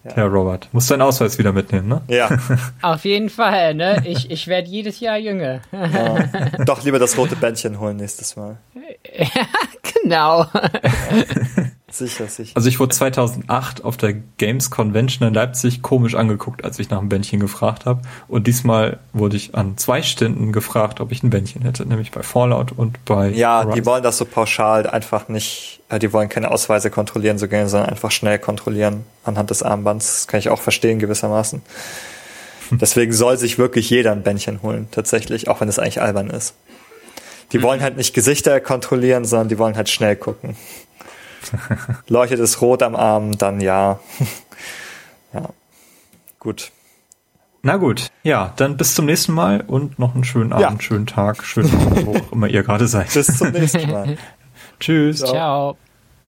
ja. 0.04 0.12
ja, 0.18 0.26
Robert, 0.26 0.70
musst 0.72 0.90
deinen 0.92 1.02
Ausweis 1.02 1.38
wieder 1.38 1.52
mitnehmen, 1.52 1.88
ne? 1.88 2.02
Ja. 2.08 2.30
Auf 2.82 3.06
jeden 3.06 3.30
Fall, 3.30 3.74
ne? 3.74 4.04
Ich, 4.06 4.30
ich 4.30 4.48
werde 4.48 4.68
jedes 4.68 5.00
Jahr 5.00 5.18
jünger. 5.18 5.62
Ja. 5.72 6.64
Doch 6.66 6.84
lieber 6.84 7.00
das 7.00 7.18
rote 7.18 7.36
Bändchen 7.36 7.80
holen 7.80 7.98
nächstes 7.98 8.36
Mal. 8.36 8.58
Ja, 8.76 9.46
genau. 10.04 10.46
Sicher, 11.92 12.28
sicher. 12.28 12.54
Also 12.56 12.70
ich 12.70 12.80
wurde 12.80 12.96
2008 12.96 13.84
auf 13.84 13.98
der 13.98 14.14
Games 14.14 14.70
Convention 14.70 15.28
in 15.28 15.34
Leipzig 15.34 15.82
komisch 15.82 16.16
angeguckt, 16.16 16.64
als 16.64 16.80
ich 16.80 16.90
nach 16.90 17.00
einem 17.00 17.10
Bändchen 17.10 17.40
gefragt 17.40 17.86
habe. 17.86 18.02
Und 18.28 18.48
diesmal 18.48 19.00
wurde 19.12 19.36
ich 19.36 19.56
an 19.56 19.78
zwei 19.78 20.02
Ständen 20.02 20.54
gefragt, 20.54 21.02
ob 21.02 21.12
ich 21.12 21.22
ein 21.22 21.30
Bändchen 21.30 21.64
hätte, 21.64 21.86
nämlich 21.86 22.12
bei 22.12 22.24
Fallout 22.24 22.72
und 22.72 23.04
bei. 23.04 23.30
Ja, 23.30 23.62
Rise. 23.62 23.74
die 23.76 23.86
wollen 23.86 24.04
das 24.04 24.18
so 24.18 24.26
pauschal 24.26 24.88
einfach 24.88 25.28
nicht, 25.28 25.82
äh, 25.90 26.00
die 26.00 26.14
wollen 26.14 26.30
keine 26.30 26.52
Ausweise 26.52 26.90
kontrollieren 26.90 27.38
so 27.38 27.48
gerne, 27.48 27.68
sondern 27.68 27.90
einfach 27.90 28.12
schnell 28.12 28.40
kontrollieren 28.40 29.04
anhand 29.26 29.50
des 29.50 29.62
Armbands. 29.62 30.06
Das 30.06 30.28
kann 30.28 30.40
ich 30.40 30.50
auch 30.50 30.62
verstehen 30.62 31.00
gewissermaßen. 31.00 31.62
Deswegen 32.72 33.12
soll 33.12 33.38
sich 33.38 33.58
wirklich 33.58 33.90
jeder 33.90 34.14
ein 34.14 34.24
Bändchen 34.24 34.62
holen, 34.62 34.88
tatsächlich, 34.92 35.50
auch 35.50 35.60
wenn 35.60 35.68
es 35.68 35.78
eigentlich 35.78 36.02
albern 36.02 36.30
ist. 36.30 36.56
Die 37.52 37.58
mhm. 37.58 37.64
wollen 37.64 37.82
halt 37.82 37.98
nicht 37.98 38.14
Gesichter 38.14 38.62
kontrollieren, 38.62 39.26
sondern 39.26 39.50
die 39.50 39.58
wollen 39.58 39.76
halt 39.76 39.90
schnell 39.90 40.16
gucken. 40.16 40.56
Leuchtet 42.08 42.40
es 42.40 42.62
rot 42.62 42.84
am 42.84 42.96
Arm, 42.96 43.38
dann 43.38 43.62
ja. 43.62 44.00
ja. 45.34 45.50
Gut. 46.40 46.72
Na 47.64 47.78
gut, 47.78 48.12
ja, 48.24 48.54
dann 48.56 48.76
bis 48.76 48.96
zum 48.96 49.06
nächsten 49.06 49.34
Mal 49.34 49.62
und 49.62 50.00
noch 50.00 50.16
einen 50.16 50.24
schönen 50.24 50.52
Abend, 50.52 50.82
ja. 50.82 50.82
schönen 50.82 51.06
Tag, 51.06 51.44
schönen 51.44 51.72
Abend, 51.72 52.06
wo 52.08 52.16
auch 52.18 52.32
immer 52.32 52.48
ihr 52.48 52.64
gerade 52.64 52.88
seid. 52.88 53.14
Bis 53.14 53.38
zum 53.38 53.52
nächsten 53.52 53.92
Mal. 53.92 54.18
Tschüss. 54.80 55.20
Ciao. 55.20 55.32
Ciao. 55.32 55.78